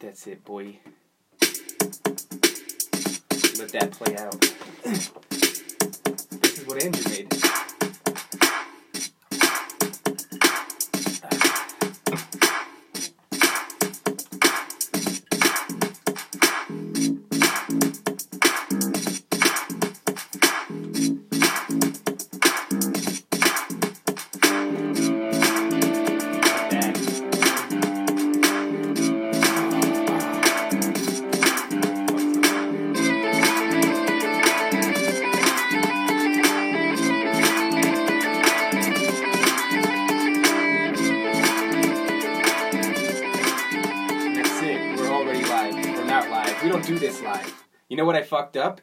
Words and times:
That's 0.00 0.28
it, 0.28 0.44
boy. 0.44 0.78
Let 3.58 3.72
that 3.72 3.90
play 3.90 4.16
out. 4.16 4.40
this 6.40 6.58
is 6.58 6.66
what 6.66 6.84
Andrew 6.84 7.10
made. 7.10 7.34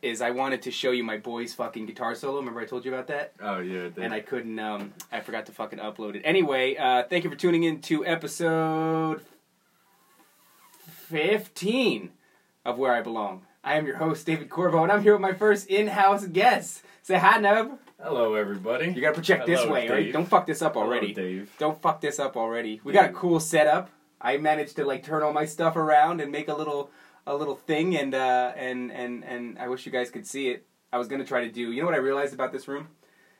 Is 0.06 0.22
I 0.22 0.30
wanted 0.32 0.62
to 0.64 0.72
show 0.72 0.92
you 0.92 1.04
my 1.04 1.18
boy's 1.18 1.54
fucking 1.54 1.86
guitar 1.88 2.14
solo. 2.16 2.38
Remember 2.38 2.62
I 2.62 2.66
told 2.66 2.86
you 2.86 2.94
about 2.94 3.08
that? 3.08 3.34
Oh 3.42 3.60
yeah, 3.60 3.90
and 3.98 4.14
I 4.14 4.20
couldn't. 4.20 4.58
Um, 4.60 4.94
I 5.12 5.20
forgot 5.20 5.48
to 5.48 5.52
fucking 5.52 5.80
upload 5.80 6.16
it. 6.16 6.22
Anyway, 6.24 6.76
uh, 6.78 7.04
thank 7.10 7.24
you 7.24 7.30
for 7.30 7.36
tuning 7.36 7.64
in 7.64 7.82
to 7.82 8.06
episode 8.06 9.22
fifteen 10.86 12.12
of 12.64 12.78
Where 12.78 12.94
I 12.94 13.02
Belong. 13.02 13.46
I 13.64 13.76
am 13.78 13.88
your 13.88 13.98
host 13.98 14.26
David 14.26 14.50
Corvo, 14.50 14.84
and 14.84 14.92
I'm 14.92 15.02
here 15.02 15.14
with 15.14 15.22
my 15.22 15.34
first 15.34 15.68
in-house 15.68 16.28
guest. 16.28 16.84
Say 17.02 17.18
hi, 17.18 17.40
Nub. 17.40 17.80
hello 18.02 18.36
everybody. 18.36 18.92
You 18.92 19.02
gotta 19.02 19.14
project 19.16 19.46
this 19.46 19.62
Hello, 19.62 19.74
way, 19.74 19.90
right? 19.90 20.14
Don't 20.14 20.28
fuck 20.28 20.46
this 20.46 20.62
up 20.62 20.74
Hello, 20.74 20.86
already. 20.86 21.14
Dave. 21.14 21.52
Don't 21.58 21.82
fuck 21.82 22.02
this 22.02 22.20
up 22.20 22.38
already. 22.38 22.80
We 22.84 22.94
got 22.94 23.10
a 23.10 23.14
cool 23.14 23.40
setup. 23.40 23.90
I 24.22 24.38
managed 24.38 24.76
to 24.78 24.86
like 24.86 25.04
turn 25.04 25.24
all 25.24 25.34
my 25.34 25.46
stuff 25.46 25.76
around 25.76 26.22
and 26.22 26.32
make 26.32 26.48
a 26.48 26.54
little 26.56 26.90
a 27.28 27.36
little 27.36 27.56
thing 27.56 27.96
and 27.98 28.14
uh 28.14 28.52
and 28.56 28.92
and 28.92 29.24
and 29.24 29.58
I 29.60 29.68
wish 29.68 29.86
you 29.86 29.92
guys 29.92 30.10
could 30.10 30.28
see 30.28 30.50
it. 30.50 30.66
I 30.94 30.98
was 30.98 31.08
gonna 31.08 31.26
try 31.26 31.44
to 31.46 31.52
do 31.52 31.72
you 31.72 31.82
know 31.82 31.86
what 31.88 31.96
I 31.96 32.00
realized 32.00 32.34
about 32.34 32.52
this 32.52 32.68
room? 32.68 32.88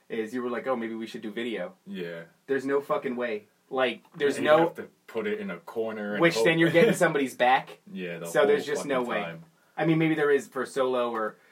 Is 0.08 0.32
you 0.34 0.42
were 0.42 0.50
like, 0.50 0.66
Oh, 0.66 0.76
maybe 0.76 0.94
we 0.94 1.06
should 1.06 1.22
do 1.22 1.30
video. 1.30 1.72
Yeah. 1.86 2.22
There's 2.46 2.64
no 2.64 2.80
fucking 2.80 3.16
way. 3.16 3.44
Like 3.70 4.02
there's 4.16 4.38
you 4.38 4.44
no 4.44 4.58
have 4.58 4.74
to 4.76 4.86
put 5.06 5.26
it 5.26 5.40
in 5.40 5.50
a 5.50 5.56
corner. 5.58 6.14
And 6.14 6.20
which 6.22 6.34
hope- 6.34 6.44
then 6.44 6.58
you're 6.58 6.70
getting 6.70 6.94
somebody's 7.04 7.34
back. 7.34 7.78
yeah. 7.92 8.18
The 8.18 8.26
so 8.26 8.46
there's 8.46 8.66
just 8.66 8.86
no 8.86 9.02
way. 9.02 9.20
time. 9.22 9.44
I 9.76 9.84
mean 9.86 9.98
maybe 9.98 10.14
there 10.14 10.30
is 10.30 10.46
for 10.48 10.64
solo 10.66 11.10
or 11.10 11.36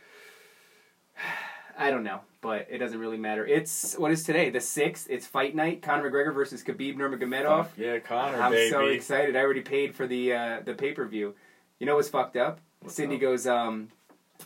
I 1.77 1.90
don't 1.90 2.05
know, 2.05 2.20
but 2.40 2.68
it 2.70 2.78
doesn't 2.78 2.98
really 3.00 3.16
matter. 3.18 3.44
It's 3.44 3.94
what 3.98 4.12
is 4.12 4.22
today? 4.22 4.50
The 4.50 4.60
sixth. 4.60 5.08
It's 5.10 5.27
fight 5.27 5.56
night. 5.56 5.82
Conor 5.82 6.08
McGregor 6.08 6.32
versus 6.32 6.62
Khabib 6.62 6.96
Nurmagomedov. 6.96 7.66
Fuck 7.66 7.72
Yeah, 7.78 7.98
Conor, 7.98 8.40
I'm 8.40 8.52
baby. 8.52 8.70
so 8.70 8.86
excited. 8.86 9.34
I 9.34 9.40
already 9.40 9.62
paid 9.62 9.94
for 9.94 10.06
the 10.06 10.32
uh, 10.32 10.60
the 10.64 10.74
pay 10.74 10.92
per 10.92 11.05
view. 11.06 11.34
You 11.78 11.86
know 11.86 11.97
what's 11.97 12.08
fucked 12.08 12.36
up? 12.36 12.61
What's 12.80 12.94
Cindy 12.94 13.17
up? 13.17 13.20
goes, 13.20 13.47
um, 13.47 13.89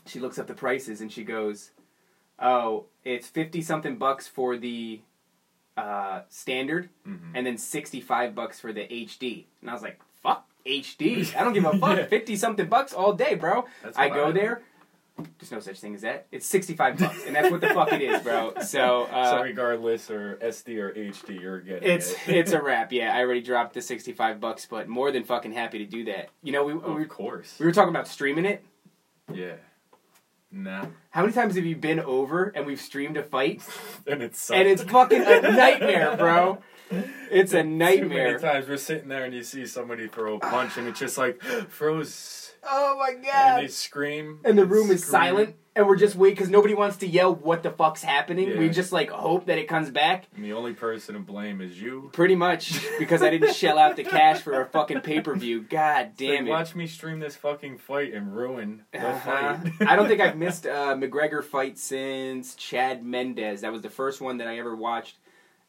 she 0.07 0.19
looks 0.21 0.39
up 0.39 0.47
the 0.47 0.55
prices 0.55 1.01
and 1.01 1.11
she 1.13 1.25
goes, 1.25 1.71
"Oh, 2.39 2.87
it's 3.05 3.29
fifty 3.29 3.63
something 3.63 3.97
bucks 3.97 4.27
for 4.27 4.57
the 4.57 5.01
uh, 5.77 6.23
standard, 6.29 6.89
Mhm. 7.07 7.33
and 7.35 7.47
then 7.47 7.59
sixty 7.59 8.01
five 8.01 8.35
bucks 8.35 8.59
for 8.61 8.73
the 8.73 8.83
HD." 8.93 9.47
And 9.61 9.71
I 9.71 9.73
was 9.73 9.83
like, 9.83 10.01
"Fuck 10.23 10.47
HD! 10.67 11.35
I 11.39 11.45
don't 11.45 11.53
give 11.53 11.65
a 11.65 11.79
fuck. 11.79 11.99
Yeah. 11.99 12.07
Fifty 12.07 12.37
something 12.37 12.69
bucks 12.69 12.93
all 12.93 13.13
day, 13.13 13.35
bro." 13.35 13.67
I 13.97 14.09
go 14.09 14.33
do. 14.33 14.41
there. 14.41 14.63
There's 15.39 15.51
no 15.51 15.61
such 15.61 15.81
thing 15.81 15.95
as 15.95 16.03
that. 16.03 16.27
It's 16.31 16.47
sixty 16.47 16.75
five 16.75 16.99
bucks, 16.99 17.25
and 17.27 17.35
that's 17.35 17.51
what 17.51 17.61
the 17.61 17.69
fuck 17.69 17.93
it 17.93 18.03
is, 18.03 18.23
bro. 18.23 18.55
So. 18.65 19.05
Uh, 19.05 19.31
so 19.31 19.43
regardless, 19.43 20.11
or 20.11 20.37
SD 20.43 20.79
or 20.79 20.93
HD, 20.93 21.41
you're 21.41 21.61
getting 21.61 21.89
it's 21.91 22.13
it. 22.13 22.19
it's 22.29 22.53
a 22.53 22.63
wrap. 22.63 22.93
Yeah, 22.93 23.17
I 23.17 23.21
already 23.21 23.43
dropped 23.43 23.75
the 23.75 23.83
sixty 23.83 24.13
five 24.13 24.41
bucks, 24.41 24.67
but 24.67 24.89
more 24.89 25.11
than 25.11 25.25
fucking 25.25 25.53
happy 25.53 25.79
to 25.79 25.87
do 25.87 26.05
that. 26.05 26.29
You 26.43 26.53
know, 26.53 26.65
we 26.65 26.75
we, 26.75 27.03
of 27.03 27.09
course. 27.09 27.57
we 27.59 27.67
were 27.67 27.73
talking 27.73 27.91
about 27.91 28.07
streaming 28.09 28.45
it. 28.45 28.65
Yeah. 29.33 29.55
Nah. 30.51 30.87
How 31.11 31.21
many 31.23 31.35
times 31.35 31.57
have 31.57 31.67
you 31.67 31.77
been 31.77 32.01
over 32.01 32.45
and 32.55 32.65
we've 32.65 32.81
streamed 32.81 33.19
a 33.19 33.23
fight 33.23 33.61
And 34.07 34.23
it's 34.23 34.51
and 34.51 34.67
it's 34.67 34.83
fucking 34.83 35.21
a 35.21 35.41
nightmare, 35.43 36.17
bro? 36.17 36.59
It's 37.31 37.53
a 37.53 37.63
Too 37.63 37.69
nightmare. 37.69 38.29
many 38.29 38.39
times 38.39 38.67
we're 38.67 38.79
sitting 38.79 39.09
there 39.09 39.25
and 39.25 39.35
you 39.35 39.43
see 39.43 39.67
somebody 39.67 40.09
throw 40.09 40.37
a 40.37 40.39
punch 40.41 40.79
and 40.79 40.89
it's 40.89 40.99
just 40.99 41.19
like 41.19 41.43
froze. 41.69 42.48
Oh 42.71 42.97
my 42.99 43.15
god! 43.15 43.59
And 43.59 43.65
they 43.65 43.69
scream. 43.69 44.41
And 44.45 44.59
the 44.59 44.67
room 44.67 44.91
is 44.91 45.05
silent, 45.05 45.57
and 45.75 45.87
we're 45.87 45.97
just 45.97 46.17
waiting 46.17 46.35
because 46.35 46.51
nobody 46.51 46.75
wants 46.75 46.99
to 46.99 47.07
yell 47.07 47.35
what 47.35 47.63
the 47.63 47.71
fuck's 47.71 48.03
happening. 48.03 48.59
We 48.59 48.69
just 48.69 48.93
like 48.93 49.11
hope 49.11 49.47
that 49.47 49.59
it 49.59 49.69
comes 49.69 49.91
back. 49.91 50.27
And 50.37 50.45
the 50.45 50.53
only 50.53 50.75
person 50.75 51.15
to 51.15 51.21
blame 51.21 51.61
is 51.61 51.81
you. 51.81 52.11
Pretty 52.13 52.35
much 52.35 52.79
because 52.99 53.23
I 53.23 53.31
didn't 53.31 53.55
shell 53.55 53.79
out 53.79 53.97
the 53.97 54.05
cash 54.05 54.41
for 54.41 54.61
a 54.61 54.67
fucking 54.67 55.01
pay 55.01 55.21
per 55.21 55.35
view. 55.35 55.63
God 55.63 56.11
It's 56.13 56.21
like, 56.21 56.31
damn 56.31 56.47
it! 56.47 56.51
Watch 56.51 56.75
me 56.75 56.87
stream 56.87 57.21
this 57.21 57.37
fucking 57.37 57.79
fight 57.79 58.13
and 58.13 58.35
ruin 58.37 58.85
the 58.93 58.99
Uh-huh. 59.09 59.57
fight. 59.57 59.73
I 59.89 59.97
don't 59.97 60.09
think 60.09 60.21
I've 60.21 60.37
missed 60.47 60.67
a 60.67 60.95
McGregor 60.97 61.43
fight 61.43 61.79
since 61.79 62.55
Chad 62.55 63.05
Mendes. 63.05 63.63
That 63.63 63.73
was 63.73 63.83
the 63.83 63.91
first 63.91 64.21
one 64.21 64.39
that 64.39 64.47
I 64.49 64.59
ever 64.59 64.75
watched, 64.77 65.17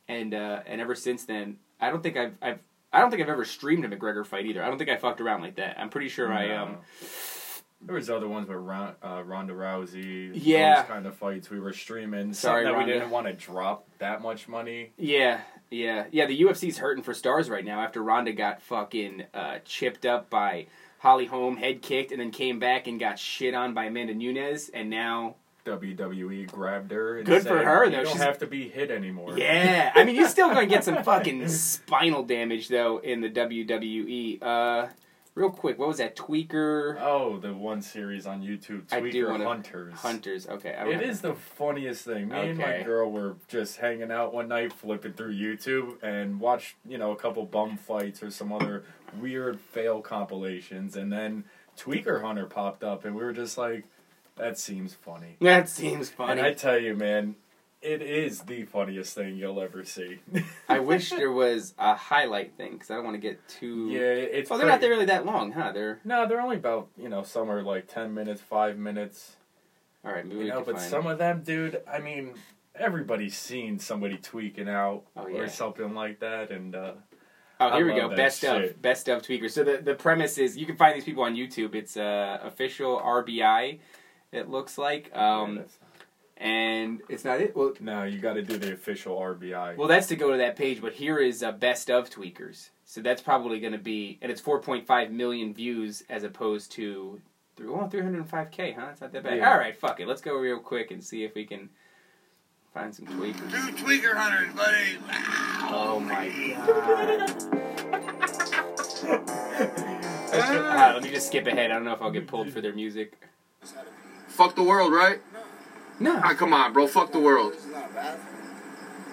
and 0.07 0.33
uh, 0.33 0.61
and 0.65 0.81
ever 0.81 0.95
since 0.95 1.25
then, 1.25 1.57
I 1.79 1.89
don't 1.89 2.03
think 2.03 2.17
I've 2.17 2.33
I've 2.41 2.59
I 2.91 2.99
don't 2.99 3.09
think 3.11 3.21
I've 3.21 3.29
ever 3.29 3.45
streamed 3.45 3.85
a 3.85 3.87
McGregor 3.87 4.25
fight 4.25 4.45
either. 4.45 4.63
I 4.63 4.67
don't 4.67 4.77
think 4.77 4.89
I 4.89 4.97
fucked 4.97 5.21
around 5.21 5.41
like 5.41 5.55
that. 5.55 5.79
I'm 5.79 5.89
pretty 5.89 6.09
sure 6.09 6.31
I 6.33 6.55
um 6.55 6.77
There 7.81 7.95
was 7.95 8.09
other 8.09 8.27
ones 8.27 8.47
with 8.49 8.57
Ron, 8.57 8.95
uh, 9.01 9.23
Ronda 9.23 9.53
Rousey. 9.53 10.31
Yeah. 10.33 10.81
Those 10.81 10.89
kind 10.89 11.05
of 11.05 11.15
fights 11.15 11.49
we 11.49 11.59
were 11.59 11.71
streaming. 11.71 12.33
Sorry, 12.33 12.65
that 12.65 12.73
Ronda. 12.73 12.85
we 12.85 12.91
didn't 12.93 13.09
want 13.09 13.27
to 13.27 13.33
drop 13.33 13.87
that 13.99 14.21
much 14.21 14.47
money. 14.47 14.91
yeah 14.97 15.41
yeah 15.71 16.05
yeah. 16.11 16.25
The 16.25 16.41
UFC's 16.41 16.77
hurting 16.79 17.03
for 17.03 17.13
stars 17.13 17.49
right 17.49 17.63
now 17.63 17.81
after 17.81 18.01
Ronda 18.03 18.33
got 18.33 18.61
fucking 18.61 19.23
uh, 19.33 19.59
chipped 19.65 20.05
up 20.05 20.29
by 20.29 20.65
Holly 20.97 21.27
Holm, 21.27 21.55
head 21.57 21.81
kicked, 21.81 22.11
and 22.11 22.19
then 22.19 22.31
came 22.31 22.59
back 22.59 22.87
and 22.87 22.99
got 22.99 23.17
shit 23.19 23.53
on 23.53 23.73
by 23.73 23.85
Amanda 23.85 24.13
Nunes, 24.13 24.69
and 24.69 24.89
now 24.89 25.35
WWE 25.77 26.47
grabbed 26.51 26.91
her. 26.91 27.17
And 27.17 27.25
Good 27.25 27.43
for 27.43 27.57
said, 27.59 27.65
her, 27.65 27.85
You 27.85 27.91
though. 27.91 27.97
don't 28.03 28.13
She's- 28.13 28.23
have 28.23 28.37
to 28.39 28.47
be 28.47 28.67
hit 28.69 28.91
anymore. 28.91 29.37
Yeah, 29.37 29.91
I 29.95 30.03
mean, 30.03 30.15
you're 30.15 30.27
still 30.29 30.49
gonna 30.49 30.65
get 30.65 30.83
some 30.83 31.03
fucking 31.03 31.47
spinal 31.49 32.23
damage 32.23 32.67
though 32.67 32.97
in 32.97 33.21
the 33.21 33.29
WWE. 33.29 34.41
Uh, 34.41 34.87
real 35.35 35.49
quick, 35.51 35.77
what 35.79 35.87
was 35.87 35.97
that? 35.99 36.15
Tweaker 36.15 36.97
Oh, 36.99 37.37
the 37.37 37.53
one 37.53 37.81
series 37.81 38.25
on 38.25 38.41
YouTube, 38.41 38.91
I 38.91 38.99
do 38.99 39.25
Tweaker 39.25 39.29
wanna- 39.31 39.45
Hunters. 39.45 39.93
Hunters. 39.95 40.47
Okay, 40.47 40.73
I 40.75 40.87
It 40.87 41.21
the 41.21 41.33
funniest 41.33 42.03
thing. 42.05 42.29
Me 42.29 42.49
and 42.49 42.57
my 42.57 42.75
Okay. 42.75 42.83
girl 42.83 43.11
were 43.11 43.35
just 43.47 43.77
hanging 43.77 44.11
out 44.11 44.33
one 44.33 44.47
night, 44.47 44.73
flipping 44.73 45.13
through 45.13 45.33
YouTube, 45.35 46.01
and 46.03 46.39
watched 46.39 46.75
you 46.87 46.97
know 46.97 47.11
a 47.11 47.15
couple 47.15 47.45
bum 47.45 47.77
fights 47.77 48.21
or 48.23 48.31
some 48.31 48.51
other 48.51 48.83
weird 49.19 49.59
fail 49.59 50.01
compilations, 50.01 50.95
and 50.95 51.11
then 51.11 51.43
Tweaker 51.77 52.21
Hunter 52.21 52.45
popped 52.45 52.83
up, 52.83 53.05
and 53.05 53.15
we 53.15 53.23
were 53.23 53.31
just 53.31 53.57
like, 53.57 53.85
"That 54.39 54.57
seems 54.57 54.93
funny." 54.93 55.37
That 55.41 55.69
seems 55.69 56.09
funny. 56.09 56.31
And 56.31 56.41
I 56.41 56.53
tell 56.53 56.79
you, 56.79 56.95
man, 56.95 57.35
it 57.81 58.01
is 58.01 58.41
the 58.41 58.63
funniest 58.63 59.13
thing 59.15 59.37
you'll 59.37 59.61
ever 59.61 59.83
see. 59.85 60.19
I 60.67 60.79
wish 60.79 61.09
there 61.21 61.31
was 61.31 61.73
a 61.77 61.95
highlight 61.95 62.55
thing 62.57 62.73
because 62.73 62.91
I 62.91 62.95
don't 62.95 63.03
want 63.05 63.15
to 63.15 63.21
get 63.21 63.47
too. 63.47 63.89
yeah, 63.89 63.99
it's. 63.99 64.49
Oh, 64.51 64.57
they're 64.57 64.67
not 64.67 64.79
pretty- 64.79 64.93
really 64.93 65.05
that 65.05 65.25
long, 65.25 65.51
huh? 65.51 65.71
They're 65.71 65.99
No, 66.03 66.27
they're 66.27 66.41
only 66.41 66.57
about 66.57 66.87
you 66.97 67.09
know 67.09 67.23
some 67.23 67.49
are 67.51 67.61
like 67.61 67.87
ten 67.87 68.13
minutes, 68.13 68.41
five 68.41 68.77
minutes. 68.77 69.35
all 70.03 70.11
right. 70.11 70.25
Maybe 70.25 70.41
You 70.45 70.47
know, 70.49 70.61
but 70.61 70.79
some 70.79 71.05
of 71.07 71.17
them, 71.19 71.41
dude, 71.43 71.81
I 71.91 71.99
mean, 71.99 72.33
everybody's 72.75 73.37
seen 73.37 73.79
somebody 73.79 74.17
tweaking 74.17 74.69
out 74.69 75.03
Oh, 75.15 75.27
yeah. 75.27 75.39
or 75.39 75.47
something 75.49 75.93
like 75.93 76.19
that, 76.19 76.51
and 76.51 76.75
uh, 76.75 76.93
Oh, 77.61 77.75
here 77.75 77.91
I 77.91 77.93
we 77.93 77.99
go. 77.99 78.15
Best 78.15 78.43
of 78.45 78.81
best 78.81 79.09
of 79.09 79.21
tweakers. 79.21 79.51
So 79.51 79.63
the 79.65 79.77
the 79.83 79.93
premise 79.95 80.37
is 80.37 80.57
you 80.57 80.65
can 80.65 80.77
find 80.77 80.95
these 80.95 81.03
people 81.03 81.23
on 81.23 81.35
YouTube. 81.35 81.75
It's 81.75 81.97
uh, 81.97 82.39
official 82.41 82.97
RBI. 82.99 83.79
It 84.31 84.49
looks 84.49 84.77
like, 84.77 85.15
um, 85.15 85.57
yeah, 85.57 85.63
and 86.37 87.01
it's 87.09 87.25
not 87.25 87.41
it. 87.41 87.55
Well, 87.55 87.73
no, 87.79 88.03
you 88.03 88.19
got 88.19 88.33
to 88.33 88.41
do 88.43 88.57
the 88.57 88.73
official 88.73 89.17
RBI. 89.19 89.75
Well, 89.75 89.87
that's 89.87 90.07
to 90.07 90.15
go 90.15 90.31
to 90.31 90.37
that 90.37 90.55
page, 90.55 90.81
but 90.81 90.93
here 90.93 91.17
is 91.17 91.41
a 91.41 91.51
best 91.51 91.89
of 91.89 92.09
tweakers. 92.09 92.69
So 92.85 93.01
that's 93.01 93.21
probably 93.21 93.59
going 93.59 93.73
to 93.73 93.79
be, 93.79 94.17
and 94.21 94.31
it's 94.31 94.41
4.5 94.41 95.11
million 95.11 95.53
views 95.53 96.03
as 96.09 96.23
opposed 96.23 96.71
to, 96.73 97.19
three- 97.57 97.67
oh, 97.67 97.89
305k, 97.91 98.75
huh? 98.75 98.87
It's 98.91 99.01
not 99.01 99.11
that 99.13 99.23
bad. 99.23 99.37
Yeah. 99.37 99.51
All 99.51 99.57
right, 99.57 99.75
fuck 99.75 99.99
it. 99.99 100.07
Let's 100.07 100.21
go 100.21 100.35
real 100.35 100.59
quick 100.59 100.91
and 100.91 101.03
see 101.03 101.23
if 101.23 101.33
we 101.35 101.45
can 101.45 101.69
find 102.73 102.93
some 102.95 103.05
tweakers. 103.07 103.51
Two 103.51 103.83
tweaker 103.83 104.15
hunters, 104.15 104.53
buddy. 104.53 104.97
Oh 105.71 105.99
my 105.99 106.29
god. 106.55 107.19
Let's 110.31 110.49
let 110.51 111.03
me 111.03 111.09
just 111.09 111.27
skip 111.27 111.47
ahead. 111.47 111.71
I 111.71 111.73
don't 111.75 111.83
know 111.85 111.93
if 111.93 112.01
I'll 112.01 112.11
get 112.11 112.27
pulled 112.27 112.51
for 112.51 112.61
their 112.61 112.73
music. 112.73 113.13
Fuck 114.39 114.55
the 114.55 114.63
world, 114.63 114.93
right? 114.93 115.19
No. 115.99 116.17
Ah, 116.23 116.33
come 116.33 116.53
on, 116.53 116.71
bro. 116.71 116.87
Fuck 116.87 117.11
the 117.11 117.19
world. 117.19 117.51
It's 117.55 117.65
not 117.65 117.93
bad. 117.93 118.17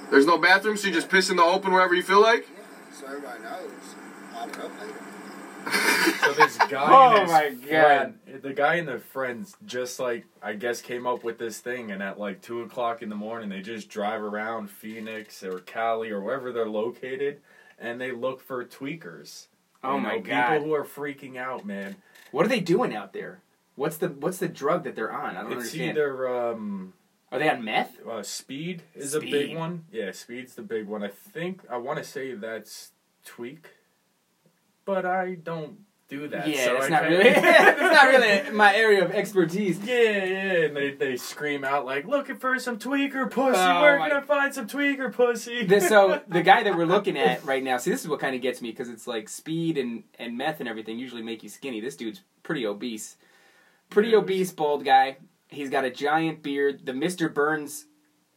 There's 0.08 0.24
no 0.24 0.38
bathroom, 0.38 0.76
so 0.76 0.86
you 0.86 0.94
just 0.94 1.08
piss 1.08 1.30
in 1.30 1.36
the 1.36 1.42
open 1.42 1.72
wherever 1.72 1.96
you 1.96 2.02
feel 2.04 2.22
like? 2.22 2.46
So 2.92 3.06
everybody 3.08 3.42
knows. 3.42 3.70
Pop 4.32 4.48
it 4.50 4.58
up 4.60 4.80
later. 4.80 4.94
So 6.26 6.32
this 6.34 6.56
guy, 6.58 6.86
Oh 6.88 7.16
and 7.22 7.28
my 7.28 7.50
God. 7.68 8.14
friend, 8.24 8.42
the 8.42 8.52
guy 8.52 8.76
and 8.76 8.86
the 8.86 9.00
friends 9.00 9.56
just 9.66 9.98
like 9.98 10.26
I 10.40 10.52
guess 10.52 10.80
came 10.80 11.08
up 11.08 11.24
with 11.24 11.38
this 11.38 11.58
thing, 11.58 11.90
and 11.90 12.00
at 12.04 12.20
like 12.20 12.40
two 12.40 12.62
o'clock 12.62 13.02
in 13.02 13.08
the 13.08 13.16
morning, 13.16 13.48
they 13.48 13.62
just 13.62 13.88
drive 13.88 14.22
around 14.22 14.70
Phoenix 14.70 15.42
or 15.42 15.58
Cali 15.58 16.10
or 16.10 16.20
wherever 16.20 16.52
they're 16.52 16.68
located, 16.68 17.40
and 17.80 18.00
they 18.00 18.12
look 18.12 18.40
for 18.40 18.64
tweakers. 18.64 19.48
Oh 19.82 19.96
You 19.96 20.02
my 20.02 20.16
know, 20.18 20.22
god! 20.22 20.50
People 20.58 20.66
who 20.68 20.74
are 20.74 20.84
freaking 20.84 21.36
out, 21.36 21.66
man. 21.66 21.96
What 22.30 22.46
are 22.46 22.48
they 22.48 22.60
doing 22.60 22.94
out 22.94 23.12
there? 23.12 23.40
What's 23.76 23.98
the 23.98 24.08
what's 24.08 24.38
the 24.38 24.48
drug 24.48 24.84
that 24.84 24.96
they're 24.96 25.12
on? 25.12 25.36
I 25.36 25.42
don't 25.42 25.52
It's 25.52 25.56
understand. 25.72 25.90
either 25.98 26.28
um, 26.52 26.92
Are 27.30 27.38
they 27.38 27.48
on 27.48 27.64
meth? 27.64 28.04
uh, 28.06 28.22
speed 28.22 28.82
is 28.94 29.14
a 29.14 29.20
big 29.20 29.56
one. 29.56 29.84
Yeah, 29.92 30.10
speed's 30.12 30.54
the 30.54 30.62
big 30.62 30.86
one. 30.88 31.02
I 31.04 31.08
think 31.08 31.60
I 31.70 31.76
want 31.76 31.98
to 31.98 32.04
say 32.04 32.32
that's 32.34 32.92
tweak, 33.24 33.68
but 34.84 35.04
I 35.04 35.34
don't 35.34 35.78
do 36.08 36.28
that. 36.28 36.46
yeah, 36.48 36.64
so 36.66 36.72
that's 36.74 36.86
I 36.86 36.88
not 36.88 37.02
really 37.02 37.30
that's 37.34 37.80
not 37.80 38.06
really 38.06 38.50
my 38.52 38.74
area 38.76 39.04
of 39.04 39.10
expertise. 39.10 39.78
Yeah, 39.80 39.94
yeah, 40.24 40.64
and 40.66 40.76
they, 40.76 40.92
they 40.92 41.16
scream 41.16 41.64
out 41.64 41.84
like, 41.84 42.06
"Looking 42.06 42.36
for 42.36 42.58
some 42.60 42.78
tweaker 42.78 43.28
pussy? 43.30 43.58
Oh, 43.58 43.82
Where 43.82 43.98
my- 43.98 44.08
can 44.08 44.18
I 44.18 44.20
find 44.22 44.54
some 44.54 44.68
tweaker 44.68 45.12
pussy?" 45.12 45.66
This, 45.66 45.88
so 45.88 46.20
the 46.28 46.42
guy 46.42 46.62
that 46.62 46.76
we're 46.76 46.86
looking 46.86 47.18
at 47.18 47.44
right 47.44 47.62
now, 47.62 47.76
see, 47.78 47.90
this 47.90 48.02
is 48.02 48.08
what 48.08 48.20
kind 48.20 48.34
of 48.36 48.40
gets 48.42 48.62
me 48.62 48.70
because 48.70 48.88
it's 48.88 49.06
like 49.06 49.28
speed 49.28 49.76
and 49.78 50.04
and 50.18 50.38
meth 50.38 50.60
and 50.60 50.68
everything 50.68 50.98
usually 50.98 51.22
make 51.22 51.42
you 51.42 51.48
skinny. 51.48 51.80
This 51.80 51.96
dude's 51.96 52.22
pretty 52.44 52.64
obese, 52.64 53.16
pretty 53.90 54.14
obese, 54.14 54.52
bald 54.52 54.84
guy. 54.84 55.18
He's 55.48 55.70
got 55.70 55.84
a 55.84 55.90
giant 55.90 56.42
beard, 56.42 56.84
the 56.84 56.92
Mister 56.92 57.28
Burns 57.28 57.86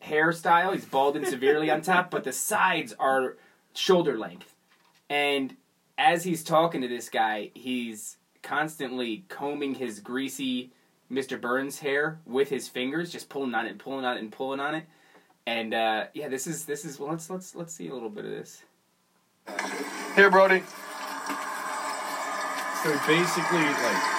hairstyle. 0.03 0.73
He's 0.73 0.85
balding 0.85 1.25
severely 1.25 1.69
on 1.69 1.81
top, 1.81 2.11
but 2.11 2.23
the 2.23 2.31
sides 2.31 2.93
are 2.99 3.37
shoulder 3.73 4.17
length. 4.17 4.55
And 5.09 5.55
as 5.97 6.23
he's 6.23 6.43
talking 6.43 6.81
to 6.81 6.87
this 6.87 7.09
guy, 7.09 7.51
he's 7.53 8.17
constantly 8.41 9.25
combing 9.27 9.75
his 9.75 9.99
greasy 9.99 10.71
Mr. 11.11 11.39
Burns 11.39 11.79
hair 11.79 12.19
with 12.25 12.49
his 12.49 12.67
fingers, 12.67 13.11
just 13.11 13.29
pulling 13.29 13.53
on 13.55 13.65
it, 13.65 13.71
and 13.71 13.79
pulling 13.79 14.05
on 14.05 14.17
it, 14.17 14.19
and 14.21 14.31
pulling 14.31 14.59
on 14.59 14.75
it. 14.75 14.85
And 15.47 15.73
uh, 15.73 16.05
yeah, 16.13 16.27
this 16.27 16.45
is 16.45 16.65
this 16.65 16.85
is 16.85 16.99
well. 16.99 17.09
Let's 17.09 17.29
let's 17.29 17.55
let's 17.55 17.73
see 17.73 17.87
a 17.87 17.93
little 17.93 18.09
bit 18.09 18.25
of 18.25 18.31
this. 18.31 18.63
Here, 20.15 20.29
Brody. 20.29 20.61
so 22.83 22.99
basically, 23.07 23.63
like, 23.63 24.18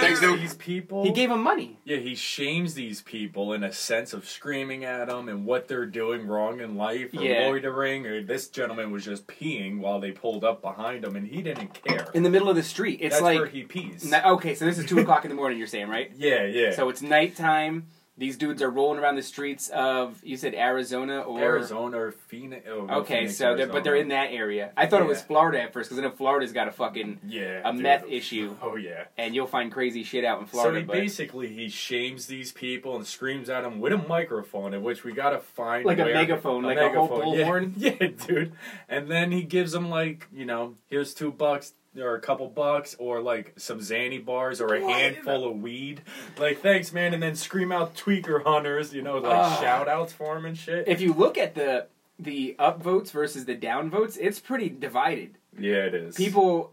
shames 0.00 0.20
dude. 0.20 0.40
these 0.40 0.54
people. 0.54 1.04
He 1.04 1.12
gave 1.12 1.30
him 1.30 1.42
money. 1.42 1.78
yeah, 1.84 1.96
he 1.98 2.14
shames 2.14 2.74
these 2.74 3.02
people 3.02 3.52
in 3.52 3.62
a 3.64 3.72
sense 3.72 4.12
of 4.12 4.28
screaming 4.28 4.84
at 4.84 5.08
them 5.08 5.28
and 5.28 5.44
what 5.44 5.68
they're 5.68 5.86
doing 5.86 6.26
wrong 6.26 6.60
in 6.60 6.76
life, 6.76 7.12
or 7.14 7.22
Yeah. 7.22 7.46
loitering. 7.48 8.06
Or 8.06 8.22
this 8.22 8.48
gentleman 8.48 8.90
was 8.90 9.04
just 9.04 9.26
peeing 9.26 9.78
while 9.78 10.00
they 10.00 10.12
pulled 10.12 10.44
up 10.44 10.62
behind 10.62 11.04
him, 11.04 11.16
and 11.16 11.26
he 11.26 11.42
didn't 11.42 11.74
care. 11.82 12.08
in 12.14 12.22
the 12.22 12.30
middle 12.30 12.48
of 12.48 12.56
the 12.56 12.62
street. 12.62 13.00
It's 13.02 13.16
That's 13.16 13.22
like 13.22 13.38
where 13.38 13.46
he 13.48 13.62
pees. 13.64 14.10
ni- 14.10 14.18
okay, 14.24 14.54
so 14.54 14.64
this 14.64 14.78
is 14.78 14.86
two 14.86 14.98
o'clock 14.98 15.24
in 15.24 15.28
the 15.30 15.34
morning. 15.36 15.58
You're 15.58 15.66
saying 15.66 15.88
right? 15.88 16.10
yeah, 16.16 16.44
yeah. 16.44 16.72
So 16.72 16.88
it's 16.88 17.02
nighttime. 17.02 17.86
These 18.18 18.38
dudes 18.38 18.62
are 18.62 18.70
rolling 18.70 18.98
around 18.98 19.16
the 19.16 19.22
streets 19.22 19.68
of 19.68 20.18
you 20.24 20.38
said 20.38 20.54
Arizona 20.54 21.20
or 21.20 21.38
Arizona 21.38 21.98
or 21.98 22.12
Phoenix. 22.12 22.66
Oh, 22.66 22.88
Okay, 23.00 23.14
Phoenix, 23.20 23.36
so 23.36 23.54
they're, 23.54 23.66
but 23.66 23.84
they're 23.84 23.94
in 23.96 24.08
that 24.08 24.28
area. 24.32 24.72
I 24.74 24.86
thought 24.86 25.02
it 25.02 25.06
was 25.08 25.20
Florida 25.20 25.60
at 25.60 25.74
first 25.74 25.90
because 25.90 25.98
I 26.02 26.08
know 26.08 26.14
Florida's 26.14 26.52
got 26.52 26.66
a 26.66 26.72
fucking 26.72 27.18
yeah 27.26 27.60
a 27.68 27.72
dude. 27.74 27.82
meth 27.82 28.04
issue, 28.08 28.56
Oh 28.62 28.76
yeah. 28.76 29.04
and 29.18 29.34
you'll 29.34 29.46
find 29.46 29.70
crazy 29.70 30.02
shit 30.02 30.24
out 30.24 30.40
in 30.40 30.46
Florida. 30.46 30.76
So 30.76 30.80
he 30.80 30.86
but 30.86 30.92
basically 30.94 31.48
he 31.48 31.68
shames 31.68 32.26
these 32.26 32.52
people 32.52 32.96
and 32.96 33.06
screams 33.06 33.50
at 33.50 33.60
them 33.62 33.80
with 33.80 33.92
a 33.92 33.98
microphone, 33.98 34.72
in 34.72 34.82
which 34.82 35.04
we 35.04 35.12
gotta 35.12 35.38
find 35.40 35.84
Like 35.84 35.98
a 35.98 36.04
where- 36.04 36.14
megaphone, 36.14 36.62
like 36.62 36.78
a 36.78 36.88
whole 36.90 37.34
megaphone, 37.34 37.34
yeah, 37.36 37.44
bullhorn? 37.46 37.72
Yeah, 37.76 38.26
dude. 38.26 38.52
And 38.88 39.10
then 39.10 39.30
he 39.30 39.42
gives 39.42 39.72
them 39.72 39.90
like 39.90 40.26
you 40.32 40.46
know, 40.46 40.76
here's 40.88 41.12
two 41.12 41.30
bucks 41.32 41.74
or 41.98 42.14
a 42.14 42.20
couple 42.20 42.48
bucks 42.48 42.94
or 42.98 43.20
like 43.20 43.52
some 43.56 43.78
Zanny 43.80 44.24
bars 44.24 44.60
or 44.60 44.74
a 44.74 44.80
What? 44.82 44.92
handful 45.00 45.44
of 45.48 45.60
weed. 45.62 46.02
Like 46.38 46.60
thanks, 46.60 46.92
man, 46.92 47.14
and 47.14 47.22
then 47.22 47.34
scream 47.36 47.72
out 47.72 47.94
tweaker 47.94 48.42
hunters, 48.44 48.92
you 48.94 49.02
know, 49.02 49.18
like 49.18 49.32
Ah. 49.32 49.58
shout 49.60 49.88
outs 49.88 50.12
for 50.12 50.36
him 50.36 50.44
and 50.44 50.56
shit. 50.58 50.86
if 50.88 51.00
you 51.00 51.12
look 51.12 51.36
at 51.38 51.54
the 51.54 51.86
the 52.18 52.56
up 52.58 52.82
votes 52.82 53.10
versus 53.10 53.44
the 53.44 53.54
down 53.54 53.90
votes, 53.90 54.16
it's 54.16 54.40
pretty 54.40 54.68
divided. 54.70 55.36
yeah, 55.58 55.84
it 55.86 55.94
is. 55.94 56.14
People 56.16 56.72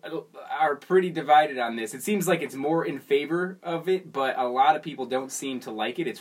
are 0.59 0.75
pretty 0.75 1.09
divided 1.09 1.57
on 1.57 1.75
this. 1.75 1.93
It 1.93 2.01
seems 2.03 2.27
like 2.29 2.41
it's 2.41 2.55
more 2.55 2.85
in 2.85 2.99
favor 2.99 3.57
of 3.63 3.87
it, 3.89 4.11
but 4.13 4.37
a 4.37 4.47
lot 4.47 4.75
of 4.77 4.81
people 4.83 5.05
don't 5.05 5.31
seem 5.31 5.59
to 5.61 5.71
like 5.71 5.99
it. 5.99 6.07
It's 6.07 6.19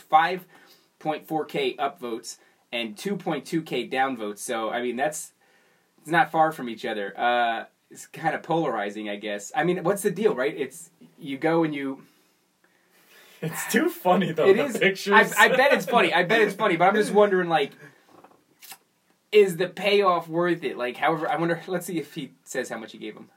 5.4k 0.99 1.75
upvotes 1.77 2.37
and 2.71 2.95
2.2k 2.95 3.89
downvotes. 3.91 4.39
So, 4.39 4.69
I 4.69 4.81
mean, 4.81 4.95
that's 4.95 5.31
it's 6.01 6.11
not 6.11 6.31
far 6.31 6.51
from 6.51 6.67
each 6.69 6.85
other. 6.85 7.13
Uh, 7.17 7.65
it's 7.93 8.07
kind 8.07 8.33
of 8.33 8.41
polarizing, 8.41 9.07
I 9.07 9.17
guess. 9.17 9.51
I 9.55 9.63
mean, 9.63 9.83
what's 9.83 10.01
the 10.01 10.09
deal, 10.09 10.33
right? 10.33 10.55
It's 10.57 10.89
you 11.19 11.37
go 11.37 11.63
and 11.63 11.75
you. 11.75 12.01
it's 13.39 13.71
too 13.71 13.87
funny 13.87 14.31
though. 14.31 14.47
It 14.47 14.55
the 14.55 14.65
is. 14.65 14.77
pictures. 14.77 15.33
I, 15.37 15.45
I 15.45 15.47
bet 15.49 15.73
it's 15.73 15.85
funny. 15.85 16.11
I 16.11 16.23
bet 16.23 16.41
it's 16.41 16.55
funny, 16.55 16.75
but 16.75 16.85
I'm 16.85 16.95
just 16.95 17.13
wondering, 17.13 17.49
like, 17.49 17.71
is 19.31 19.57
the 19.57 19.67
payoff 19.67 20.27
worth 20.27 20.63
it? 20.63 20.75
Like, 20.75 20.97
however, 20.97 21.29
I 21.29 21.37
wonder. 21.37 21.61
Let's 21.67 21.85
see 21.85 21.99
if 21.99 22.15
he 22.15 22.31
says 22.43 22.69
how 22.69 22.79
much 22.79 22.93
he 22.93 22.97
gave 22.97 23.15
him. 23.15 23.29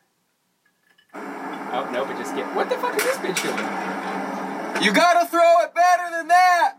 Oh 1.14 1.90
no, 1.92 2.06
but 2.06 2.16
just 2.16 2.34
get. 2.34 2.46
What 2.56 2.70
the 2.70 2.76
fuck 2.76 2.96
is 2.96 3.04
this 3.04 3.18
bitch 3.18 3.42
doing? 3.42 4.84
You 4.84 4.92
gotta 4.92 5.26
throw 5.26 5.60
it 5.64 5.74
better 5.74 6.16
than 6.16 6.28
that. 6.28 6.76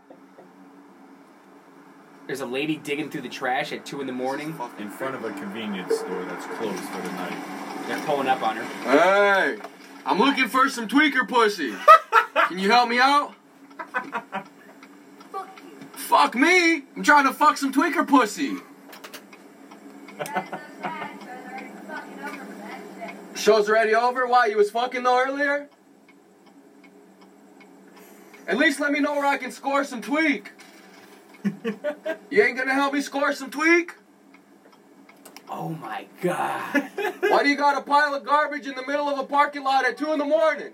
There's 2.26 2.40
a 2.40 2.46
lady 2.46 2.76
digging 2.76 3.08
through 3.08 3.22
the 3.22 3.28
trash 3.28 3.72
at 3.72 3.86
two 3.86 4.00
in 4.00 4.06
the 4.08 4.12
morning. 4.12 4.48
in 4.78 4.90
front 4.90 5.14
of 5.14 5.24
a 5.24 5.32
convenience 5.32 5.96
store 5.96 6.24
that's 6.24 6.44
closed 6.44 6.80
for 6.80 7.00
the 7.00 7.12
night. 7.12 7.67
They're 7.88 7.98
pulling 8.04 8.28
up 8.28 8.42
on 8.42 8.56
her. 8.56 8.64
Hey, 8.84 9.58
I'm 10.04 10.18
looking 10.18 10.46
for 10.48 10.68
some 10.68 10.86
tweaker 10.88 11.26
pussy. 11.26 11.72
Can 12.48 12.58
you 12.58 12.70
help 12.70 12.90
me 12.90 12.98
out? 12.98 13.34
Fuck 15.32 15.48
you. 15.64 15.78
Fuck 15.92 16.34
me. 16.34 16.82
I'm 16.94 17.02
trying 17.02 17.24
to 17.26 17.32
fuck 17.32 17.56
some 17.56 17.72
tweaker 17.72 18.06
pussy. 18.06 18.56
That's 20.18 20.50
so 20.50 20.58
sad, 20.82 21.18
so 21.20 21.30
they're 21.32 21.50
already 21.50 21.70
fucking 21.86 22.20
over 22.20 22.44
for 22.44 22.54
that 22.58 22.82
shit. 23.32 23.38
Show's 23.42 23.68
already 23.70 23.94
over. 23.94 24.26
Why 24.26 24.46
you 24.46 24.58
was 24.58 24.70
fucking 24.70 25.02
though 25.02 25.18
earlier? 25.18 25.68
At 28.46 28.58
least 28.58 28.80
let 28.80 28.92
me 28.92 29.00
know 29.00 29.14
where 29.14 29.26
I 29.26 29.38
can 29.38 29.50
score 29.50 29.82
some 29.84 30.02
tweak. 30.02 30.52
You 32.30 32.42
ain't 32.42 32.58
gonna 32.58 32.74
help 32.74 32.92
me 32.92 33.00
score 33.00 33.32
some 33.32 33.50
tweak? 33.50 33.94
Oh 35.50 35.70
my 35.70 36.06
god. 36.20 36.90
Why 37.20 37.42
do 37.42 37.48
you 37.48 37.56
got 37.56 37.76
a 37.78 37.80
pile 37.80 38.14
of 38.14 38.24
garbage 38.24 38.66
in 38.66 38.74
the 38.74 38.86
middle 38.86 39.08
of 39.08 39.18
a 39.18 39.24
parking 39.24 39.64
lot 39.64 39.84
at 39.86 39.96
2 39.96 40.12
in 40.12 40.18
the 40.18 40.24
morning? 40.24 40.72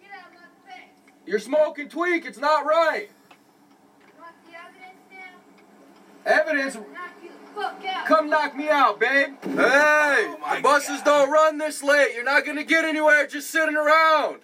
Get 0.00 0.10
out 0.12 0.26
of 0.28 0.34
my 0.34 0.70
face. 0.72 0.84
You're 1.26 1.38
smoking 1.38 1.88
tweak, 1.88 2.24
it's 2.26 2.38
not 2.38 2.64
right. 2.66 3.08
Want 4.18 4.34
the 4.44 4.52
evidence 4.58 5.00
now? 6.24 6.30
Evidence, 6.30 6.74
Knock 6.74 6.84
you 7.22 7.30
the 7.30 7.60
fuck 7.60 7.84
out. 7.86 8.06
come 8.06 8.28
knock 8.28 8.56
me 8.56 8.68
out, 8.68 9.00
babe. 9.00 9.28
Hey, 9.42 9.56
oh 9.56 10.38
my 10.40 10.56
the 10.56 10.62
buses 10.62 11.00
don't 11.02 11.30
run 11.30 11.58
this 11.58 11.82
late. 11.82 12.14
You're 12.14 12.24
not 12.24 12.44
gonna 12.44 12.64
get 12.64 12.84
anywhere 12.84 13.26
just 13.26 13.50
sitting 13.50 13.76
around. 13.76 14.40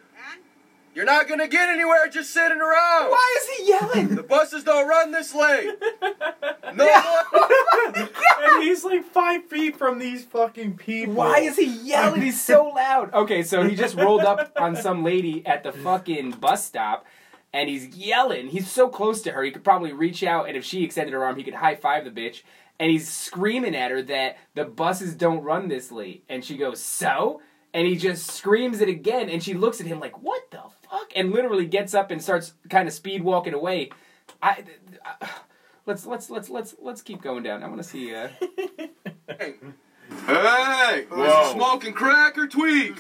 You're 0.95 1.07
not 1.07 1.27
gonna 1.27 1.49
get 1.49 1.71
anywhere 1.71 2.07
just 2.09 2.31
sitting 2.33 2.61
around. 2.61 3.11
Why 3.11 3.39
is 3.41 3.49
he 3.57 3.69
yelling? 3.69 4.15
The 4.15 4.23
buses 4.23 4.63
don't 4.63 4.87
run 4.87 5.11
this 5.13 5.35
late. 5.35 5.71
No 6.75 6.87
more. 6.87 7.49
and 8.43 8.63
he's 8.63 8.83
like 8.83 9.05
five 9.05 9.45
feet 9.45 9.77
from 9.77 9.99
these 9.99 10.25
fucking 10.25 10.79
people. 10.79 11.13
Why 11.13 11.41
is 11.41 11.57
he 11.59 11.67
yelling? 11.67 12.23
He's 12.23 12.41
so 12.41 12.69
loud. 12.69 13.13
Okay, 13.13 13.43
so 13.43 13.69
he 13.69 13.77
just 13.77 13.95
rolled 13.95 14.23
up 14.23 14.53
on 14.57 14.75
some 14.77 15.05
lady 15.05 15.45
at 15.45 15.65
the 15.65 15.73
fucking 15.73 16.31
bus 16.31 16.65
stop 16.65 17.05
and 17.53 17.69
he's 17.69 17.95
yelling. 17.95 18.49
He's 18.49 18.71
so 18.71 18.89
close 18.89 19.21
to 19.23 19.33
her, 19.33 19.43
he 19.43 19.51
could 19.51 19.65
probably 19.65 19.93
reach 19.93 20.23
out 20.23 20.49
and 20.49 20.57
if 20.57 20.65
she 20.65 20.83
extended 20.83 21.13
her 21.13 21.23
arm, 21.23 21.37
he 21.37 21.45
could 21.45 21.53
high 21.53 21.75
five 21.75 22.05
the 22.07 22.11
bitch. 22.11 22.43
And 22.81 22.91
he's 22.91 23.07
screaming 23.07 23.77
at 23.77 23.91
her 23.91 24.01
that 24.05 24.39
the 24.55 24.65
buses 24.65 25.15
don't 25.15 25.43
run 25.43 25.69
this 25.69 25.93
late. 25.93 26.25
And 26.31 26.43
she 26.43 26.57
goes, 26.57 26.81
So? 26.83 27.43
And 27.75 27.87
he 27.87 27.97
just 27.97 28.31
screams 28.31 28.81
it 28.81 28.89
again 28.89 29.29
and 29.29 29.43
she 29.43 29.53
looks 29.53 29.79
at 29.79 29.87
him 29.87 30.01
like, 30.01 30.23
What 30.23 30.51
the 30.51 30.63
fuck? 30.93 31.11
And 31.17 31.33
literally 31.33 31.67
gets 31.67 31.95
up 31.95 32.11
and 32.11 32.23
starts 32.23 32.53
kind 32.71 32.87
of 32.87 32.95
speed 32.95 33.23
walking 33.25 33.55
away. 33.55 33.91
I. 34.43 34.65
I 35.21 35.29
Let's 35.85 36.07
let's 36.07 36.31
let's 36.31 36.49
let's 36.49 36.77
let's 36.81 37.03
keep 37.03 37.23
going 37.23 37.43
down. 37.43 37.65
I 37.65 37.67
want 37.67 37.83
to 37.83 37.89
see. 37.89 38.15
Uh, 38.15 38.29
Hey, 40.27 41.07
was 41.11 41.19
Whoa. 41.19 41.47
you 41.49 41.53
smoking 41.55 41.93
crack 41.93 42.39
or 42.39 42.47
tweak? 42.47 42.95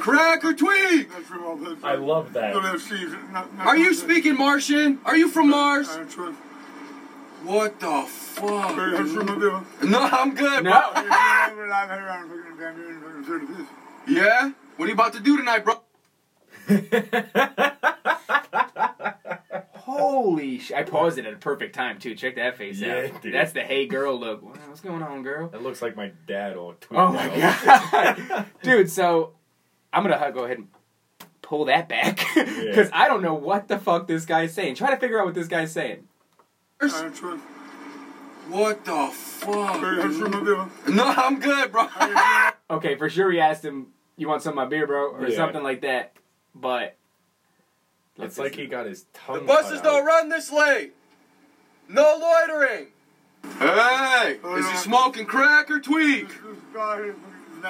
Crack 0.00 0.44
or 0.44 0.52
tweak? 0.52 1.08
I 1.82 1.94
love 1.94 2.32
that. 2.34 2.54
Are 3.60 3.76
you 3.76 3.94
speaking 3.94 4.36
Martian? 4.36 4.98
Are 5.04 5.16
you 5.16 5.28
from 5.28 5.48
Mars? 5.50 5.88
What 7.44 7.80
the 7.80 8.02
fuck? 8.08 8.76
No, 8.76 10.08
I'm 10.12 10.34
good. 10.34 10.64
no. 10.64 10.90
Yeah? 14.06 14.52
What 14.76 14.84
are 14.84 14.88
you 14.88 14.94
about 14.94 15.12
to 15.14 15.20
do 15.20 15.36
tonight, 15.36 15.64
bro? 15.64 15.80
Holy 19.74 20.58
sh! 20.58 20.72
I 20.72 20.82
paused 20.84 21.18
it 21.18 21.26
at 21.26 21.32
a 21.32 21.36
perfect 21.36 21.74
time 21.74 21.98
too. 21.98 22.14
Check 22.14 22.36
that 22.36 22.56
face 22.56 22.80
Yeah, 22.80 23.08
out. 23.14 23.22
dude. 23.22 23.34
That's 23.34 23.52
the 23.52 23.62
hey 23.62 23.86
girl 23.86 24.18
look. 24.18 24.42
What's 24.68 24.80
going 24.80 25.02
on, 25.02 25.22
girl? 25.22 25.48
That 25.48 25.62
looks 25.62 25.82
like 25.82 25.96
my 25.96 26.12
dad 26.26 26.56
or 26.56 26.74
tweet. 26.74 26.98
Oh 27.00 27.12
my 27.12 27.28
god, 27.28 28.46
dude! 28.62 28.90
So 28.90 29.34
I'm 29.92 30.02
gonna 30.02 30.16
uh, 30.16 30.30
go 30.30 30.44
ahead 30.44 30.58
and 30.58 30.68
pull 31.42 31.64
that 31.66 31.88
back 31.88 32.20
because 32.34 32.90
I 32.92 33.08
don't 33.08 33.22
know 33.22 33.34
what 33.34 33.68
the 33.68 33.78
fuck 33.78 34.06
this 34.06 34.24
guy's 34.26 34.54
saying. 34.54 34.76
Try 34.76 34.90
to 34.90 34.96
figure 34.96 35.18
out 35.18 35.26
what 35.26 35.34
this 35.34 35.48
guy's 35.48 35.72
saying. 35.72 36.06
What 38.48 38.84
the 38.84 39.08
fuck? 39.12 39.80
No, 40.88 41.04
I'm 41.04 41.40
good, 41.40 41.72
bro. 41.72 41.86
Okay, 42.70 42.94
for 42.96 43.08
sure 43.10 43.30
he 43.32 43.40
asked 43.40 43.64
him, 43.64 43.88
"You 44.16 44.28
want 44.28 44.42
some 44.42 44.52
of 44.52 44.56
my 44.56 44.66
beer, 44.66 44.86
bro?" 44.86 45.10
or 45.12 45.28
Yeah. 45.28 45.36
something 45.36 45.62
like 45.62 45.82
that. 45.82 46.14
But 46.54 46.96
It's 48.18 48.38
like 48.38 48.54
he 48.54 48.66
got 48.66 48.86
his 48.86 49.06
tongue. 49.12 49.40
The 49.40 49.46
buses 49.46 49.80
cut 49.80 49.84
don't 49.84 50.04
run 50.06 50.28
this 50.28 50.50
late. 50.52 50.92
No 51.88 52.18
loitering. 52.20 52.88
Hey, 53.58 54.38
is 54.58 54.68
he 54.70 54.76
smoking 54.76 55.26
crack 55.26 55.70
or 55.70 55.80
tweak? 55.80 56.28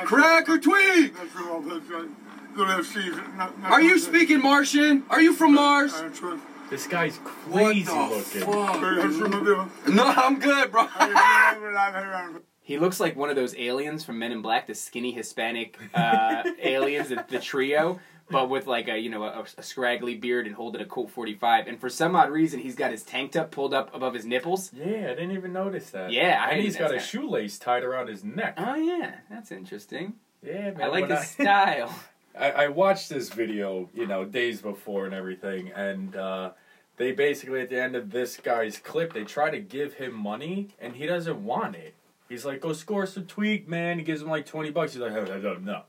Crack 0.04 0.49
or 0.49 0.58
tweak? 0.58 1.14
Are 3.64 3.80
you 3.80 3.99
speaking 3.99 4.42
Martian? 4.42 5.04
Are 5.08 5.20
you 5.20 5.32
from 5.32 5.54
Mars? 5.54 5.94
This 6.68 6.87
guy's 6.87 7.18
crazy 7.25 7.90
looking. 7.92 8.42
fuck? 8.42 9.88
No, 9.88 10.04
I'm 10.04 10.38
good, 10.38 10.70
bro. 10.70 10.87
he 12.60 12.78
looks 12.78 13.00
like 13.00 13.16
one 13.16 13.28
of 13.30 13.37
those 13.37 13.56
aliens 13.56 14.04
from 14.04 14.18
Men 14.20 14.30
in 14.30 14.42
Black, 14.42 14.66
the 14.68 14.75
skinny 14.75 15.10
Hispanic 15.12 15.76
uh, 15.94 16.44
aliens, 16.62 17.08
the, 17.08 17.25
the 17.28 17.40
trio, 17.40 17.99
but 18.30 18.49
with 18.49 18.66
like 18.66 18.88
a 18.88 18.99
you 18.99 19.10
know 19.10 19.25
a, 19.25 19.44
a 19.58 19.62
scraggly 19.62 20.14
beard 20.14 20.46
and 20.46 20.54
holding 20.54 20.80
a 20.80 20.87
Colt 20.87 21.10
45. 21.10 21.66
And 21.66 21.80
for 21.80 21.88
some 21.88 22.14
odd 22.16 22.30
reason, 22.30 22.60
he's 22.60 22.75
got 22.75 22.90
his 22.90 23.02
tank 23.02 23.32
top 23.32 23.50
pulled 23.50 23.75
up 23.75 23.94
above 23.94 24.14
his 24.14 24.25
nipples. 24.25 24.70
Yeah, 24.72 24.84
I 24.84 25.14
didn't 25.14 25.32
even 25.32 25.52
notice 25.52 25.90
that. 25.90 26.12
Yeah, 26.12 26.42
I 26.44 26.52
and 26.52 26.62
he's 26.62 26.76
got 26.76 26.94
a 26.94 27.00
shoelace 27.00 27.58
tied 27.58 27.84
around 27.84 28.08
his 28.08 28.25
neck. 28.25 28.54
Oh 28.58 28.75
yeah, 28.75 29.16
that's 29.28 29.52
interesting. 29.52 30.14
Yeah, 30.42 30.70
man. 30.70 30.82
I 30.82 30.87
like 30.87 31.08
his 31.08 31.28
style. 31.28 31.94
I, 32.38 32.50
I 32.50 32.68
watched 32.68 33.08
this 33.08 33.28
video, 33.28 33.88
you 33.94 34.06
know, 34.06 34.25
days 34.25 34.62
before 34.62 35.04
and 35.04 35.14
everything, 35.14 35.72
and 35.72 36.14
uh, 36.14 36.50
they 36.96 37.12
basically 37.12 37.60
at 37.60 37.68
the 37.70 37.80
end 37.82 37.96
of 37.96 38.10
this 38.10 38.37
guy's 38.37 38.78
clip, 38.78 39.12
they 39.12 39.25
try 39.25 39.50
to 39.50 39.58
give 39.58 39.94
him 39.94 40.14
money, 40.14 40.68
and 40.78 40.94
he 40.94 41.06
doesn't 41.06 41.44
want 41.44 41.76
it. 41.76 41.94
He's 42.28 42.44
like, 42.44 42.60
"Go 42.60 42.72
score 42.72 43.06
some 43.06 43.26
tweak, 43.26 43.68
man." 43.68 43.99
He 43.99 44.04
gives 44.04 44.22
him 44.22 44.28
like 44.28 44.46
twenty 44.46 44.70
bucks. 44.70 44.92
He's 44.92 45.02
like, 45.02 45.12
"No, 45.12 45.25
no, 45.25 45.54
no," 45.54 45.82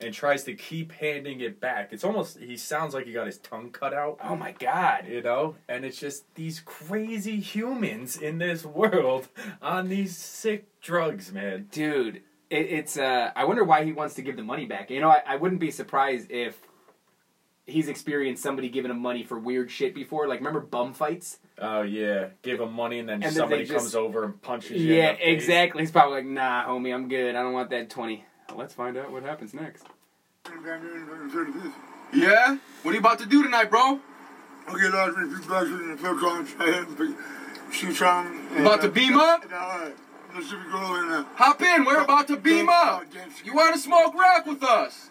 and 0.00 0.12
tries 0.12 0.44
to 0.44 0.54
keep 0.54 0.92
handing 0.92 1.40
it 1.40 1.58
back. 1.60 1.88
It's 1.92 2.04
almost 2.04 2.38
he 2.38 2.56
sounds 2.56 2.92
like 2.94 3.06
he 3.06 3.12
got 3.12 3.26
his 3.26 3.38
tongue 3.38 3.70
cut 3.70 3.94
out. 3.94 4.18
Oh 4.22 4.36
my 4.36 4.52
god. 4.52 5.06
You 5.08 5.22
know, 5.22 5.54
and 5.68 5.84
it's 5.84 5.98
just 5.98 6.32
these 6.34 6.60
crazy 6.60 7.40
humans 7.40 8.16
in 8.16 8.38
this 8.38 8.64
world 8.64 9.28
on 9.62 9.88
these 9.88 10.16
sick 10.16 10.66
drugs, 10.80 11.32
man. 11.32 11.66
dude 11.70 12.22
it, 12.48 12.56
it's 12.70 12.96
uh 12.96 13.32
i 13.34 13.44
wonder 13.44 13.64
why 13.64 13.82
he 13.84 13.90
wants 13.92 14.14
to 14.14 14.22
give 14.22 14.36
the 14.36 14.42
money 14.44 14.66
back 14.66 14.88
you 14.88 15.00
know 15.00 15.08
I, 15.08 15.20
I 15.26 15.34
wouldn't 15.34 15.60
be 15.60 15.72
surprised 15.72 16.30
if 16.30 16.56
he's 17.66 17.88
experienced 17.88 18.40
somebody 18.40 18.68
giving 18.68 18.92
him 18.92 19.00
money 19.00 19.24
for 19.24 19.36
weird 19.36 19.68
shit 19.68 19.96
before 19.96 20.28
like 20.28 20.38
remember 20.38 20.60
bum 20.60 20.92
fights 20.94 21.38
Oh 21.58 21.82
yeah, 21.82 22.28
give 22.42 22.60
him 22.60 22.72
money 22.72 22.98
and 23.00 23.08
then 23.08 23.22
And 23.24 23.34
somebody 23.34 23.64
just- 23.64 23.74
comes 23.76 23.94
over 23.96 24.22
and 24.24 24.40
punches 24.42 24.80
you. 24.80 24.94
yeah 24.94 25.10
exactly 25.10 25.82
he's 25.82 25.90
probably 25.90 26.18
like 26.18 26.26
nah 26.26 26.66
homie 26.68 26.94
i'm 26.94 27.08
good 27.08 27.34
i 27.34 27.42
don't 27.42 27.52
want 27.52 27.70
that 27.70 27.90
20 27.90 28.14
well, 28.16 28.24
let's 28.54 28.74
find 28.74 28.96
out 28.96 29.10
what 29.10 29.22
happens 29.22 29.54
next 29.54 29.84
Yeah? 32.14 32.58
What 32.82 32.92
are 32.92 32.94
you 32.94 33.00
about 33.00 33.18
to 33.18 33.26
do 33.26 33.42
tonight, 33.42 33.70
bro? 33.70 34.00
About 38.60 38.80
to 38.82 38.88
beam 38.88 39.16
up? 39.18 39.44
Hop 41.36 41.60
in. 41.62 41.84
We're 41.84 42.00
about 42.02 42.26
to 42.28 42.36
beam 42.36 42.68
up. 42.68 43.04
You 43.44 43.54
want 43.54 43.74
to 43.74 43.80
smoke 43.80 44.14
rock 44.14 44.46
with 44.46 44.62
us? 44.62 45.10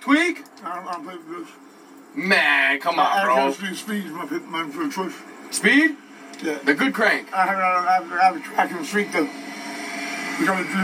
Tweak? 0.00 0.42
Man, 2.14 2.80
come 2.80 2.98
on, 2.98 3.24
bro. 3.26 3.34
Speed? 5.50 5.96
Yeah. 6.42 6.58
The 6.64 6.74
good 6.74 6.92
crank. 6.94 7.32
I 7.32 7.46
have, 7.46 7.58
I 7.58 7.92
have, 7.94 8.12
I 8.12 8.24
have 8.24 8.36
a 8.36 8.40
track 8.40 8.70
in 8.70 8.78
the 8.78 8.84
street 8.84 9.08
though. 9.12 9.28
We 10.42 10.48
come 10.48 10.58
to 10.58 10.64
do, 10.64 10.74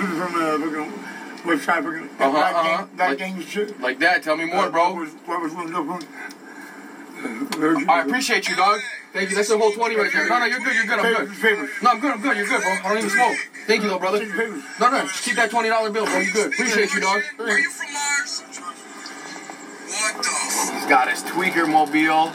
do 0.00 0.06
from 0.16 0.32
the 0.32 0.46
fucking 0.64 0.92
website. 1.44 1.84
Fucking, 1.84 2.08
Uh-huh, 2.18 2.32
that, 2.32 2.54
uh-huh. 2.54 2.76
game, 2.78 2.96
that 2.96 3.08
Like- 3.10 3.18
game 3.18 3.42
shit. 3.46 3.78
Like 3.78 3.98
that. 3.98 4.22
Tell 4.22 4.34
me 4.34 4.46
more, 4.46 4.62
What 4.62 4.72
bro. 4.72 4.94
was, 4.94 5.10
what 5.26 5.42
was 5.42 5.52
one 5.52 5.74
of? 5.74 5.90
I 7.90 8.00
appreciate 8.00 8.48
you, 8.48 8.56
dog. 8.56 8.80
Thank 9.12 9.28
you. 9.28 9.36
That's 9.36 9.48
the 9.50 9.58
whole 9.58 9.72
20 9.72 9.94
right 9.96 10.10
there. 10.10 10.26
No, 10.26 10.38
no, 10.38 10.46
you're 10.46 10.58
good. 10.60 10.74
You're 10.74 10.86
good. 10.86 10.98
I'm 10.98 11.12
good. 11.28 11.68
No, 11.82 11.90
I'm 11.90 12.00
good. 12.00 12.12
I'm 12.12 12.20
good. 12.22 12.36
You're 12.38 12.46
good, 12.46 12.62
bro. 12.62 12.70
I 12.72 12.88
don't 12.88 12.96
even 12.98 13.10
smoke. 13.10 13.36
Thank 13.66 13.82
you, 13.82 13.88
though, 13.90 13.98
brother. 13.98 14.24
No, 14.80 14.90
no. 14.90 15.02
Just 15.02 15.22
keep 15.24 15.36
that 15.36 15.50
$20 15.50 15.92
bill, 15.92 16.06
bro. 16.06 16.18
You 16.20 16.32
good. 16.32 16.52
Appreciate 16.54 16.94
you, 16.94 17.00
dog. 17.00 17.22
Are 17.40 17.58
you 17.58 17.70
from 17.70 17.92
Mars? 17.92 18.40
What 20.00 20.22
the? 20.22 20.74
He's 20.74 20.86
got 20.86 21.10
his 21.10 21.22
tweaker 21.24 21.68
mobile. 21.70 22.32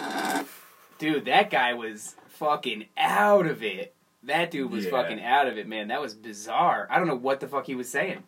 dude 0.99 1.25
that 1.25 1.49
guy 1.49 1.73
was 1.73 2.15
fucking 2.27 2.85
out 2.95 3.47
of 3.47 3.63
it 3.63 3.95
that 4.23 4.51
dude 4.51 4.71
was 4.71 4.85
Yeah. 4.85 4.91
fucking 4.91 5.23
out 5.23 5.47
of 5.47 5.57
it 5.57 5.67
man 5.67 5.87
that 5.89 6.01
was 6.01 6.13
bizarre 6.13 6.87
i 6.89 6.97
don't 6.97 7.07
know 7.07 7.15
what 7.15 7.39
the 7.39 7.47
fuck 7.47 7.65
he 7.65 7.75
was 7.75 7.89
saying 7.89 8.23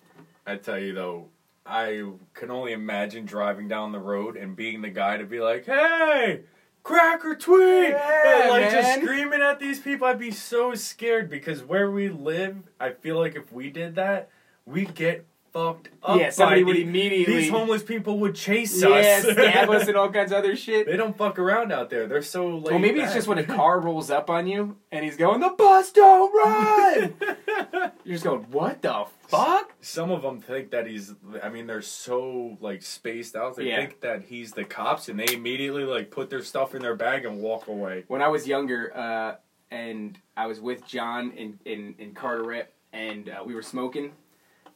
I 0.46 0.56
tell 0.56 0.80
you 0.80 0.94
though, 0.94 1.28
I 1.68 2.04
can 2.34 2.50
only 2.50 2.74
imagine 2.74 3.26
driving 3.26 3.68
down 3.68 3.92
the 3.92 4.00
road 4.00 4.36
and 4.36 4.56
being 4.56 4.82
the 4.82 4.90
guy 4.90 5.18
to 5.18 5.24
be 5.24 5.40
like, 5.40 5.68
"Hey, 5.68 6.42
cracker 6.82 7.36
tweet!" 7.36 7.90
Yeah, 7.90 8.48
like 8.50 8.72
just 8.72 9.00
screaming 9.02 9.42
at 9.44 9.60
these 9.60 9.80
people. 9.80 10.08
I'd 10.08 10.18
be 10.18 10.32
so 10.32 10.74
scared 10.74 11.30
because 11.30 11.64
where 11.64 11.92
we 11.92 12.10
live, 12.10 12.58
I 12.80 12.90
feel 12.90 13.20
like 13.20 13.36
if 13.36 13.54
we 13.54 13.70
did 13.70 13.94
that, 13.96 14.30
we'd 14.66 14.96
get 14.96 15.26
fucked 15.54 15.90
up. 16.04 16.18
yeah 16.20 16.30
somebody 16.30 16.64
would 16.64 16.76
the- 16.78 16.82
immediately 16.84 17.36
These 17.36 17.50
homeless 17.50 17.84
people 17.84 18.20
would 18.20 18.36
chase 18.36 18.82
yeah 18.82 18.88
us, 18.90 19.24
stab 19.32 19.70
us 19.70 19.88
and 19.88 19.98
all 19.98 20.10
kinds 20.10 20.32
of 20.32 20.38
other 20.40 20.56
shit 20.56 20.86
they 20.88 20.98
don't 20.98 21.18
fuck 21.18 21.38
around 21.40 21.72
out 21.72 21.90
there. 21.90 22.08
They're 22.08 22.22
so 22.22 22.48
like. 22.48 22.72
Well, 22.72 22.80
maybe 22.80 23.00
it's 23.02 23.14
just 23.14 23.28
when 23.28 23.38
a 23.38 23.44
car 23.58 23.80
rolls 23.80 24.10
up 24.10 24.30
on 24.30 24.48
you 24.48 24.78
and 24.92 25.04
he's 25.06 25.18
going, 25.18 25.40
"The 25.42 25.50
bus 25.50 25.92
don't 25.92 26.34
run." 26.34 27.14
You're 28.04 28.16
just 28.16 28.24
going, 28.24 28.44
"What 28.52 28.82
the 28.82 29.06
fuck?" 29.28 29.74
Some 29.82 30.12
of 30.12 30.22
them 30.22 30.40
think 30.42 30.72
that 30.72 30.88
he's. 30.88 31.14
I 31.44 31.50
mean, 31.50 31.68
they're 31.68 31.82
so 31.82 32.58
like 32.62 32.82
spaced 32.82 33.36
out. 33.36 33.56
They 33.56 33.66
Yeah. 33.70 33.78
think 33.78 34.02
that 34.02 34.24
he's 34.24 34.54
the 34.54 34.64
cops, 34.64 35.10
and 35.10 35.20
they 35.20 35.34
immediately 35.34 35.84
like 35.84 36.12
put 36.12 36.30
their 36.30 36.42
stuff 36.44 36.74
in 36.76 36.82
their 36.82 36.96
bag 36.96 37.26
and 37.26 37.42
walk 37.42 37.68
away. 37.68 38.06
When 38.08 38.22
I 38.22 38.28
was 38.30 38.48
younger, 38.48 38.92
uh, 38.96 39.36
and 39.70 40.18
I 40.36 40.48
was 40.48 40.60
with 40.60 40.86
John 40.88 41.32
in 41.32 41.60
in, 41.66 41.96
in 42.00 42.14
Carteret, 42.14 42.66
and 42.94 43.30
uh, 43.30 43.44
we 43.46 43.54
were 43.56 43.62
smoking, 43.62 44.14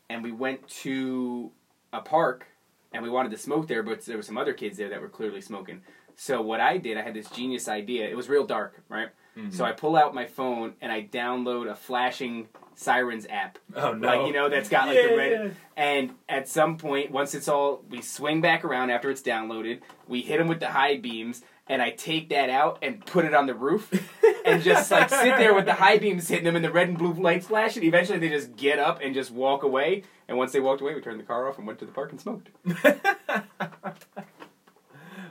and 0.09 0.23
we 0.23 0.31
went 0.31 0.67
to 0.83 1.51
a 1.93 2.01
park, 2.01 2.47
and 2.93 3.03
we 3.03 3.09
wanted 3.09 3.31
to 3.31 3.37
smoke 3.37 3.67
there, 3.67 3.83
but 3.83 4.05
there 4.05 4.17
were 4.17 4.23
some 4.23 4.37
other 4.37 4.53
kids 4.53 4.77
there 4.77 4.89
that 4.89 5.01
were 5.01 5.09
clearly 5.09 5.41
smoking. 5.41 5.81
So 6.15 6.41
what 6.41 6.59
I 6.59 6.77
did, 6.77 6.97
I 6.97 7.01
had 7.01 7.13
this 7.13 7.29
genius 7.29 7.67
idea. 7.67 8.07
It 8.07 8.15
was 8.15 8.29
real 8.29 8.45
dark, 8.45 8.81
right? 8.87 9.09
So 9.35 9.41
mm-hmm. 9.41 9.63
I 9.63 9.71
pull 9.73 9.97
out 9.97 10.15
my 10.15 10.25
phone 10.25 10.75
and 10.79 10.93
I 10.93 11.03
download 11.03 11.69
a 11.69 11.75
flashing 11.75 12.47
sirens 12.73 13.27
app. 13.29 13.57
Oh 13.75 13.91
no! 13.91 14.07
Like 14.07 14.27
you 14.27 14.33
know, 14.33 14.47
that's 14.47 14.69
got 14.69 14.87
like 14.87 14.95
the 14.95 15.09
Yeah. 15.09 15.15
red. 15.15 15.55
And 15.75 16.11
at 16.29 16.47
some 16.47 16.77
point, 16.77 17.11
once 17.11 17.35
it's 17.35 17.49
all, 17.49 17.83
we 17.89 18.01
swing 18.01 18.39
back 18.39 18.63
around 18.63 18.91
after 18.91 19.09
it's 19.09 19.21
downloaded. 19.21 19.81
We 20.07 20.21
hit 20.21 20.37
them 20.37 20.47
with 20.47 20.61
the 20.61 20.69
high 20.69 20.95
beams, 20.97 21.43
and 21.67 21.81
I 21.81 21.91
take 21.91 22.29
that 22.29 22.49
out 22.49 22.79
and 22.81 23.03
put 23.05 23.25
it 23.25 23.33
on 23.33 23.47
the 23.47 23.55
roof, 23.55 23.91
and 24.45 24.61
just 24.61 24.91
like 24.91 25.09
sit 25.09 25.37
there 25.37 25.53
with 25.53 25.65
the 25.65 25.73
high 25.73 25.97
beams 25.97 26.27
hitting 26.27 26.45
them 26.45 26.55
and 26.55 26.63
the 26.63 26.71
red 26.71 26.89
and 26.89 26.97
blue 26.97 27.13
lights 27.13 27.47
flashing. 27.47 27.83
Eventually, 27.83 28.19
they 28.19 28.29
just 28.29 28.55
get 28.55 28.79
up 28.79 28.99
and 29.01 29.13
just 29.13 29.31
walk 29.31 29.63
away. 29.63 30.03
And 30.27 30.37
once 30.37 30.51
they 30.51 30.59
walked 30.59 30.81
away, 30.81 30.93
we 30.93 31.01
turned 31.01 31.19
the 31.19 31.23
car 31.23 31.47
off 31.47 31.57
and 31.57 31.65
went 31.67 31.79
to 31.79 31.85
the 31.85 31.91
park 31.91 32.11
and 32.11 32.21
smoked. 32.21 32.49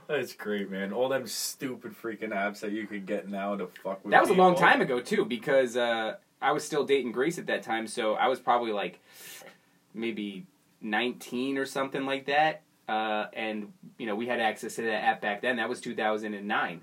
That's 0.07 0.35
great, 0.35 0.71
man. 0.71 0.93
All 0.93 1.09
them 1.09 1.27
stupid 1.27 1.95
freaking 2.01 2.31
apps 2.31 2.61
that 2.61 2.73
you 2.73 2.87
could 2.87 3.07
get 3.07 3.29
now 3.29 3.57
to 3.57 3.69
fuck 3.83 4.05
with. 4.05 4.11
That 4.11 4.21
was 4.21 4.31
a 4.31 4.35
long 4.35 4.55
time 4.55 4.81
ago 4.81 5.01
too, 5.01 5.25
because 5.25 5.77
uh, 5.77 6.17
I 6.43 6.53
was 6.53 6.65
still 6.65 6.85
dating 6.85 7.13
Grace 7.13 7.39
at 7.39 7.47
that 7.47 7.63
time, 7.63 7.87
so 7.87 8.15
I 8.15 8.29
was 8.29 8.39
probably 8.39 8.73
like 8.73 9.01
maybe 9.95 10.47
nineteen 10.81 11.57
or 11.57 11.65
something 11.65 12.05
like 12.05 12.27
that. 12.27 12.63
Uh, 12.89 13.27
and 13.33 13.73
you 13.99 14.07
know, 14.07 14.15
we 14.15 14.27
had 14.27 14.41
access 14.41 14.77
to 14.77 14.83
that 14.83 15.05
app 15.05 15.21
back 15.23 15.41
then. 15.43 15.57
That 15.57 15.69
was 15.69 15.81
two 15.81 15.95
thousand 15.95 16.35
and 16.35 16.47
nine, 16.47 16.83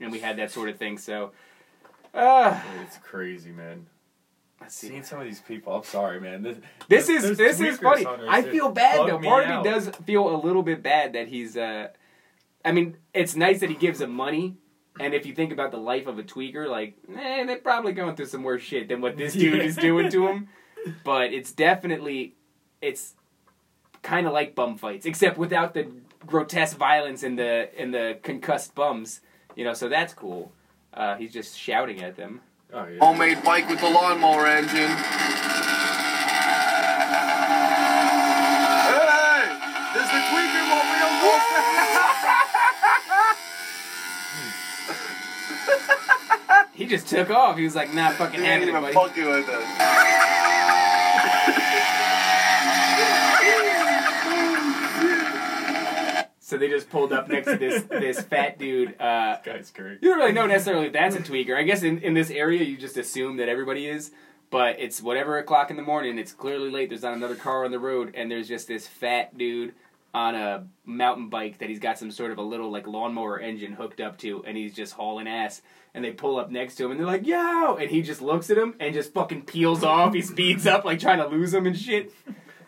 and 0.00 0.12
we 0.12 0.18
had 0.20 0.36
that 0.38 0.50
sort 0.50 0.68
of 0.68 0.76
thing. 0.76 0.98
So, 0.98 1.32
uh, 2.14 2.60
It's 2.84 2.98
crazy, 2.98 3.50
man. 3.50 3.86
Seeing 4.68 5.02
some 5.02 5.18
of 5.18 5.24
these 5.24 5.40
people, 5.40 5.74
I'm 5.74 5.82
sorry, 5.82 6.20
man. 6.20 6.42
This, 6.42 6.56
This 6.88 7.06
those- 7.08 7.24
is 7.24 7.38
this 7.38 7.60
is 7.60 7.78
funny. 7.78 8.06
I 8.06 8.42
feel 8.42 8.70
bad 8.70 9.08
though. 9.08 9.18
Part 9.18 9.46
of 9.50 9.64
me 9.64 9.70
does 9.70 9.88
feel 10.06 10.34
a 10.34 10.38
little 10.40 10.62
bit 10.62 10.82
bad 10.82 11.14
that 11.14 11.28
he's. 11.28 11.56
Uh, 11.56 11.88
I 12.64 12.70
mean, 12.72 12.96
it's 13.12 13.34
nice 13.34 13.60
that 13.60 13.70
he 13.70 13.74
gives 13.76 14.00
him 14.00 14.12
money. 14.12 14.56
And 15.00 15.14
if 15.14 15.24
you 15.24 15.34
think 15.34 15.52
about 15.52 15.70
the 15.70 15.78
life 15.78 16.06
of 16.06 16.18
a 16.18 16.22
tweaker, 16.22 16.68
like, 16.68 16.94
eh, 17.16 17.44
they're 17.46 17.56
probably 17.56 17.92
going 17.92 18.14
through 18.14 18.26
some 18.26 18.42
worse 18.42 18.62
shit 18.62 18.88
than 18.88 19.00
what 19.00 19.16
this 19.16 19.32
dude 19.32 19.62
is 19.62 19.74
doing 19.74 20.10
to 20.10 20.26
him. 20.28 20.48
But 21.02 21.32
it's 21.32 21.50
definitely, 21.50 22.34
it's 22.82 23.14
kind 24.02 24.26
of 24.26 24.32
like 24.32 24.54
bum 24.54 24.76
fights, 24.76 25.06
except 25.06 25.38
without 25.38 25.74
the 25.74 25.86
grotesque 26.26 26.76
violence 26.76 27.22
and 27.22 27.38
the 27.38 27.70
and 27.78 27.94
the 27.94 28.18
concussed 28.22 28.74
bums. 28.74 29.20
You 29.56 29.64
know, 29.64 29.74
so 29.74 29.88
that's 29.88 30.14
cool. 30.14 30.52
Uh, 30.94 31.16
he's 31.16 31.32
just 31.32 31.58
shouting 31.58 32.02
at 32.02 32.16
them. 32.16 32.40
Oh, 32.72 32.86
yeah. 32.86 32.98
Homemade 33.00 33.42
bike 33.44 33.68
with 33.68 33.80
the 33.80 33.90
lawnmower 33.90 34.46
engine. 34.46 34.88
Hey, 38.88 39.44
is 40.00 40.08
the 40.08 40.22
Quaker 40.30 40.64
mobile 40.70 41.12
He 46.72 46.86
just 46.86 47.08
took 47.08 47.28
off. 47.30 47.58
He 47.58 47.64
was 47.64 47.76
like, 47.76 47.92
"Not 47.92 48.14
fucking 48.14 48.40
having 48.42 48.68
it, 48.68 48.72
buddy." 48.72 48.94
Fuck 48.94 49.16
you. 49.16 49.44
So 56.52 56.58
they 56.58 56.68
just 56.68 56.90
pulled 56.90 57.12
up 57.14 57.28
next 57.28 57.46
to 57.46 57.56
this 57.56 57.82
this 57.84 58.20
fat 58.20 58.58
dude. 58.58 58.94
Uh, 59.00 59.38
This 59.42 59.54
guy's 59.54 59.70
great. 59.70 59.98
you 60.02 60.10
don't 60.10 60.18
really 60.18 60.32
know 60.32 60.46
necessarily 60.46 60.86
if 60.88 60.92
that's 60.92 61.16
a 61.16 61.20
tweaker. 61.20 61.56
I 61.56 61.62
guess 61.62 61.82
in, 61.82 61.98
in 62.00 62.12
this 62.12 62.30
area, 62.30 62.62
you 62.62 62.76
just 62.76 62.98
assume 62.98 63.38
that 63.38 63.48
everybody 63.48 63.86
is. 63.86 64.10
But 64.50 64.78
it's 64.78 65.00
whatever 65.00 65.38
o'clock 65.38 65.70
in 65.70 65.76
the 65.78 65.82
morning. 65.82 66.18
It's 66.18 66.32
clearly 66.32 66.70
late. 66.70 66.90
There's 66.90 67.00
not 67.02 67.14
another 67.14 67.36
car 67.36 67.64
on 67.64 67.70
the 67.70 67.78
road, 67.78 68.12
and 68.14 68.30
there's 68.30 68.48
just 68.48 68.68
this 68.68 68.86
fat 68.86 69.38
dude 69.38 69.72
on 70.12 70.34
a 70.34 70.66
mountain 70.84 71.30
bike 71.30 71.56
that 71.56 71.70
he's 71.70 71.78
got 71.78 71.98
some 71.98 72.10
sort 72.10 72.30
of 72.30 72.36
a 72.36 72.42
little 72.42 72.70
like 72.70 72.86
lawnmower 72.86 73.40
engine 73.40 73.72
hooked 73.72 73.98
up 73.98 74.18
to, 74.18 74.44
and 74.44 74.54
he's 74.58 74.74
just 74.74 74.92
hauling 74.92 75.26
ass. 75.26 75.62
And 75.94 76.04
they 76.04 76.10
pull 76.10 76.38
up 76.38 76.50
next 76.50 76.74
to 76.76 76.84
him, 76.84 76.90
and 76.90 77.00
they're 77.00 77.06
like, 77.06 77.26
"Yo!" 77.26 77.76
And 77.76 77.90
he 77.90 78.02
just 78.02 78.20
looks 78.20 78.50
at 78.50 78.58
him 78.58 78.74
and 78.78 78.92
just 78.92 79.14
fucking 79.14 79.42
peels 79.46 79.82
off. 79.82 80.12
He 80.12 80.20
speeds 80.20 80.66
up, 80.66 80.84
like 80.84 81.00
trying 81.00 81.18
to 81.18 81.28
lose 81.28 81.54
him 81.54 81.66
and 81.66 81.78
shit. 81.78 82.12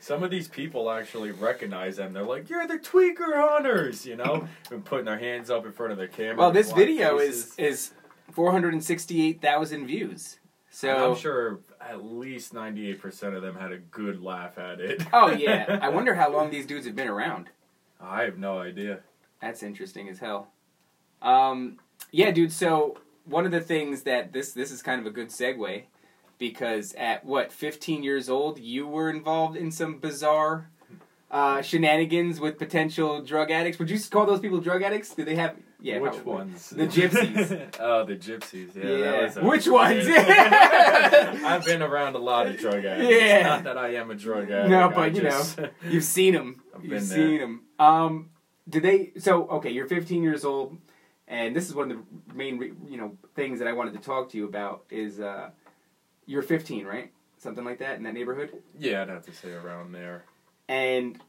Some 0.05 0.23
of 0.23 0.31
these 0.31 0.49
people 0.49 0.91
actually 0.91 1.31
recognize 1.31 1.97
them. 1.97 2.13
They're 2.13 2.25
like, 2.25 2.51
"You're 2.51 2.67
the 2.67 2.79
tweaker 2.79 3.37
hunters," 3.37 4.05
you 4.05 4.17
know, 4.17 4.47
and 4.71 4.85
putting 4.85 5.07
their 5.07 5.19
hands 5.19 5.49
up 5.49 5.65
in 5.65 5.73
front 5.73 5.93
of 5.93 5.99
their 5.99 6.09
camera. 6.09 6.37
Well, 6.37 6.53
this 6.53 6.73
video 6.73 7.17
is 7.17 7.55
faces. 7.55 7.59
is 7.59 7.91
468,000 8.33 9.87
views. 9.87 10.41
So 10.69 11.13
I'm 11.13 11.17
sure 11.17 11.61
at 11.81 12.05
least 12.05 12.53
98% 12.53 13.35
of 13.35 13.41
them 13.41 13.57
had 13.57 13.73
a 13.73 13.79
good 13.79 14.21
laugh 14.21 14.59
at 14.59 14.79
it. 14.79 15.03
Oh 15.11 15.31
yeah, 15.31 15.79
I 15.83 15.89
wonder 15.89 16.15
how 16.15 16.31
long 16.31 16.51
these 16.51 16.67
dudes 16.67 16.85
have 16.85 16.95
been 16.95 17.09
around. 17.09 17.49
I 17.99 18.25
have 18.25 18.37
no 18.37 18.59
idea. 18.59 19.01
That's 19.41 19.63
interesting 19.63 20.11
as 20.11 20.19
hell. 20.19 20.49
Um, 21.23 21.79
yeah, 22.11 22.31
dude. 22.31 22.53
So 22.53 22.99
one 23.25 23.47
of 23.47 23.53
the 23.53 23.61
things 23.63 24.03
that 24.03 24.35
this 24.35 24.53
this 24.53 24.71
is 24.71 24.83
kind 24.83 25.01
of 25.01 25.07
a 25.07 25.11
good 25.11 25.29
segue 25.29 25.85
because 26.39 26.95
at 26.95 27.25
what 27.25 27.53
15 27.53 28.03
years 28.03 28.29
old 28.29 28.59
you 28.59 28.87
were 28.87 29.11
involved 29.11 29.57
in 29.57 29.71
some 29.71 29.99
bizarre 29.99 30.71
uh, 31.31 31.61
shenanigans 31.63 32.39
with 32.39 32.59
potential 32.59 33.21
drug 33.21 33.51
addicts. 33.51 33.79
Would 33.81 33.91
you 33.91 33.99
call 34.09 34.25
those 34.25 34.39
people 34.39 34.61
drug 34.61 34.83
addicts? 34.83 35.15
Do 35.15 35.25
they 35.25 35.35
have? 35.35 35.57
Yeah. 35.81 35.99
Which 35.99 36.13
probably. 36.13 36.33
ones? 36.33 36.71
The 36.71 36.87
gypsies. 36.87 37.77
oh, 37.81 38.05
the 38.05 38.15
gypsies. 38.15 38.77
Yeah. 38.77 38.85
Yeah. 38.85 39.11
That 39.11 39.43
was 39.43 39.45
Which 39.45 39.69
ones? 39.69 40.07
I've 40.09 41.65
been 41.65 41.83
around 41.83 42.15
a 42.15 42.19
lot 42.19 42.47
of 42.47 42.57
drug 42.57 42.85
addicts. 42.85 43.13
Yeah. 43.13 43.43
Not 43.43 43.65
that 43.65 43.77
I 43.77 43.95
am 43.97 44.13
a 44.13 44.15
drug 44.15 44.51
addict. 44.51 44.71
No, 44.71 44.89
I 44.89 44.95
but, 44.95 45.15
you 45.15 45.23
just- 45.23 45.59
You've 45.89 46.05
seen 46.05 46.35
them. 46.35 46.63
I've 46.75 46.85
You've 46.85 47.03
seen 47.03 47.39
them. 47.39 47.63
Um, 47.81 48.31
did 48.69 48.85
they? 48.85 49.13
So 49.19 49.49
okay, 49.49 49.71
you're 49.71 49.89
15 49.89 50.23
years 50.23 50.45
old, 50.45 50.79
and 51.29 51.55
this 51.55 51.69
is 51.69 51.75
one 51.75 51.91
of 51.91 51.99
the 51.99 52.35
main 52.35 52.77
you 52.89 52.97
know 52.97 53.19
things 53.35 53.59
that 53.59 53.69
I 53.69 53.73
wanted 53.73 53.95
to 53.95 54.01
talk 54.01 54.31
to 54.31 54.39
you 54.39 54.47
about 54.47 54.85
is 54.89 55.21
uh, 55.21 55.51
you're 56.27 56.43
15, 56.43 56.87
right? 56.87 57.11
Something 57.39 57.65
like 57.65 57.79
that 57.79 57.97
in 57.97 58.03
that 58.05 58.15
neighborhood. 58.15 58.51
yeah, 58.79 59.03
I'd 59.03 59.09
have 59.09 59.27
to 59.27 59.33
say 59.35 59.53
around 59.53 59.93
there. 59.93 60.25
And 60.69 61.21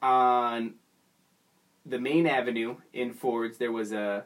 on 0.00 0.74
the 1.84 1.98
main 1.98 2.26
avenue 2.26 2.76
in 2.92 3.12
Fords, 3.12 3.58
there 3.58 3.72
was 3.72 3.92
a 3.92 4.24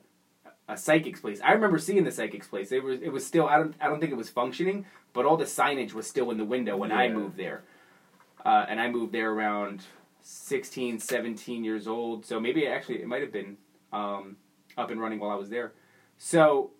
a 0.68 0.76
psychic's 0.76 1.20
place. 1.20 1.40
I 1.42 1.52
remember 1.52 1.78
seeing 1.78 2.04
the 2.04 2.12
psychic's 2.12 2.46
place. 2.46 2.70
It 2.72 2.82
was 2.84 3.00
it 3.00 3.10
was 3.10 3.26
still 3.26 3.46
I 3.48 3.56
don't 3.56 3.74
I 3.80 3.88
don't 3.88 4.00
think 4.00 4.12
it 4.12 4.16
was 4.16 4.28
functioning, 4.28 4.86
but 5.12 5.24
all 5.24 5.36
the 5.36 5.44
signage 5.44 5.92
was 5.92 6.06
still 6.06 6.30
in 6.30 6.38
the 6.38 6.44
window 6.44 6.76
when 6.76 6.92
I 6.92 7.08
moved 7.08 7.36
there. 7.36 7.64
Uh, 8.44 8.66
and 8.68 8.80
I 8.80 8.90
moved 8.90 9.12
there 9.12 9.30
around 9.30 9.82
16, 10.20 10.98
17 10.98 11.64
years 11.64 11.86
old. 11.86 12.26
So 12.26 12.40
maybe 12.40 12.66
actually 12.66 13.00
it 13.00 13.06
might 13.06 13.22
have 13.22 13.32
been 13.32 13.56
um, 13.92 14.36
up 14.76 14.90
and 14.90 15.00
running 15.00 15.20
while 15.20 15.30
I 15.30 15.36
was 15.36 15.48
there. 15.48 15.72
So 16.18 16.70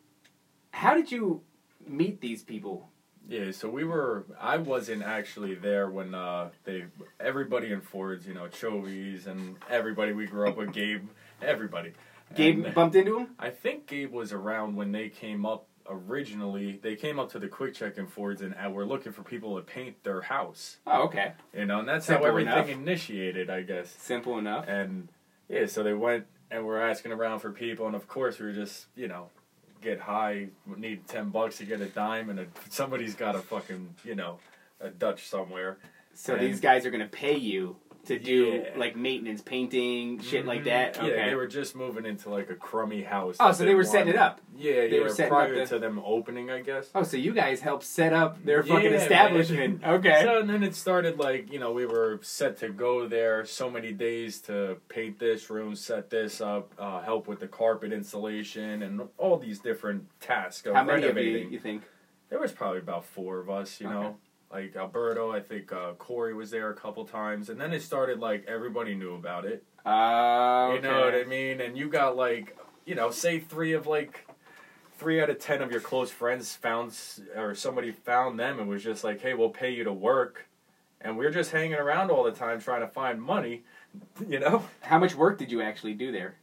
how 0.73 0.95
did 0.95 1.11
you 1.13 1.43
meet 1.87 2.21
these 2.21 2.43
people? 2.43 2.89
Yeah, 3.29 3.51
so 3.53 3.69
we 3.69 3.85
were. 3.85 4.25
I 4.41 4.57
wasn't 4.57 5.03
actually 5.03 5.55
there 5.55 5.89
when 5.89 6.15
uh, 6.15 6.51
they. 6.65 6.87
Everybody 7.21 7.73
in 7.73 7.81
Fords, 7.81 8.27
you 8.27 8.35
know, 8.35 8.47
Chovies 8.49 9.27
and 9.27 9.57
everybody 9.71 10.13
we 10.13 10.27
grew 10.27 10.49
up 10.49 10.57
with, 10.57 10.73
Gabe, 10.73 11.09
everybody. 11.41 11.93
Gabe 12.35 12.65
And 12.65 12.75
bumped 12.75 12.97
into 12.97 13.19
him? 13.19 13.29
I 13.39 13.51
think 13.51 13.87
Gabe 13.87 14.13
was 14.13 14.33
around 14.33 14.77
when 14.77 14.93
they 14.93 15.09
came 15.09 15.45
up 15.47 15.67
originally. 15.89 16.79
They 16.83 16.97
came 16.97 17.19
up 17.19 17.31
to 17.33 17.39
the 17.39 17.49
QuickChek 17.49 17.99
in 17.99 18.07
Fords 18.07 18.43
and 18.43 18.55
were 18.75 18.87
looking 18.87 19.13
for 19.13 19.23
people 19.23 19.57
to 19.57 19.63
paint 19.63 20.03
their 20.05 20.23
house. 20.23 20.79
Oh, 20.87 21.05
okay. 21.05 21.33
You 21.55 21.67
know, 21.67 21.81
and 21.81 21.89
that's 21.89 22.07
Simple 22.07 22.25
how 22.25 22.31
everything 22.31 22.53
enough. 22.53 22.69
initiated, 22.69 23.51
I 23.51 23.63
guess. 23.63 23.91
Simple 23.91 24.39
enough. 24.39 24.67
And 24.69 25.09
yeah, 25.49 25.67
so 25.67 25.83
they 25.83 25.95
went 25.95 26.27
and 26.51 26.65
were 26.65 26.81
asking 26.81 27.13
around 27.13 27.41
for 27.41 27.51
people, 27.51 27.87
and 27.87 27.95
of 27.97 28.09
course 28.09 28.39
we 28.39 28.47
were 28.47 28.53
just, 28.53 28.87
you 28.95 29.09
know, 29.09 29.29
get 29.83 30.01
high, 30.01 30.49
need 30.77 31.07
ten 31.09 31.31
bucks 31.31 31.59
to 31.59 31.65
get 31.65 31.81
a 31.81 31.87
dime, 31.87 32.31
and 32.31 32.41
a, 32.41 32.47
somebody's 32.71 33.15
got 33.15 33.35
a 33.35 33.41
fucking, 33.41 33.95
you 34.05 34.15
know, 34.15 34.39
a 34.81 34.89
Dutch 34.89 35.27
somewhere. 35.29 35.79
So 36.15 36.35
And- 36.35 36.43
these 36.43 36.61
guys 36.61 36.87
are 36.87 36.91
gonna 36.91 37.07
pay 37.09 37.37
you 37.37 37.77
to 38.07 38.19
do 38.19 38.63
Yeah. 38.65 38.71
like 38.77 38.97
maintenance, 38.97 39.41
painting, 39.43 40.19
shit 40.21 40.45
like 40.45 40.63
Mhm. 40.63 40.65
that. 40.65 40.99
Okay. 40.99 41.09
Yeah, 41.17 41.27
they 41.29 41.35
were 41.37 41.47
just 41.47 41.77
moving 41.77 42.05
into 42.05 42.31
like 42.31 42.51
a 42.51 42.55
crummy 42.57 43.03
house. 43.03 43.37
Oh, 43.39 43.53
so 43.53 43.65
they 43.65 43.77
were 43.77 43.85
setting 43.85 44.09
it 44.09 44.17
up. 44.17 44.41
Yeah, 44.57 44.73
They 44.89 44.97
yeah, 44.97 45.03
were 45.03 45.09
setting 45.09 45.33
up 45.33 45.39
prior 45.39 45.55
the- 45.55 45.67
to 45.67 45.79
them 45.79 46.01
opening, 46.05 46.51
I 46.51 46.63
guess. 46.63 46.91
Oh, 46.97 47.05
so 47.05 47.17
you 47.17 47.33
guys 47.33 47.61
helped 47.61 47.85
set 47.85 48.13
up 48.13 48.45
their 48.45 48.63
fucking 48.65 48.85
Yeah, 48.85 48.91
man. 48.91 49.01
establishment. 49.01 49.83
Okay. 49.87 50.23
So 50.25 50.41
and 50.41 50.51
then 50.51 50.65
it 50.65 50.75
started 50.75 51.19
like 51.19 51.53
you 51.53 51.61
know 51.61 51.71
we 51.71 51.87
were 51.87 52.19
set 52.23 52.57
to 52.59 52.71
go 52.71 53.07
there 53.07 53.45
so 53.45 53.71
many 53.71 53.93
days 53.93 54.41
to 54.43 54.79
paint 54.89 55.19
this 55.21 55.49
room, 55.49 55.77
set 55.77 56.11
this 56.11 56.41
up, 56.41 56.73
uh, 56.79 57.03
help 57.03 57.29
with 57.29 57.39
the 57.39 57.49
carpet 57.49 57.93
installation, 57.93 58.83
and 58.83 59.09
all 59.17 59.37
these 59.39 59.61
different 59.61 60.07
tasks 60.21 60.67
of 60.67 60.75
How 60.75 60.83
many 60.85 61.07
of 61.07 61.17
you, 61.17 61.49
you 61.51 61.59
think? 61.61 61.83
There 62.31 62.41
was 62.41 62.51
probably 62.53 62.79
about 62.79 63.05
four 63.05 63.39
of 63.39 63.49
us, 63.51 63.81
you 63.81 63.87
Okay. 63.87 63.95
know. 63.95 64.17
Like 64.53 64.77
Alberto, 64.77 65.33
I 65.33 65.41
think 65.41 65.73
uh, 65.73 65.93
Corey 65.95 66.35
was 66.35 66.51
there 66.51 66.69
a 66.71 66.75
couple 66.75 67.07
times, 67.07 67.49
and 67.49 67.59
then 67.59 67.73
it 67.73 67.81
started 67.83 68.21
like 68.21 68.45
everybody 68.47 68.95
knew 68.95 69.15
about 69.15 69.47
it. 69.47 69.65
Uh, 69.85 70.73
You 70.75 70.83
know 70.83 71.01
what 71.07 71.15
I 71.15 71.25
mean? 71.25 71.61
And 71.63 71.77
you 71.77 71.89
got 71.89 72.17
like, 72.17 72.57
you 72.85 72.95
know, 72.95 73.11
say 73.11 73.41
three 73.41 73.73
of 73.73 73.87
like, 73.87 74.27
three 74.99 75.23
out 75.23 75.31
of 75.31 75.39
ten 75.39 75.63
of 75.63 75.71
your 75.71 75.81
close 75.81 76.11
friends 76.11 76.55
found, 76.55 76.95
or 77.35 77.55
somebody 77.55 77.93
found 77.93 78.39
them 78.39 78.61
and 78.61 78.69
was 78.69 78.85
just 78.85 79.03
like, 79.05 79.23
hey, 79.23 79.33
we'll 79.33 79.49
pay 79.49 79.71
you 79.71 79.85
to 79.85 79.93
work. 79.93 80.47
And 81.01 81.17
we're 81.17 81.31
just 81.33 81.51
hanging 81.51 81.75
around 81.75 82.11
all 82.11 82.23
the 82.23 82.31
time 82.31 82.61
trying 82.61 82.83
to 82.83 82.89
find 82.89 83.21
money, 83.23 83.63
you 84.29 84.39
know? 84.39 84.65
How 84.83 84.99
much 84.99 85.15
work 85.15 85.39
did 85.39 85.51
you 85.51 85.63
actually 85.63 85.95
do 85.95 86.13
there? 86.13 86.35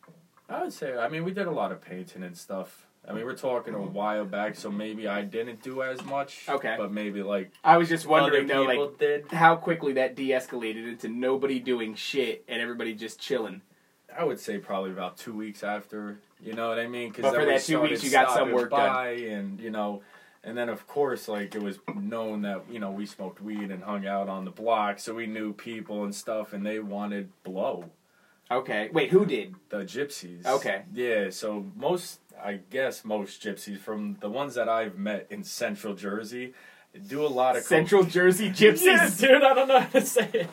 I 0.50 0.64
would 0.64 0.74
say, 0.74 0.98
I 0.98 1.10
mean, 1.10 1.24
we 1.24 1.32
did 1.32 1.46
a 1.46 1.52
lot 1.52 1.72
of 1.72 1.80
painting 1.80 2.24
and 2.24 2.36
stuff. 2.36 2.88
I 3.08 3.14
mean, 3.14 3.26
we're 3.26 3.36
talking 3.36 3.74
a 3.74 3.78
mm-hmm. 3.78 3.94
while 3.94 4.26
back, 4.26 4.56
so 4.56 4.70
maybe 4.70 5.08
I 5.08 5.24
didn't 5.24 5.64
do 5.64 5.82
as 5.82 6.04
much. 6.04 6.44
Okay. 6.48 6.76
But 6.78 6.92
maybe 6.92 7.24
like 7.24 7.52
I 7.64 7.78
was 7.78 7.90
just 7.90 8.06
wondering 8.06 8.48
though, 8.48 8.68
people 8.68 8.88
like 8.88 9.00
did. 9.00 9.32
how 9.32 9.56
quickly 9.56 9.94
that 9.94 10.16
de-escalated 10.16 10.88
into 10.88 11.08
nobody 11.08 11.60
doing 11.60 11.96
shit 11.96 12.44
and 12.48 12.62
everybody 12.62 12.94
just 12.94 13.20
chilling. 13.20 13.62
I 14.16 14.24
would 14.24 14.40
say 14.40 14.58
probably 14.58 14.92
about 14.92 15.18
two 15.18 15.34
weeks 15.34 15.64
after. 15.64 16.20
You 16.42 16.54
know 16.54 16.70
what 16.70 16.80
I 16.80 16.88
mean? 16.88 17.14
But 17.18 17.34
for 17.34 17.46
that 17.46 17.62
two 17.62 17.82
weeks, 17.82 18.04
you 18.04 18.12
got 18.12 18.34
some 18.34 18.52
work 18.52 18.72
done. 18.72 19.08
and 19.08 19.60
you 19.60 19.72
know, 19.72 20.04
and 20.44 20.58
then 20.58 20.70
of 20.70 20.88
course, 20.88 21.28
like 21.28 21.56
it 21.56 21.62
was 21.62 21.80
known 21.96 22.44
that 22.44 22.64
you 22.70 22.80
know 22.80 22.92
we 22.92 23.06
smoked 23.06 23.42
weed 23.42 23.72
and 23.72 23.84
hung 23.84 24.06
out 24.06 24.30
on 24.30 24.46
the 24.46 24.52
block, 24.52 25.00
so 25.00 25.16
we 25.16 25.26
knew 25.26 25.54
people 25.54 26.04
and 26.04 26.14
stuff, 26.14 26.54
and 26.54 26.66
they 26.66 26.80
wanted 26.80 27.30
blow. 27.44 27.86
Okay. 28.52 28.90
Wait, 28.92 29.12
who 29.12 29.26
did? 29.26 29.56
The 29.70 29.80
gypsies. 29.80 30.46
Okay. 30.46 30.84
Yeah. 30.94 31.30
So 31.30 31.66
most, 31.76 32.20
I 32.44 32.60
guess, 32.70 33.04
most 33.06 33.42
gypsies 33.42 33.80
from 33.80 34.18
the 34.20 34.30
ones 34.30 34.56
that 34.56 34.70
I've 34.70 34.98
met 34.98 35.28
in 35.30 35.44
Central 35.44 35.94
Jersey 35.94 36.54
do 37.08 37.26
a 37.26 37.28
lot 37.28 37.56
of 37.56 37.64
Central 37.64 38.04
Jersey 38.04 38.50
gypsies. 38.50 38.86
Yeah, 39.22 39.28
dude, 39.28 39.44
I 39.44 39.54
don't 39.54 39.68
know 39.68 39.80
how 39.80 39.88
to 40.00 40.02
say 40.06 40.30
it. 40.34 40.50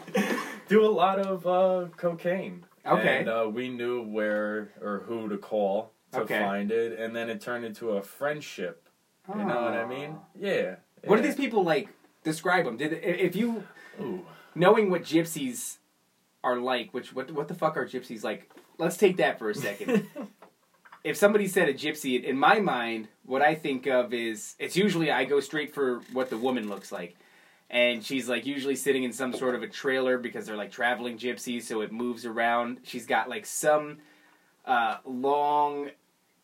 Do 0.69 0.85
a 0.85 0.91
lot 0.91 1.19
of 1.19 1.47
uh, 1.47 1.89
cocaine. 1.97 2.65
Okay. 2.85 3.21
And 3.21 3.29
uh, 3.29 3.49
we 3.53 3.69
knew 3.69 4.03
where 4.03 4.71
or 4.81 5.05
who 5.07 5.29
to 5.29 5.39
call 5.39 5.93
to 6.13 6.21
Okay. 6.21 6.39
find 6.41 6.71
it, 6.71 6.99
and 6.99 7.15
then 7.17 7.29
it 7.31 7.41
turned 7.41 7.65
into 7.65 7.91
a 7.93 8.03
friendship. 8.03 8.89
You 9.29 9.37
know 9.45 9.45
what 9.63 9.75
I 9.75 9.87
mean? 9.87 10.17
Yeah. 10.39 10.77
What 11.05 11.17
do 11.17 11.23
these 11.23 11.35
people 11.37 11.65
like? 11.65 11.89
Describe 12.23 12.65
them. 12.65 12.77
Did 12.77 12.93
if 12.93 13.35
you 13.37 13.65
Ooh. 14.01 14.25
knowing 14.55 14.91
what 14.91 15.03
gypsies 15.03 15.77
are 16.45 16.59
like, 16.59 16.93
which 16.93 17.15
what 17.15 17.31
what 17.31 17.49
the 17.49 17.55
fuck 17.55 17.77
are 17.77 17.87
gypsies 17.87 18.23
like? 18.25 18.51
Let's 18.79 18.97
take 18.97 19.17
that 19.17 19.39
for 19.39 19.49
a 19.51 19.55
second. 19.55 20.07
if 21.07 21.17
somebody 21.17 21.47
said 21.47 21.69
a 21.69 21.73
gypsy, 21.73 22.21
in 22.21 22.37
my 22.37 22.59
mind, 22.59 23.07
what 23.25 23.41
I 23.41 23.55
think 23.55 23.87
of 23.87 24.13
is 24.13 24.57
it's 24.59 24.77
usually 24.77 25.13
I 25.13 25.25
go 25.25 25.39
straight 25.39 25.73
for 25.73 26.01
what 26.13 26.31
the 26.31 26.37
woman 26.37 26.69
looks 26.69 26.91
like. 26.91 27.15
And 27.71 28.05
she's 28.05 28.29
like 28.29 28.45
usually 28.45 28.75
sitting 28.75 29.05
in 29.05 29.13
some 29.13 29.33
sort 29.33 29.55
of 29.55 29.63
a 29.63 29.69
trailer 29.69 30.19
because 30.19 30.47
they're 30.47 30.57
like 30.57 30.73
traveling 30.73 31.17
gypsies, 31.17 31.63
so 31.63 31.81
it 31.83 31.93
moves 31.93 32.27
around. 32.27 32.81
She's 32.83 33.07
got 33.07 33.29
like 33.29 33.47
some 33.47 33.99
uh, 34.65 34.97
long 35.05 35.91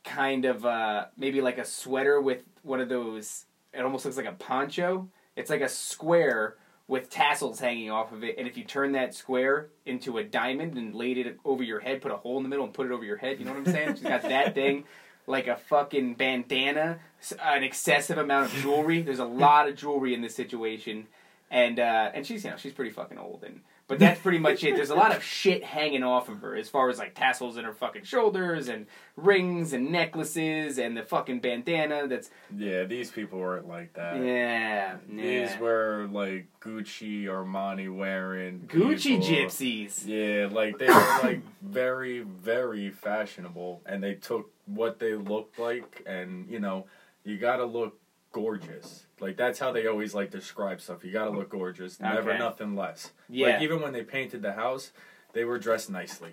kind 0.05 0.45
of 0.45 0.65
uh, 0.65 1.07
maybe 1.17 1.41
like 1.41 1.59
a 1.59 1.65
sweater 1.65 2.21
with 2.21 2.45
one 2.63 2.81
of 2.81 2.89
those. 2.89 3.47
It 3.75 3.81
almost 3.81 4.05
looks 4.05 4.17
like 4.17 4.27
a 4.27 4.33
poncho. 4.33 5.09
It's 5.35 5.51
like 5.51 5.61
a 5.61 5.69
square 5.69 6.55
with 6.89 7.11
tassels 7.11 7.61
hanging 7.61 7.91
off 7.91 8.13
of 8.13 8.25
it, 8.25 8.37
and 8.39 8.47
if 8.47 8.57
you 8.57 8.65
turn 8.65 8.93
that 8.93 9.15
square 9.15 9.69
into 9.87 10.19
a 10.19 10.25
diamond 10.25 10.77
and 10.77 10.95
laid 10.95 11.19
it 11.19 11.39
over 11.45 11.63
your 11.63 11.81
head, 11.81 12.03
put 12.03 12.13
a 12.13 12.17
hole 12.17 12.37
in 12.37 12.43
the 12.43 12.49
middle 12.49 12.65
and 12.65 12.75
put 12.75 12.87
it 12.87 12.93
over 12.93 13.05
your 13.05 13.17
head, 13.17 13.39
you 13.39 13.45
know 13.45 13.53
what 13.53 13.67
I'm 13.67 13.73
saying? 13.73 13.95
She's 13.95 14.03
got 14.03 14.23
that 14.23 14.55
thing 14.55 14.85
like 15.27 15.47
a 15.47 15.57
fucking 15.57 16.15
bandana, 16.15 16.99
an 17.41 17.63
excessive 17.63 18.19
amount 18.19 18.47
of 18.47 18.61
jewelry. 18.61 19.03
There's 19.03 19.19
a 19.19 19.25
lot 19.25 19.69
of 19.69 19.77
jewelry 19.77 20.15
in 20.15 20.21
this 20.21 20.35
situation, 20.35 21.07
and 21.51 21.79
uh, 21.79 22.11
and 22.15 22.27
she's 22.27 22.45
you 22.45 22.51
know 22.51 22.57
she's 22.57 22.73
pretty 22.73 22.91
fucking 22.91 23.19
old, 23.19 23.45
and 23.45 23.61
but 23.93 23.99
that's 23.99 24.21
pretty 24.23 24.39
much 24.39 24.65
it. 24.65 24.75
There's 24.75 24.89
a 24.89 24.95
lot 24.95 25.15
of 25.15 25.23
shit 25.23 25.63
hanging 25.63 26.03
off 26.03 26.31
of 26.31 26.41
her 26.41 26.57
as 26.57 26.67
far 26.71 26.89
as 26.89 26.97
like 26.99 27.15
tassels 27.15 27.59
in 27.59 27.67
her 27.67 27.75
fucking 27.75 28.05
shoulders 28.05 28.69
and 28.69 28.87
rings 29.17 29.75
and 29.75 29.93
necklaces 29.93 30.79
and 30.79 30.97
the 30.97 31.03
fucking 31.03 31.41
bandana. 31.41 32.09
That's 32.09 32.31
Yeah, 32.57 32.85
these 32.85 33.11
people 33.11 33.39
weren't 33.39 33.69
like 33.69 33.93
that. 33.93 34.17
yeah, 34.25 34.97
These 35.07 35.21
yeah. 35.51 35.61
were 35.61 36.09
like 36.11 36.47
Gucci, 36.63 37.25
Armani 37.25 37.95
wearing 37.95 38.61
Gucci 38.61 39.21
people. 39.21 39.27
gypsies. 39.27 40.07
Yeah, 40.07 40.49
like 40.51 40.79
they 40.79 40.87
were 40.87 41.19
like 41.23 41.43
very, 41.61 42.21
very 42.21 42.89
fashionable, 42.89 43.83
and 43.85 44.03
they 44.03 44.15
took 44.15 44.51
what 44.65 45.01
they 45.01 45.13
looked 45.17 45.59
like, 45.59 46.03
and 46.07 46.49
you 46.49 46.61
know, 46.61 46.87
you 47.25 47.37
gotta 47.37 47.67
look 47.67 47.99
gorgeous. 48.33 49.05
Like 49.23 49.37
that's 49.37 49.59
how 49.59 49.73
they 49.73 49.87
always 49.87 50.15
like 50.15 50.31
describe 50.31 50.81
stuff. 50.81 51.05
You 51.05 51.13
gotta 51.13 51.31
look 51.31 51.49
gorgeous, 51.51 52.01
never 52.01 52.31
Okay. 52.31 52.39
nothing 52.39 52.75
less. 52.77 53.13
Yeah, 53.29 53.49
Like 53.55 53.63
even 53.63 53.81
when 53.81 53.93
they 53.93 54.03
painted 54.03 54.43
the 54.43 54.53
house, 54.53 54.91
they 55.33 55.45
were 55.45 55.59
dressed 55.59 55.89
nicely. 55.91 56.33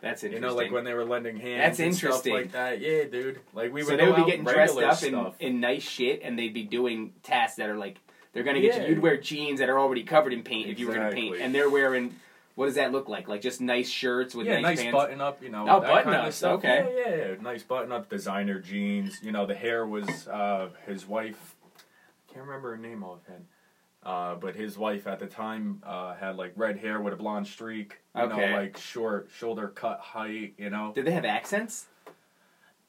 that's 0.00 0.24
interesting. 0.24 0.42
You 0.42 0.48
know, 0.48 0.54
like 0.56 0.72
when 0.72 0.84
they 0.84 0.94
were 0.94 1.04
lending 1.04 1.36
hands. 1.36 1.60
That's 1.60 1.78
and 1.78 1.92
interesting. 1.92 2.32
Stuff 2.32 2.42
like 2.42 2.52
that. 2.52 2.80
Yeah, 2.80 3.04
dude. 3.04 3.38
Like 3.54 3.72
we 3.72 3.82
so 3.82 3.90
would 3.90 4.00
they 4.00 4.06
go 4.06 4.12
would 4.14 4.24
be 4.24 4.30
getting 4.30 4.44
dressed 4.44 4.78
up 4.78 5.02
in, 5.02 5.10
stuff. 5.10 5.34
in 5.38 5.60
nice 5.60 5.82
shit, 5.88 6.22
and 6.24 6.36
they'd 6.38 6.54
be 6.54 6.64
doing 6.64 7.12
tasks 7.22 7.56
that 7.58 7.68
are 7.68 7.76
like 7.76 7.98
they're 8.32 8.42
gonna 8.42 8.60
get 8.60 8.76
Yeah. 8.76 8.82
you. 8.84 8.88
You'd 8.94 9.02
wear 9.02 9.16
jeans 9.18 9.60
that 9.60 9.68
are 9.68 9.78
already 9.78 10.02
covered 10.02 10.32
in 10.32 10.42
paint 10.42 10.68
if 10.70 10.78
you 10.80 10.88
were 10.88 10.94
gonna 10.94 11.12
paint, 11.12 11.36
and 11.36 11.54
they're 11.54 11.70
wearing. 11.70 12.16
What 12.54 12.66
does 12.66 12.74
that 12.74 12.92
look 12.92 13.08
like? 13.08 13.28
Like 13.28 13.40
just 13.40 13.62
nice 13.62 13.88
shirts 13.88 14.34
with 14.34 14.46
yeah, 14.46 14.54
nice, 14.60 14.76
nice 14.76 14.80
pants. 14.82 14.92
button 14.94 15.20
up, 15.22 15.42
you 15.42 15.48
know. 15.48 15.62
Oh, 15.66 15.80
that 15.80 15.88
button 15.88 16.12
kind 16.12 16.26
of 16.26 16.34
stuff. 16.34 16.58
okay. 16.58 16.86
Yeah, 16.96 17.08
yeah, 17.16 17.26
yeah. 17.32 17.34
Nice 17.40 17.62
button 17.62 17.92
up, 17.92 18.10
designer 18.10 18.58
jeans. 18.58 19.20
You 19.22 19.32
know, 19.32 19.46
the 19.46 19.54
hair 19.54 19.86
was 19.86 20.28
uh, 20.28 20.68
his 20.86 21.06
wife. 21.06 21.54
Can't 22.32 22.46
remember 22.46 22.70
her 22.70 22.76
name 22.78 23.02
offhand. 23.04 23.46
Uh, 24.02 24.34
but 24.34 24.56
his 24.56 24.76
wife 24.76 25.06
at 25.06 25.20
the 25.20 25.26
time 25.26 25.80
uh, 25.86 26.14
had 26.14 26.36
like 26.36 26.52
red 26.56 26.76
hair 26.78 27.00
with 27.00 27.12
a 27.12 27.16
blonde 27.16 27.46
streak. 27.46 27.98
You 28.16 28.22
Okay. 28.22 28.50
know, 28.50 28.56
like 28.56 28.76
short 28.76 29.28
shoulder 29.36 29.68
cut 29.68 30.00
height. 30.00 30.54
You 30.58 30.70
know, 30.70 30.92
Did 30.94 31.04
they 31.04 31.12
have 31.12 31.24
accents? 31.24 31.86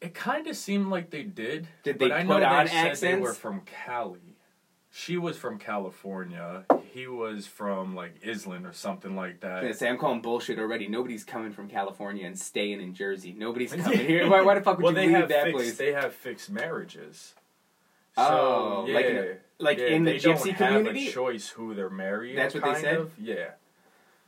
it 0.01 0.13
kind 0.13 0.47
of 0.47 0.55
seemed 0.57 0.87
like 0.87 1.11
they 1.11 1.23
did. 1.23 1.67
Did 1.83 1.97
they 1.99 2.09
but 2.09 2.11
I 2.11 2.23
put 2.25 2.39
know 2.41 2.45
on 2.45 2.65
they 2.65 2.71
said 2.71 2.95
they 2.97 3.15
were 3.15 3.33
from 3.33 3.61
Cali. 3.61 4.19
She 4.95 5.17
was 5.17 5.37
from 5.37 5.57
California. 5.59 6.65
He 6.91 7.07
was 7.07 7.47
from 7.47 7.95
like 7.95 8.15
Island 8.27 8.65
or 8.67 8.73
something 8.73 9.15
like 9.15 9.39
that. 9.41 9.61
gonna 9.61 9.73
say 9.73 9.89
I'm 9.89 9.97
calling 9.97 10.21
bullshit 10.21 10.59
already. 10.59 10.87
Nobody's 10.87 11.23
coming 11.23 11.51
from 11.51 11.67
California 11.67 12.25
and 12.27 12.37
staying 12.37 12.81
in 12.81 12.93
Jersey. 12.93 13.33
Nobody's 13.37 13.73
coming 13.75 13.99
here. 13.99 14.29
Why, 14.29 14.41
why 14.41 14.55
the 14.55 14.61
fuck 14.61 14.77
would 14.77 14.83
well, 14.83 14.91
you 14.93 14.97
they 14.99 15.07
leave 15.07 15.15
have 15.17 15.29
that 15.29 15.43
fixed, 15.45 15.55
place? 15.57 15.77
They 15.77 15.93
have 15.93 16.13
fixed 16.13 16.49
marriages. 16.51 17.33
Oh, 18.17 18.85
so, 18.85 18.91
like 18.93 19.05
yeah, 19.05 19.11
in- 19.11 19.37
like 19.59 19.77
yeah, 19.79 19.85
in 19.87 20.03
the 20.03 20.11
they 20.13 20.19
don't 20.19 20.37
gypsy 20.37 20.53
have 20.53 20.67
community? 20.69 21.07
a 21.07 21.11
choice 21.11 21.49
who 21.49 21.73
they're 21.73 21.89
marrying. 21.89 22.35
That's 22.35 22.53
what 22.53 22.63
they 22.63 22.75
said? 22.81 22.97
Of. 22.97 23.11
Yeah. 23.19 23.51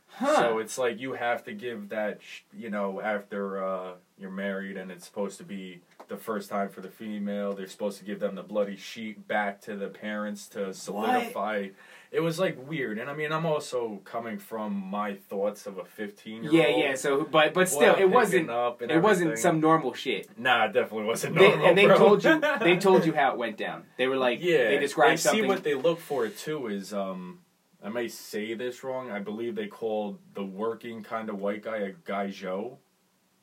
Huh? 0.08 0.36
So 0.36 0.58
it's 0.58 0.78
like 0.78 0.98
you 0.98 1.12
have 1.12 1.44
to 1.44 1.52
give 1.52 1.90
that, 1.90 2.20
sh- 2.22 2.40
you 2.56 2.70
know, 2.70 3.00
after 3.02 3.62
uh, 3.62 3.92
you're 4.18 4.30
married 4.30 4.76
and 4.78 4.90
it's 4.90 5.04
supposed 5.04 5.36
to 5.38 5.44
be 5.44 5.80
the 6.08 6.16
first 6.16 6.48
time 6.48 6.70
for 6.70 6.80
the 6.80 6.88
female. 6.88 7.52
They're 7.54 7.66
supposed 7.68 7.98
to 7.98 8.04
give 8.04 8.18
them 8.18 8.34
the 8.34 8.42
bloody 8.42 8.76
sheet 8.76 9.28
back 9.28 9.60
to 9.62 9.76
the 9.76 9.88
parents 9.88 10.48
to 10.48 10.72
solidify. 10.72 11.68
It 12.12 12.20
was 12.20 12.38
like 12.38 12.56
weird, 12.68 12.98
and 12.98 13.10
I 13.10 13.14
mean, 13.14 13.32
I'm 13.32 13.44
also 13.44 14.00
coming 14.04 14.38
from 14.38 14.74
my 14.74 15.14
thoughts 15.14 15.66
of 15.66 15.78
a 15.78 15.84
15 15.84 16.44
year 16.44 16.52
old. 16.52 16.52
yeah, 16.54 16.68
yeah. 16.68 16.94
So, 16.94 17.24
but 17.24 17.52
but 17.52 17.68
still, 17.68 17.94
it 17.96 18.08
wasn't. 18.08 18.48
It 18.80 19.02
wasn't 19.02 19.38
some 19.38 19.60
normal 19.60 19.92
shit. 19.92 20.28
Nah, 20.38 20.66
it 20.66 20.72
definitely 20.72 21.04
wasn't 21.06 21.34
They, 21.34 21.48
normal. 21.48 21.66
and 21.66 21.78
they 21.78 21.86
bro. 21.86 21.96
told 21.98 22.24
you 22.24 22.40
they 22.60 22.76
told 22.88 23.04
you 23.04 23.12
how 23.12 23.32
it 23.32 23.38
went 23.38 23.56
down. 23.56 23.84
They 23.98 24.06
were 24.06 24.16
like 24.16 24.38
yeah, 24.42 24.68
they 24.68 24.78
described 24.78 25.14
they 25.14 25.16
something. 25.16 25.42
See 25.42 25.48
what 25.48 25.64
they 25.64 25.74
look 25.74 25.98
for 26.00 26.28
too 26.28 26.68
is 26.68 26.92
um, 26.94 27.40
I 27.82 27.88
may 27.88 28.08
say 28.08 28.54
this 28.54 28.84
wrong. 28.84 29.10
I 29.10 29.18
believe 29.18 29.54
they 29.54 29.66
called 29.66 30.18
the 30.34 30.44
working 30.44 31.02
kind 31.02 31.28
of 31.28 31.38
white 31.38 31.62
guy 31.62 31.78
a 31.78 31.92
gaijo. 31.92 32.76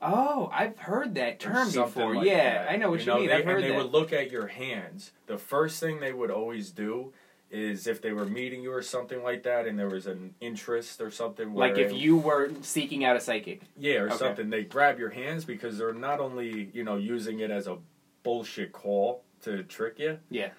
oh, 0.02 0.50
I've 0.54 0.78
heard 0.80 1.16
that 1.16 1.40
term 1.40 1.72
before. 1.72 2.16
like 2.16 2.26
yeah, 2.26 2.64
that. 2.64 2.72
I 2.72 2.76
know 2.78 2.90
what 2.92 3.02
you, 3.02 3.06
know, 3.08 3.20
mean. 3.20 3.28
They, 3.28 3.34
I've 3.36 3.46
heard 3.46 3.56
and 3.56 3.64
they 3.66 3.70
that. 3.70 3.78
would 3.78 3.92
look 3.92 4.12
at 4.14 4.32
your 4.32 4.48
hands. 4.48 5.12
The 5.28 5.38
first 5.38 5.80
thing 5.80 6.00
they 6.00 6.14
would 6.14 6.32
always 6.32 6.72
do 6.72 7.14
is 7.54 7.86
if 7.88 8.02
they 8.02 8.12
were 8.12 8.26
meeting 8.26 8.64
you 8.64 8.74
or 8.74 8.82
something 8.82 9.22
like 9.24 9.44
that, 9.44 9.68
and 9.68 9.78
there 9.78 9.88
was 9.88 10.08
an 10.08 10.34
interest 10.42 11.00
or 11.00 11.12
something. 11.12 11.54
Like 11.54 11.78
if 11.78 11.94
you 11.94 12.18
were 12.18 12.52
seeking 12.62 13.06
out 13.06 13.16
a 13.16 13.20
psychic. 13.22 13.62
yeah, 13.78 14.00
or 14.00 14.08
Okay. 14.08 14.18
something, 14.18 14.50
they 14.50 14.64
grab 14.64 14.98
your 15.00 15.12
hands 15.12 15.46
because 15.46 15.78
they're 15.78 15.94
not 15.94 16.20
only 16.20 16.70
you 16.74 16.84
know 16.84 16.96
using 16.98 17.40
it 17.40 17.52
as 17.52 17.68
a 17.68 17.78
bullshit 18.24 18.72
call 18.74 19.24
to 19.44 19.64
trick 19.64 20.00
you. 20.00 20.20
Yeah. 20.30 20.50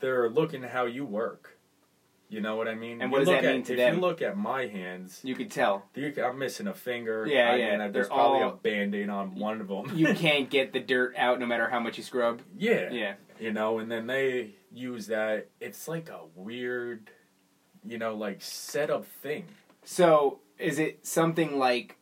they're 0.00 0.28
looking 0.28 0.62
how 0.64 0.84
you 0.86 1.04
work. 1.04 1.58
You 2.28 2.40
know 2.40 2.56
what 2.56 2.66
I 2.66 2.74
mean? 2.74 3.00
And 3.02 3.10
You 3.10 3.12
what 3.12 3.18
does 3.20 3.28
look 3.28 3.40
that 3.42 3.44
at- 3.48 3.54
mean 3.54 3.62
to 3.64 3.72
if 3.74 3.78
them? 3.78 3.94
you 3.94 4.00
look 4.00 4.20
at 4.22 4.36
my 4.36 4.66
hands, 4.66 5.20
You 5.22 5.34
could 5.36 5.50
tell. 5.50 5.86
you, 5.94 6.12
I'm 6.24 6.38
missing 6.38 6.66
a 6.66 6.74
finger. 6.74 7.24
Yeah, 7.26 7.52
I 7.52 7.56
yeah, 7.56 7.76
Mean, 7.76 7.92
there's 7.92 8.08
probably 8.08 8.42
all- 8.42 8.50
a 8.50 8.56
band-aid 8.56 9.08
on 9.10 9.36
one 9.36 9.60
of 9.60 9.68
them. 9.68 9.92
You 9.96 10.12
can't 10.14 10.50
get 10.50 10.72
the 10.72 10.80
dirt 10.80 11.14
out 11.16 11.38
no 11.38 11.46
matter 11.46 11.68
how 11.68 11.78
much 11.78 11.98
you 11.98 12.02
scrub. 12.02 12.40
yeah, 12.58 12.90
Yeah. 12.90 13.14
you 13.38 13.52
know, 13.52 13.78
and 13.78 13.90
then 13.92 14.06
they 14.08 14.54
use 14.72 15.06
that. 15.08 15.48
It's 15.60 15.88
like 15.88 16.08
a 16.08 16.20
weird, 16.34 17.10
you 17.84 17.98
know, 17.98 18.14
like 18.14 18.40
setup 18.40 19.04
thing. 19.06 19.44
So 19.84 20.40
is 20.58 20.78
it 20.78 21.06
something 21.06 21.58
like, 21.58 21.96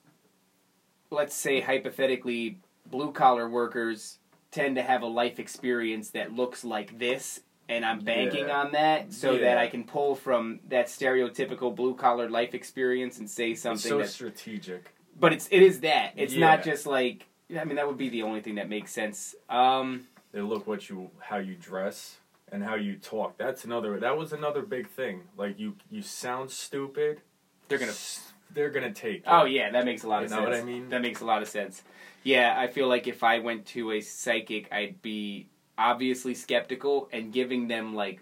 let's 1.10 1.34
say 1.34 1.60
hypothetically, 1.60 2.58
blue 2.86 3.12
collar 3.12 3.48
workers 3.48 4.18
tend 4.50 4.76
to 4.76 4.82
have 4.82 5.02
a 5.02 5.06
life 5.06 5.38
experience 5.38 6.10
that 6.10 6.32
looks 6.32 6.64
like 6.64 6.98
this, 6.98 7.40
and 7.68 7.84
I'm 7.84 8.00
banking 8.00 8.48
Yeah. 8.48 8.60
on 8.62 8.72
that 8.72 9.12
so 9.12 9.38
that 9.38 9.58
I 9.58 9.68
can 9.68 9.84
pull 9.84 10.14
from 10.16 10.60
that 10.68 10.86
stereotypical 10.86 11.74
blue 11.74 11.94
collar 11.94 12.28
life 12.28 12.54
experience 12.54 13.18
and 13.18 13.30
say 13.30 13.52
It's 13.52 13.62
something 13.62 13.88
so 13.90 13.98
that's 13.98 14.12
strategic. 14.12 14.90
but 15.18 15.32
it's 15.32 15.48
it 15.50 15.62
is 15.62 15.80
that. 15.80 16.12
It's 16.16 16.34
not 16.34 16.64
just 16.64 16.86
like 16.86 17.26
I 17.56 17.64
mean 17.64 17.76
that 17.76 17.86
would 17.86 17.98
be 17.98 18.08
the 18.08 18.22
only 18.22 18.40
thing 18.40 18.56
that 18.56 18.68
makes 18.68 18.92
sense. 18.92 19.34
Um 19.48 20.06
They 20.32 20.40
look 20.40 20.66
what 20.66 20.88
you, 20.88 21.10
how 21.20 21.38
you 21.38 21.54
dress, 21.56 22.16
and 22.52 22.62
how 22.64 22.74
you 22.74 22.96
talk. 22.96 23.36
That's 23.38 23.64
another. 23.64 23.98
That 24.00 24.16
was 24.16 24.32
another 24.32 24.62
big 24.62 24.88
thing. 24.88 25.22
Like 25.36 25.58
you, 25.58 25.76
you 25.90 26.02
sound 26.02 26.50
stupid. 26.50 27.20
they're 27.68 27.78
gonna 27.78 27.90
s- 27.92 28.32
They're 28.52 28.70
gonna 28.70 28.92
take. 28.92 29.22
Oh, 29.26 29.38
it. 29.38 29.42
Oh 29.42 29.44
yeah, 29.44 29.70
that 29.70 29.84
makes 29.84 30.02
a 30.04 30.08
lot 30.08 30.20
You 30.20 30.24
of 30.26 30.30
know 30.32 30.36
sense. 30.38 30.48
what 30.48 30.56
I 30.56 30.62
mean? 30.64 30.88
That 30.88 31.02
makes 31.02 31.20
a 31.20 31.24
lot 31.24 31.42
of 31.42 31.48
sense. 31.48 31.82
Yeah, 32.22 32.54
I 32.58 32.66
feel 32.66 32.88
like 32.88 33.06
if 33.06 33.22
I 33.22 33.38
went 33.38 33.66
to 33.66 33.92
a 33.92 34.00
psychic, 34.00 34.70
I'd 34.72 35.00
be 35.02 35.48
obviously 35.78 36.34
skeptical 36.34 37.08
and 37.12 37.32
giving 37.32 37.68
them 37.68 37.94
like 37.94 38.20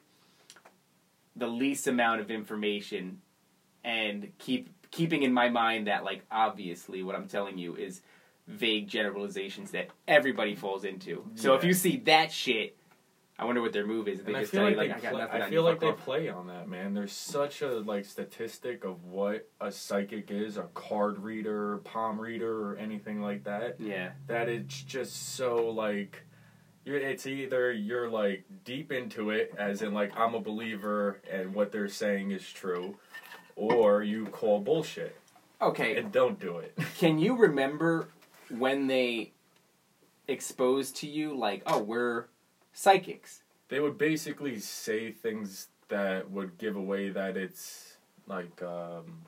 the 1.35 1.47
least 1.49 1.87
amount 1.87 2.21
of 2.21 2.31
information 2.31 3.21
and 3.85 4.31
keep 4.39 4.69
keeping 4.91 5.23
in 5.23 5.33
my 5.33 5.49
mind 5.49 5.87
that 5.87 6.03
like 6.05 6.23
obviously 6.31 7.03
what 7.03 7.15
I'm 7.15 7.29
telling 7.29 7.59
you 7.59 7.75
is 7.77 8.01
vague 8.47 8.89
generalizations 8.89 9.71
that 9.73 9.89
everybody 10.07 10.55
falls 10.55 10.85
into. 10.85 11.25
So 11.35 11.55
if 11.55 11.63
you 11.65 11.75
see 11.75 11.99
that 12.07 12.33
shit, 12.33 12.77
I 13.41 13.45
wonder 13.45 13.61
what 13.63 13.73
their 13.73 13.87
move 13.87 14.09
is. 14.09 14.21
They 14.23 14.33
And 14.33 14.37
I 14.37 14.41
just 14.41 14.53
tell 14.53 14.65
like 14.65 14.73
you 14.73 14.77
like 14.79 14.89
they 14.89 14.95
I 14.95 14.99
got 15.01 15.13
play, 15.13 15.21
nothing 15.23 15.41
I 15.41 15.45
on 15.45 15.51
feel 15.51 15.63
like 15.63 15.81
they 15.81 15.87
off. 15.89 15.99
play 16.05 16.29
on 16.29 16.47
that, 16.49 16.69
man. 16.69 16.95
There's 16.95 17.13
such 17.13 17.63
a 17.63 17.79
like 17.81 18.05
statistic 18.05 18.85
of 18.85 19.05
what 19.05 19.49
a 19.61 19.71
psychic 19.71 20.31
is, 20.31 20.57
a 20.57 20.65
card 20.75 21.19
reader, 21.21 21.79
palm 21.79 22.21
reader, 22.21 22.71
or 22.73 22.77
anything 22.77 23.23
like 23.23 23.45
that. 23.45 23.77
Yeah. 23.81 24.11
That 24.27 24.49
it's 24.49 24.83
just 24.83 25.35
so 25.37 25.69
like 25.71 26.23
you're, 26.85 26.97
it's 26.97 27.27
either 27.27 27.71
you're 27.71 28.09
like 28.11 28.45
deep 28.65 28.91
into 28.91 29.31
it, 29.31 29.55
as 29.57 29.83
in 29.83 29.95
like 29.95 30.13
I'm 30.19 30.35
a 30.35 30.41
believer 30.41 31.21
and 31.31 31.55
what 31.55 31.71
they're 31.71 31.89
saying 31.89 32.33
is 32.33 32.45
true, 32.51 32.97
or 33.55 34.03
you 34.03 34.27
call 34.27 34.59
bullshit 34.61 35.17
Okay. 35.63 35.97
and 35.97 36.11
don't 36.11 36.41
do 36.41 36.59
it. 36.59 36.77
Can 36.99 37.19
you 37.21 37.37
remember 37.37 38.09
when 38.49 38.89
they 38.89 39.33
exposed 40.27 40.97
to 40.97 41.07
you 41.07 41.37
like, 41.37 41.63
oh, 41.67 41.79
we're 41.83 42.27
psychics? 42.73 43.43
they 43.69 43.81
would 43.81 43.99
basically 43.99 44.59
say 44.59 45.13
things 45.13 45.69
that 45.89 46.31
would 46.31 46.57
give 46.57 46.75
away 46.75 47.11
that 47.11 47.37
it's 47.37 47.97
like 48.27 48.63
um, 48.63 49.27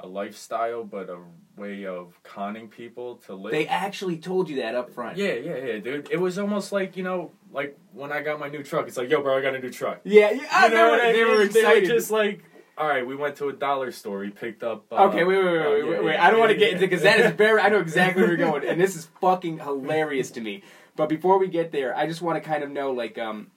a 0.00 0.06
lifestyle, 0.06 0.82
but 0.82 1.10
a 1.10 1.18
way 1.58 1.84
of 1.84 2.14
conning 2.22 2.68
people 2.68 3.16
to 3.26 3.34
live. 3.34 3.52
They 3.52 3.66
actually 3.66 4.16
told 4.16 4.48
you 4.48 4.56
that 4.56 4.74
up 4.74 4.90
front. 4.94 5.18
yeah, 5.18 5.34
yeah, 5.34 5.56
yeah, 5.56 5.78
dude. 5.78 6.08
It 6.10 6.20
was 6.20 6.38
almost 6.38 6.72
like 6.72 6.96
you 6.96 7.02
know, 7.02 7.32
like 7.52 7.78
when 7.92 8.12
I 8.12 8.22
got 8.22 8.40
my 8.40 8.48
new 8.48 8.62
truck. 8.62 8.88
It's 8.88 8.96
like, 8.96 9.10
yo, 9.10 9.20
bro, 9.22 9.36
I 9.36 9.42
got 9.42 9.54
a 9.54 9.58
new 9.60 9.70
truck. 9.70 10.00
Yeah, 10.04 10.30
yeah. 10.32 10.46
I 10.50 10.66
You 10.68 10.74
know 10.74 10.76
know 10.76 10.90
what 10.92 11.00
I 11.00 11.12
they 11.12 11.24
were 11.24 11.42
excited. 11.42 11.84
They 11.84 11.88
were 11.88 11.94
just 11.98 12.10
like, 12.10 12.44
all 12.78 12.88
right, 12.88 13.06
we 13.06 13.16
went 13.16 13.36
to 13.36 13.48
a 13.48 13.52
dollar 13.52 13.90
store. 13.92 14.20
We 14.20 14.30
picked 14.30 14.62
up. 14.62 14.84
Uh, 14.90 15.04
okay, 15.08 15.24
wait, 15.24 15.36
wait, 15.36 15.44
wait, 15.44 15.52
wait, 15.52 15.78
yeah, 15.84 15.90
wait, 15.90 16.04
wait. 16.04 16.16
I 16.16 16.30
don't 16.30 16.40
want 16.40 16.52
to 16.52 16.58
get 16.58 16.72
into 16.72 16.86
because 16.86 17.02
that 17.02 17.20
is 17.20 17.32
very. 17.32 17.60
I 17.60 17.68
know 17.68 17.80
exactly 17.88 18.22
where 18.22 18.30
you're 18.36 18.38
going, 18.38 18.66
and 18.66 18.80
this 18.80 18.96
is 18.96 19.06
fucking 19.20 19.58
hilarious 19.60 20.30
to 20.32 20.40
me. 20.40 20.62
But 20.96 21.08
before 21.08 21.38
we 21.38 21.48
get 21.48 21.72
there, 21.72 21.96
I 21.96 22.06
just 22.06 22.22
want 22.22 22.42
to 22.42 22.48
kind 22.48 22.64
of 22.64 22.70
know, 22.70 22.92
like, 22.92 23.18
um, 23.18 23.50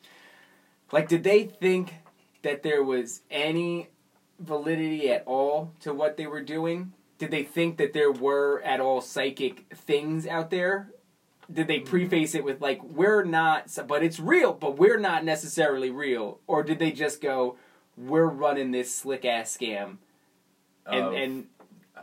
like, 0.91 1.07
did 1.07 1.23
they 1.23 1.45
think 1.45 1.93
that 2.41 2.63
there 2.63 2.83
was 2.83 3.21
any 3.31 3.87
validity 4.39 5.09
at 5.11 5.23
all 5.25 5.73
to 5.81 5.93
what 5.93 6.17
they 6.17 6.27
were 6.27 6.41
doing? 6.41 6.93
Did 7.17 7.31
they 7.31 7.43
think 7.43 7.77
that 7.77 7.93
there 7.93 8.11
were 8.11 8.61
at 8.63 8.79
all 8.79 9.01
psychic 9.01 9.65
things 9.75 10.27
out 10.27 10.49
there? 10.49 10.89
did 11.51 11.67
they 11.67 11.79
preface 11.79 12.35
it 12.35 12.43
with 12.43 12.61
like 12.61 12.83
we're 12.83 13.23
not, 13.23 13.75
but 13.87 14.03
it's 14.03 14.19
real, 14.19 14.53
but 14.53 14.77
we're 14.77 14.99
not 14.99 15.25
necessarily 15.25 15.89
real, 15.89 16.39
or 16.47 16.63
did 16.63 16.79
they 16.79 16.91
just 16.91 17.21
go, 17.21 17.57
we're 17.97 18.27
running 18.27 18.71
this 18.71 18.93
slick 18.93 19.25
ass 19.25 19.57
scam, 19.57 19.97
and 20.85 21.15
and 21.15 21.47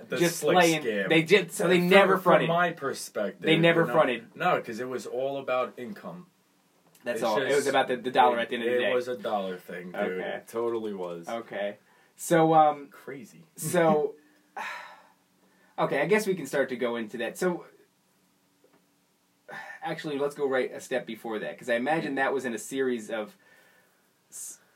the 0.09 0.17
just 0.17 0.39
slick 0.39 0.55
playing? 0.57 0.83
scam. 0.83 1.09
They 1.09 1.23
did 1.23 1.53
so 1.53 1.69
they 1.69 1.79
From- 1.79 1.89
never 1.89 2.19
fronted. 2.19 2.49
from 2.49 2.57
my 2.57 2.71
perspective, 2.73 3.43
They 3.43 3.57
never 3.57 3.83
you 3.83 3.87
know? 3.89 3.93
fronted. 3.93 4.37
No, 4.37 4.57
because 4.57 4.81
it 4.81 4.89
was 4.89 5.07
all 5.07 5.39
about 5.39 5.75
income. 5.77 6.27
That's 7.05 7.17
It's 7.19 7.25
all. 7.25 7.41
it 7.41 7.55
was 7.55 7.67
about 7.67 7.89
the, 7.89 7.97
the 7.97 8.11
dollar 8.11 8.39
it- 8.39 8.43
at 8.43 8.49
the 8.51 8.55
end 8.57 8.65
of 8.65 8.71
the 8.73 8.79
day. 8.79 8.91
it 8.91 8.95
was 8.95 9.09
a 9.09 9.17
dollar 9.17 9.57
thing, 9.59 9.93
dude. 9.93 10.01
Okay. 10.01 10.29
It 10.39 10.49
totally 10.49 10.95
was. 10.95 11.29
okay, 11.29 11.77
so 12.17 12.55
um, 12.55 12.89
Crazy. 12.91 13.45
so 13.57 14.15
okay, 15.79 16.01
I 16.01 16.07
guess 16.07 16.27
we 16.27 16.35
can 16.35 16.47
start 16.47 16.69
to 16.71 16.77
go 16.77 16.97
into 16.97 17.19
that. 17.19 17.39
So 17.39 17.65
actually, 19.83 20.19
let's 20.19 20.35
go 20.35 20.49
right 20.49 20.73
a 20.73 20.81
step 20.81 21.07
before 21.07 21.39
that 21.39 21.53
because 21.53 21.69
I 21.69 21.75
imagine 21.75 22.17
that 22.17 22.33
was 22.33 22.45
in 22.45 22.55
a 22.55 22.59
series 22.59 23.11
of. 23.11 23.37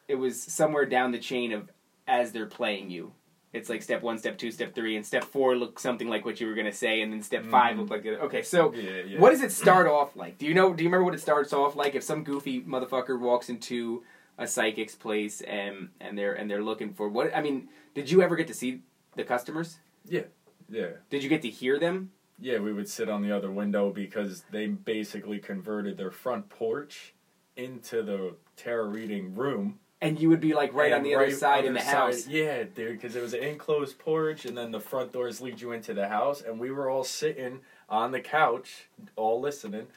It 0.08 0.14
was 0.16 0.40
somewhere 0.42 0.86
down 0.86 1.12
the 1.12 1.18
chain 1.18 1.52
of 1.52 1.70
as 2.06 2.32
they're 2.32 2.46
playing 2.46 2.90
you. 2.90 3.12
It's 3.52 3.68
like 3.68 3.82
step 3.82 4.02
one, 4.02 4.16
step 4.18 4.38
two, 4.38 4.50
step 4.52 4.74
three, 4.74 4.96
and 4.96 5.04
step 5.04 5.24
four 5.24 5.56
looked 5.56 5.80
something 5.80 6.08
like 6.08 6.24
what 6.24 6.40
you 6.40 6.46
were 6.46 6.54
gonna 6.54 6.72
say, 6.72 7.00
and 7.00 7.12
then 7.12 7.20
step 7.22 7.44
five 7.46 7.74
Mhm. 7.74 7.78
looked 7.80 7.90
like 7.90 8.02
the 8.04 8.20
okay. 8.22 8.42
So 8.42 8.72
Yeah, 8.74 9.02
yeah. 9.06 9.18
what 9.20 9.30
does 9.30 9.42
it 9.42 9.50
start 9.50 9.88
off 9.88 10.14
like? 10.14 10.38
Do 10.38 10.46
you 10.46 10.54
know? 10.54 10.72
Do 10.72 10.84
you 10.84 10.88
remember 10.88 11.04
what 11.04 11.14
it 11.14 11.20
starts 11.20 11.52
off 11.52 11.74
like? 11.74 11.94
If 11.96 12.04
some 12.04 12.22
goofy 12.22 12.60
motherfucker 12.62 13.18
walks 13.18 13.48
into 13.48 14.04
a 14.38 14.46
psychic's 14.46 14.94
place 14.94 15.40
and 15.42 15.88
and 16.00 16.16
they're 16.16 16.32
and 16.34 16.48
they're 16.48 16.62
looking 16.62 16.92
for 16.94 17.08
what? 17.08 17.34
I 17.36 17.40
mean, 17.42 17.68
did 17.94 18.10
you 18.10 18.22
ever 18.22 18.36
get 18.36 18.46
to 18.48 18.54
see 18.54 18.82
the 19.16 19.24
customers? 19.24 19.80
Yeah, 20.08 20.22
yeah. 20.68 20.90
Did 21.10 21.22
you 21.24 21.28
get 21.28 21.42
to 21.42 21.50
hear 21.50 21.78
them? 21.78 22.12
Yeah, 22.38 22.60
we 22.60 22.72
would 22.72 22.88
sit 22.88 23.08
on 23.10 23.20
the 23.20 23.32
other 23.36 23.50
window 23.50 23.90
because 23.90 24.44
they 24.52 24.66
basically 24.68 25.40
converted 25.40 25.96
their 25.98 26.10
front 26.12 26.48
porch 26.48 27.14
into 27.56 28.02
the 28.02 28.36
tarot 28.56 28.88
reading 28.90 29.34
room. 29.34 29.80
And 30.02 30.18
you 30.18 30.30
would 30.30 30.40
be 30.40 30.54
like 30.54 30.72
right 30.72 30.92
on 30.92 30.98
And 30.98 31.06
the 31.06 31.14
other 31.14 31.24
right 31.26 31.34
side 31.36 31.64
in 31.66 31.72
other 31.76 31.80
the 31.80 31.84
side- 31.84 31.94
house. 31.94 32.26
Yeah, 32.26 32.62
dude, 32.64 32.92
because 32.92 33.16
it 33.16 33.22
was 33.22 33.34
an 33.34 33.42
enclosed 33.42 33.98
porch, 33.98 34.46
and 34.46 34.56
then 34.56 34.70
the 34.70 34.80
front 34.80 35.12
doors 35.12 35.40
lead 35.42 35.60
you 35.60 35.72
into 35.72 35.92
the 35.92 36.08
house, 36.08 36.40
and 36.40 36.58
we 36.58 36.70
were 36.70 36.88
all 36.88 37.04
sitting 37.04 37.60
on 37.88 38.10
the 38.12 38.20
couch, 38.20 38.88
all 39.16 39.40
listening. 39.40 39.88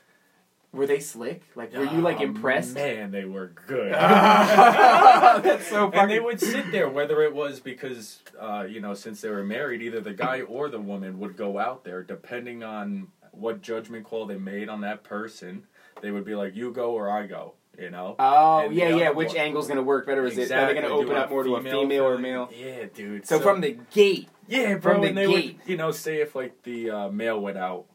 Were 0.74 0.88
they 0.88 1.00
slick? 1.00 1.44
Like, 1.56 1.72
were 1.74 1.84
you 1.86 2.02
like 2.02 2.18
Oh, 2.20 2.24
impressed? 2.24 2.74
Man, 2.74 3.12
they 3.12 3.26
were 3.26 3.54
good. 3.68 3.94
That's 3.94 5.68
so 5.68 5.92
and 5.92 6.10
they 6.10 6.20
would 6.20 6.40
sit 6.40 6.72
there, 6.72 6.90
whether 6.90 7.22
it 7.22 7.34
was 7.34 7.60
because, 7.60 8.20
uh, 8.40 8.66
you 8.68 8.82
know, 8.82 8.96
since 8.96 9.22
they 9.22 9.30
were 9.30 9.44
married, 9.44 9.82
either 9.84 10.02
the 10.02 10.14
guy 10.14 10.42
or 10.42 10.70
the 10.70 10.80
woman 10.80 11.20
would 11.20 11.38
go 11.38 11.60
out 11.60 11.84
there, 11.84 12.02
depending 12.02 12.64
on 12.64 13.08
what 13.32 13.62
judgment 13.62 14.04
call 14.06 14.26
they 14.26 14.38
made 14.38 14.68
on 14.68 14.82
that 14.82 15.04
person. 15.04 15.66
They 16.02 16.10
would 16.12 16.26
be 16.26 16.34
like, 16.36 16.56
"You 16.56 16.72
go 16.72 16.92
or 16.94 17.10
I 17.10 17.28
go," 17.28 17.54
you 17.78 17.90
know. 17.90 18.16
Oh 18.20 18.66
And 18.66 18.76
yeah, 18.76 18.90
yeah. 18.90 19.10
Which 19.12 19.30
one- 19.30 19.38
angle's 19.38 19.68
gonna 19.68 19.84
work 19.84 20.06
better? 20.06 20.26
Is 20.26 20.38
it? 20.38 20.52
Are 20.52 20.68
they 20.68 20.74
gonna 20.74 20.94
open 20.94 21.16
up 21.16 21.30
more 21.30 21.44
to 21.44 21.56
a 21.56 21.62
female 21.64 22.06
or 22.06 22.18
male? 22.18 22.50
Yeah, 22.56 22.86
dude. 22.94 23.26
So, 23.28 23.40
from 23.40 23.62
the 23.62 23.78
gate, 23.92 24.30
yeah, 24.48 24.76
bro, 24.76 24.94
from 24.94 25.02
the 25.02 25.12
they 25.12 25.28
gate. 25.28 25.58
would, 25.60 25.70
you 25.70 25.78
know, 25.78 25.92
say 25.92 26.22
if 26.22 26.36
like 26.36 26.64
the 26.64 26.90
uh, 26.90 27.10
male 27.10 27.40
went 27.40 27.58
out, 27.58 27.86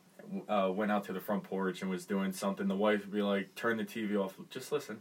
uh, 0.48 0.70
went 0.72 0.90
out 0.90 1.04
to 1.04 1.12
the 1.12 1.20
front 1.20 1.44
porch 1.44 1.82
and 1.82 1.90
was 1.90 2.04
doing 2.06 2.32
something, 2.32 2.66
the 2.68 2.76
wife 2.76 3.00
would 3.00 3.12
be 3.12 3.22
like, 3.22 3.54
"Turn 3.54 3.76
the 3.76 3.84
TV 3.84 4.16
off. 4.16 4.34
Just 4.50 4.72
listen, 4.72 5.00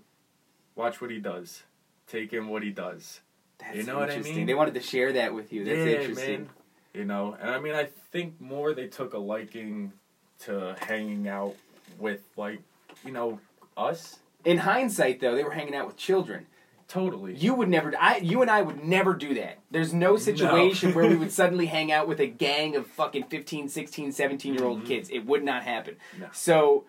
watch 0.75 1.01
what 1.01 1.09
he 1.11 1.19
does, 1.19 1.63
take 2.07 2.33
in 2.33 2.47
what 2.47 2.63
he 2.63 2.69
does." 2.69 3.21
that's 3.59 3.75
You 3.75 3.83
know 3.83 3.97
what 3.99 4.11
I 4.11 4.19
mean? 4.19 4.45
They 4.45 4.53
wanted 4.53 4.75
to 4.75 4.81
share 4.81 5.13
that 5.13 5.33
with 5.33 5.51
you. 5.51 5.65
That's 5.65 5.77
yeah, 5.79 5.85
interesting. 5.99 6.41
man. 6.43 6.49
You 6.93 7.05
know, 7.05 7.35
and 7.39 7.49
I 7.49 7.59
mean, 7.59 7.73
I 7.73 7.89
think 8.11 8.39
more 8.39 8.73
they 8.73 8.87
took 8.87 9.13
a 9.13 9.17
liking 9.19 9.93
to 10.39 10.75
hanging 10.79 11.27
out 11.27 11.55
with 11.99 12.21
like, 12.37 12.59
you 13.05 13.11
know, 13.11 13.39
us. 13.75 14.19
In 14.45 14.59
hindsight, 14.59 15.19
though, 15.19 15.35
they 15.35 15.43
were 15.43 15.51
hanging 15.51 15.75
out 15.75 15.87
with 15.87 15.97
children. 15.97 16.47
Totally. 16.87 17.35
You 17.35 17.53
would 17.53 17.67
never. 17.67 17.93
I. 17.99 18.17
You 18.17 18.41
and 18.41 18.49
I 18.49 18.61
would 18.61 18.81
never 18.81 19.13
do 19.13 19.33
that. 19.33 19.59
There's 19.69 19.93
no 19.93 20.15
situation 20.15 20.93
where 20.93 21.05
we 21.09 21.17
would 21.17 21.31
suddenly 21.41 21.65
hang 21.65 21.91
out 21.91 22.07
with 22.07 22.21
a 22.21 22.27
gang 22.27 22.77
of 22.77 22.87
fucking 22.87 23.23
15, 23.25 23.67
16, 23.67 24.13
17 24.13 24.53
year 24.53 24.63
old 24.63 24.83
Mhm. 24.83 24.87
kids. 24.87 25.09
It 25.09 25.25
would 25.25 25.43
not 25.43 25.63
happen. 25.63 25.97
No. 26.17 26.27
So, 26.31 26.85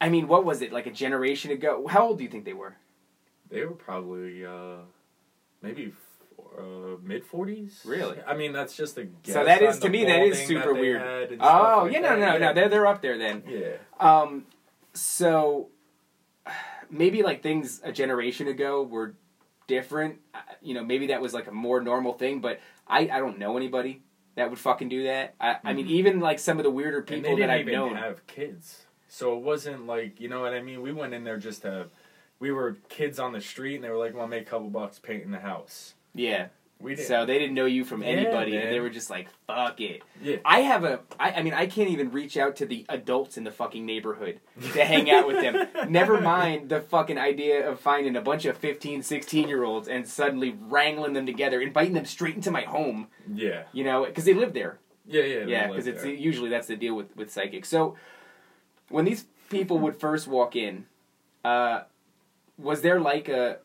I 0.00 0.08
mean, 0.10 0.28
what 0.28 0.44
was 0.44 0.62
it 0.62 0.72
like 0.72 0.86
a 0.86 0.92
generation 0.92 1.50
ago? 1.50 1.88
How 1.88 2.06
old 2.06 2.18
do 2.18 2.24
you 2.24 2.30
think 2.30 2.44
they 2.44 2.52
were? 2.52 2.76
They 3.50 3.64
were 3.64 3.72
probably 3.72 4.46
uh, 4.46 4.76
maybe 5.60 5.92
uh, 6.56 6.62
mid 7.02 7.24
forties. 7.24 7.80
Really? 7.84 8.18
I 8.24 8.34
mean, 8.36 8.52
that's 8.52 8.76
just 8.76 8.96
a 8.96 9.04
guess. 9.04 9.34
so 9.34 9.44
that 9.44 9.60
is 9.60 9.80
to 9.80 9.88
me 9.88 10.04
that 10.04 10.22
is 10.22 10.38
super 10.46 10.72
they 10.72 10.80
weird. 10.80 11.36
Oh 11.40 11.82
like 11.84 11.92
yeah, 11.92 12.00
no, 12.00 12.08
that. 12.10 12.18
no, 12.18 12.38
no, 12.38 12.54
they're 12.54 12.68
they're 12.68 12.86
up 12.86 13.02
there 13.02 13.18
then. 13.18 13.42
Yeah. 13.48 13.76
Um, 13.98 14.46
so 14.94 15.68
maybe 16.90 17.22
like 17.22 17.42
things 17.42 17.80
a 17.84 17.92
generation 17.92 18.48
ago 18.48 18.82
were 18.82 19.14
different. 19.66 20.20
You 20.62 20.74
know, 20.74 20.84
maybe 20.84 21.08
that 21.08 21.20
was 21.20 21.34
like 21.34 21.46
a 21.46 21.52
more 21.52 21.80
normal 21.80 22.12
thing. 22.14 22.40
But 22.40 22.60
I, 22.86 23.00
I 23.12 23.18
don't 23.18 23.38
know 23.38 23.56
anybody 23.56 24.02
that 24.36 24.50
would 24.50 24.58
fucking 24.58 24.88
do 24.88 25.04
that. 25.04 25.34
I, 25.40 25.56
I 25.64 25.72
mean, 25.72 25.86
Mhm. 25.86 25.90
even 25.90 26.20
like 26.20 26.38
some 26.38 26.58
of 26.58 26.64
the 26.64 26.70
weirder 26.70 27.02
people 27.02 27.22
they 27.22 27.28
didn't 27.36 27.40
that 27.48 27.50
I've 27.50 27.60
even 27.62 27.74
known. 27.74 27.96
have 27.96 28.26
kids, 28.26 28.86
so 29.08 29.36
it 29.36 29.42
wasn't 29.42 29.86
like 29.86 30.20
you 30.20 30.28
know 30.28 30.40
what 30.40 30.52
I 30.54 30.62
mean. 30.62 30.82
We 30.82 30.92
went 30.92 31.14
in 31.14 31.24
there 31.24 31.38
just 31.38 31.62
to. 31.62 31.86
We 32.40 32.50
were 32.50 32.76
kids 32.88 33.18
on 33.20 33.32
the 33.32 33.40
street, 33.40 33.76
and 33.76 33.84
they 33.84 33.88
were 33.88 33.96
like, 33.96 34.12
"Want 34.14 34.30
to 34.30 34.36
make 34.36 34.46
a 34.46 34.50
couple 34.50 34.68
bucks 34.68 34.98
painting 34.98 35.30
the 35.30 35.38
house?" 35.38 35.94
yeah. 36.14 36.48
We 36.80 36.96
did. 36.96 37.06
So 37.06 37.24
they 37.24 37.38
didn't 37.38 37.54
know 37.54 37.64
you 37.64 37.82
from 37.84 38.02
Yeah, 38.02 38.08
anybody. 38.08 38.56
and. 38.56 38.70
They 38.70 38.80
were 38.80 38.90
just 38.90 39.08
like, 39.08 39.28
fuck 39.46 39.80
it. 39.80 40.02
yeah. 40.20 40.36
I 40.44 40.60
have 40.60 40.84
a. 40.84 41.00
I, 41.18 41.32
I 41.32 41.42
mean, 41.42 41.54
I 41.54 41.66
can't 41.66 41.88
even 41.88 42.10
reach 42.10 42.36
out 42.36 42.56
to 42.56 42.66
the 42.66 42.84
adults 42.90 43.38
in 43.38 43.44
the 43.44 43.50
fucking 43.52 43.86
neighborhood 43.86 44.40
to 44.74 44.84
hang 44.84 45.10
out 45.10 45.26
with 45.26 45.40
them. 45.40 45.66
Never 45.90 46.20
mind 46.20 46.68
the 46.68 46.80
fucking 46.80 47.16
idea 47.16 47.66
of 47.70 47.80
finding 47.80 48.16
a 48.16 48.20
bunch 48.20 48.44
of 48.44 48.58
15, 48.58 49.02
16 49.02 49.48
year 49.48 49.64
olds 49.64 49.88
and 49.88 50.06
suddenly 50.06 50.56
wrangling 50.60 51.14
them 51.14 51.24
together, 51.24 51.60
inviting 51.60 51.94
them 51.94 52.04
straight 52.04 52.34
into 52.34 52.50
my 52.50 52.62
home, 52.62 53.06
Yeah. 53.32 53.62
you 53.72 53.84
know, 53.84 54.04
because 54.04 54.24
they 54.24 54.34
live 54.34 54.52
there. 54.52 54.78
Yeah. 55.06 55.22
Yeah. 55.22 55.44
Yeah, 55.46 55.66
because 55.68 55.86
it's 55.86 56.02
there. 56.02 56.12
usually 56.12 56.50
that's 56.50 56.66
the 56.66 56.76
deal 56.76 56.94
with, 56.96 57.16
with 57.16 57.30
psychics. 57.32 57.68
So 57.68 57.96
when 58.90 59.04
these 59.06 59.24
people 59.48 59.78
would 59.78 59.96
first 59.96 60.26
walk 60.28 60.54
in, 60.56 60.86
uh, 61.44 61.82
was 62.58 62.82
there 62.82 63.00
like 63.00 63.28
a 63.28 63.58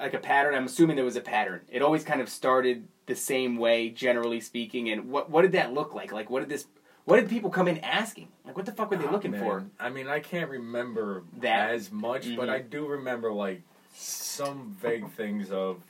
like 0.00 0.14
a 0.14 0.18
pattern? 0.18 0.54
I'm 0.54 0.64
assuming 0.66 0.96
there 0.96 1.04
was 1.04 1.16
a 1.16 1.20
pattern. 1.20 1.60
It 1.68 1.82
always 1.82 2.04
kind 2.04 2.20
of 2.20 2.28
started 2.28 2.86
the 3.06 3.16
same 3.16 3.56
way, 3.56 3.88
generally 3.90 4.40
speaking. 4.40 4.90
And 4.90 5.10
what 5.10 5.30
what 5.30 5.42
did 5.42 5.52
that 5.52 5.72
look 5.72 5.94
like? 5.94 6.12
Like 6.12 6.30
what 6.30 6.40
did 6.40 6.48
this? 6.48 6.66
What 7.04 7.20
did 7.20 7.28
people 7.28 7.50
come 7.50 7.68
in 7.68 7.78
asking? 7.78 8.28
Like 8.44 8.56
what 8.56 8.66
the 8.66 8.72
fuck 8.72 8.90
were 8.90 8.96
they 8.96 9.06
Oh, 9.06 9.12
looking 9.12 9.30
man. 9.30 9.40
for? 9.40 9.64
I 9.78 9.90
mean, 9.90 10.08
I 10.08 10.18
can't 10.20 10.50
remember 10.50 11.22
That. 11.38 11.70
as 11.70 11.92
much, 11.92 12.34
but 12.36 12.48
Mhm. 12.48 12.52
I 12.52 12.58
do 12.60 12.86
remember 12.86 13.32
like 13.32 13.62
some 13.94 14.76
vague 14.80 15.08
things 15.12 15.50
of 15.52 15.82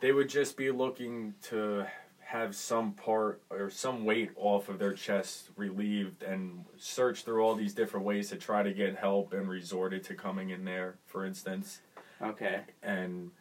they 0.00 0.12
would 0.12 0.28
just 0.28 0.56
be 0.56 0.70
looking 0.70 1.34
to 1.42 1.86
have 2.20 2.54
some 2.56 2.92
part 2.92 3.42
or 3.50 3.68
some 3.68 4.04
weight 4.06 4.30
off 4.36 4.68
of 4.70 4.78
their 4.78 4.94
chest 4.94 5.50
relieved 5.56 6.22
and 6.22 6.64
search 6.78 7.24
through 7.24 7.42
all 7.44 7.54
these 7.54 7.74
different 7.74 8.06
ways 8.06 8.30
to 8.30 8.36
try 8.36 8.62
to 8.62 8.72
get 8.72 8.96
help 8.96 9.32
and 9.34 9.48
resorted 9.50 10.02
to 10.04 10.14
coming 10.14 10.48
in 10.50 10.64
there, 10.64 10.94
for 11.06 11.26
instance. 11.26 11.82
Okay. 12.22 12.60
And 12.82 13.32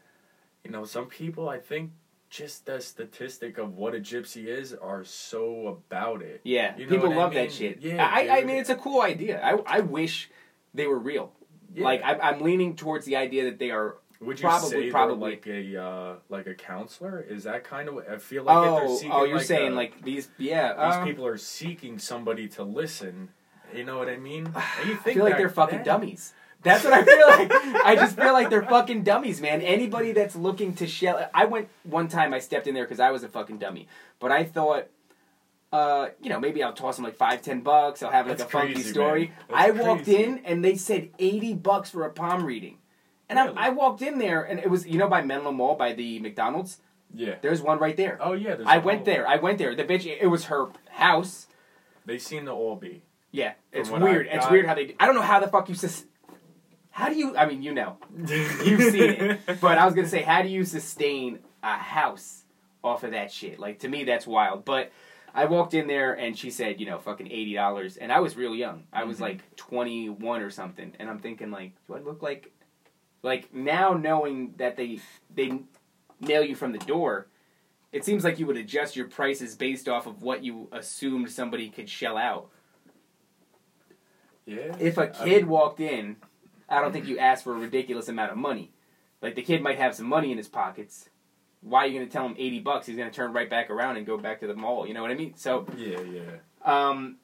you 0.63 0.71
know, 0.71 0.86
some 0.86 1.06
people 1.08 1.50
I 1.50 1.60
think 1.60 1.91
just 2.30 2.65
the 2.65 2.80
statistic 2.80 3.58
of 3.58 3.76
what 3.76 3.93
a 3.93 4.00
gypsy 4.00 4.45
is 4.45 4.74
are 4.74 5.04
so 5.04 5.67
about 5.67 6.21
it. 6.21 6.41
Yeah, 6.43 6.78
You 6.78 6.86
know 6.86 6.89
people 6.91 7.10
what 7.10 7.17
I 7.17 7.21
love 7.21 7.34
mean? 7.34 7.43
that 7.43 7.52
shit. 7.54 7.82
Yeah, 7.82 8.10
I, 8.10 8.39
I 8.39 8.43
mean, 8.45 8.58
it's 8.58 8.69
a 8.69 8.76
cool 8.76 9.02
idea. 9.02 9.41
I, 9.43 9.58
I 9.65 9.80
wish 9.82 10.30
they 10.74 10.88
were 10.88 10.97
real. 11.00 11.34
Yeah. 11.74 11.84
Like 11.84 12.02
I'm, 12.06 12.19
I'm 12.21 12.41
leaning 12.41 12.76
towards 12.76 13.06
the 13.06 13.15
idea 13.17 13.45
that 13.45 13.60
they 13.60 13.71
are. 13.71 13.97
Would 14.21 14.39
you 14.39 14.43
Probably- 14.47 14.69
say 14.69 14.91
probably. 14.91 15.32
like 15.32 15.47
a 15.47 15.82
uh, 15.82 16.15
like 16.30 16.45
a 16.47 16.54
counselor? 16.54 17.21
Is 17.21 17.43
that 17.45 17.63
kind 17.63 17.89
of? 17.89 17.97
I 18.10 18.17
feel 18.17 18.43
like 18.43 18.56
if 18.58 18.63
they're 18.63 18.84
oh, 18.88 18.95
seeking 18.95 19.12
oh, 19.12 19.24
you're 19.24 19.38
like 19.38 19.45
saying 19.45 19.71
a- 19.71 19.76
like 19.76 20.02
these? 20.04 20.30
Yeah, 20.38 20.74
these 20.74 20.95
uh, 20.95 21.04
people 21.04 21.26
are 21.26 21.38
seeking 21.38 21.97
somebody 21.97 22.47
to 22.50 22.63
listen. 22.63 23.30
You 23.76 23.84
know 23.84 23.97
what 23.97 24.10
I 24.10 24.17
mean? 24.17 24.45
And 24.80 24.89
you 24.89 24.93
I 24.95 24.97
think 24.97 25.15
feel 25.17 25.24
like 25.26 25.38
they're 25.38 25.50
fucking 25.50 25.80
then- 25.80 25.86
dummies. 25.86 26.34
That's 26.63 26.84
what 26.84 26.93
I 26.93 27.04
feel 27.04 27.28
like. 27.28 27.52
I 27.86 27.95
just 27.95 28.15
feel 28.15 28.34
like 28.34 28.50
they're 28.50 28.63
fucking 28.63 29.04
dummies, 29.04 29.41
man. 29.41 29.62
Anybody 29.62 30.12
that's 30.12 30.36
looking 30.36 30.74
to 30.76 30.88
shell. 30.88 31.28
I 31.34 31.45
went 31.45 31.69
one 31.84 32.08
time. 32.08 32.34
I 32.34 32.39
stepped 32.39 32.67
in 32.67 32.76
there 32.76 32.84
because 32.86 33.00
I 33.00 33.12
was 33.12 33.24
a 33.24 33.28
fucking 33.28 33.58
dummy. 33.58 33.88
But 34.19 34.32
I 34.32 34.43
thought, 34.43 34.88
uh, 35.74 36.10
you 36.21 36.30
know, 36.30 36.39
maybe 36.39 36.62
I'll 36.62 36.74
toss 36.74 36.97
them 36.97 37.06
like 37.06 37.15
five, 37.15 37.41
ten 37.41 37.62
bucks. 37.62 38.04
I'll 38.04 38.12
have 38.12 38.28
like 38.28 38.38
That's 38.38 38.47
a 38.47 38.52
funky 38.52 38.74
crazy, 38.74 38.91
story. 38.91 39.32
I 39.52 39.71
walked 39.71 40.04
crazy. 40.06 40.24
in 40.24 40.39
and 40.45 40.63
they 40.63 40.76
said 40.76 41.10
eighty 41.17 41.54
bucks 41.54 41.89
for 41.89 42.06
a 42.06 42.12
palm 42.12 42.45
reading, 42.45 42.78
and 43.30 43.39
Really? 43.39 43.58
I, 43.58 43.67
I 43.67 43.69
walked 43.69 44.02
in 44.02 44.19
there 44.19 44.43
and 44.43 44.60
it 44.60 44.69
was 44.69 44.86
you 44.86 44.97
know 45.00 45.08
by 45.08 45.21
Menlo 45.21 45.52
Mall 45.52 45.76
by 45.76 45.93
the 45.93 46.19
McDonald's. 46.19 46.78
Yeah. 47.13 47.36
There's 47.41 47.62
one 47.62 47.80
right 47.80 47.97
there. 47.97 48.17
Oh 48.21 48.34
yeah. 48.34 48.56
there's 48.56 48.67
I 48.67 48.78
went 48.78 49.06
there. 49.06 49.28
I 49.28 49.38
went 49.38 49.58
there. 49.58 49.76
The 49.76 49.84
bitch. 49.84 50.06
It 50.06 50.28
was 50.28 50.45
her 50.45 50.67
house. 50.89 51.47
They 52.06 52.17
seem 52.19 52.45
to 52.45 52.52
all 52.52 52.76
be. 52.76 53.02
Yeah, 53.32 53.54
it's 53.71 53.89
weird. 53.89 54.28
It's 54.30 54.50
weird 54.50 54.65
how 54.65 54.76
they. 54.76 54.95
I 55.00 55.06
don't 55.06 55.15
know 55.15 55.21
how 55.21 55.39
the 55.39 55.47
fuck 55.47 55.69
you 55.69 55.76
sus. 55.76 56.06
How 56.91 57.10
do 57.10 57.15
you? 57.15 57.36
I 57.38 57.45
mean, 57.45 57.63
you 57.63 57.73
know, 57.73 57.97
you've 58.27 58.91
seen 58.91 59.04
it. 59.04 59.39
But 59.62 59.77
I 59.77 59.86
was 59.86 59.95
gonna 59.95 60.08
say, 60.08 60.21
how 60.21 60.41
do 60.41 60.49
you 60.49 60.63
sustain 60.65 61.39
a 61.63 61.77
house 61.77 62.43
off 62.84 63.04
of 63.04 63.12
that 63.12 63.32
shit? 63.32 63.60
Like 63.60 63.80
to 63.80 63.88
me, 63.88 64.04
that's 64.04 64.27
wild. 64.27 64.65
But 64.65 64.91
I 65.34 65.45
walked 65.45 65.73
in 65.73 65.88
there 65.88 66.13
and 66.13 66.38
she 66.38 66.49
said, 66.51 66.80
you 66.82 66.86
know, 66.86 66.99
fucking 66.99 67.27
eighty 67.32 67.54
dollars, 67.54 67.95
and 67.97 68.12
I 68.12 68.19
was 68.19 68.36
real 68.36 68.54
young. 68.56 68.84
I 68.91 69.06
was 69.06 69.17
Mhm. 69.17 69.21
like 69.21 69.56
twenty 69.56 70.10
one 70.10 70.41
or 70.41 70.49
something, 70.49 70.93
and 70.99 71.10
I'm 71.10 71.19
thinking 71.19 71.49
like, 71.49 71.71
do 71.88 71.95
I 71.95 71.99
look 71.99 72.21
like, 72.21 72.51
like 73.23 73.54
now 73.54 73.93
knowing 73.93 74.54
that 74.58 74.75
they 74.75 74.99
they 75.34 75.60
nail 76.19 76.43
you 76.43 76.56
from 76.56 76.73
the 76.73 76.80
door, 76.80 77.27
it 77.93 78.04
seems 78.04 78.25
like 78.25 78.38
you 78.38 78.45
would 78.47 78.58
adjust 78.58 78.97
your 78.97 79.08
prices 79.08 79.56
based 79.56 79.88
off 79.88 80.08
of 80.08 80.21
what 80.21 80.43
you 80.43 80.67
assumed 80.73 81.32
somebody 81.32 81.69
could 81.69 81.89
shell 81.89 82.17
out. 82.17 82.49
Yeah. 84.45 84.75
If 84.80 84.97
a 84.97 85.08
kid 85.08 85.43
mean, 85.43 85.47
walked 85.47 85.80
in, 85.80 86.17
I 86.71 86.81
don't 86.81 86.91
think 86.91 87.07
you 87.07 87.19
ask 87.19 87.43
for 87.43 87.53
a 87.53 87.60
ridiculous 87.60 88.07
amount 88.07 88.31
of 88.31 88.38
money. 88.38 88.71
Like 89.21 89.36
the 89.36 89.41
kid 89.41 89.62
might 89.62 89.77
have 89.77 89.93
some 89.93 90.07
money 90.07 90.31
in 90.31 90.38
his 90.38 90.47
pockets. 90.47 91.10
Why 91.62 91.84
are 91.84 91.88
you 91.88 91.93
going 91.93 92.07
to 92.07 92.12
tell 92.12 92.25
him 92.25 92.36
eighty 92.39 92.60
bucks? 92.60 92.88
He's 92.88 92.95
going 92.95 93.10
to 93.10 93.15
turn 93.15 93.34
right 93.34 93.49
back 93.49 93.69
around 93.69 93.97
and 93.97 94.05
go 94.05 94.17
back 94.17 94.39
to 94.39 94.47
the 94.47 94.55
mall. 94.55 94.88
You 94.88 94.93
know 94.93 95.01
what 95.01 95.12
I 95.12 95.15
mean? 95.15 95.36
So, 95.36 95.67
yeah, 95.77 95.99
yeah. 96.01 96.31
um, 96.65 97.17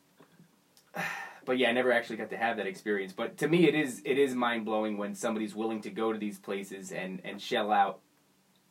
but 1.45 1.57
yeah, 1.57 1.69
I 1.69 1.71
never 1.71 1.91
actually 1.91 2.17
got 2.17 2.29
to 2.29 2.38
have 2.38 2.57
that 2.57 2.67
experience. 2.67 3.13
But 3.13 3.38
to 3.38 3.47
me, 3.47 3.67
it 3.67 3.73
is 3.73 4.01
it 4.05 4.19
is 4.19 4.36
mind 4.36 4.65
blowing 4.65 4.97
when 4.97 5.15
somebody's 5.15 5.55
willing 5.55 5.81
to 5.81 5.89
go 5.89 6.13
to 6.13 6.19
these 6.19 6.38
places 6.38 6.91
and 6.91 7.21
and 7.23 7.41
shell 7.41 7.71
out 7.71 7.99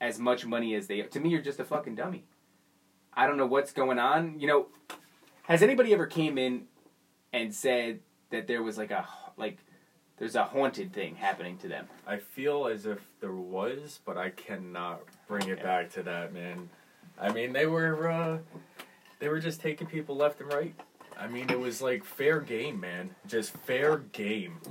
as 0.01 0.19
much 0.19 0.47
money 0.47 0.75
as 0.75 0.87
they. 0.87 1.01
To 1.01 1.21
me, 1.21 1.31
you're 1.31 1.43
just 1.43 1.59
a 1.59 1.65
fucking 1.65 1.97
dummy. 1.97 2.25
I 3.15 3.27
don't 3.27 3.39
know 3.39 3.47
what's 3.47 3.73
going 3.73 3.99
on. 3.99 4.39
You 4.39 4.47
know, 4.47 4.67
has 5.45 5.63
anybody 5.63 5.95
ever 5.95 6.07
came 6.07 6.39
in 6.39 6.65
and 7.33 7.53
said 7.53 8.01
that 8.31 8.47
there 8.47 8.63
was 8.63 8.79
like 8.79 8.91
a 8.91 9.09
like 9.37 9.59
there's 10.19 10.35
a 10.35 10.45
haunted 10.45 10.93
thing 10.93 11.17
happening 11.17 11.59
to 11.59 11.69
them? 11.69 11.87
I 12.07 12.19
feel 12.19 12.67
as 12.67 12.87
if 12.87 12.99
there 13.21 13.33
was, 13.33 14.01
but 14.05 14.17
I 14.17 14.31
cannot 14.31 15.03
bring 15.29 15.49
it 15.49 15.63
back 15.63 15.91
to 15.93 16.03
that, 16.05 16.33
man. 16.33 16.69
I 17.19 17.33
mean, 17.33 17.53
they 17.53 17.67
were 17.67 18.11
uh, 18.11 18.39
they 19.19 19.29
were 19.29 19.41
just 19.41 19.61
taking 19.61 19.87
people 19.87 20.17
left 20.17 20.41
and 20.41 20.53
right. 20.53 20.75
I 21.19 21.29
mean, 21.29 21.49
it 21.51 21.59
was 21.59 21.81
like 21.81 22.05
fair 22.05 22.41
game, 22.41 22.79
man. 22.81 23.15
Just 23.27 23.53
fair 23.53 23.99
game. 23.99 24.61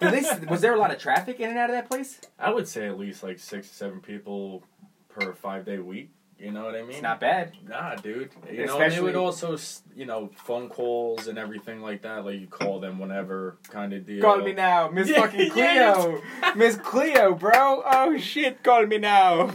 They, 0.00 0.24
was 0.48 0.60
there 0.60 0.74
a 0.74 0.78
lot 0.78 0.92
of 0.92 0.98
traffic 0.98 1.40
in 1.40 1.50
and 1.50 1.58
out 1.58 1.68
of 1.68 1.76
that 1.76 1.88
place? 1.88 2.20
I 2.38 2.50
would 2.50 2.66
say 2.66 2.86
at 2.86 2.98
least 2.98 3.22
like 3.22 3.38
six 3.38 3.68
to 3.68 3.74
seven 3.74 4.00
people 4.00 4.62
per 5.08 5.34
five 5.34 5.66
day 5.66 5.78
week. 5.78 6.10
You 6.38 6.52
know 6.52 6.64
what 6.64 6.76
I 6.76 6.82
mean? 6.82 6.90
It's 6.92 7.02
not 7.02 7.18
bad. 7.18 7.52
Nah, 7.68 7.96
dude. 7.96 8.14
You 8.14 8.16
know, 8.20 8.28
and 8.48 8.58
they 8.58 8.64
Especially- 8.64 9.02
would 9.02 9.16
also, 9.16 9.56
you 9.96 10.06
know, 10.06 10.30
phone 10.36 10.68
calls 10.68 11.26
and 11.26 11.36
everything 11.36 11.82
like 11.82 12.02
that. 12.02 12.24
Like 12.24 12.40
you 12.40 12.46
call 12.46 12.78
them 12.78 13.00
whenever, 13.00 13.56
kind 13.70 13.92
of 13.92 14.06
deal. 14.06 14.22
Call 14.22 14.38
me 14.38 14.52
now, 14.52 14.88
Miss 14.88 15.08
Yeah, 15.10 15.20
fucking 15.22 15.50
yeah. 15.56 15.94
Cleo. 15.94 16.22
Miss 16.54 16.76
Cleo, 16.76 17.34
bro. 17.34 17.82
Oh 17.84 18.16
shit, 18.18 18.62
call 18.62 18.86
me 18.86 18.98
now. 18.98 19.50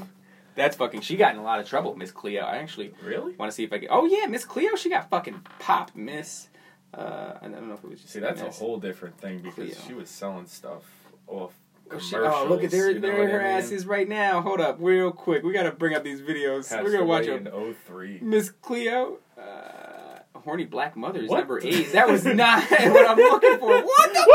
That's 0.56 0.76
fucking. 0.76 1.02
She 1.02 1.16
got 1.16 1.34
in 1.34 1.40
a 1.40 1.44
lot 1.44 1.60
of 1.62 1.68
trouble, 1.68 1.96
Miss 1.96 2.12
Cleo. 2.12 2.44
I 2.44 2.58
actually 2.58 2.94
Really? 3.04 3.34
want 3.36 3.50
to 3.50 3.56
see 3.56 3.64
if 3.64 3.72
I 3.72 3.80
can. 3.80 3.88
Oh 3.90 4.06
yeah, 4.06 4.26
Miss 4.28 4.44
Cleo. 4.44 4.76
She 4.76 4.90
got 4.90 5.10
fucking 5.10 5.40
popped, 5.60 5.96
Miss. 5.96 6.50
Uh, 6.94 7.38
I 7.42 7.48
don't 7.48 7.68
know 7.70 7.74
if 7.76 7.84
it 7.84 7.90
was 7.90 8.02
just. 8.02 8.14
See, 8.14 8.20
that's 8.20 8.42
a 8.42 8.52
whole 8.52 8.78
different 8.78 9.18
thing 9.18 9.40
because 9.40 9.56
Cleo. 9.74 9.88
she 9.88 9.94
was 9.94 10.10
selling 10.10 10.46
stuff 10.48 10.84
off 11.28 11.54
Oh, 11.92 11.98
commercials. 11.98 12.12
oh, 12.36 12.46
look 12.50 12.64
at 12.64 12.72
there, 12.72 12.94
there 13.00 13.20
what 13.20 13.30
her 13.30 13.42
I 13.42 13.44
mean? 13.44 13.58
ass 13.58 13.72
is 13.72 13.86
right 13.86 14.08
now. 14.08 14.42
Hold 14.42 14.60
up, 14.62 14.78
real 14.80 15.12
quick. 15.12 15.44
We 15.44 15.54
gotta 15.54 15.72
bring 15.72 15.94
up 15.96 16.04
these 16.04 16.22
videos. 16.22 16.70
Passed 16.70 16.84
We're 16.84 16.92
gonna 16.92 17.06
watch 17.06 17.26
in 17.28 17.46
03. 17.86 18.20
Miss 18.22 18.50
Cleo. 18.50 19.20
Uh, 19.38 20.20
horny 20.40 20.66
black 20.66 20.96
mothers 20.98 21.30
What? 21.30 21.40
number 21.40 21.60
eight. 21.64 21.92
That 21.94 22.08
was 22.10 22.26
not 22.26 22.64
what 22.70 23.10
I'm 23.10 23.18
looking 23.18 23.60
for. 23.60 23.82
What 23.82 24.14
the? 24.14 24.34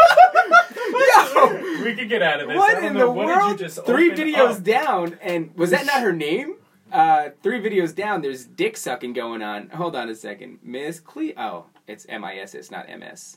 Yo. 1.35 1.85
we 1.85 1.95
could 1.95 2.09
get 2.09 2.23
out 2.23 2.41
of 2.41 2.49
this. 2.49 2.57
What 2.57 2.83
in 2.83 2.95
know, 2.95 3.01
the 3.07 3.11
what 3.11 3.27
world? 3.27 3.51
Did 3.59 3.61
you 3.61 3.67
just 3.67 3.85
Three 3.87 4.11
videos 4.11 4.57
up? 4.59 4.63
down, 4.63 5.19
and 5.21 5.55
was 5.57 5.71
that 5.71 5.87
not 5.87 6.01
her 6.03 6.13
name? 6.13 6.57
Uh, 6.93 7.31
three 7.43 7.61
videos 7.61 7.95
down, 7.95 8.23
there's 8.23 8.47
dick 8.47 8.77
sucking 8.77 9.13
going 9.13 9.43
on. 9.43 9.69
Hold 9.71 9.95
on 9.95 10.09
a 10.09 10.15
second, 10.15 10.59
Miss 10.63 11.01
Cleo. 11.01 11.35
Oh, 11.37 11.67
it's 11.87 12.07
M 12.09 12.25
I 12.25 12.37
S 12.39 12.55
S, 12.55 12.71
not 12.71 12.89
M 12.89 13.03
S. 13.03 13.37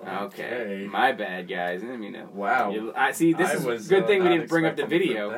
Okay. 0.00 0.44
Okay. 0.44 0.88
my 0.90 1.12
bad, 1.12 1.48
guys. 1.48 1.82
I 1.82 1.86
didn't 1.86 2.00
mean 2.00 2.14
to. 2.14 2.24
Wow. 2.32 2.70
You- 2.72 2.92
I 2.96 3.12
see. 3.12 3.32
This 3.32 3.50
I 3.50 3.54
is 3.54 3.64
was, 3.64 3.88
good 3.88 4.04
uh, 4.04 4.06
thing 4.06 4.22
we 4.22 4.28
didn't 4.30 4.48
bring 4.48 4.66
up 4.66 4.76
the 4.76 4.86
video. 4.86 5.30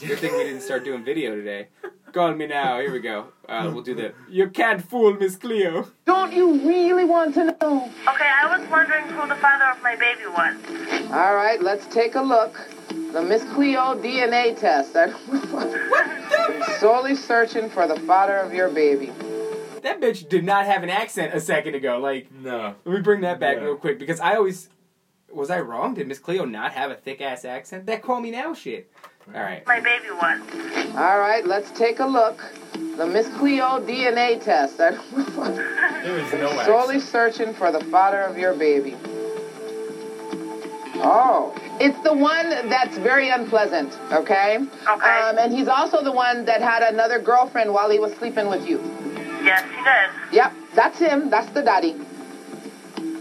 Good 0.00 0.18
thing 0.18 0.32
we 0.36 0.44
didn't 0.44 0.62
start 0.62 0.84
doing 0.84 1.04
video 1.04 1.34
today. 1.34 1.68
Call 2.12 2.34
me 2.34 2.46
now. 2.46 2.80
Here 2.80 2.92
we 2.92 3.00
go. 3.00 3.26
Uh, 3.48 3.70
we'll 3.72 3.82
do 3.82 3.94
the. 3.94 4.14
You 4.30 4.48
can't 4.48 4.82
fool 4.82 5.12
Miss 5.14 5.36
Cleo. 5.36 5.88
Don't 6.06 6.32
you 6.32 6.66
really 6.66 7.04
want 7.04 7.34
to 7.34 7.44
know? 7.44 7.90
Okay, 8.08 8.30
I 8.42 8.56
was 8.58 8.68
wondering 8.70 9.04
who 9.08 9.28
the 9.28 9.34
father 9.36 9.64
of 9.66 9.82
my 9.82 9.96
baby 9.96 10.26
was. 10.26 11.10
All 11.12 11.34
right, 11.34 11.60
let's 11.60 11.86
take 11.86 12.14
a 12.14 12.22
look. 12.22 12.58
The 13.12 13.22
Miss 13.22 13.44
Cleo 13.52 13.94
DNA 14.00 14.58
test. 14.58 14.94
Solely 16.80 17.14
searching 17.16 17.68
for 17.68 17.86
the 17.86 17.98
father 18.00 18.36
of 18.36 18.54
your 18.54 18.70
baby. 18.70 19.12
That 19.86 20.00
bitch 20.00 20.28
did 20.28 20.42
not 20.44 20.66
have 20.66 20.82
an 20.82 20.90
accent 20.90 21.32
a 21.32 21.38
second 21.40 21.76
ago. 21.76 21.98
Like, 21.98 22.26
No. 22.32 22.74
let 22.84 22.94
me 22.96 23.00
bring 23.02 23.20
that 23.20 23.38
back 23.38 23.58
Yeah. 23.58 23.62
real 23.66 23.76
quick 23.76 24.00
because 24.00 24.18
I 24.18 24.34
always. 24.34 24.68
Was 25.32 25.48
I 25.48 25.60
wrong? 25.60 25.94
Did 25.94 26.08
Miss 26.08 26.18
Cleo 26.18 26.44
not 26.44 26.72
have 26.72 26.90
a 26.90 26.96
thick 26.96 27.20
ass 27.20 27.44
accent? 27.44 27.86
That 27.86 28.02
call 28.02 28.20
me 28.20 28.32
now 28.32 28.52
shit. 28.52 28.90
All 29.32 29.40
right. 29.40 29.64
My 29.64 29.78
baby 29.78 30.08
one. 30.10 30.42
All 30.96 31.18
right, 31.20 31.46
let's 31.46 31.70
take 31.70 32.00
a 32.00 32.06
look. 32.06 32.42
The 32.96 33.06
Miss 33.06 33.28
Cleo 33.38 33.78
DNA 33.80 34.42
test. 34.42 34.78
There 34.78 34.92
was 36.22 36.32
no 36.32 36.62
Solely 36.64 36.98
searching 36.98 37.54
for 37.54 37.70
the 37.70 37.84
father 37.84 38.22
of 38.22 38.36
your 38.38 38.54
baby. 38.54 38.96
Oh, 40.98 41.54
it's 41.80 41.98
the 42.00 42.12
one 42.12 42.48
that's 42.68 42.96
very 42.98 43.28
unpleasant, 43.28 43.96
okay? 44.10 44.56
Okay. 44.58 45.20
Um, 45.28 45.38
and 45.38 45.52
he's 45.52 45.68
also 45.68 46.02
the 46.02 46.12
one 46.12 46.44
that 46.46 46.60
had 46.60 46.82
another 46.82 47.18
girlfriend 47.20 47.72
while 47.72 47.88
he 47.90 47.98
was 48.00 48.12
sleeping 48.14 48.48
with 48.48 48.66
you. 48.68 48.78
Yes, 49.46 49.62
he 49.62 49.76
did. 49.84 50.34
Yep, 50.34 50.52
that's 50.74 50.98
him. 50.98 51.30
That's 51.30 51.48
the 51.52 51.62
daddy. 51.62 51.94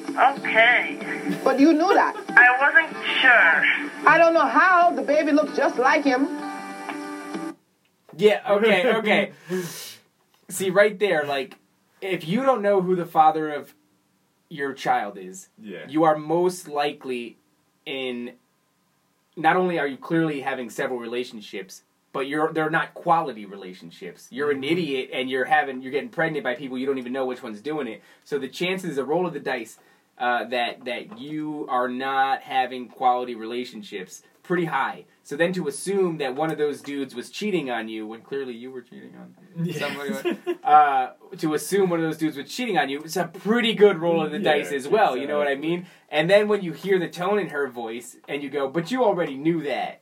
Okay. 0.09 0.97
But 1.43 1.59
you 1.59 1.71
knew 1.73 1.93
that. 1.93 2.15
I 2.29 2.57
wasn't 2.59 3.05
sure. 3.21 4.09
I 4.09 4.17
don't 4.17 4.33
know 4.33 4.47
how. 4.47 4.91
The 4.91 5.01
baby 5.01 5.31
looks 5.31 5.55
just 5.55 5.77
like 5.77 6.03
him. 6.03 6.27
Yeah, 8.17 8.41
okay, 8.49 8.93
okay. 8.95 9.31
See, 10.49 10.69
right 10.69 10.97
there, 10.97 11.25
like, 11.25 11.57
if 12.01 12.27
you 12.27 12.43
don't 12.43 12.61
know 12.61 12.81
who 12.81 12.95
the 12.95 13.05
father 13.05 13.51
of 13.51 13.73
your 14.49 14.73
child 14.73 15.17
is, 15.17 15.49
Yeah. 15.61 15.85
you 15.88 16.03
are 16.05 16.15
most 16.17 16.67
likely 16.67 17.38
in. 17.85 18.33
Not 19.38 19.57
only 19.57 19.77
are 19.79 19.88
you 19.88 19.97
clearly 19.97 20.39
having 20.41 20.69
several 20.69 20.97
relationships, 20.97 21.83
but 22.15 22.28
you're 22.28 22.54
they're 22.54 22.69
not 22.69 22.93
quality 22.93 23.45
relationships. 23.45 24.30
You're 24.32 24.49
an 24.49 24.63
idiot, 24.63 25.10
and 25.12 25.30
you're 25.30 25.43
having 25.43 25.82
you're 25.82 25.91
getting 25.91 26.08
pregnant 26.08 26.45
by 26.45 26.56
people 26.56 26.78
you 26.78 26.86
don't 26.86 26.97
even 26.97 27.12
know 27.12 27.25
which 27.25 27.43
one's 27.43 27.60
doing 27.60 27.88
it. 27.88 28.01
So 28.23 28.39
the 28.39 28.47
chances, 28.47 28.97
a 28.97 29.04
roll 29.04 29.28
of 29.28 29.34
the 29.34 29.41
dice, 29.41 29.78
uh, 30.17 30.45
that 30.45 30.86
that 30.86 31.19
you 31.19 31.67
are 31.69 31.89
not 31.89 32.41
having 32.41 32.88
quality 32.88 33.36
relationships 33.36 34.23
pretty 34.43 34.63
high. 34.63 35.04
So 35.23 35.36
then 35.36 35.51
to 35.54 35.67
assume 35.67 36.19
that 36.19 36.36
one 36.36 36.51
of 36.51 36.58
those 36.58 36.82
dudes 36.82 37.13
was 37.13 37.30
cheating 37.30 37.69
on 37.69 37.89
you 37.89 38.08
when 38.08 38.21
clearly 38.21 38.54
you 38.54 38.71
were 38.71 38.82
cheating 38.82 39.13
on 39.19 39.73
somebody, 39.73 40.39
uh, 40.63 41.10
to 41.38 41.54
assume 41.54 41.89
one 41.89 41.99
of 41.99 42.06
those 42.06 42.17
dudes 42.17 42.38
was 42.38 42.49
cheating 42.49 42.78
on 42.78 42.88
you, 42.88 43.01
it's 43.01 43.17
a 43.17 43.28
pretty 43.28 43.73
good 43.73 43.97
roll 43.97 44.23
of 44.23 44.32
the 44.32 44.39
Yeah, 44.39 44.54
dice 44.54 44.71
as 44.71 44.88
well. 44.88 45.17
You 45.17 45.28
know 45.28 45.38
what 45.38 45.49
I 45.49 45.56
mean? 45.56 45.88
And 46.10 46.30
then 46.30 46.47
when 46.47 46.62
you 46.62 46.71
hear 46.71 46.97
the 46.97 47.10
tone 47.10 47.39
in 47.39 47.49
her 47.49 47.67
voice 47.67 48.15
and 48.30 48.41
you 48.41 48.49
go, 48.49 48.69
"But 48.69 48.89
you 48.89 49.04
already 49.04 49.36
knew 49.36 49.63
that," 49.63 49.99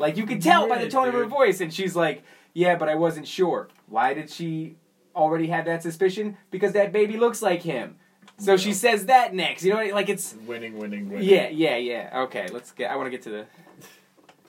like 0.00 0.16
you 0.16 0.26
could 0.26 0.42
tell 0.42 0.68
by 0.68 0.78
the 0.78 0.84
Yeah, 0.84 0.90
tone 0.90 1.08
of 1.08 1.14
her 1.14 1.26
voice, 1.26 1.60
and 1.60 1.72
she's 1.72 1.94
like, 1.94 2.22
"Yeah, 2.54 2.74
but 2.76 2.88
I 2.88 2.94
wasn't 2.96 3.28
sure." 3.28 3.68
Why 3.86 4.14
did 4.14 4.30
she 4.30 4.76
already 5.14 5.48
have 5.48 5.64
that 5.66 5.82
suspicion? 5.82 6.36
Because 6.50 6.72
that 6.72 6.92
baby 6.92 7.16
looks 7.16 7.42
like 7.42 7.62
him. 7.62 7.96
So 8.38 8.56
she 8.56 8.72
says 8.72 9.06
that 9.06 9.34
next. 9.34 9.64
You 9.64 9.74
know, 9.74 9.84
like 9.94 10.08
it's 10.08 10.34
Winning, 10.46 10.78
winning, 10.78 11.10
winning. 11.10 11.28
yeah, 11.28 11.48
yeah, 11.48 11.76
yeah. 11.76 12.20
Okay, 12.22 12.48
let's 12.50 12.72
get. 12.72 12.90
I 12.90 12.96
want 12.96 13.06
to 13.06 13.10
get 13.10 13.22
to 13.22 13.30
the. 13.30 13.46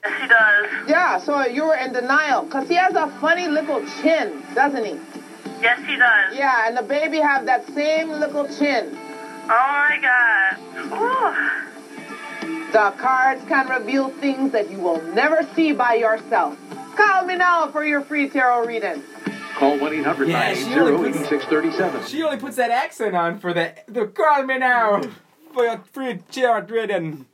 Yes, 0.04 0.22
he 0.22 0.26
does. 0.28 0.88
Yeah, 0.88 1.18
so 1.18 1.44
you 1.46 1.64
were 1.66 1.76
in 1.76 1.92
denial. 1.92 2.42
Because 2.42 2.68
he 2.68 2.74
has 2.74 2.94
a 2.94 3.08
funny 3.20 3.46
little 3.46 3.84
chin, 4.00 4.42
doesn't 4.54 4.84
he? 4.84 4.98
Yes, 5.60 5.78
he 5.86 5.96
does. 5.96 6.34
Yeah, 6.34 6.66
and 6.66 6.76
the 6.76 6.82
baby 6.82 7.18
have 7.18 7.46
that 7.46 7.66
same 7.72 8.08
little 8.10 8.48
chin. 8.48 8.96
Oh 9.44 9.48
my 9.48 9.98
god. 10.00 10.56
Ooh. 10.92 11.71
The 12.72 12.92
cards 12.96 13.42
can 13.48 13.68
reveal 13.68 14.08
things 14.08 14.52
that 14.52 14.70
you 14.70 14.78
will 14.78 15.02
never 15.14 15.46
see 15.54 15.72
by 15.72 15.94
yourself. 15.94 16.56
Call 16.96 17.24
me 17.26 17.36
now 17.36 17.68
for 17.70 17.84
your 17.84 18.00
free 18.00 18.30
tarot 18.30 18.64
reading. 18.66 19.02
Call 19.56 19.78
1 19.78 19.92
800 19.92 20.28
Yeah, 20.28 20.54
she 20.54 20.64
only 20.74 20.92
980 20.92 21.18
puts- 21.18 21.32
8637. 21.32 22.06
She 22.06 22.22
only 22.22 22.38
puts 22.38 22.56
that 22.56 22.70
accent 22.70 23.14
on 23.14 23.38
for 23.38 23.52
the 23.52 23.74
the 23.86 24.06
call 24.06 24.44
me 24.44 24.56
now 24.58 25.02
for 25.52 25.64
your 25.64 25.78
free 25.92 26.20
tarot 26.30 26.62
reading. 26.66 27.26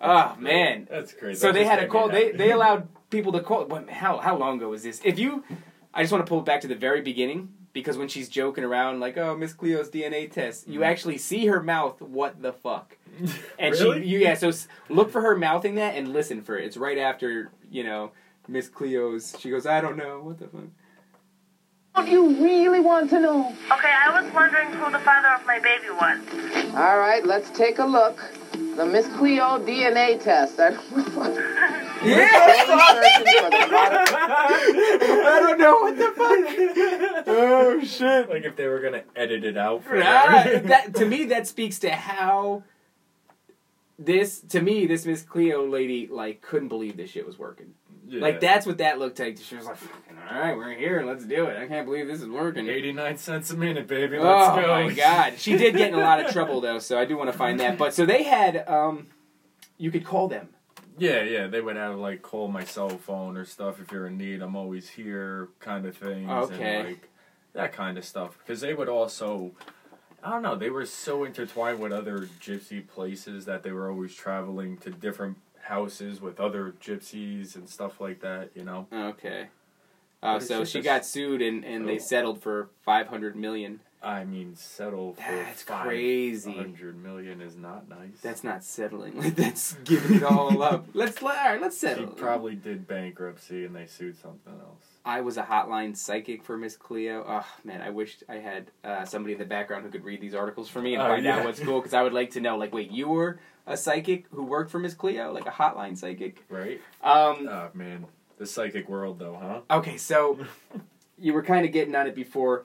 Oh 0.00 0.34
man. 0.40 0.88
That's 0.90 1.12
crazy. 1.12 1.38
So 1.38 1.46
That 1.48 1.54
they 1.54 1.64
had 1.64 1.78
a 1.78 1.86
call. 1.86 2.08
They 2.08 2.32
they 2.32 2.50
allowed 2.50 2.88
people 3.10 3.30
to 3.32 3.40
call. 3.40 3.66
When, 3.66 3.86
how 3.86 4.18
how 4.18 4.36
long 4.36 4.56
ago 4.56 4.70
was 4.70 4.82
this? 4.82 5.00
If 5.04 5.18
you, 5.20 5.44
I 5.94 6.02
just 6.02 6.12
want 6.12 6.26
to 6.26 6.28
pull 6.28 6.40
it 6.40 6.44
back 6.44 6.60
to 6.62 6.68
the 6.68 6.74
very 6.74 7.02
beginning 7.02 7.54
because 7.72 7.96
when 7.96 8.08
she's 8.08 8.28
joking 8.28 8.64
around 8.64 9.00
like, 9.00 9.16
"Oh, 9.16 9.36
Miss 9.36 9.52
Cleo's 9.52 9.90
DNA 9.90 10.30
test," 10.30 10.68
you 10.68 10.74
mm-hmm. 10.74 10.84
actually 10.84 11.18
see 11.18 11.46
her 11.46 11.62
mouth. 11.62 12.00
What 12.00 12.42
the 12.42 12.52
fuck? 12.52 12.96
And 13.58 13.74
really? 13.74 14.02
she, 14.02 14.08
you, 14.08 14.18
yeah. 14.20 14.34
So 14.34 14.48
s- 14.48 14.68
look 14.88 15.10
for 15.10 15.20
her 15.20 15.36
mouthing 15.36 15.74
that 15.76 15.96
and 15.96 16.12
listen 16.12 16.42
for 16.42 16.58
it. 16.58 16.64
It's 16.64 16.76
right 16.76 16.98
after 16.98 17.50
you 17.70 17.84
know 17.84 18.12
Miss 18.48 18.68
Cleo's. 18.68 19.36
She 19.38 19.50
goes, 19.50 19.66
"I 19.66 19.80
don't 19.80 19.96
know 19.96 20.20
what 20.22 20.38
the 20.38 20.48
fuck." 20.48 20.64
Don't 21.94 22.08
you 22.08 22.42
really 22.42 22.80
want 22.80 23.10
to 23.10 23.20
know? 23.20 23.48
Okay, 23.70 23.92
I 23.92 24.20
was 24.22 24.32
wondering 24.32 24.68
who 24.72 24.90
the 24.90 24.98
father 25.00 25.28
of 25.28 25.44
my 25.46 25.58
baby 25.58 25.90
was. 25.90 26.18
All 26.74 26.98
right, 26.98 27.24
let's 27.24 27.50
take 27.50 27.78
a 27.78 27.84
look. 27.84 28.18
The 28.76 28.86
Miss 28.86 29.06
Cleo 29.18 29.58
DNA 29.58 30.22
test. 30.22 30.58
I 30.58 30.74
I 35.24 35.38
don't 35.40 35.58
know 35.58 35.76
what 35.80 35.96
the 35.96 36.12
fuck. 36.16 37.24
Oh 37.28 37.80
shit. 37.84 38.28
Like 38.28 38.44
if 38.44 38.56
they 38.56 38.66
were 38.66 38.80
gonna 38.80 39.04
edit 39.14 39.44
it 39.44 39.56
out 39.56 39.84
for 39.84 40.00
Ah, 40.02 40.42
them. 40.44 40.66
that 40.68 40.94
to 40.96 41.04
me 41.04 41.26
that 41.26 41.46
speaks 41.46 41.78
to 41.80 41.90
how 41.90 42.62
this 43.98 44.40
to 44.40 44.60
me 44.60 44.86
this 44.86 45.04
Miss 45.06 45.22
Cleo 45.22 45.66
lady 45.66 46.08
like 46.10 46.40
couldn't 46.40 46.68
believe 46.68 46.96
this 46.96 47.10
shit 47.10 47.26
was 47.26 47.38
working. 47.38 47.74
Yeah. 48.12 48.20
Like 48.20 48.40
that's 48.40 48.66
what 48.66 48.78
that 48.78 48.98
looked 48.98 49.18
like. 49.18 49.38
She 49.38 49.56
was 49.56 49.64
like, 49.64 49.78
"Fucking 49.78 50.18
all 50.30 50.38
right, 50.38 50.54
we're 50.54 50.74
here, 50.74 51.02
let's 51.02 51.24
do 51.24 51.46
it. 51.46 51.56
I 51.56 51.66
can't 51.66 51.86
believe 51.86 52.06
this 52.06 52.20
is 52.20 52.28
working." 52.28 52.68
89 52.68 53.16
cents 53.16 53.50
a 53.50 53.56
minute, 53.56 53.86
baby. 53.86 54.18
Let's 54.18 54.50
oh 54.50 54.60
go. 54.60 54.68
my 54.68 54.92
god, 54.92 55.38
she 55.38 55.56
did 55.56 55.74
get 55.74 55.88
in 55.88 55.94
a 55.94 56.02
lot 56.02 56.22
of 56.22 56.30
trouble 56.32 56.60
though, 56.60 56.78
so 56.78 56.98
I 56.98 57.06
do 57.06 57.16
want 57.16 57.32
to 57.32 57.38
find 57.38 57.58
that. 57.60 57.78
But 57.78 57.94
so 57.94 58.04
they 58.04 58.24
had, 58.24 58.68
um, 58.68 59.06
you 59.78 59.90
could 59.90 60.04
call 60.04 60.28
them. 60.28 60.50
Yeah, 60.98 61.22
yeah, 61.22 61.46
they 61.46 61.62
would 61.62 61.76
have 61.76 61.96
like 61.96 62.20
call 62.20 62.48
my 62.48 62.64
cell 62.64 62.90
phone 62.90 63.38
or 63.38 63.46
stuff 63.46 63.80
if 63.80 63.90
you're 63.90 64.06
in 64.06 64.18
need. 64.18 64.42
I'm 64.42 64.56
always 64.56 64.90
here, 64.90 65.48
kind 65.58 65.86
of 65.86 65.96
things. 65.96 66.30
Okay. 66.30 66.80
And, 66.80 66.88
like 66.88 67.08
that 67.54 67.72
kind 67.72 67.96
of 67.96 68.04
stuff 68.04 68.36
because 68.38 68.60
they 68.60 68.74
would 68.74 68.90
also. 68.90 69.52
I 70.22 70.30
don't 70.30 70.42
know. 70.42 70.54
They 70.54 70.70
were 70.70 70.86
so 70.86 71.24
intertwined 71.24 71.80
with 71.80 71.92
other 71.92 72.28
gypsy 72.40 72.86
places 72.86 73.46
that 73.46 73.62
they 73.62 73.72
were 73.72 73.90
always 73.90 74.14
traveling 74.14 74.76
to 74.78 74.90
different 74.90 75.38
houses 75.62 76.20
with 76.20 76.38
other 76.40 76.74
gypsies 76.80 77.54
and 77.56 77.68
stuff 77.68 78.00
like 78.00 78.20
that. 78.20 78.50
You 78.54 78.64
know. 78.64 78.86
Okay. 78.92 79.48
Uh, 80.22 80.38
so 80.38 80.64
she 80.64 80.80
got 80.80 81.04
sued 81.04 81.42
and, 81.42 81.64
and 81.64 81.88
they 81.88 81.96
Oh. 81.96 81.98
settled 81.98 82.42
for 82.42 82.68
five 82.84 83.08
hundred 83.08 83.34
million. 83.34 83.80
I 84.04 84.24
mean, 84.24 84.56
settle 84.56 85.14
for 85.14 85.20
That's 85.22 85.62
crazy. 85.62 86.52
Hundred 86.56 87.00
million 87.00 87.40
is 87.40 87.56
not 87.56 87.88
nice. 87.88 88.20
That's 88.20 88.42
not 88.42 88.64
settling. 88.64 89.16
Like 89.22 89.36
that's 89.36 89.74
giving 89.84 90.16
it 90.16 90.22
all 90.24 90.60
up. 90.62 90.86
Let's 90.92 91.22
let 91.22 91.38
all 91.38 91.44
right, 91.52 91.60
let's 91.60 91.76
She 91.76 91.86
settle. 91.86 92.06
probably 92.08 92.54
did 92.56 92.86
bankruptcy 92.88 93.64
and 93.64 93.74
they 93.76 93.86
sued 93.86 94.16
something 94.20 94.52
else. 94.54 94.84
I 95.04 95.20
was 95.20 95.36
a 95.36 95.42
hotline 95.42 95.96
psychic 95.96 96.42
for 96.44 96.56
Miss 96.56 96.76
Cleo. 96.76 97.24
Oh 97.28 97.46
man, 97.64 97.80
I 97.80 97.90
wished 97.90 98.22
I 98.28 98.36
had 98.36 98.70
uh, 98.84 99.04
somebody 99.04 99.34
in 99.34 99.38
the 99.40 99.44
background 99.44 99.84
who 99.84 99.90
could 99.90 100.04
read 100.04 100.20
these 100.20 100.34
articles 100.34 100.68
for 100.68 100.80
me 100.82 100.94
and 100.94 101.02
Oh, 101.02 101.06
find 101.08 101.26
out 101.26 101.44
what's 101.44 101.60
cool. 101.60 101.80
Because 101.80 101.94
I 101.94 102.02
would 102.02 102.12
like 102.12 102.30
to 102.32 102.40
know. 102.40 102.56
Like, 102.56 102.72
wait, 102.72 102.90
you 102.92 103.08
were 103.08 103.38
a 103.66 103.76
psychic 103.76 104.26
who 104.32 104.44
worked 104.44 104.70
for 104.70 104.78
Miss 104.78 104.94
Cleo, 104.94 105.32
like 105.32 105.46
a 105.46 105.50
hotline 105.50 105.96
psychic. 105.96 106.44
Right? 106.48 106.80
Um, 107.02 107.48
Oh 107.48 107.68
man, 107.74 108.06
the 108.38 108.46
psychic 108.46 108.88
world 108.88 109.18
though, 109.18 109.38
huh? 109.40 109.60
Okay, 109.78 109.96
so 109.96 110.38
you 111.18 111.32
were 111.32 111.42
kind 111.42 111.64
of 111.64 111.72
getting 111.72 111.94
on 111.94 112.06
it 112.06 112.14
before. 112.14 112.64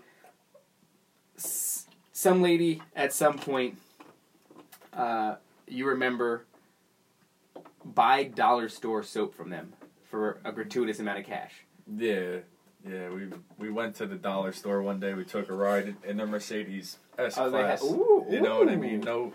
S- 1.38 1.88
some 2.12 2.42
lady 2.42 2.82
at 2.96 3.14
some 3.14 3.38
point, 3.38 3.78
uh, 4.94 5.36
you 5.68 5.86
remember, 5.88 6.46
buy 7.86 8.24
dollar 8.24 8.70
store 8.70 9.04
soap 9.04 9.36
from 9.36 9.50
them 9.52 9.74
for 10.10 10.40
a 10.44 10.52
gratuitous 10.52 11.00
amount 11.00 11.20
of 11.20 11.26
cash. 11.26 11.54
Yeah, 11.96 12.38
yeah. 12.88 13.10
We 13.10 13.30
we 13.60 13.70
went 13.70 13.96
to 13.98 14.08
the 14.08 14.16
dollar 14.16 14.52
store 14.52 14.82
one 14.82 15.00
day. 15.00 15.14
We 15.14 15.26
took 15.26 15.50
a 15.50 15.54
ride 15.54 15.96
in, 16.04 16.18
the 16.18 16.26
Mercedes 16.26 16.98
S 17.20 17.38
Oh, 17.38 17.52
class. 17.52 17.84
ooh, 17.84 18.26
you 18.30 18.42
know 18.42 18.58
what 18.60 18.70
I 18.70 18.76
mean? 18.76 19.02
No, 19.02 19.34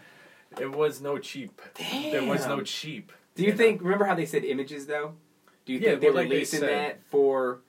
it 0.61 0.71
was 0.71 1.01
no 1.01 1.19
cheap. 1.19 1.61
Damn. 1.75 2.13
There 2.13 2.25
was 2.25 2.47
no 2.47 2.61
cheap. 2.63 3.13
Do 3.35 3.43
you 3.45 3.51
know? 3.53 3.57
think? 3.57 3.83
Remember 3.83 4.05
how 4.05 4.15
they 4.15 4.27
said 4.27 4.45
images 4.45 4.87
though? 4.87 5.15
Do 5.65 5.73
you 5.73 5.79
Yeah, 5.79 5.91
think 5.91 6.01
they 6.01 6.09
were 6.09 6.15
like 6.15 6.29
they 6.29 6.35
releasing 6.37 6.61
said- 6.61 6.69
that 6.69 7.01
for, 7.11 7.61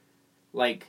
like? 0.51 0.87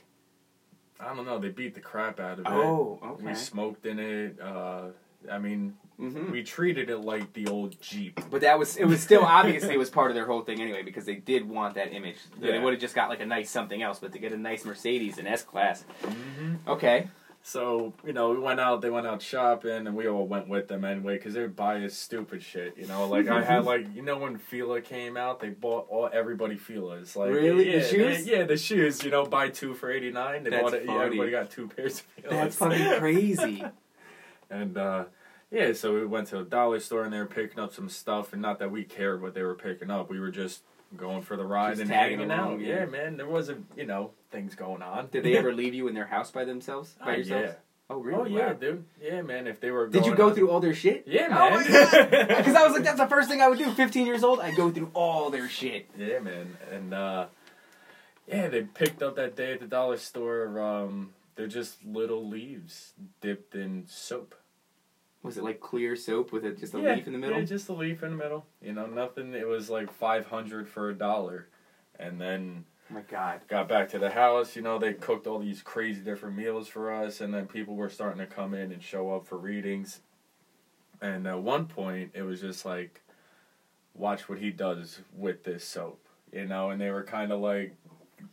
I 0.99 1.13
don't 1.13 1.25
know. 1.25 1.39
They 1.39 1.49
beat 1.49 1.75
the 1.75 1.81
crap 1.81 2.19
out 2.19 2.39
of 2.39 2.45
it. 2.45 2.49
Oh, 2.49 2.99
okay. 3.03 3.25
We 3.25 3.35
smoked 3.35 3.85
in 3.85 3.99
it. 3.99 4.39
Uh, 4.41 4.87
I 5.29 5.39
mean, 5.39 5.75
hmm 5.97 6.31
we 6.31 6.43
treated 6.43 6.89
it 6.89 6.97
like 6.99 7.31
the 7.33 7.47
old 7.47 7.79
Jeep. 7.81 8.19
But 8.29 8.41
that 8.41 8.57
was 8.59 8.75
it 8.77 8.85
was 8.85 9.01
still 9.01 9.21
obviously 9.25 9.73
it 9.73 9.77
was 9.77 9.89
part 9.89 10.11
of 10.11 10.15
their 10.15 10.25
whole 10.25 10.41
thing 10.41 10.61
anyway 10.61 10.83
because 10.83 11.05
they 11.05 11.15
did 11.15 11.47
want 11.47 11.75
that 11.75 11.93
image. 11.93 12.17
Yeah. 12.39 12.51
They 12.51 12.59
would 12.59 12.73
have 12.73 12.81
just 12.81 12.95
got 12.95 13.09
like 13.09 13.21
a 13.21 13.25
nice 13.25 13.49
something 13.49 13.81
else, 13.81 13.99
but 13.99 14.11
to 14.13 14.19
get 14.19 14.31
a 14.31 14.37
nice 14.37 14.65
Mercedes 14.65 15.17
in 15.17 15.25
S 15.27 15.41
class. 15.43 15.83
Mm-hmm. 16.03 16.55
Okay. 16.69 17.07
So 17.47 17.93
you 18.03 18.11
know, 18.11 18.31
we 18.31 18.39
went 18.39 18.59
out. 18.59 18.81
They 18.81 18.89
went 18.89 19.05
out 19.05 19.21
shopping, 19.21 19.85
and 19.85 19.95
we 19.95 20.07
all 20.07 20.25
went 20.25 20.47
with 20.47 20.67
them 20.67 20.83
anyway 20.83 21.17
because 21.19 21.35
they're 21.35 21.53
us 21.55 21.93
stupid 21.93 22.41
shit. 22.41 22.75
You 22.75 22.87
know, 22.87 23.07
like 23.07 23.27
I 23.27 23.43
had 23.43 23.65
like 23.73 23.93
you 23.93 24.01
know 24.01 24.17
when 24.17 24.39
Fila 24.39 24.81
came 24.81 25.15
out, 25.15 25.39
they 25.39 25.49
bought 25.49 25.85
all 25.87 26.09
everybody 26.11 26.55
Filas. 26.55 27.15
Like 27.15 27.29
Really? 27.29 27.65
The 27.65 27.77
yeah, 27.77 27.83
shoes? 27.83 28.25
they- 28.25 28.31
yeah, 28.37 28.43
the 28.45 28.57
shoes. 28.57 29.03
You 29.03 29.11
know, 29.11 29.27
buy 29.27 29.49
two 29.49 29.75
for 29.75 29.91
eighty 29.91 30.09
nine. 30.11 30.43
They 30.43 30.49
That's 30.49 30.63
bought 30.63 30.73
it. 30.73 30.85
Yeah, 30.87 31.03
everybody 31.03 31.29
got 31.29 31.51
two 31.51 31.67
pairs 31.67 31.99
of 31.99 32.23
Filas. 32.23 32.29
That's 32.31 32.55
fucking 32.55 32.99
crazy. 32.99 33.63
and 34.49 34.75
uh, 34.75 35.05
yeah, 35.55 35.73
so 35.73 35.93
we 35.93 36.05
went 36.05 36.27
to 36.27 36.39
a 36.39 36.43
dollar 36.43 36.79
store 36.79 37.03
and 37.03 37.13
they 37.13 37.19
were 37.19 37.25
picking 37.25 37.59
up 37.59 37.73
some 37.73 37.87
stuff, 37.89 38.33
and 38.33 38.41
not 38.41 38.59
that 38.59 38.71
we 38.71 38.83
cared 38.83 39.21
what 39.21 39.33
they 39.33 39.43
were 39.43 39.55
picking 39.55 39.89
up. 39.89 40.09
We 40.09 40.19
were 40.19 40.31
just 40.31 40.61
going 40.97 41.21
for 41.23 41.35
the 41.37 41.45
ride 41.45 41.71
Just 41.71 41.81
and 41.81 41.89
tagging 41.89 42.19
hanging 42.19 42.31
along, 42.31 42.53
out. 42.55 42.59
yeah. 42.61 42.79
Yeah. 42.81 42.85
man, 42.85 43.17
there 43.17 43.27
wasn't 43.27 43.65
you 43.75 43.85
know 43.85 44.11
things 44.31 44.55
going 44.55 44.81
on. 44.81 45.07
Did 45.11 45.23
they 45.23 45.37
ever 45.37 45.53
leave 45.53 45.73
you 45.73 45.87
in 45.87 45.93
their 45.95 46.07
house 46.07 46.31
by 46.31 46.43
themselves? 46.45 46.95
By 47.03 47.15
yourselves? 47.17 47.47
yeah. 47.49 47.53
Oh 47.89 47.99
really? 47.99 48.33
Oh 48.33 48.37
yeah, 48.37 48.47
Wow. 48.47 48.53
dude. 48.53 48.85
Yeah, 49.01 49.21
man. 49.21 49.45
If 49.47 49.59
they 49.61 49.69
were. 49.71 49.87
Did 49.87 50.05
you 50.05 50.15
going 50.15 50.17
go 50.17 50.27
on- 50.29 50.35
through 50.35 50.49
all 50.49 50.59
their 50.59 50.73
shit? 50.73 51.03
Yeah, 51.07 51.27
Oh 51.31 51.49
man. 51.51 51.61
my 51.61 51.67
god! 51.67 52.09
Because 52.37 52.55
I 52.55 52.63
was 52.63 52.73
like, 52.73 52.83
that's 52.83 52.97
the 52.99 53.07
first 53.07 53.29
thing 53.29 53.41
I 53.41 53.47
would 53.47 53.59
do. 53.59 53.69
15 53.71 54.05
years 54.07 54.23
old, 54.23 54.39
I'd 54.39 54.55
go 54.55 54.71
through 54.71 54.89
all 54.93 55.29
their 55.29 55.47
shit. 55.47 55.87
Yeah, 55.97 56.19
man. 56.19 56.57
And 56.71 56.93
uh 56.93 57.27
yeah, 58.27 58.47
they 58.47 58.63
picked 58.63 59.03
up 59.03 59.15
that 59.17 59.35
day 59.35 59.53
at 59.53 59.59
the 59.59 59.67
dollar 59.67 59.97
store. 59.97 60.59
Um, 60.59 61.11
they're 61.35 61.45
just 61.47 61.85
little 61.85 62.27
leaves 62.27 62.93
dipped 63.21 63.53
in 63.53 63.83
soap. 63.87 64.33
Was 65.25 65.37
it 65.37 65.43
like 65.43 65.59
clear 65.59 65.95
soap 65.95 66.31
with 66.31 66.45
a, 66.45 66.51
just 66.51 66.75
a 66.75 66.79
yeah, 66.79 66.93
leaf 66.93 67.07
in 67.07 67.13
the 67.13 67.19
middle? 67.19 67.39
Yeah, 67.39 67.45
just 67.45 67.67
a 67.69 67.73
leaf 67.73 68.03
in 68.03 68.11
the 68.11 68.23
middle. 68.23 68.45
You 68.61 68.73
know, 68.73 68.85
nothing. 68.85 69.33
It 69.33 69.47
was 69.47 69.69
like 69.69 69.91
five 69.91 70.27
hundred 70.27 70.67
for 70.67 70.89
a 70.89 70.93
dollar, 70.93 71.47
and 71.99 72.21
then 72.21 72.65
oh 72.91 72.93
my 72.93 73.01
god. 73.01 73.41
got 73.47 73.67
back 73.67 73.89
to 73.89 73.99
the 73.99 74.11
house. 74.11 74.55
You 74.55 74.61
know, 74.61 74.77
they 74.77 74.93
cooked 74.93 75.25
all 75.25 75.39
these 75.39 75.63
crazy 75.63 76.01
different 76.01 76.35
meals 76.37 76.67
for 76.67 76.93
us, 76.93 77.21
and 77.21 77.33
then 77.33 77.47
people 77.47 77.75
were 77.75 77.89
starting 77.89 78.19
to 78.19 78.27
come 78.27 78.53
in 78.53 78.71
and 78.71 78.83
show 78.83 79.15
up 79.15 79.25
for 79.25 79.37
readings. 79.37 80.01
And 81.01 81.27
at 81.27 81.41
one 81.41 81.65
point, 81.65 82.11
it 82.13 82.21
was 82.21 82.39
just 82.41 82.63
like, 82.63 83.01
watch 83.95 84.29
what 84.29 84.39
he 84.39 84.51
does 84.51 85.01
with 85.15 85.43
this 85.43 85.63
soap, 85.63 85.99
you 86.31 86.45
know. 86.45 86.69
And 86.69 86.79
they 86.79 86.91
were 86.91 87.03
kind 87.03 87.31
of 87.31 87.39
like, 87.41 87.75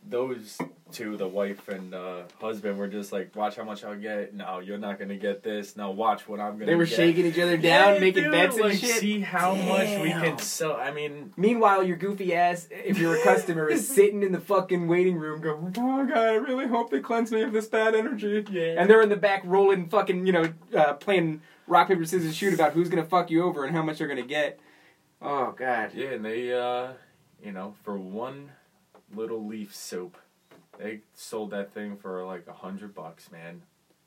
those 0.07 0.57
two, 0.91 1.17
the 1.17 1.27
wife 1.27 1.67
and 1.69 1.93
uh, 1.93 2.21
husband, 2.39 2.77
were 2.77 2.87
just 2.87 3.11
like, 3.11 3.35
watch 3.35 3.55
how 3.55 3.63
much 3.63 3.83
I'll 3.83 3.95
get. 3.95 4.33
No, 4.33 4.59
you're 4.59 4.77
not 4.77 4.99
gonna 4.99 5.17
get 5.17 5.41
this. 5.43 5.75
Now 5.75 5.91
watch 5.91 6.27
what 6.27 6.39
I'm 6.39 6.53
gonna. 6.53 6.65
They 6.65 6.75
were 6.75 6.85
get. 6.85 6.95
shaking 6.95 7.25
each 7.25 7.39
other 7.39 7.57
down, 7.57 7.95
Yeah, 7.95 7.99
making 7.99 8.23
dude, 8.23 8.31
bets 8.31 8.55
and 8.55 8.65
like, 8.65 8.77
shit. 8.77 8.97
See 9.01 9.19
how 9.21 9.55
much 9.55 10.01
we 10.01 10.09
can 10.11 10.37
sell. 10.37 10.75
I 10.75 10.91
mean, 10.91 11.33
Meanwhile, 11.37 11.83
your 11.83 11.97
goofy 11.97 12.33
ass, 12.35 12.67
if 12.71 12.97
you're 12.97 13.15
a 13.15 13.23
customer, 13.23 13.67
is 13.69 13.87
sitting 13.87 14.23
in 14.23 14.31
the 14.31 14.39
fucking 14.39 14.87
waiting 14.87 15.15
room 15.17 15.41
going, 15.41 15.73
oh 15.77 16.05
god, 16.05 16.17
I 16.17 16.33
really 16.35 16.67
hope 16.67 16.89
they 16.91 16.99
cleanse 16.99 17.31
me 17.31 17.41
of 17.41 17.53
this 17.53 17.67
bad 17.67 17.95
energy. 17.95 18.45
yeah. 18.51 18.75
And 18.77 18.89
they're 18.89 19.01
in 19.01 19.09
the 19.09 19.15
back 19.15 19.41
rolling 19.45 19.89
fucking, 19.89 20.25
you 20.27 20.33
know, 20.33 20.53
uh, 20.75 20.93
playing 20.93 21.41
rock, 21.67 21.87
paper, 21.87 22.05
scissors, 22.05 22.35
shoot 22.35 22.53
about 22.53 22.73
who's 22.73 22.89
gonna 22.89 23.05
fuck 23.05 23.31
you 23.31 23.43
over 23.43 23.63
and 23.65 23.75
how 23.75 23.81
much 23.81 23.97
they're 23.97 24.07
gonna 24.07 24.21
get. 24.21 24.59
Oh 25.21 25.53
god. 25.57 25.91
Yeah, 25.95 26.09
and 26.09 26.25
they, 26.25 26.53
uh, 26.53 26.93
you 27.43 27.51
know, 27.51 27.73
for 27.83 27.97
one 27.97 28.51
little 29.15 29.45
leaf 29.45 29.75
soap, 29.75 30.17
they 30.79 31.01
sold 31.13 31.51
that 31.51 31.73
thing 31.73 31.97
for 31.97 32.25
like 32.25 32.45
a 32.47 32.53
hundred 32.53 32.93
bucks, 32.95 33.31
man. 33.31 33.61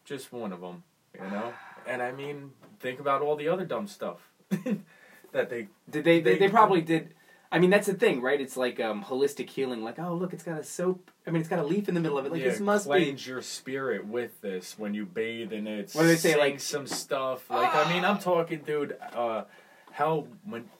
Just 0.05 0.33
one 0.33 0.53
of 0.53 0.61
them, 0.61 0.83
you 1.15 1.29
know. 1.31 1.53
And 1.89 2.03
I 2.03 2.11
mean, 2.11 2.51
think 2.81 2.99
about 2.99 3.23
all 3.23 3.37
the 3.37 3.47
other 3.47 3.65
dumb 3.65 3.87
stuff 3.87 4.19
that 4.51 5.49
they. 5.51 5.69
Did 5.89 6.03
they, 6.03 6.21
they? 6.21 6.37
They- 6.37 6.49
probably 6.49 6.81
did. 6.81 7.15
I 7.53 7.61
mean, 7.61 7.71
that's 7.71 7.87
the 7.87 7.95
thing, 7.95 8.21
right? 8.21 8.41
It's 8.41 8.57
like 8.57 8.81
um, 8.81 9.05
holistic 9.05 9.49
healing. 9.49 9.85
Like, 9.85 10.01
oh, 10.01 10.15
look, 10.15 10.33
it's 10.33 10.43
got 10.43 10.59
a 10.59 10.65
soap. 10.65 11.13
I 11.29 11.31
mean, 11.31 11.39
it's 11.41 11.49
got 11.49 11.61
a 11.61 11.65
leaf 11.65 11.89
in 11.89 11.95
the 11.95 12.01
middle 12.01 12.19
of 12.19 12.27
it. 12.27 12.33
Like, 12.33 12.41
yeah, 12.41 12.49
this 12.49 12.59
must 12.59 12.87
be. 12.87 12.91
cleanse 12.91 13.25
your 13.25 13.41
spirit 13.41 14.05
with 14.05 14.41
this 14.41 14.77
when 14.77 14.95
you 14.95 15.07
bathe 15.07 15.53
in 15.53 15.69
it. 15.69 15.93
What 15.93 16.03
do 16.03 16.09
they 16.09 16.17
say, 16.17 16.37
like- 16.37 16.59
some 16.59 16.89
stuff? 16.89 17.49
Like 17.49 17.73
I 17.73 17.93
mean, 17.93 18.05
I'm 18.05 18.19
talking, 18.19 18.63
dude. 18.67 18.97
Uh, 19.15 19.45
how 19.93 20.27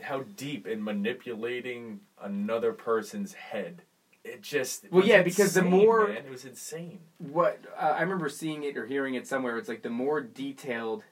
how 0.03 0.25
deep 0.37 0.67
in 0.67 0.83
manipulating 0.83 2.01
another 2.21 2.73
person's 2.73 3.33
head. 3.33 3.83
It 4.27 4.43
just 4.43 4.87
Well, 4.91 5.05
yeah, 5.05 5.23
because 5.23 5.55
the 5.55 5.63
more- 5.63 6.09
man. 6.09 6.17
it 6.17 6.31
was 6.31 6.45
insane. 6.45 7.01
what 7.19 7.61
uh, 7.79 7.95
I 7.97 8.01
remember 8.03 8.29
seeing 8.29 8.65
it 8.65 8.77
or 8.77 8.85
hearing 8.87 9.15
it 9.15 9.27
somewhere. 9.27 9.57
It's 9.57 9.69
like 9.69 9.83
the 9.83 9.91
more 9.91 10.21
detailed 10.21 11.05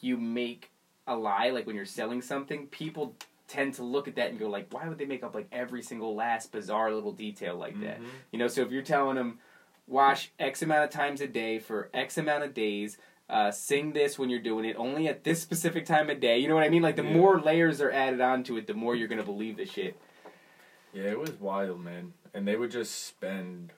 you 0.00 0.16
make 0.16 0.70
a 1.06 1.16
lie, 1.16 1.50
like 1.50 1.66
when 1.66 1.74
you're 1.74 1.84
selling 1.84 2.22
something, 2.22 2.66
people 2.68 3.16
tend 3.48 3.74
to 3.74 3.82
look 3.82 4.06
at 4.06 4.14
that 4.16 4.30
and 4.30 4.38
go 4.38 4.48
like, 4.48 4.72
"Why 4.72 4.88
would 4.88 4.98
they 4.98 5.06
make 5.06 5.24
up 5.24 5.34
like 5.34 5.48
every 5.50 5.82
single 5.82 6.14
last 6.14 6.52
bizarre 6.52 6.92
little 6.92 7.12
detail 7.12 7.56
like 7.56 7.80
that?" 7.80 8.00
Mhm. 8.00 8.06
You 8.30 8.38
know, 8.38 8.46
so 8.48 8.62
if 8.62 8.70
you're 8.70 8.82
telling 8.82 9.16
them 9.16 9.38
wash 9.86 10.30
X 10.38 10.62
amount 10.62 10.84
of 10.84 10.90
times 10.90 11.20
a 11.20 11.26
day 11.26 11.58
for 11.58 11.90
X 11.94 12.16
amount 12.18 12.44
of 12.44 12.54
days. 12.54 12.98
Uh, 13.30 13.50
sing 13.50 13.92
this 13.92 14.18
when 14.18 14.30
you're 14.30 14.40
doing 14.40 14.64
it 14.64 14.74
only 14.76 15.06
at 15.06 15.22
this 15.22 15.42
specific 15.42 15.84
time 15.84 16.08
of 16.08 16.18
day. 16.18 16.38
You 16.38 16.48
know 16.48 16.54
what 16.54 16.64
I 16.64 16.70
mean? 16.70 16.80
Like 16.80 16.96
the 16.96 17.04
Yeah. 17.04 17.12
more 17.12 17.38
layers 17.38 17.78
are 17.82 17.90
added 17.90 18.22
onto 18.22 18.56
it, 18.56 18.66
the 18.66 18.72
more 18.72 18.94
you're 18.96 19.06
gonna 19.08 19.22
believe 19.22 19.58
the 19.58 19.66
shit. 19.66 19.98
Yeah, 20.92 21.04
it 21.04 21.18
was 21.18 21.32
wild, 21.40 21.84
man. 21.84 22.12
And 22.34 22.46
they 22.46 22.56
would 22.56 22.70
just 22.70 23.06
spend 23.06 23.72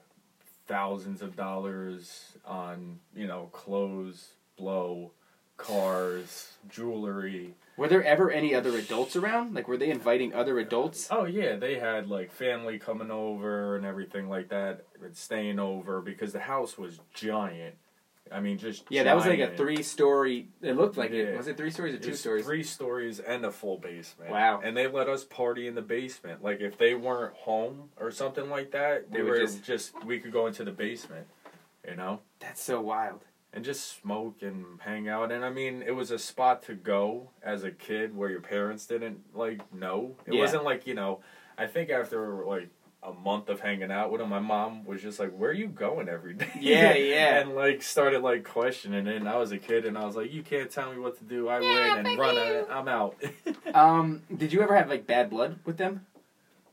thousands 0.67 1.21
of 1.23 1.37
dollars 1.37 2.33
on 2.45 3.01
you 3.15 3.27
know 3.27 3.49
clothes, 3.53 4.35
blow, 4.57 5.11
cars, 5.57 6.53
jewelry. 6.69 7.55
Were 7.77 7.89
there 7.89 8.05
ever 8.05 8.31
any 8.31 8.55
other 8.55 8.77
adults 8.77 9.17
around? 9.17 9.55
Like, 9.55 9.67
were 9.67 9.79
they 9.79 9.91
inviting 9.91 10.35
other 10.35 10.59
adults? 10.59 11.09
Oh 11.11 11.25
yeah, 11.25 11.57
they 11.57 11.79
had 11.79 12.09
like 12.09 12.31
family 12.31 12.79
coming 12.79 13.11
over 13.11 13.77
and 13.77 13.87
everything 13.87 14.29
like 14.29 14.49
that, 14.51 14.85
and 15.03 15.17
staying 15.17 15.59
over 15.59 16.01
because 16.01 16.33
the 16.33 16.41
house 16.41 16.77
was 16.77 17.01
giant. 17.15 17.77
I 18.33 18.41
mean, 18.41 18.59
just 18.59 18.85
Yeah, 18.91 19.03
that 19.05 19.17
was 19.17 19.27
like 19.27 19.41
a 19.41 19.57
three-story. 19.57 20.49
It 20.63 20.77
looked 20.77 20.97
like 20.97 21.11
it. 21.11 21.37
Was 21.37 21.49
it 21.49 21.57
three 21.57 21.71
stories 21.71 21.95
or 21.95 21.99
two 21.99 22.15
stories? 22.15 22.45
Three 22.45 22.63
stories 22.63 23.19
and 23.21 23.45
a 23.45 23.51
full 23.51 23.79
basement. 23.79 24.31
Wow. 24.31 24.61
And 24.63 24.77
they 24.77 24.87
let 24.87 25.09
us 25.09 25.25
party 25.25 25.67
in 25.67 25.75
the 25.75 25.83
basement. 25.83 26.43
Like 26.43 26.61
if 26.61 26.79
they 26.79 26.95
weren't 26.95 27.35
home 27.35 27.91
or 27.99 28.11
something 28.11 28.49
like 28.49 28.71
that, 28.73 29.11
They 29.11 29.23
we 29.23 29.29
were 29.31 29.39
just- 29.39 29.65
just... 29.65 30.05
we 30.05 30.21
could 30.21 30.33
go 30.33 30.47
into 30.47 30.65
the 30.65 30.71
basement, 30.73 31.27
you 31.89 31.97
know, 31.97 32.21
That's 32.39 32.63
so 32.63 32.81
wild. 32.81 33.25
and 33.53 33.65
just 33.65 34.01
smoke 34.01 34.43
and 34.43 34.81
hang 34.81 35.09
out. 35.09 35.33
And 35.33 35.45
I 35.45 35.51
mean, 35.51 35.83
it 35.85 35.93
was 35.97 36.11
a 36.13 36.19
spot 36.19 36.63
to 36.65 36.75
go 36.75 37.31
as 37.43 37.65
a 37.65 37.71
kid 37.73 38.17
where 38.17 38.31
your 38.31 38.41
parents 38.41 38.87
didn't 38.87 39.21
like 39.35 39.73
know. 39.75 40.17
It 40.27 40.35
Yeah. 40.35 40.41
wasn't 40.41 40.65
like 40.65 40.87
you 40.87 40.95
know. 40.95 41.21
I 41.59 41.67
think 41.67 41.91
after 41.91 42.45
like 42.47 42.69
a 43.03 43.13
month 43.13 43.49
of 43.49 43.61
hanging 43.61 43.91
out 43.91 44.11
with 44.13 44.21
them, 44.21 44.29
my 44.29 44.39
mom 44.41 44.85
was 44.85 45.01
just 45.01 45.19
like, 45.19 45.31
"Where 45.31 45.51
are 45.51 45.55
you 45.55 45.69
going 45.69 46.09
every 46.09 46.35
day?" 46.35 46.51
Yeah, 46.61 46.95
yeah. 46.97 47.41
and 47.41 47.55
like 47.55 47.83
started 47.83 48.21
like 48.23 48.45
questioning 48.45 49.07
it. 49.07 49.17
And 49.17 49.29
I 49.29 49.37
was 49.37 49.53
a 49.53 49.59
kid, 49.59 49.87
and 49.87 49.97
I 49.97 50.05
was 50.05 50.17
like, 50.17 50.33
"You 50.33 50.43
can't 50.43 50.71
tell 50.71 50.93
me 50.93 50.99
what 50.99 51.17
to 51.19 51.25
do. 51.25 51.49
I 51.49 51.61
win 51.61 52.07
and 52.07 52.19
run 52.19 52.37
it. 52.37 52.67
I'm 52.71 52.89
out." 52.89 53.17
Um, 53.75 54.23
did 54.37 54.53
you 54.53 54.63
ever 54.63 54.75
have 54.75 54.89
like 54.89 55.07
bad 55.07 55.31
blood 55.31 55.61
with 55.65 55.77
them? 55.77 56.05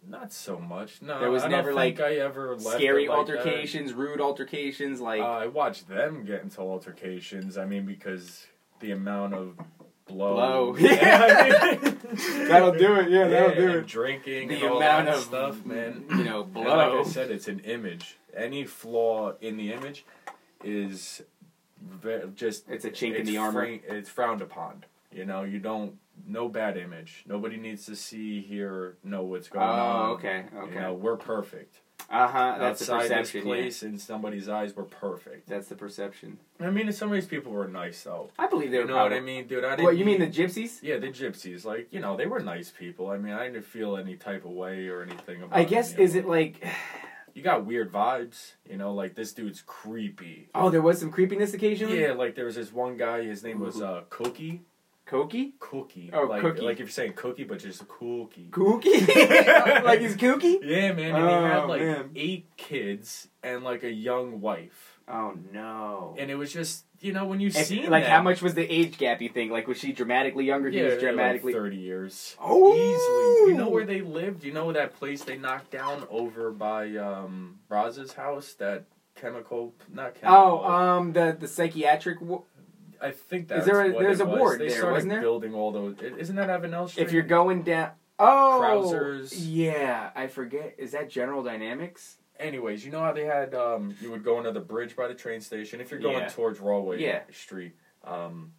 Not 0.09 0.31
so 0.33 0.57
much. 0.57 1.01
No, 1.01 1.19
There 1.19 1.29
was 1.29 1.43
I 1.43 1.47
never, 1.49 1.71
don't 1.71 1.79
think 1.79 1.99
like, 1.99 2.11
I 2.11 2.15
ever 2.15 2.55
left 2.55 2.77
Scary 2.77 3.05
it 3.05 3.09
like 3.09 3.27
that. 3.27 3.35
altercations, 3.35 3.93
rude 3.93 4.19
altercations, 4.21 4.99
like 5.01 5.21
Uh, 5.21 5.25
I 5.25 5.47
watched 5.47 5.87
them 5.87 6.23
get 6.25 6.41
into 6.43 6.61
altercations. 6.61 7.57
I 7.57 7.65
mean, 7.65 7.85
because 7.85 8.47
the 8.79 8.91
amount 8.91 9.33
of 9.33 9.57
blow. 10.07 10.73
Blow. 10.73 10.75
Yeah, 10.79 11.75
That'll 12.47 12.73
do 12.73 12.95
it, 12.95 13.09
yeah, 13.09 13.27
that'll 13.27 13.55
do 13.55 13.67
and 13.67 13.75
it. 13.79 13.87
Drinking 13.87 14.47
the 14.49 14.55
and 14.55 14.63
all 14.63 14.77
amount 14.77 15.05
that 15.07 15.15
of 15.15 15.23
stuff, 15.23 15.65
man. 15.65 16.05
You 16.09 16.23
know, 16.23 16.43
And 16.43 16.53
blow. 16.53 16.63
like 16.63 17.05
I 17.05 17.09
said, 17.09 17.29
it's 17.31 17.47
an 17.47 17.59
image. 17.59 18.17
Any 18.35 18.65
flaw 18.65 19.33
in 19.41 19.57
the 19.57 19.73
image 19.73 20.05
is 20.63 21.21
just 22.35 22.67
It's 22.69 22.85
a 22.85 22.91
chink 22.91 23.15
in 23.15 23.25
the 23.25 23.37
armor. 23.37 23.61
fra- 23.79 23.95
it's 23.97 24.09
frowned 24.09 24.41
upon. 24.41 24.83
You 25.11 25.25
know, 25.25 25.43
you 25.43 25.59
don't. 25.59 25.97
No 26.25 26.49
bad 26.49 26.77
image. 26.77 27.23
Nobody 27.27 27.57
needs 27.57 27.85
to 27.85 27.95
see, 27.95 28.41
hear, 28.41 28.97
know 29.03 29.21
what's 29.23 29.49
going 29.49 29.65
oh, 29.65 29.69
on. 29.71 30.09
Oh, 30.09 30.13
okay, 30.13 30.45
okay. 30.55 30.73
You 30.73 30.81
know, 30.81 30.93
we're 30.93 31.15
perfect. 31.15 31.75
Uh 32.09 32.27
huh. 32.27 32.55
That's 32.59 32.85
the 32.85 32.93
Outside 32.93 33.09
this 33.09 33.09
perception. 33.09 33.39
Yeah. 33.39 33.43
place, 33.45 33.83
in 33.83 33.99
somebody's 33.99 34.47
eyes, 34.47 34.75
we're 34.75 34.83
perfect. 34.83 35.47
That's 35.47 35.67
the 35.67 35.75
perception. 35.75 36.37
I 36.59 36.69
mean, 36.69 36.91
some 36.91 37.09
of 37.09 37.15
these 37.15 37.25
people 37.25 37.51
were 37.51 37.67
nice, 37.67 38.01
though. 38.03 38.29
I 38.39 38.47
believe 38.47 38.71
they 38.71 38.77
were. 38.77 38.85
You 38.85 38.91
know 38.91 39.03
what 39.03 39.13
I 39.13 39.19
mean, 39.19 39.47
dude? 39.47 39.65
I 39.65 39.71
didn't 39.71 39.83
What 39.83 39.97
you 39.97 40.05
mean 40.05 40.19
the 40.19 40.27
gypsies? 40.27 40.81
Yeah, 40.81 40.97
the 40.97 41.07
gypsies. 41.07 41.65
Like, 41.65 41.87
you 41.91 41.99
know, 41.99 42.15
they 42.15 42.25
were 42.25 42.39
nice 42.39 42.71
people. 42.71 43.09
I 43.09 43.17
mean, 43.17 43.33
I 43.33 43.47
didn't 43.47 43.65
feel 43.65 43.97
any 43.97 44.15
type 44.15 44.45
of 44.45 44.51
way 44.51 44.87
or 44.87 45.01
anything 45.01 45.43
about 45.43 45.57
I 45.57 45.63
guess 45.65 45.93
of 45.93 45.99
is 45.99 46.15
it 46.15 46.27
like? 46.27 46.65
You 47.33 47.43
got 47.43 47.67
weird 47.67 47.91
vibes, 47.91 48.53
you 48.67 48.77
know, 48.77 48.95
like 48.95 49.13
this 49.13 49.31
dude's 49.31 49.61
creepy. 49.61 50.49
Oh, 50.55 50.71
there 50.71 50.81
was 50.81 50.99
some 50.99 51.11
creepiness 51.11 51.53
occasionally. 51.53 52.01
Yeah, 52.01 52.13
like 52.13 52.33
there 52.33 52.45
was 52.45 52.55
this 52.55 52.73
one 52.73 52.97
guy, 52.97 53.25
his 53.25 53.43
name 53.43 53.59
was 53.59 53.79
uh, 53.79 54.05
Cookie. 54.09 54.63
Cookie. 55.07 55.53
Cookie. 55.59 56.09
Oh, 56.13 56.23
like, 56.25 56.41
Cookie. 56.41 56.61
Like 56.61 56.73
if 56.73 56.79
you're 56.79 56.87
saying 56.89 57.13
cookie, 57.13 57.45
but 57.45 57.59
just 57.59 57.81
a 57.81 57.85
cookie. 57.85 58.49
Cookie. 58.51 58.91
like 58.99 60.01
he's 60.01 60.15
kooky. 60.17 60.59
Yeah, 60.61 60.91
man. 60.93 61.15
And 61.15 61.29
he 61.29 61.35
Oh, 61.35 61.45
had 61.45 61.63
like 61.65 61.81
man. 61.81 62.09
eight 62.15 62.47
kids 62.57 63.29
and 63.41 63.63
like 63.63 63.83
a 63.83 63.91
young 63.91 64.41
wife. 64.41 64.99
Oh 65.07 65.33
no. 65.53 66.15
And 66.19 66.29
it 66.29 66.35
was 66.35 66.51
just, 66.51 66.83
you 66.99 67.13
know, 67.13 67.25
when 67.25 67.39
you 67.39 67.49
see 67.49 67.87
like 67.87 68.03
them, 68.03 68.11
how 68.11 68.21
much 68.21 68.41
was 68.41 68.53
the 68.55 68.69
age 68.69 68.97
gap? 68.97 69.21
You 69.21 69.29
think? 69.29 69.51
Like 69.51 69.65
was 69.67 69.77
she 69.77 69.93
dramatically 69.93 70.43
younger? 70.45 70.69
He 70.69 70.77
Yeah, 70.79 70.83
was 70.85 70.93
like 70.95 71.01
dramatically. 71.01 71.53
30 71.53 71.77
years. 71.77 72.35
Oh! 72.41 72.73
Easily. 72.73 73.51
You 73.53 73.57
know 73.57 73.69
where 73.69 73.85
they 73.85 74.01
lived? 74.01 74.43
You 74.43 74.51
know 74.51 74.73
that 74.73 74.95
place 74.95 75.23
they 75.23 75.37
knocked 75.37 75.71
down 75.71 76.05
over 76.09 76.51
by 76.51 76.95
um 76.97 77.59
Raz's 77.69 78.11
house? 78.13 78.53
That 78.55 78.83
chemical, 79.15 79.73
not 79.93 80.15
chemical. 80.15 80.61
Oh, 80.65 80.69
um, 80.69 81.13
the 81.13 81.35
the 81.39 81.47
psychiatric. 81.47 82.19
W- 82.19 82.43
I 83.01 83.11
think 83.11 83.47
that's 83.47 83.65
there 83.65 83.81
a- 83.81 83.91
what 83.91 84.01
there's 84.01 84.19
it 84.19 84.23
a 84.23 84.29
was. 84.29 84.39
ward 84.39 84.59
they 84.61 84.67
there, 84.67 84.77
started 84.77 84.93
wasn't 84.93 85.11
there? 85.13 85.21
building 85.21 85.53
all 85.53 85.71
those. 85.71 85.95
Isn't 86.01 86.35
that 86.37 86.49
Avenel 86.49 86.89
Street? 86.89 87.03
if 87.05 87.11
you're 87.11 87.23
going 87.23 87.63
down. 87.63 87.91
Oh, 88.19 88.59
Krauszer's. 88.61 89.47
Yeah, 89.47 90.09
I 90.15 90.27
forget. 90.27 90.75
Is 90.77 90.91
that 90.93 91.09
General 91.09 91.43
Dynamics? 91.43 92.17
Anyways, 92.39 92.85
you 92.85 92.91
know 92.91 92.99
how 92.99 93.13
they 93.13 93.25
had 93.25 93.53
um 93.55 93.95
you 94.01 94.11
would 94.11 94.23
go 94.23 94.37
under 94.37 94.51
the 94.51 94.59
bridge 94.59 94.95
by 94.95 95.07
the 95.07 95.13
train 95.15 95.41
station 95.41 95.81
if 95.81 95.89
you're 95.91 95.99
going 95.99 96.17
Yeah. 96.19 96.27
towards 96.29 96.59
Rahway 96.59 97.01
Yeah. 97.01 97.21
Street. 97.31 97.75
Um 98.03 98.53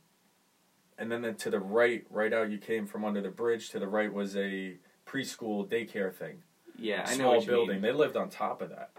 and 1.01 1.11
then, 1.13 1.23
then 1.23 1.37
to 1.37 1.51
the 1.51 1.61
right, 1.61 2.05
right 2.11 2.33
out 2.33 2.51
you 2.51 2.59
came 2.59 2.85
from 2.87 3.05
under 3.05 3.21
the 3.21 3.31
bridge, 3.31 3.71
to 3.71 3.79
the 3.79 3.87
right 3.87 4.13
was 4.13 4.37
a 4.37 4.77
preschool 5.07 5.69
daycare 5.69 6.13
thing. 6.13 6.43
Yeah, 6.77 7.05
I 7.07 7.11
know 7.11 7.15
Small 7.17 7.35
what 7.37 7.41
you 7.43 7.51
building. 7.51 7.75
mean. 7.77 7.83
They 7.83 7.93
lived 7.93 8.17
on 8.17 8.29
top 8.31 8.63
of 8.63 8.71
that. 8.71 8.91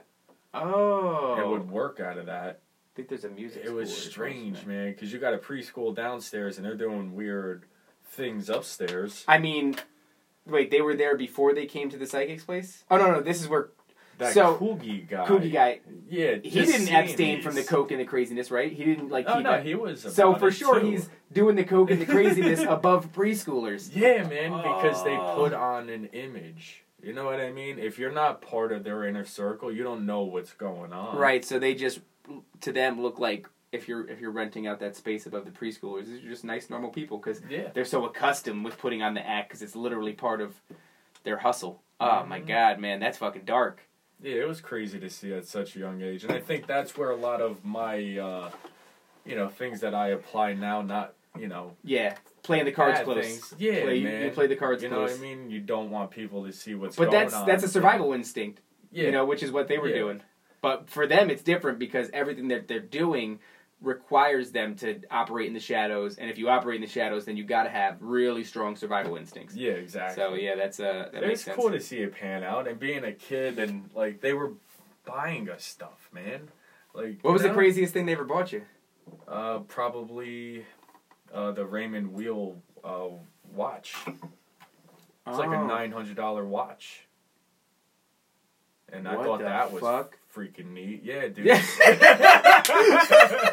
Oh, 0.54 1.38
It 1.40 1.48
would 1.48 1.70
work 1.70 2.00
out 2.00 2.18
of 2.18 2.26
that. 2.28 2.62
I 3.00 3.02
think 3.02 3.10
there's 3.22 3.24
a 3.24 3.30
music. 3.30 3.62
It 3.64 3.72
was 3.74 3.96
strange, 3.98 4.66
man, 4.66 4.92
because 4.92 5.14
you 5.14 5.20
got 5.20 5.34
a 5.34 5.38
preschool 5.38 5.96
downstairs 5.96 6.58
and 6.58 6.66
they're 6.66 6.76
doing 6.76 7.16
weird 7.16 7.64
things 8.04 8.50
upstairs. 8.50 9.24
I 9.26 9.38
mean, 9.38 9.78
wait, 10.46 10.70
they 10.70 10.82
were 10.82 10.96
there 10.98 11.16
before 11.16 11.54
they 11.54 11.66
came 11.66 11.90
to 11.92 11.98
the 11.98 12.06
psychic's 12.06 12.44
place. 12.44 12.84
Oh 12.92 12.98
no, 12.98 13.10
no, 13.10 13.22
this 13.22 13.42
is 13.42 13.48
where 13.48 13.70
That 14.18 14.34
So, 14.34 14.58
Coogie 14.58 15.08
guy. 15.08 15.26
Cookie 15.28 15.50
guy. 15.50 15.80
Yeah, 16.10 16.36
He 16.44 16.50
didn't 16.50 16.88
seeing 16.88 16.94
abstain 16.94 17.42
from 17.42 17.56
the 17.56 17.64
coke 17.64 17.92
and 17.92 18.02
the 18.02 18.06
craziness, 18.06 18.52
right? 18.52 18.70
He 18.70 18.84
didn't 18.84 19.08
like 19.08 19.28
Oh 19.30 19.36
keep 19.36 19.44
no, 19.46 19.54
it. 19.54 19.66
he 19.66 19.76
was. 19.76 20.02
So 20.14 20.36
for 20.36 20.52
sure, 20.52 20.82
too. 20.82 20.88
he's 20.92 21.10
doing 21.32 21.56
the 21.56 21.64
coke 21.64 21.92
and 21.92 22.02
the 22.02 22.06
craziness 22.18 22.60
above 22.64 23.14
preschoolers. 23.14 23.96
Yeah, 23.96 24.28
man, 24.28 24.52
because 24.58 25.06
they 25.06 25.16
Oh. 25.16 25.36
put 25.38 25.54
on 25.54 25.88
an 25.88 26.08
image. 26.08 26.84
You 27.02 27.14
know 27.14 27.24
what 27.24 27.40
I 27.40 27.50
mean? 27.54 27.80
If 27.80 27.98
you're 27.98 28.12
not 28.12 28.42
part 28.42 28.74
of 28.74 28.84
their 28.84 29.06
inner 29.06 29.24
circle, 29.24 29.72
you 29.72 29.84
don't 29.84 30.06
know 30.06 30.24
what's 30.24 30.52
going 30.52 30.92
on. 30.92 31.16
Right, 31.16 31.46
so 31.46 31.58
they 31.58 31.74
just 31.74 32.02
to 32.62 32.72
them 32.72 33.02
look 33.02 33.20
like 33.20 33.48
if 33.72 33.88
you're 33.88 34.08
if 34.10 34.20
you're 34.20 34.32
renting 34.32 34.66
out 34.68 34.80
that 34.80 34.96
space 34.96 35.26
above 35.26 35.46
the 35.46 35.52
preschoolers, 35.52 36.06
these 36.08 36.24
are 36.24 36.28
just 36.30 36.44
nice 36.44 36.70
normal 36.70 36.90
people 36.90 37.18
because 37.18 37.42
Yeah. 37.50 37.70
they're 37.74 37.86
so 37.86 38.06
accustomed 38.06 38.66
with 38.66 38.78
putting 38.78 39.02
on 39.04 39.14
the 39.14 39.26
act 39.28 39.50
because 39.50 39.62
it's 39.62 39.76
literally 39.76 40.14
part 40.14 40.42
of 40.42 40.56
their 41.24 41.38
hustle. 41.38 41.84
Oh 42.00 42.26
my 42.26 42.40
Mhm. 42.40 42.48
god, 42.48 42.80
man, 42.80 43.00
that's 43.00 43.18
fucking 43.18 43.44
dark. 43.46 43.82
Yeah, 44.22 44.36
it 44.42 44.48
was 44.48 44.60
crazy 44.62 45.00
to 45.00 45.10
see 45.10 45.34
at 45.34 45.46
such 45.46 45.76
a 45.76 45.80
young 45.80 46.02
age, 46.02 46.24
and 46.24 46.32
I 46.34 46.40
think 46.40 46.66
that's 46.68 46.98
where 46.98 47.10
a 47.12 47.16
lot 47.16 47.42
of 47.42 47.64
my, 47.64 48.18
uh, 48.18 48.52
you 49.26 49.36
know, 49.36 49.48
things 49.48 49.80
that 49.82 49.94
I 49.94 50.10
apply 50.10 50.54
now, 50.54 50.82
not 50.82 51.14
you 51.38 51.48
know, 51.48 51.78
Yeah, 51.84 52.16
playing 52.42 52.66
the 52.66 52.72
cards 52.72 53.02
close. 53.02 53.24
things. 53.24 53.54
Yeah, 53.60 53.84
Play- 53.84 54.02
man. 54.04 54.24
you 54.26 54.32
play 54.32 54.48
the 54.48 54.56
cards 54.56 54.82
You 54.82 54.90
know 54.90 54.96
close. 55.06 55.12
what 55.12 55.20
I 55.20 55.22
mean? 55.36 55.52
You 55.52 55.60
don't 55.62 55.92
want 55.92 56.10
people 56.10 56.44
to 56.46 56.52
see 56.52 56.74
what's 56.74 56.96
But 56.96 57.12
going 57.12 57.12
that's 57.14 57.34
on. 57.36 57.46
that's 57.48 57.64
a 57.64 57.68
survival 57.68 58.14
instinct, 58.14 58.62
Yeah, 58.92 59.06
you 59.06 59.12
know, 59.12 59.26
which 59.26 59.44
is 59.44 59.52
what 59.52 59.68
they 59.68 59.78
were 59.78 59.90
Yeah. 59.90 59.96
doing. 60.00 60.24
But 60.62 60.90
for 60.90 61.08
them, 61.08 61.30
it's 61.30 61.42
different 61.44 61.80
because 61.80 62.10
everything 62.14 62.50
that 62.50 62.68
they're 62.68 62.80
doing 62.80 63.40
requires 63.82 64.52
them 64.52 64.76
to 64.76 65.00
operate 65.10 65.48
in 65.48 65.54
the 65.54 65.60
shadows, 65.62 66.18
and 66.18 66.30
if 66.30 66.38
you 66.38 66.50
operate 66.50 66.76
in 66.76 66.82
the 66.82 66.88
shadows, 66.92 67.24
then 67.24 67.38
you 67.38 67.46
got 67.46 67.64
to 67.64 67.70
have 67.70 67.96
really 68.02 68.44
strong 68.44 68.76
survival 68.76 69.16
instincts. 69.16 69.56
yeah, 69.56 69.72
exactly. 69.72 70.22
So 70.22 70.34
yeah, 70.34 70.56
that's 70.56 70.82
uh, 70.82 71.08
that 71.14 71.24
it 71.24 71.28
makes 71.28 71.32
was 71.32 71.42
sense. 71.44 71.56
cool 71.58 71.72
to 71.72 71.80
see 71.80 72.00
it 72.00 72.14
pan 72.14 72.44
out, 72.44 72.68
and 72.68 72.78
being 72.78 73.06
a 73.06 73.14
kid, 73.14 73.58
and 73.58 73.90
like 73.96 74.20
they 74.20 74.34
were 74.34 74.52
buying 75.06 75.50
us 75.50 75.64
stuff, 75.64 76.10
man. 76.14 76.50
Like 76.94 77.20
What 77.22 77.32
was 77.32 77.42
you 77.44 77.48
the 77.50 77.54
craziest 77.54 77.94
thing 77.94 78.06
they 78.06 78.12
ever 78.12 78.26
bought 78.26 78.52
you? 78.52 78.64
Uh, 79.28 79.60
probably 79.60 80.66
uh, 81.34 81.52
the 81.54 81.66
Raymond 81.66 82.12
Weil 82.14 82.62
uh, 82.84 83.08
watch. 83.54 83.96
It's 84.08 85.38
like 85.38 85.52
a 85.52 85.56
Oh. 85.56 85.68
nine 85.68 85.92
hundred 85.94 86.18
dollar 86.18 86.44
watch. 86.46 87.08
And 88.92 89.08
I 89.08 89.16
thought 89.24 89.40
that 89.40 89.72
was 89.72 89.82
fuck? 89.82 90.19
Freaking 90.36 90.72
neat. 90.74 91.02
Yeah, 91.04 91.28
dude. 91.28 91.46
Yeah. 91.46 91.62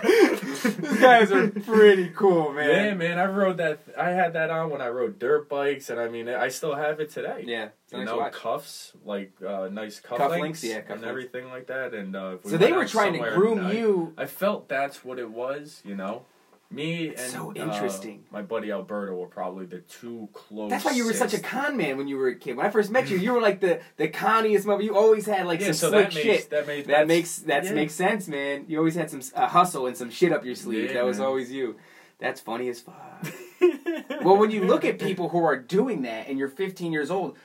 These 0.06 1.00
guys 1.00 1.32
are 1.32 1.48
pretty 1.48 2.10
cool, 2.14 2.52
man. 2.52 2.68
Yeah, 2.70 2.94
man. 2.94 3.18
I 3.18 3.24
rode 3.26 3.56
that. 3.58 3.80
I 3.98 4.10
had 4.10 4.32
that 4.34 4.50
on 4.50 4.70
when 4.70 4.80
I 4.80 4.88
rode 4.88 5.18
dirt 5.18 5.48
bikes, 5.48 5.90
and 5.90 5.98
I 6.00 6.08
mean, 6.08 6.28
I 6.28 6.48
still 6.48 6.74
have 6.74 7.00
it 7.00 7.10
today. 7.10 7.44
Yeah, 7.46 7.68
You 7.92 7.98
nice 7.98 8.06
know, 8.06 8.16
watch. 8.18 8.32
cuffs, 8.32 8.92
like 9.04 9.32
uh, 9.46 9.68
nice 9.70 10.00
cuff, 10.00 10.18
Cuff 10.18 10.30
links, 10.30 10.42
links, 10.42 10.64
yeah, 10.64 10.80
cuff 10.80 10.90
and 10.92 11.00
links. 11.02 11.08
everything 11.10 11.48
like 11.48 11.66
that. 11.68 11.94
And 11.94 12.14
uh, 12.14 12.36
we 12.44 12.50
So 12.50 12.56
they 12.56 12.72
were 12.72 12.86
trying 12.86 13.12
to 13.14 13.30
groom 13.30 13.62
night- 13.64 13.76
you. 13.76 14.12
I 14.16 14.26
felt 14.26 14.68
that's 14.68 15.04
what 15.04 15.18
it 15.18 15.30
was. 15.30 15.82
You 15.84 15.94
know, 15.96 16.24
me 16.70 17.08
and 17.08 17.18
So 17.18 17.50
uh, 17.50 17.54
interesting. 17.54 18.24
my 18.30 18.42
buddy 18.42 18.70
Alberto 18.72 19.14
were 19.14 19.28
probably 19.28 19.66
the 19.66 19.78
two 19.80 20.28
closest. 20.32 20.70
That's 20.70 20.84
why 20.84 20.92
you 20.92 21.06
were 21.06 21.12
such 21.12 21.32
a 21.34 21.38
con 21.40 21.76
man 21.76 21.96
when 21.96 22.08
you 22.08 22.16
were 22.16 22.28
a 22.28 22.34
kid. 22.36 22.56
When 22.56 22.66
I 22.66 22.70
first 22.70 22.90
met 22.90 23.08
you, 23.08 23.18
you 23.18 23.32
were 23.32 23.40
like 23.40 23.60
the 23.60 23.80
the 23.96 24.08
conniest 24.08 24.66
mother. 24.66 24.82
You 24.82 24.96
always 24.96 25.26
had 25.26 25.46
like 25.46 25.60
yeah, 25.60 25.66
some 25.66 25.74
so 25.74 25.90
slick 25.90 26.08
that 26.08 26.14
makes 26.14 26.26
shit. 26.26 26.50
that 26.50 26.66
makes 26.66 26.86
That 26.88 27.06
makes 27.06 27.36
that 27.38 27.64
yeah. 27.64 27.72
makes 27.72 27.94
sense, 27.94 28.28
man. 28.28 28.64
You 28.68 28.78
always 28.78 28.94
had 28.96 29.10
some 29.10 29.22
uh, 29.34 29.46
hustle 29.46 29.86
and 29.86 29.96
some 29.96 30.10
shit 30.10 30.32
up 30.32 30.44
your 30.44 30.54
sleeve. 30.56 30.88
Yeah, 30.88 30.94
that 30.94 31.04
was 31.04 31.18
man. 31.18 31.26
always 31.28 31.52
you. 31.52 31.76
That's 32.18 32.40
funny 32.40 32.68
as 32.68 32.80
fuck. 32.80 33.26
well, 34.24 34.36
when 34.36 34.50
you 34.50 34.64
look 34.64 34.84
at 34.84 34.98
people 34.98 35.28
who 35.28 35.44
are 35.44 35.56
doing 35.56 36.02
that 36.02 36.28
and 36.28 36.38
you're 36.38 36.48
15 36.48 36.92
years 36.92 37.10
old, 37.10 37.36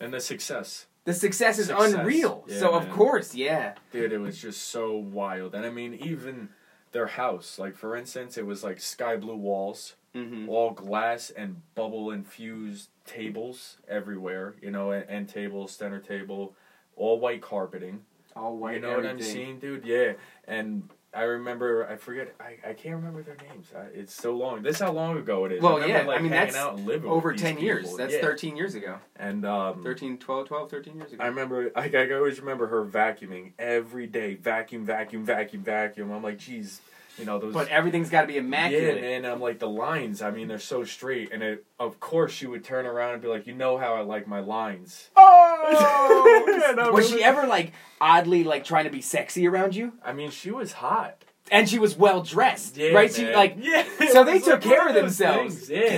and 0.00 0.12
the 0.12 0.20
success. 0.20 0.86
The 1.04 1.14
success 1.14 1.58
is 1.58 1.68
Success. 1.68 1.94
unreal. 1.94 2.44
Yeah, 2.48 2.58
so 2.58 2.74
of 2.74 2.84
man. 2.88 2.92
course, 2.94 3.34
yeah. 3.34 3.74
Dude, 3.92 4.12
it 4.12 4.18
was 4.18 4.38
just 4.40 4.68
so 4.68 4.96
wild. 4.96 5.54
And 5.54 5.64
I 5.64 5.70
mean, 5.70 5.94
even 5.94 6.50
their 6.92 7.06
house, 7.06 7.58
like 7.58 7.76
for 7.76 7.96
instance, 7.96 8.36
it 8.38 8.46
was 8.46 8.62
like 8.64 8.80
sky 8.80 9.16
blue 9.16 9.36
walls, 9.36 9.94
Mm-hmm. 10.14 10.48
all 10.48 10.70
glass 10.70 11.28
and 11.30 11.60
bubble 11.74 12.10
infused 12.10 12.88
tables 13.04 13.76
everywhere, 13.86 14.54
you 14.60 14.70
know, 14.70 14.90
and, 14.90 15.04
and 15.08 15.28
tables, 15.28 15.70
center 15.72 16.00
table, 16.00 16.54
all 16.96 17.20
white 17.20 17.42
carpeting. 17.42 18.00
All 18.34 18.56
white. 18.56 18.76
you 18.76 18.80
know 18.80 18.88
what 18.96 19.00
I'm 19.00 19.10
everything. 19.10 19.32
seeing, 19.34 19.58
dude? 19.58 19.84
Yeah. 19.84 20.14
And 20.48 20.88
I 21.18 21.22
remember, 21.22 21.84
I 21.88 21.96
forget, 21.96 22.32
I, 22.38 22.56
I 22.70 22.72
can't 22.74 22.94
remember 22.94 23.24
their 23.24 23.36
names. 23.50 23.66
I, 23.76 23.86
it's 23.92 24.14
so 24.14 24.36
long. 24.36 24.62
This 24.62 24.76
is 24.76 24.82
how 24.82 24.92
long 24.92 25.18
ago 25.18 25.46
it 25.46 25.52
is. 25.52 25.62
Well, 25.62 25.72
I 25.78 25.80
remember, 25.80 25.98
yeah, 25.98 26.06
like, 26.06 26.18
I 26.20 26.22
mean, 26.22 26.30
that's 26.30 26.54
out 26.54 26.78
and 26.78 27.04
Over 27.04 27.34
10 27.34 27.56
these 27.56 27.64
years. 27.64 27.82
people. 27.82 27.96
That's 27.96 28.14
Yeah. 28.14 28.20
13 28.20 28.56
years 28.56 28.76
ago. 28.76 28.98
And 29.16 29.44
um, 29.44 29.82
13, 29.82 30.18
12, 30.18 30.46
12, 30.46 30.70
13 30.70 30.96
years 30.96 31.12
ago. 31.12 31.24
I 31.24 31.26
remember, 31.26 31.72
like, 31.74 31.94
I 31.96 32.12
always 32.12 32.38
remember 32.38 32.68
her 32.68 32.84
vacuuming 32.84 33.52
every 33.58 34.06
day. 34.06 34.34
Vacuum, 34.34 34.84
vacuum, 34.86 35.24
vacuum, 35.24 35.62
vacuum. 35.64 36.12
I'm 36.12 36.22
like, 36.22 36.38
geez, 36.38 36.80
you 37.18 37.24
know, 37.24 37.38
those. 37.38 37.52
but 37.54 37.68
everything's 37.68 38.10
got 38.10 38.22
to 38.22 38.26
be 38.28 38.34
yeah, 38.34 38.40
immaculate. 38.40 39.00
man. 39.00 39.24
I'm 39.26 39.40
like, 39.40 39.58
the 39.58 39.68
lines, 39.68 40.22
I 40.22 40.30
mean, 40.30 40.48
they're 40.48 40.58
so 40.58 40.84
straight. 40.84 41.32
And 41.32 41.42
it, 41.42 41.64
of 41.78 41.98
course, 42.00 42.32
she 42.32 42.46
would 42.46 42.64
turn 42.64 42.86
around 42.86 43.14
and 43.14 43.22
be 43.22 43.28
like, 43.28 43.46
you 43.46 43.54
know 43.54 43.76
how 43.78 43.94
I 43.94 44.00
like 44.00 44.26
my 44.28 44.40
lines. 44.40 45.10
Oh! 45.16 46.44
Yeah, 46.58 46.72
no, 46.72 46.92
was 46.92 47.06
really. 47.10 47.18
she 47.22 47.24
ever 47.24 47.46
like 47.46 47.72
oddly 48.00 48.42
like 48.44 48.64
trying 48.64 48.84
to 48.84 48.90
be 48.90 49.00
sexy 49.00 49.46
around 49.46 49.74
you? 49.74 49.92
I 50.04 50.12
mean, 50.12 50.30
she 50.30 50.50
was 50.50 50.72
hot. 50.72 51.22
And 51.50 51.68
she 51.68 51.78
was 51.78 51.96
well 51.96 52.22
dressed, 52.22 52.76
Yeah, 52.76 52.90
right? 52.90 53.12
She 53.12 53.30
like 53.32 53.56
yeah. 53.60 53.84
so 54.10 54.24
they 54.24 54.38
took 54.38 54.48
like 54.48 54.62
care 54.62 54.88
of 54.88 54.94
themselves. 54.94 55.54
things. 55.66 55.70
Yeah, 55.70 55.78
Yeah. 55.80 55.94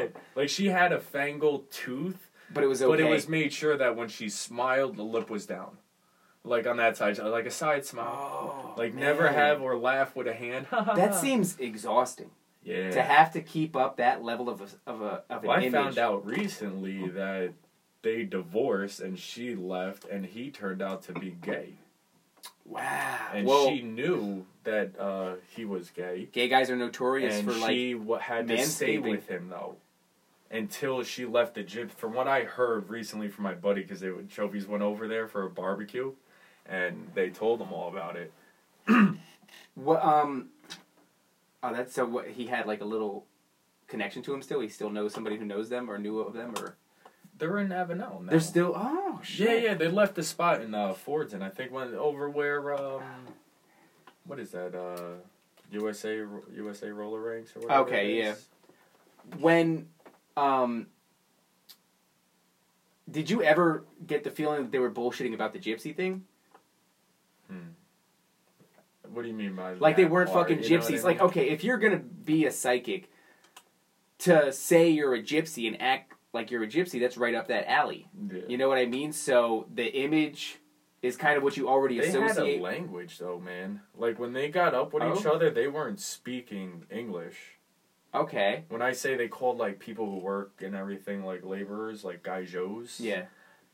dude. 0.00 0.10
Yeah. 0.14 0.20
Like 0.34 0.48
she 0.48 0.66
had 0.68 0.92
a 0.92 1.00
fangled 1.00 1.70
tooth, 1.70 2.30
but 2.52 2.64
it 2.64 2.66
was 2.66 2.82
okay. 2.82 2.90
but 2.90 3.00
it 3.00 3.08
was 3.08 3.28
made 3.28 3.52
sure 3.52 3.76
that 3.76 3.94
when 3.96 4.08
she 4.08 4.28
smiled, 4.28 4.96
the 4.96 5.02
lip 5.04 5.28
was 5.30 5.46
down. 5.46 5.76
Like 6.46 6.66
on 6.66 6.76
that 6.76 6.96
side, 6.96 7.18
like 7.18 7.46
a 7.46 7.50
side 7.50 7.86
smile. 7.86 8.12
Oh, 8.14 8.74
like 8.76 8.92
man. 8.94 9.02
never 9.02 9.28
have 9.28 9.62
or 9.62 9.76
laugh 9.76 10.14
with 10.14 10.26
a 10.26 10.34
hand. 10.34 10.66
That 10.72 11.14
seems 11.14 11.58
exhausting 11.58 12.30
yeah. 12.62 12.90
to 12.90 13.02
have 13.02 13.32
to 13.32 13.40
keep 13.40 13.74
up 13.74 13.96
that 13.96 14.22
level 14.22 14.48
of 14.48 14.60
a, 14.60 14.90
of 14.90 15.00
a 15.00 15.22
of 15.30 15.42
an 15.42 15.48
Well, 15.48 15.56
I 15.58 15.62
image. 15.62 15.72
found 15.72 15.98
out 15.98 16.26
recently 16.26 17.08
that 17.08 17.52
they 18.02 18.24
divorced 18.24 19.00
and 19.00 19.18
she 19.18 19.54
left 19.54 20.04
and 20.04 20.26
he 20.26 20.50
turned 20.50 20.82
out 20.82 21.02
to 21.04 21.14
be 21.14 21.30
gay. 21.30 21.74
Wow. 22.66 23.30
And 23.32 23.46
well, 23.46 23.68
she 23.68 23.82
knew 23.82 24.46
that 24.64 24.98
uh, 24.98 25.34
he 25.50 25.64
was 25.64 25.90
gay. 25.90 26.28
gay 26.32 26.48
guys 26.48 26.70
are 26.70 26.76
notorious 26.76 27.36
and 27.36 27.50
for 27.50 27.58
like 27.58 27.70
she 27.70 27.98
had 28.20 28.48
to 28.48 28.66
stay 28.66 28.98
with 28.98 29.28
him 29.28 29.48
though 29.48 29.76
until 30.50 31.02
she 31.02 31.26
left 31.26 31.54
the 31.54 31.62
gym. 31.62 31.88
From 31.88 32.14
what 32.14 32.28
I 32.28 32.44
heard 32.44 32.88
recently 32.88 33.28
from 33.28 33.44
my 33.44 33.54
buddy, 33.54 33.82
because 33.82 34.00
they 34.00 34.10
would 34.10 34.30
Chovies 34.30 34.66
went 34.66 34.82
over 34.82 35.08
there 35.08 35.26
for 35.26 35.44
a 35.44 35.50
barbecue, 35.50 36.12
and 36.66 37.10
they 37.14 37.30
told 37.30 37.60
him 37.60 37.72
all 37.72 37.88
about 37.88 38.16
it. 38.16 38.32
what 39.74 40.04
um. 40.04 40.48
Oh, 41.62 41.72
that's 41.72 41.94
so. 41.94 42.04
What 42.04 42.28
he 42.28 42.46
had 42.46 42.66
like 42.66 42.80
a 42.80 42.84
little 42.84 43.26
connection 43.88 44.22
to 44.22 44.34
him. 44.34 44.42
Still, 44.42 44.60
he 44.60 44.68
still 44.68 44.90
knows 44.90 45.12
somebody 45.14 45.36
who 45.36 45.44
knows 45.44 45.68
them 45.68 45.90
or 45.90 45.98
knew 45.98 46.18
of 46.18 46.34
them, 46.34 46.54
or 46.58 46.76
They're 47.38 47.58
in 47.58 47.68
Avenel 47.68 48.22
now. 48.22 48.30
they're 48.30 48.40
still. 48.40 48.72
Oh 48.76 49.20
shit. 49.22 49.48
yeah, 49.48 49.68
yeah. 49.70 49.74
They 49.74 49.88
left 49.88 50.14
the 50.14 50.22
spot 50.22 50.60
in 50.60 50.74
uh, 50.74 50.94
Fordson. 50.94 51.42
I 51.42 51.48
think 51.48 51.72
went 51.72 51.94
over 51.94 52.28
where 52.28 52.74
um, 52.74 53.02
what 54.26 54.38
is 54.38 54.50
that? 54.50 54.74
Uh, 54.74 55.16
USA 55.70 56.24
USA 56.54 56.90
roller 56.90 57.20
rinks 57.20 57.54
or 57.56 57.60
whatever. 57.60 57.82
Okay, 57.82 58.18
it 58.18 58.24
yeah. 58.24 58.34
when 59.38 59.88
um 60.36 60.86
did 63.10 63.28
you 63.28 63.42
ever 63.42 63.84
get 64.06 64.24
the 64.24 64.30
feeling 64.30 64.62
that 64.62 64.72
they 64.72 64.78
were 64.78 64.90
bullshitting 64.90 65.34
about 65.34 65.52
the 65.52 65.58
gypsy 65.58 65.94
thing 65.94 66.24
What 69.12 69.22
do 69.22 69.28
you 69.28 69.34
mean 69.34 69.54
by 69.54 69.74
like 69.74 69.96
they 69.96 70.04
weren't 70.06 70.30
part? 70.30 70.48
fucking 70.48 70.60
know 70.60 70.66
I 70.66 70.68
gypsies 70.80 71.04
like 71.04 71.20
okay 71.20 71.50
if 71.50 71.62
you're 71.64 71.78
gonna 71.78 71.98
be 71.98 72.46
a 72.46 72.50
psychic 72.50 73.10
to 74.20 74.52
say 74.52 74.88
you're 74.90 75.14
a 75.14 75.22
gypsy 75.22 75.66
and 75.66 75.80
act 75.80 76.12
like 76.32 76.50
you're 76.50 76.62
a 76.62 76.66
gypsy 76.68 77.00
that's 77.00 77.16
right 77.16 77.34
up 77.34 77.48
that 77.48 77.70
alley 77.70 78.08
Yeah. 78.32 78.42
you 78.48 78.56
know 78.58 78.68
what 78.68 78.78
i 78.78 78.86
mean 78.86 79.12
so 79.12 79.66
the 79.74 79.84
image 79.86 80.58
is 81.02 81.16
kind 81.16 81.36
of 81.36 81.42
what 81.42 81.56
you 81.56 81.68
already 81.68 82.00
They 82.00 82.06
had 82.10 82.16
a 82.22 82.24
associate 82.30 82.62
language 82.62 83.18
though, 83.18 83.38
man. 83.38 83.82
Like 83.94 84.18
when 84.18 84.32
they 84.32 84.48
got 84.48 84.74
up 84.74 84.94
with 84.94 85.02
each 85.02 85.26
Oh. 85.26 85.32
other, 85.34 85.50
they 85.50 85.68
weren't 85.68 86.00
speaking 86.00 86.86
English. 86.90 87.58
okay 88.14 88.64
When 88.70 88.80
I 88.80 88.92
say 88.92 89.14
they 89.14 89.28
called 89.28 89.58
like 89.58 89.78
people 89.78 90.06
who 90.10 90.16
work 90.18 90.62
and 90.64 90.74
everything 90.74 91.22
like 91.22 91.44
laborers, 91.44 92.04
like 92.04 92.22
gadjos, 92.22 92.98
yeah 92.98 93.26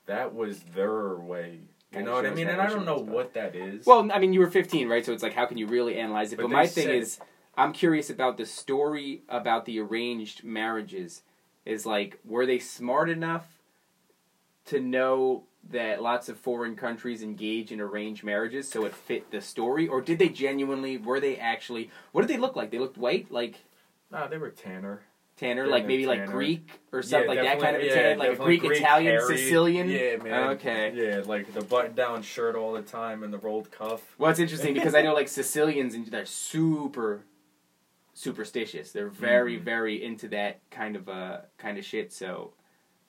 that 0.07 0.35
was 0.35 0.61
their 0.75 1.15
way. 1.15 1.61
You 1.93 2.03
know 2.03 2.13
what 2.13 2.27
I 2.27 2.31
mean? 2.31 2.49
And 2.49 2.61
I 2.61 2.69
don't 2.69 2.85
know 2.85 3.01
gadjos, 3.01 3.07
what 3.07 3.35
that 3.35 3.57
is. 3.57 3.85
Well, 3.85 4.11
I 4.13 4.19
mean, 4.19 4.33
you 4.33 4.41
were 4.41 4.51
15, 4.51 4.89
right? 4.89 5.05
So 5.05 5.13
it's 5.13 5.23
like, 5.23 5.35
how 5.35 5.47
can 5.47 5.59
you 5.59 5.67
really 5.67 5.97
analyze 5.99 6.33
it? 6.33 6.37
But 6.37 6.43
But, 6.43 6.51
my 6.53 6.67
thing 6.67 6.89
is, 6.89 7.19
I'm 7.57 7.73
curious 7.73 8.11
about 8.11 8.37
the 8.37 8.47
story 8.47 9.23
about 9.29 9.65
the 9.65 9.81
arranged 9.81 10.45
marriages. 10.45 11.23
Is 11.67 11.85
like, 11.85 12.19
were 12.25 12.47
they 12.47 12.59
smart 12.59 13.11
enough 13.11 13.47
to 14.67 14.81
know 14.81 15.45
that 15.69 16.01
lots 16.01 16.29
of 16.29 16.39
foreign 16.39 16.75
countries 16.75 17.23
engage 17.23 17.71
in 17.71 17.81
arranged 17.81 18.25
marriages, 18.25 18.69
so 18.69 18.87
it 18.87 18.95
fit 18.95 19.31
the 19.31 19.41
story, 19.43 19.87
or 19.87 20.01
did 20.01 20.19
they 20.19 20.31
genuinely? 20.31 20.97
Were 20.97 21.21
they 21.21 21.37
actually? 21.37 21.91
What 22.13 22.23
did 22.23 22.31
they 22.31 22.39
look 22.39 22.57
like? 22.57 22.71
They 22.71 22.79
looked 22.79 22.97
white, 22.97 23.31
like 23.31 23.57
nah, 24.11 24.27
they 24.27 24.39
were 24.39 24.51
tanner. 24.51 25.03
Tanner, 25.41 25.65
Yeah, 25.65 25.71
like 25.73 25.87
maybe 25.87 26.07
like. 26.07 26.27
Greek 26.27 26.81
or 26.93 27.03
something 27.03 27.29
like 27.29 27.39
that 27.43 27.59
kind 27.61 27.77
of 27.77 27.83
a 27.83 27.87
yeah, 27.87 28.15
like 28.19 28.29
a 28.29 28.31
definitely 28.33 28.59
Greek, 28.59 28.79
Italian, 28.79 29.13
hairy. 29.13 29.37
Sicilian. 29.39 29.89
Yeah, 29.89 30.17
man. 30.17 30.51
Okay. 30.51 30.93
Yeah, 30.95 31.23
like 31.25 31.53
the 31.55 31.63
button-down 31.63 32.23
shirt 32.23 32.55
all 32.57 32.73
the 32.73 32.83
time 32.83 33.23
and 33.23 33.33
the 33.33 33.39
rolled 33.39 33.71
cuff. 33.71 34.15
Well, 34.19 34.31
it's 34.31 34.39
interesting 34.41 34.75
because 34.75 34.95
I 34.95 35.03
know 35.03 35.15
like 35.15 35.29
Sicilians 35.41 35.95
and 35.95 36.07
they're 36.07 36.27
super 36.27 37.23
superstitious. 38.15 38.93
They're 38.93 39.09
very, 39.09 39.59
Mhm. 39.59 39.63
very 39.63 40.05
into 40.05 40.29
that 40.29 40.61
kind 40.71 40.97
of 40.97 41.09
uh 41.09 41.39
kind 41.59 41.79
of 41.79 41.85
shit. 41.85 42.13
So 42.13 42.53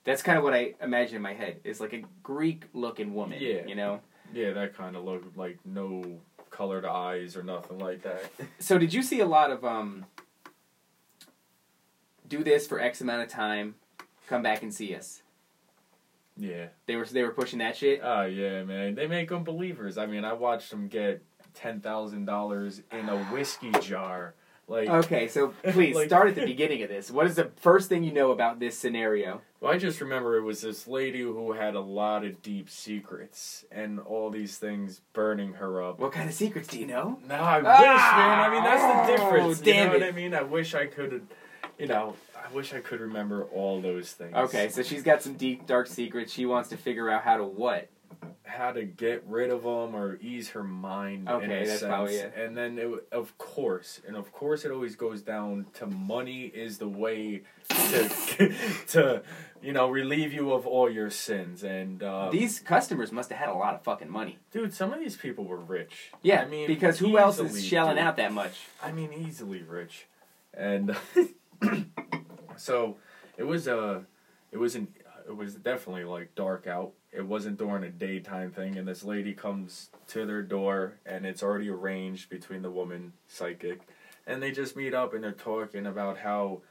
that's 0.03 0.21
kind 0.23 0.37
of 0.37 0.43
what 0.43 0.53
I 0.53 0.75
imagine 0.81 1.17
in 1.17 1.21
my 1.21 1.33
head 1.33 1.59
is 1.63 1.79
like 1.79 1.93
a 1.93 2.03
Greek 2.23 2.65
looking 2.73 3.13
woman. 3.13 3.39
Yeah. 3.41 3.65
You 3.67 3.75
know. 3.75 4.01
Yeah, 4.33 4.51
that 4.53 4.75
kind 4.77 4.95
of 4.95 5.03
look 5.03 5.23
like 5.35 5.57
no 5.65 6.21
colored 6.49 6.85
eyes 6.85 7.35
or 7.35 7.43
nothing 7.43 7.79
like 7.79 8.03
that. 8.03 8.23
So 8.59 8.77
did 8.77 8.93
you 8.93 9.01
see 9.03 9.19
a 9.19 9.25
lot 9.25 9.51
of 9.51 9.65
um 9.65 10.05
do 12.37 12.43
this 12.43 12.65
for 12.67 12.79
X 12.79 13.01
amount 13.01 13.21
of 13.23 13.27
time, 13.29 13.75
come 14.27 14.41
back 14.41 14.63
and 14.63 14.73
see 14.73 14.95
us? 14.95 15.21
yeah. 16.37 16.67
They 16.87 16.95
were 16.95 17.05
they 17.05 17.23
were 17.23 17.31
pushing 17.31 17.59
that 17.59 17.75
shit. 17.75 18.01
Oh 18.03 18.23
yeah, 18.23 18.63
man. 18.63 18.95
They 18.95 19.07
make 19.07 19.29
them 19.29 19.43
believers. 19.43 19.97
I 19.97 20.05
mean, 20.05 20.23
I 20.25 20.33
watched 20.33 20.71
them 20.71 20.87
get 20.87 21.21
ten 21.53 21.81
thousand 21.81 22.25
dollars 22.25 22.81
in 22.91 23.09
a 23.09 23.23
whiskey 23.25 23.71
jar. 23.81 24.33
Like, 24.67 24.87
Okay, 24.87 25.27
so 25.27 25.49
please 25.71 25.95
Like- 25.95 26.07
start 26.07 26.29
at 26.29 26.35
the 26.35 26.45
beginning 26.45 26.81
of 26.83 26.87
this. 26.89 27.11
What 27.11 27.25
is 27.27 27.35
the 27.35 27.51
first 27.57 27.89
thing 27.89 28.03
you 28.05 28.13
know 28.13 28.31
about 28.31 28.59
this 28.59 28.77
scenario? 28.77 29.41
well, 29.59 29.73
I 29.73 29.77
just 29.77 29.99
remember 29.99 30.37
it 30.37 30.43
was 30.43 30.61
this 30.61 30.87
lady 30.87 31.21
who 31.21 31.51
had 31.51 31.75
a 31.75 31.81
lot 31.81 32.23
of 32.23 32.41
deep 32.41 32.69
secrets 32.69 33.65
and 33.71 33.99
all 33.99 34.29
these 34.29 34.57
things 34.57 35.01
burning 35.13 35.53
her 35.53 35.83
up. 35.83 35.99
What 35.99 36.13
kind 36.13 36.29
of 36.29 36.33
secrets 36.33 36.69
do 36.69 36.79
you 36.79 36.87
know? 36.87 37.19
No, 37.27 37.35
I 37.35 37.57
wish, 37.57 37.65
Ah! 37.67 38.13
man. 38.17 38.39
I 38.39 38.53
mean, 38.53 38.63
that's 38.63 38.81
the 38.81 39.13
Oh, 39.13 39.17
difference. 39.31 39.59
damn 39.59 39.75
you 39.75 39.83
know 39.83 39.95
it. 39.95 39.99
what 39.99 40.07
I 40.07 40.11
mean? 40.15 40.33
I 40.33 40.41
wish 40.43 40.73
I 40.73 40.85
could, 40.87 41.27
you 41.81 41.87
know, 41.87 42.15
I 42.35 42.53
wish 42.53 42.73
I 42.73 42.79
could 42.79 42.99
remember 42.99 43.43
all 43.45 43.81
those 43.81 44.11
things. 44.11 44.35
Okay, 44.35 44.69
so 44.69 44.83
she's 44.83 45.03
got 45.03 45.21
some 45.21 45.33
deep, 45.33 45.67
dark 45.67 45.87
secrets. 45.87 46.31
She 46.31 46.45
wants 46.45 46.69
to 46.69 46.77
figure 46.77 47.09
out 47.09 47.23
how 47.23 47.37
to 47.37 47.43
what? 47.43 47.89
how 48.43 48.71
to 48.71 48.83
get 48.83 49.23
rid 49.27 49.49
of 49.49 49.63
them 49.63 49.95
or 49.95 50.17
ease 50.21 50.49
her 50.49 50.63
mind. 50.63 51.21
in 51.21 51.35
Okay, 51.35 51.65
that's 51.65 51.79
sense. 51.79 51.83
probably 51.83 52.15
it. 52.15 52.33
And 52.35 52.55
then, 52.55 52.77
it, 52.77 53.07
of 53.11 53.37
course, 53.37 54.01
and 54.05 54.15
of 54.15 54.31
course, 54.31 54.65
it 54.65 54.71
always 54.71 54.95
goes 54.95 55.21
down 55.21 55.67
to 55.75 55.87
money 55.87 56.45
is 56.45 56.77
the 56.77 56.87
way 56.87 57.43
to, 57.69 58.53
to 58.87 59.23
you 59.61 59.71
know, 59.73 59.89
relieve 59.89 60.33
you 60.33 60.51
of 60.51 60.67
all 60.67 60.89
your 60.89 61.09
sins. 61.09 61.63
And 61.63 62.03
uh, 62.03 62.29
These 62.29 62.59
customers 62.59 63.11
must 63.11 63.29
have 63.29 63.39
had 63.39 63.49
a 63.49 63.53
lot 63.53 63.73
of 63.73 63.83
fucking 63.83 64.09
money. 64.09 64.37
dude, 64.51 64.73
some 64.73 64.91
of 64.91 64.99
these 64.99 65.15
people 65.15 65.45
were 65.45 65.57
rich. 65.57 66.11
Yeah, 66.21 66.41
I 66.41 66.45
mean, 66.45 66.67
because 66.67 66.99
who 66.99 67.17
else 67.17 67.39
is 67.39 67.63
shelling 67.63 67.95
dude. 67.95 68.03
out 68.03 68.17
that 68.17 68.33
much? 68.33 68.59
I 68.83 68.91
mean, 68.91 69.13
easily 69.13 69.63
rich, 69.63 70.07
and 70.53 70.95
so 72.57 72.97
it 73.37 73.43
was 73.43 73.67
a, 73.67 74.05
it 74.51 74.57
was 74.57 74.75
an, 74.75 74.87
it 75.27 75.35
was 75.35 75.55
definitely 75.55 76.03
like 76.03 76.35
dark 76.35 76.67
out. 76.67 76.91
It 77.11 77.25
wasn't 77.25 77.57
during 77.57 77.83
a 77.83 77.89
daytime 77.89 78.51
thing, 78.51 78.77
and 78.77 78.87
this 78.87 79.03
lady 79.03 79.33
comes 79.33 79.89
to 80.07 80.25
their 80.25 80.41
door, 80.41 80.99
and 81.05 81.25
it's 81.25 81.43
already 81.43 81.69
arranged 81.69 82.29
between 82.29 82.61
the 82.61 82.71
woman 82.71 83.13
psychic, 83.27 83.81
and 84.25 84.41
they 84.41 84.51
just 84.51 84.75
meet 84.75 84.93
up 84.93 85.13
and 85.13 85.23
they're 85.23 85.31
talking 85.31 85.85
about 85.85 86.19
how, 86.19 86.61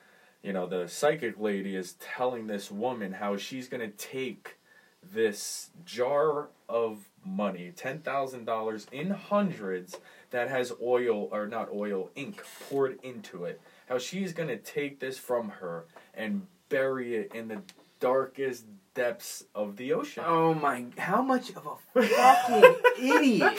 you 0.43 0.53
know, 0.53 0.67
the 0.67 0.89
psychic 0.89 1.39
lady 1.39 1.77
is 1.77 1.95
telling 1.95 2.47
this 2.47 2.71
woman 2.71 3.13
how 3.13 3.37
she's 3.37 3.69
gonna 3.69 3.89
take 3.89 4.57
this 5.03 5.71
jar 5.85 6.49
of 6.69 7.09
money, 7.25 7.73
ten 7.75 8.01
thousand 8.01 8.45
dollars 8.45 8.87
in 8.93 9.11
hundreds, 9.11 9.99
that 10.31 10.49
has 10.49 10.73
oil 10.83 11.29
or 11.33 11.47
not 11.47 11.69
oil, 11.73 12.11
ink 12.15 12.43
poured 12.69 12.99
into 13.03 13.45
it. 13.45 13.61
How 13.91 13.99
she's 13.99 14.33
gonna 14.33 14.57
take 14.57 15.01
this 15.01 15.19
from 15.19 15.49
her 15.49 15.85
and 16.15 16.47
bury 16.69 17.17
it 17.17 17.35
in 17.35 17.49
the 17.49 17.61
darkest 17.99 18.65
depths 18.95 19.45
of 19.53 19.77
the 19.77 19.93
ocean. 19.93 20.23
Oh 20.25 20.55
my! 20.55 20.87
How 20.97 21.23
much 21.23 21.51
of 21.51 21.67
a 21.67 22.01
fucking 22.01 22.77
idiot 23.03 23.59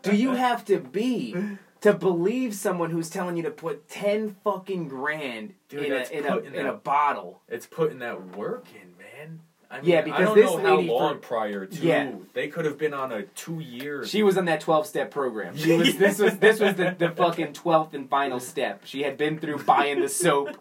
do 0.00 0.16
you 0.16 0.32
have 0.32 0.64
to 0.64 0.80
be 0.80 1.58
to 1.82 1.92
believe 1.92 2.54
someone 2.54 2.90
who's 2.90 3.10
telling 3.10 3.36
you 3.36 3.42
to 3.42 3.50
put 3.50 3.86
ten 3.86 4.36
fucking 4.42 4.88
grand 4.88 5.52
Dude, 5.68 5.84
in 5.84 5.92
a 5.92 6.04
in 6.10 6.24
a 6.24 6.32
putting 6.32 6.54
in 6.54 6.66
a 6.66 6.72
bottle? 6.72 7.42
It's 7.46 7.66
putting 7.66 7.98
that 7.98 8.34
work 8.34 8.64
in, 8.74 8.96
man. 8.96 9.40
I 9.70 9.80
Yeah, 9.82 9.98
I 9.98 10.02
because 10.02 10.26
don't 10.26 10.36
this 10.36 10.44
know 10.50 10.58
how 10.58 10.76
lady 10.76 10.88
long 10.88 11.14
for- 11.14 11.20
prior 11.20 11.66
to 11.66 11.82
Yeah. 11.82 12.12
they 12.34 12.48
could 12.48 12.64
have 12.66 12.78
been 12.78 12.94
on 12.94 13.10
a 13.12 13.22
two 13.24 13.58
year. 13.60 14.04
She 14.06 14.22
was 14.22 14.38
on 14.38 14.44
that 14.44 14.60
twelve 14.60 14.86
step 14.86 15.10
program. 15.10 15.56
She 15.56 15.76
was 15.76 15.96
this 15.98 16.18
was 16.18 16.38
this 16.38 16.60
was 16.60 16.74
the, 16.76 16.94
the 16.96 17.10
fucking 17.10 17.52
twelfth 17.52 17.92
and 17.94 18.08
final 18.08 18.38
step. 18.40 18.82
She 18.84 19.02
had 19.02 19.16
been 19.16 19.38
through 19.38 19.64
buying 19.64 20.00
the 20.00 20.08
soap, 20.08 20.56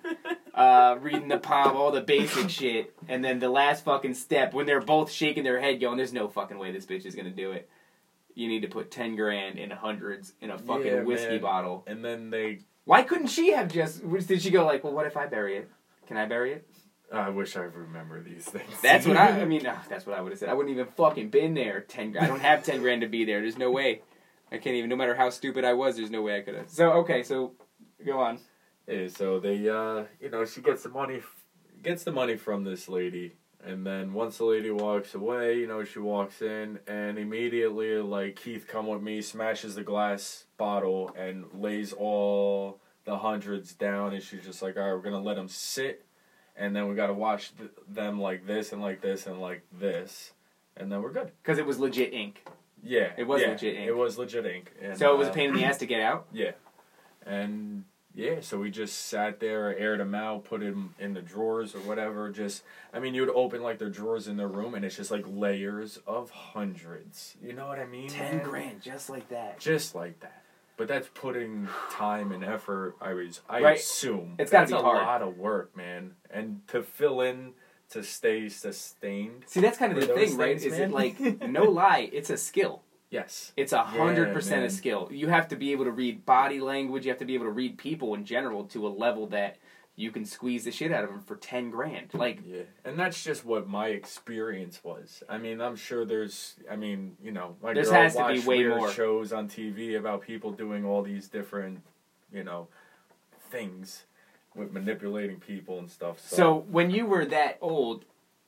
uh, 0.53 0.97
reading 1.01 1.27
the 1.27 1.37
palm, 1.37 1.75
all 1.75 1.91
the 1.91 2.01
basic 2.01 2.49
shit, 2.49 2.93
and 3.07 3.23
then 3.23 3.39
the 3.39 3.49
last 3.49 3.85
fucking 3.85 4.13
step 4.15 4.53
when 4.53 4.65
they're 4.65 4.81
both 4.81 5.11
shaking 5.11 5.43
their 5.43 5.59
head, 5.59 5.79
going, 5.79 5.97
"There's 5.97 6.13
no 6.13 6.27
fucking 6.27 6.57
way 6.57 6.71
this 6.71 6.85
bitch 6.85 7.05
is 7.05 7.15
gonna 7.15 7.29
do 7.29 7.51
it." 7.51 7.69
You 8.33 8.47
need 8.47 8.63
to 8.63 8.67
put 8.67 8.91
ten 8.91 9.15
grand 9.15 9.57
in 9.59 9.69
hundreds 9.69 10.33
in 10.41 10.49
a 10.51 10.57
fucking 10.57 10.85
Yeah, 10.85 11.03
whiskey 11.03 11.29
man. 11.33 11.41
bottle. 11.41 11.83
and 11.87 12.03
then 12.03 12.29
they. 12.31 12.59
Why 12.85 13.01
couldn't 13.03 13.27
she 13.27 13.51
have 13.53 13.71
just? 13.71 14.01
Did 14.27 14.41
she 14.41 14.51
go 14.51 14.65
like, 14.65 14.83
well, 14.83 14.93
what 14.93 15.05
if 15.07 15.15
I 15.17 15.25
bury 15.25 15.57
it? 15.57 15.69
Can 16.07 16.17
I 16.17 16.25
bury 16.25 16.51
it? 16.53 16.67
I 17.13 17.29
wish 17.29 17.55
I 17.55 17.61
remember 17.61 18.21
these 18.21 18.45
things. 18.45 18.81
That's 18.81 19.05
what 19.05 19.17
I. 19.17 19.41
I 19.41 19.45
mean, 19.53 19.65
ah, 19.67 19.83
that's 19.89 20.05
what 20.05 20.17
I 20.17 20.21
would 20.21 20.31
have 20.31 20.39
said. 20.39 20.49
I 20.49 20.53
wouldn't 20.53 20.73
even 20.73 20.87
fucking 20.87 21.29
been 21.29 21.53
there. 21.53 21.81
Ten. 21.81 22.11
grand. 22.11 22.25
I 22.25 22.29
don't 22.29 22.41
have 22.41 22.63
ten 22.63 22.81
grand 22.81 23.01
to 23.01 23.07
be 23.07 23.25
there. 23.25 23.41
There's 23.41 23.57
no 23.57 23.71
way. 23.71 24.01
I 24.51 24.57
can't 24.57 24.75
even. 24.75 24.89
No 24.89 24.95
matter 24.95 25.15
how 25.15 25.29
stupid 25.29 25.63
I 25.63 25.73
was, 25.73 25.97
there's 25.97 26.11
no 26.11 26.21
way 26.21 26.37
I 26.37 26.41
could 26.41 26.55
have. 26.55 26.69
So 26.69 26.91
okay, 26.93 27.23
so 27.23 27.53
go 28.05 28.19
on. 28.19 28.39
Yeah, 28.87 29.07
so 29.07 29.39
they, 29.39 29.67
uh, 29.67 30.03
you 30.21 30.29
know, 30.29 30.45
she 30.45 30.61
gets 30.61 30.83
the 30.83 30.89
money, 30.89 31.21
gets 31.81 32.03
the 32.03 32.11
money 32.11 32.37
from 32.37 32.63
this 32.63 32.87
lady, 32.87 33.33
and 33.63 33.85
then 33.85 34.13
once 34.13 34.37
the 34.37 34.45
lady 34.45 34.69
walks 34.69 35.15
away, 35.15 35.57
you 35.57 35.65
know, 35.67 35.83
she 35.83 35.97
walks 35.97 36.41
in, 36.43 36.79
and 36.85 37.17
immediately, 37.17 37.95
like 37.97 38.35
Keith, 38.35 38.67
come 38.67 38.85
with 38.85 39.01
me, 39.01 39.21
smashes 39.23 39.73
the 39.73 39.83
glass 39.83 40.45
bottle 40.57 41.11
and 41.17 41.45
lays 41.53 41.93
all 41.93 42.79
the 43.05 43.17
hundreds 43.17 43.73
down, 43.73 44.13
and 44.13 44.21
she's 44.21 44.43
just 44.45 44.61
like, 44.61 44.77
all 44.77 44.83
right, 44.83 44.93
we're 44.93 45.01
gonna 45.01 45.19
let 45.19 45.35
them 45.35 45.47
sit, 45.47 46.04
and 46.55 46.75
then 46.75 46.87
we 46.87 46.95
gotta 46.95 47.13
watch 47.13 47.55
th- 47.57 47.71
them 47.87 48.19
like 48.19 48.45
this 48.47 48.71
and 48.71 48.81
like 48.81 49.01
this 49.01 49.27
and 49.27 49.39
like 49.39 49.63
this, 49.71 50.33
and 50.77 50.91
then 50.91 51.01
we're 51.01 51.11
good. 51.11 51.31
Because 51.41 51.57
it 51.57 51.65
was 51.65 51.79
legit 51.79 52.13
ink. 52.13 52.47
Yeah, 52.83 53.11
It 53.17 53.23
was 53.23 53.41
yeah, 53.41 53.49
legit 53.49 53.75
ink. 53.75 53.87
It 53.87 53.95
was 53.97 54.17
legit 54.17 54.45
ink. 54.45 54.71
And, 54.79 54.97
So 54.97 55.13
it 55.13 55.17
was 55.17 55.27
a 55.27 55.31
uh, 55.31 55.33
pain 55.33 55.49
in 55.49 55.55
the 55.55 55.63
ass 55.63 55.77
to 55.77 55.87
get 55.87 56.01
out. 56.01 56.27
yeah. 56.33 56.51
And 57.25 57.85
yeah, 58.13 58.35
so 58.39 58.59
we 58.59 58.71
just 58.71 59.07
sat 59.07 59.39
there, 59.39 59.77
aired 59.77 59.99
them 59.99 60.15
out, 60.15 60.45
put 60.45 60.61
them 60.61 60.95
in 60.99 61.13
the 61.13 61.21
drawers 61.21 61.75
or 61.75 61.79
whatever. 61.79 62.29
Just, 62.29 62.63
I 62.93 62.99
mean, 62.99 63.13
you 63.13 63.21
would 63.21 63.31
open 63.35 63.61
like 63.61 63.79
their 63.79 63.89
drawers 63.89 64.27
in 64.27 64.37
their 64.37 64.47
room, 64.47 64.73
and 64.73 64.85
it's 64.85 64.95
just 64.95 65.11
like 65.11 65.25
layers 65.27 65.99
of 66.07 66.29
hundreds. 66.29 67.35
You 67.43 67.53
know 67.53 67.67
what 67.67 67.79
I 67.79 67.85
mean? 67.85 68.07
Ten 68.07 68.37
man? 68.37 68.45
grand, 68.45 68.81
just 68.81 69.09
like 69.09 69.27
that. 69.29 69.59
Just 69.59 69.95
like 69.95 70.19
that. 70.21 70.43
But 70.77 70.87
that's 70.89 71.07
putting 71.13 71.67
time 71.89 72.31
and 72.31 72.43
effort. 72.43 72.95
I 72.99 73.13
was, 73.13 73.41
I 73.49 73.61
Right. 73.61 73.77
assume 73.77 74.35
It's 74.37 74.51
gotta 74.51 74.67
be 74.67 74.73
a 74.73 74.77
hard. 74.77 75.01
lot 75.01 75.21
of 75.21 75.37
work, 75.37 75.75
man. 75.75 76.15
And 76.29 76.61
to 76.69 76.83
fill 76.83 77.21
in, 77.21 77.53
to 77.89 78.03
stay 78.03 78.49
sustained. 78.49 79.43
See, 79.45 79.61
that's 79.61 79.77
kind 79.77 79.93
of 79.93 79.99
the 80.05 80.13
thing, 80.13 80.35
right? 80.37 80.59
things, 80.59 80.65
Is 80.73 80.79
it 80.79 80.91
like 80.91 81.19
no 81.47 81.63
lie? 81.63 82.09
It's 82.11 82.29
a 82.29 82.37
skill. 82.37 82.81
Yes. 83.09 83.53
It's 83.55 83.71
a 83.71 83.83
hundred 83.83 84.33
percent 84.33 84.65
a 84.65 84.69
skill. 84.69 85.07
You 85.11 85.27
have 85.29 85.47
to 85.49 85.55
be 85.55 85.71
able 85.71 85.85
to 85.85 85.91
read 85.91 86.25
body 86.25 86.59
language. 86.59 87.05
You 87.05 87.11
have 87.11 87.19
to 87.19 87.25
be 87.25 87.35
able 87.35 87.45
to 87.45 87.51
read 87.51 87.77
people 87.77 88.13
in 88.15 88.25
general 88.25 88.65
to 88.65 88.85
a 88.87 88.89
level 88.89 89.27
that 89.27 89.57
you 89.95 90.11
can 90.11 90.25
squeeze 90.25 90.65
the 90.65 90.71
shit 90.71 90.91
out 90.91 91.03
of 91.03 91.09
them 91.09 91.21
for 91.21 91.35
ten 91.35 91.69
grand. 91.69 92.13
Like 92.13 92.39
Yeah, 92.45 92.63
and 92.83 92.99
that's 92.99 93.23
just 93.23 93.45
what 93.45 93.67
my 93.67 93.87
experience 93.87 94.83
was. 94.83 95.23
I 95.29 95.37
mean, 95.37 95.61
I'm 95.61 95.75
sure 95.75 96.05
there's. 96.05 96.55
I 96.69 96.75
mean, 96.75 97.15
you 97.23 97.31
know, 97.31 97.55
my 97.61 97.73
There 97.73 97.91
has 97.91 98.15
to 98.15 98.27
be 98.27 98.39
way 98.39 98.63
more. 98.65 98.91
shows 98.91 99.31
on 99.31 99.47
TV 99.47 99.97
about 99.97 100.21
people 100.21 100.51
doing 100.51 100.85
all 100.85 101.01
these 101.01 101.27
different, 101.27 101.81
you 102.31 102.43
know, 102.43 102.67
things 103.49 104.03
with 104.55 104.71
manipulating 104.71 105.39
people 105.39 105.79
and 105.79 105.89
stuff. 105.89 106.19
So, 106.19 106.35
So 106.35 106.55
when 106.69 106.89
you 106.91 107.05
were 107.05 107.25
that 107.25 107.57
old, 107.61 108.05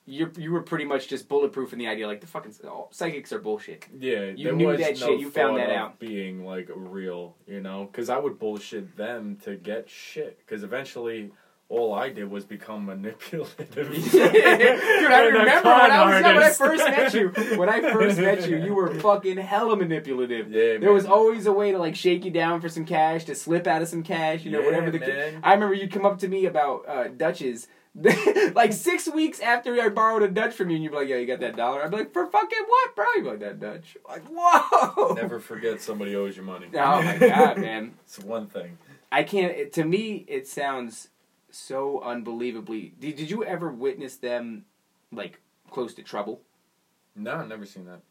you 0.07 0.31
you 0.37 0.51
were 0.53 0.61
pretty 0.61 0.85
much 0.85 1.07
just 1.09 1.27
bulletproof 1.27 1.73
in 1.73 1.79
the 1.79 1.87
idea 1.87 2.07
like 2.07 2.21
the 2.21 2.27
fucking 2.27 2.53
oh, 2.63 2.87
psychics 2.91 3.31
are 3.33 3.39
bullshit. 3.39 3.85
yeah, 3.99 4.31
you 4.35 4.53
knew 4.53 4.75
that 4.75 4.99
no 4.99 5.07
shit, 5.07 5.19
you 5.19 5.29
found 5.29 5.57
that 5.57 5.69
out. 5.69 5.99
being 5.99 6.45
like 6.45 6.69
real, 6.73 7.35
you 7.45 7.59
know, 7.59 7.87
because 7.91 8.09
I 8.09 8.17
would 8.17 8.39
bullshit 8.39 8.95
them 8.95 9.37
to 9.43 9.55
get 9.55 9.89
shit. 9.89 10.39
Because 10.39 10.63
eventually. 10.63 11.31
All 11.69 11.93
I 11.93 12.07
did 12.11 12.31
was 12.31 12.45
become 12.45 12.85
manipulative. 12.85 13.67
Dude, 13.73 14.23
I 14.23 15.25
remember 15.25 15.69
when 15.69 15.91
I, 15.91 16.05
was, 16.05 16.23
when 16.23 16.37
I 16.37 16.49
first 16.51 16.85
met 16.85 17.13
you. 17.13 17.27
When 17.57 17.67
I 17.67 17.81
first 17.81 18.17
met 18.29 18.47
you, 18.49 18.55
you 18.55 18.73
were 18.73 18.97
fucking 19.01 19.35
hella 19.35 19.75
manipulative. 19.75 20.49
Yeah, 20.49 20.77
There 20.77 20.93
was 20.93 21.05
always 21.05 21.45
a 21.45 21.51
way 21.51 21.73
to 21.73 21.77
like 21.77 21.97
shake 21.97 22.23
you 22.23 22.31
down 22.31 22.61
for 22.61 22.69
some 22.69 22.85
cash, 22.85 23.25
to 23.25 23.35
slip 23.35 23.67
out 23.67 23.81
of 23.81 23.89
some 23.89 24.01
cash, 24.01 24.45
you 24.45 24.51
know, 24.51 24.59
Yeah, 24.61 24.65
whatever 24.65 24.91
the. 24.91 24.99
man. 24.99 25.41
I 25.43 25.55
remember 25.55 25.75
you'd 25.75 25.91
come 25.91 26.05
up 26.05 26.19
to 26.19 26.29
me 26.29 26.45
about 26.45 26.87
uh, 26.87 27.09
Dutches. 27.09 27.67
like 28.55 28.73
six 28.73 29.07
weeks 29.07 29.39
after 29.39 29.81
I 29.81 29.89
borrowed 29.89 30.21
a 30.21 30.27
Dutch 30.27 30.53
from 30.53 30.69
you, 30.69 30.75
and 30.75 30.83
you'd 30.83 30.91
be 30.91 30.97
like, 30.97 31.07
"Yeah, 31.07 31.17
you 31.17 31.25
got 31.25 31.39
that 31.39 31.55
dollar." 31.55 31.83
I'd 31.83 31.89
be 31.89 31.97
like, 31.97 32.13
"For 32.13 32.27
fucking 32.27 32.65
what, 32.67 32.95
bro?" 32.95 33.05
You'd 33.15 33.23
be 33.23 33.29
like, 33.31 33.39
"That 33.39 33.59
Dutch." 33.59 33.97
Like, 34.07 34.23
whoa! 34.29 35.13
Never 35.13 35.39
forget 35.39 35.81
somebody 35.81 36.15
owes 36.15 36.37
you 36.37 36.43
money. 36.43 36.67
Oh 36.73 37.01
my 37.01 37.17
god, 37.17 37.57
man! 37.57 37.95
It's 38.03 38.19
one 38.19 38.47
thing. 38.47 38.77
I 39.11 39.23
can't. 39.23 39.51
It, 39.51 39.73
to 39.73 39.83
me, 39.83 40.25
it 40.27 40.47
sounds 40.47 41.09
so 41.49 42.01
unbelievably. 42.01 42.93
Did, 42.99 43.15
did 43.15 43.31
you 43.31 43.43
ever 43.43 43.71
witness 43.71 44.17
them 44.17 44.65
like 45.11 45.41
close 45.71 45.93
to 45.95 46.03
trouble? 46.03 46.41
No, 47.15 47.35
I've 47.35 47.47
never 47.47 47.65
seen 47.65 47.85
that. 47.85 48.01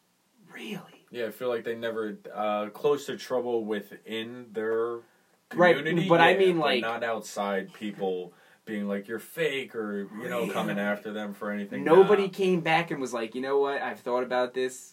Really? 0.53 1.05
Yeah, 1.11 1.26
I 1.26 1.30
feel 1.30 1.49
like 1.49 1.64
they 1.64 1.76
never 1.76 2.18
uh, 2.34 2.70
close 2.70 3.07
to 3.07 3.16
trouble 3.16 3.64
within 3.64 4.47
their 4.53 4.99
community. 5.49 6.01
Right, 6.01 6.09
but 6.09 6.20
I 6.20 6.37
mean, 6.37 6.59
like- 6.59 6.80
not 6.80 7.05
outside 7.05 7.72
people 7.72 8.32
being 8.67 8.87
like 8.89 9.09
you're 9.09 9.19
fake 9.21 9.75
or 9.75 10.09
you 10.21 10.29
know 10.29 10.47
coming 10.49 10.79
after 10.79 11.12
them 11.12 11.33
for 11.33 11.51
anything. 11.51 11.85
Nobody 11.85 12.25
Nah. 12.25 12.29
came 12.33 12.61
back 12.61 12.91
and 12.91 13.01
was 13.01 13.14
like, 13.14 13.35
you 13.35 13.41
know 13.41 13.59
what? 13.59 13.81
I've 13.81 14.01
thought 14.01 14.23
about 14.25 14.53
this. 14.53 14.93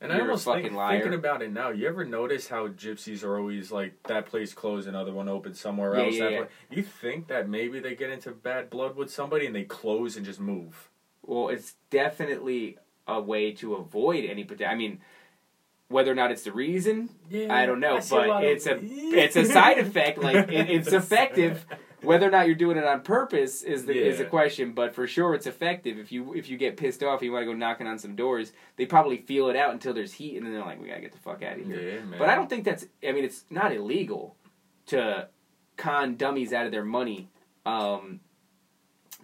And 0.00 0.12
I 0.12 0.16
You're 0.16 0.24
a 0.26 0.28
almost 0.28 0.44
fucking 0.44 0.62
think, 0.64 0.74
liar. 0.74 0.98
thinking 1.00 1.14
about 1.18 1.40
it 1.40 1.50
now. 1.50 1.70
You 1.70 1.88
ever 1.88 2.04
notice 2.04 2.48
how 2.48 2.68
gypsies 2.68 3.24
are 3.24 3.38
always 3.38 3.72
like 3.72 3.94
that 4.06 4.26
place 4.26 4.52
closed, 4.52 4.86
another 4.86 5.12
one 5.12 5.28
open 5.28 5.54
somewhere 5.54 5.96
Yeah, 5.96 6.02
else? 6.04 6.14
yeah, 6.14 6.28
yeah. 6.28 6.44
You 6.70 6.82
think 6.82 7.28
that 7.28 7.48
maybe 7.48 7.80
they 7.80 7.94
get 7.94 8.10
into 8.10 8.30
bad 8.32 8.68
blood 8.68 8.96
with 8.96 9.10
somebody 9.10 9.46
and 9.46 9.54
they 9.54 9.64
close 9.64 10.16
and 10.16 10.26
just 10.26 10.40
move? 10.40 10.90
Well, 11.22 11.48
it's 11.48 11.74
definitely 11.88 12.76
a 13.06 13.20
way 13.20 13.52
to 13.52 13.74
avoid 13.76 14.28
any. 14.28 14.46
I 14.66 14.74
mean, 14.74 15.00
whether 15.88 16.12
or 16.12 16.14
not 16.16 16.30
it's 16.30 16.42
the 16.42 16.52
reason, 16.52 17.08
Yeah, 17.30 17.54
I 17.54 17.64
don't 17.64 17.80
know, 17.80 17.96
a 17.96 18.02
but 18.10 18.28
of- 18.28 18.42
it's 18.42 18.66
a 18.66 18.78
it's 18.82 19.36
a 19.36 19.46
side 19.46 19.78
effect. 19.78 20.18
Like 20.18 20.48
it, 20.52 20.68
it's 20.68 20.92
effective. 20.92 21.64
Whether 22.04 22.28
or 22.28 22.30
not 22.30 22.46
you're 22.46 22.54
doing 22.54 22.76
it 22.76 22.84
on 22.84 23.00
purpose 23.02 23.62
is 23.62 23.86
the 23.86 23.96
is 23.98 24.18
the 24.18 24.24
Yeah. 24.24 24.28
question, 24.30 24.72
but 24.72 24.94
for 24.94 25.06
sure 25.06 25.34
it's 25.34 25.46
effective. 25.46 25.98
If 25.98 26.12
you 26.12 26.34
if 26.34 26.48
you 26.48 26.56
get 26.56 26.76
pissed 26.76 27.02
off, 27.02 27.20
and 27.20 27.26
you 27.26 27.32
want 27.32 27.42
to 27.42 27.46
go 27.46 27.52
knocking 27.54 27.86
on 27.86 27.98
some 27.98 28.14
doors. 28.16 28.52
They 28.76 28.86
probably 28.86 29.18
feel 29.18 29.48
it 29.48 29.56
out 29.56 29.72
until 29.72 29.92
there's 29.94 30.12
heat, 30.14 30.36
and 30.36 30.44
then 30.46 30.52
they're 30.52 30.64
like, 30.64 30.80
"We 30.80 30.88
gotta 30.88 31.00
get 31.00 31.12
the 31.12 31.18
fuck 31.18 31.42
out 31.42 31.58
of 31.58 31.64
here." 31.66 31.80
Yeah. 31.80 32.16
But 32.18 32.28
I 32.28 32.34
don't 32.34 32.48
think 32.50 32.64
that's. 32.64 32.86
I 33.06 33.12
mean, 33.12 33.24
it's 33.24 33.44
not 33.50 33.72
illegal 33.72 34.36
to 34.86 35.28
con 35.76 36.16
dummies 36.16 36.52
out 36.52 36.66
of 36.66 36.72
their 36.72 36.84
money, 36.84 37.28
um, 37.66 38.20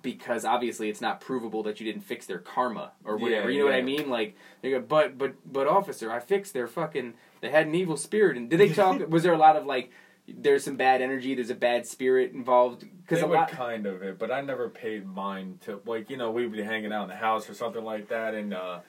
because 0.03 0.45
obviously 0.45 0.89
it's 0.89 1.01
not 1.01 1.21
provable 1.21 1.63
that 1.65 1.79
you 1.81 1.87
didn't 1.91 2.05
fix 2.05 2.27
their 2.27 2.39
karma 2.39 2.93
or 3.05 3.17
whatever. 3.17 3.51
Yeah, 3.51 3.57
you 3.57 3.61
know 3.61 3.67
what 3.67 3.75
I 3.75 3.83
mean? 3.83 4.09
Like 4.09 4.35
they 4.63 4.71
go, 4.71 4.81
but 4.81 5.19
but 5.19 5.35
but 5.51 5.67
officer, 5.67 6.11
I 6.11 6.21
fixed 6.21 6.53
their 6.55 6.67
fucking. 6.67 7.15
They 7.41 7.51
had 7.51 7.67
an 7.67 7.75
evil 7.75 7.97
spirit, 7.97 8.37
and 8.37 8.49
did 8.51 8.61
they 8.61 8.69
talk? 8.71 9.01
was 9.09 9.23
there 9.23 9.33
a 9.33 9.39
lot 9.39 9.57
of 9.57 9.67
like? 9.67 9.91
There's 10.37 10.65
some 10.65 10.77
bad 10.77 11.03
energy. 11.03 11.35
There's 11.35 11.51
a 11.51 11.55
bad 11.55 11.87
spirit 11.87 12.33
involved 12.33 12.81
because 13.03 13.21
They 13.21 13.27
would 13.27 13.35
lot. 13.35 13.51
kind 13.51 13.87
of 13.87 14.03
it, 14.03 14.19
but 14.19 14.31
I 14.31 14.41
never 14.41 14.69
paid 14.69 15.07
mine 15.07 15.59
to 15.65 15.81
like 15.87 16.11
you 16.11 16.17
know 16.17 16.31
we'd 16.31 16.53
be 16.53 16.63
hanging 16.63 16.93
out 16.93 17.05
in 17.05 17.09
the 17.09 17.17
house 17.17 17.49
or 17.51 17.55
something 17.55 17.85
like 17.85 18.09
that, 18.09 18.35
and 18.35 18.55
uh, 18.55 18.81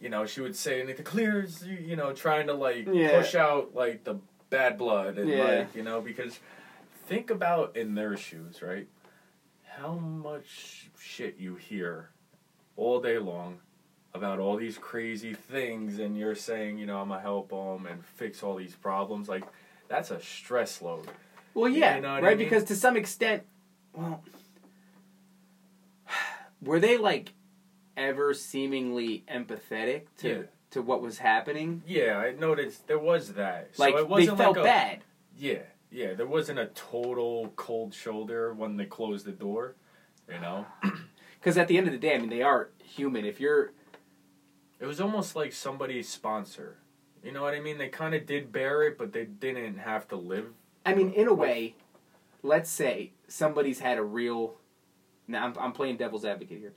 you 0.00 0.08
know 0.08 0.26
she 0.26 0.40
would 0.40 0.56
say 0.56 0.80
anything 0.82 1.04
clears, 1.04 1.64
you, 1.66 1.76
you 1.76 1.96
know, 1.96 2.12
trying 2.12 2.46
to 2.48 2.54
like 2.54 2.86
Yeah. 2.90 3.18
push 3.18 3.34
out 3.34 3.74
like 3.74 4.04
the 4.04 4.16
bad 4.50 4.76
blood 4.78 5.18
and 5.18 5.30
Yeah. 5.30 5.42
like 5.58 5.74
you 5.74 5.82
know 5.82 6.00
because 6.00 6.38
think 7.06 7.30
about 7.30 7.76
in 7.76 7.94
their 7.94 8.16
shoes, 8.16 8.62
right? 8.62 8.86
How 9.64 9.94
much 9.94 10.90
shit 10.98 11.36
you 11.38 11.54
hear 11.56 12.10
all 12.76 13.00
day 13.00 13.18
long 13.18 13.60
about 14.14 14.38
all 14.38 14.56
these 14.56 14.76
crazy 14.76 15.32
things, 15.32 15.98
and 15.98 16.18
you're 16.18 16.34
saying 16.34 16.76
you 16.78 16.84
know 16.86 16.98
I'm 17.00 17.08
gonna 17.08 17.20
help 17.22 17.48
them 17.50 17.86
and 17.86 18.04
fix 18.04 18.42
all 18.42 18.56
these 18.56 18.74
problems, 18.76 19.28
like. 19.28 19.44
That's 19.92 20.10
a 20.10 20.18
stress 20.22 20.80
load. 20.80 21.06
Well, 21.52 21.68
yeah, 21.68 21.96
You 21.96 22.00
know 22.00 22.14
right. 22.14 22.24
I 22.24 22.28
mean? 22.30 22.38
Because 22.38 22.64
to 22.64 22.74
some 22.74 22.96
extent, 22.96 23.42
well, 23.92 24.24
were 26.62 26.80
they 26.80 26.96
like 26.96 27.34
ever 27.94 28.32
seemingly 28.32 29.22
empathetic 29.30 30.04
to 30.20 30.28
Yeah. 30.28 30.42
to 30.70 30.80
what 30.80 31.02
was 31.02 31.18
happening? 31.18 31.82
Yeah, 31.86 32.16
I 32.16 32.30
noticed 32.32 32.86
there 32.86 32.98
was 32.98 33.34
that. 33.34 33.78
Like 33.78 33.92
so 33.92 33.98
it 33.98 34.02
they 34.04 34.08
wasn't 34.08 34.38
felt 34.38 34.56
like 34.56 34.64
a, 34.64 34.66
bad. 34.66 35.04
Yeah, 35.36 35.58
yeah, 35.90 36.14
there 36.14 36.26
wasn't 36.26 36.58
a 36.58 36.66
total 36.68 37.52
cold 37.56 37.92
shoulder 37.92 38.54
when 38.54 38.78
they 38.78 38.86
closed 38.86 39.26
the 39.26 39.32
door. 39.32 39.74
You 40.32 40.40
know, 40.40 40.64
Because 41.38 41.58
at 41.58 41.68
the 41.68 41.76
end 41.76 41.86
of 41.86 41.92
the 41.92 41.98
day, 41.98 42.14
I 42.14 42.18
mean, 42.18 42.30
they 42.30 42.40
are 42.42 42.70
human. 42.82 43.26
If 43.26 43.40
you're 43.40 43.72
It 44.80 44.86
was 44.86 45.02
almost 45.02 45.36
like 45.36 45.52
somebody's 45.52 46.08
sponsor. 46.08 46.78
You 47.22 47.32
know 47.32 47.42
what 47.42 47.54
I 47.54 47.60
mean? 47.60 47.78
They 47.78 47.88
kind 47.88 48.14
of 48.14 48.26
did 48.26 48.52
bear 48.52 48.82
it, 48.82 48.98
but 48.98 49.12
they 49.12 49.24
didn't 49.24 49.78
have 49.78 50.08
to 50.08 50.16
live. 50.16 50.46
I 50.84 50.94
mean, 50.94 51.12
in 51.12 51.28
a 51.28 51.34
way, 51.34 51.76
let's 52.42 52.70
say 52.70 53.12
somebody's 53.28 53.80
had 53.80 53.98
a 53.98 54.02
real. 54.02 54.54
Now 55.28 55.44
I'm, 55.44 55.54
I'm 55.58 55.72
playing 55.72 55.96
devil's 55.96 56.24
advocate 56.24 56.58
here. 56.58 56.72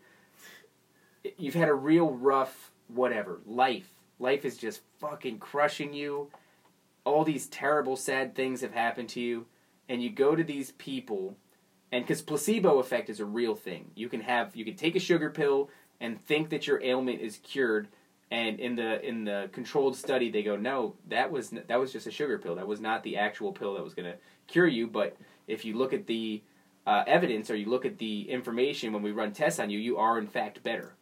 You've 1.37 1.55
had 1.55 1.69
a 1.69 1.73
real 1.73 2.11
rough 2.11 2.71
whatever 2.87 3.39
life. 3.45 3.89
Life 4.19 4.45
is 4.45 4.57
just 4.57 4.81
fucking 4.99 5.39
crushing 5.39 5.93
you. 5.93 6.29
All 7.03 7.23
these 7.23 7.47
terrible, 7.47 7.95
sad 7.95 8.35
things 8.35 8.61
have 8.61 8.73
happened 8.73 9.09
to 9.09 9.19
you, 9.19 9.45
and 9.89 10.01
you 10.01 10.09
go 10.09 10.35
to 10.35 10.43
these 10.43 10.71
people, 10.73 11.35
and 11.91 12.03
because 12.03 12.21
placebo 12.21 12.79
effect 12.79 13.09
is 13.09 13.19
a 13.19 13.25
real 13.25 13.55
thing. 13.55 13.91
You 13.95 14.09
can 14.09 14.21
have 14.21 14.55
you 14.55 14.65
can 14.65 14.75
take 14.75 14.95
a 14.95 14.99
sugar 14.99 15.29
pill 15.29 15.69
and 15.99 16.21
think 16.21 16.49
that 16.49 16.67
your 16.67 16.81
ailment 16.83 17.21
is 17.21 17.37
cured, 17.37 17.87
and 18.35 18.59
in 18.59 18.75
the 18.75 19.01
in 19.07 19.23
the 19.23 19.49
controlled 19.53 19.95
study 19.95 20.29
they 20.29 20.43
go 20.43 20.57
no 20.57 20.93
that 21.07 21.31
was 21.31 21.51
that 21.51 21.79
was 21.79 21.93
just 21.93 22.05
a 22.05 22.11
sugar 22.11 22.37
pill. 22.37 22.55
That 22.55 22.67
was 22.67 22.81
not 22.81 23.01
the 23.03 23.15
actual 23.15 23.53
pill 23.53 23.75
that 23.75 23.83
was 23.83 23.93
going 23.93 24.11
to 24.11 24.17
cure 24.47 24.67
you. 24.67 24.87
But 24.87 25.15
if 25.47 25.63
you 25.63 25.77
look 25.77 25.93
at 25.93 26.05
the 26.05 26.43
uh, 26.85 27.03
evidence 27.07 27.49
or 27.49 27.55
you 27.55 27.67
look 27.67 27.85
at 27.85 27.97
the 27.97 28.29
information 28.29 28.91
when 28.91 29.01
we 29.01 29.11
run 29.11 29.31
tests 29.31 29.59
on 29.59 29.69
you 29.69 29.79
you 29.79 29.97
are 29.97 30.19
in 30.19 30.27
fact 30.27 30.61
better. 30.63 30.95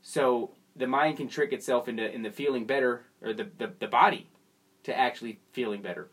So 0.00 0.52
the 0.74 0.86
mind 0.86 1.18
can 1.18 1.28
trick 1.28 1.52
itself 1.52 1.86
into 1.86 2.10
in 2.10 2.22
the 2.22 2.30
feeling 2.30 2.64
better 2.64 3.04
or 3.20 3.34
the, 3.34 3.50
the, 3.58 3.72
the 3.78 3.86
body 3.86 4.30
to 4.84 4.98
actually 4.98 5.38
feeling 5.52 5.82
better. 5.82 6.08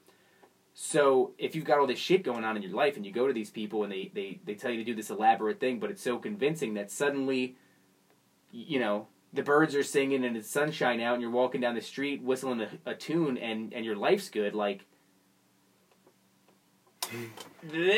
So 0.73 1.31
if 1.37 1.55
you've 1.55 1.63
got 1.63 1.79
all 1.79 1.87
this 1.87 1.97
shit 1.97 2.23
going 2.23 2.43
on 2.43 2.57
in 2.57 2.61
your 2.61 2.73
life 2.73 2.97
and 2.97 3.05
you 3.05 3.13
go 3.13 3.25
to 3.25 3.33
these 3.33 3.49
people 3.49 3.83
and 3.83 3.91
they, 3.91 4.11
they, 4.13 4.41
they 4.43 4.55
tell 4.55 4.69
you 4.69 4.77
to 4.77 4.83
do 4.83 4.93
this 4.93 5.09
elaborate 5.09 5.61
thing 5.61 5.79
but 5.79 5.89
it's 5.89 6.03
so 6.03 6.19
convincing 6.19 6.73
that 6.73 6.91
suddenly 6.91 7.55
you 8.51 8.79
know 8.79 9.07
the 9.37 9.43
birds 9.43 9.75
are 9.75 9.83
singing 9.83 10.25
and 10.25 10.35
it's 10.35 10.49
sunshine 10.49 10.99
out 10.99 11.13
and 11.13 11.21
you're 11.21 11.31
walking 11.31 11.61
down 11.61 11.75
the 11.75 11.81
street 11.81 12.23
whistling 12.23 12.59
a, 12.59 12.69
a 12.87 12.95
tune 12.95 13.37
and, 13.37 13.71
and 13.71 13.85
your 13.85 13.95
life's 13.95 14.29
good 14.29 14.55
like 14.55 14.83
they're 17.63 17.97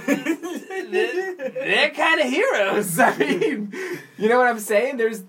kind 1.94 2.20
of 2.20 2.26
heroes. 2.26 2.98
I 2.98 3.16
mean 3.16 3.72
you 4.18 4.28
know 4.28 4.36
what 4.36 4.48
i'm 4.48 4.58
saying? 4.58 4.98
There's 4.98 5.22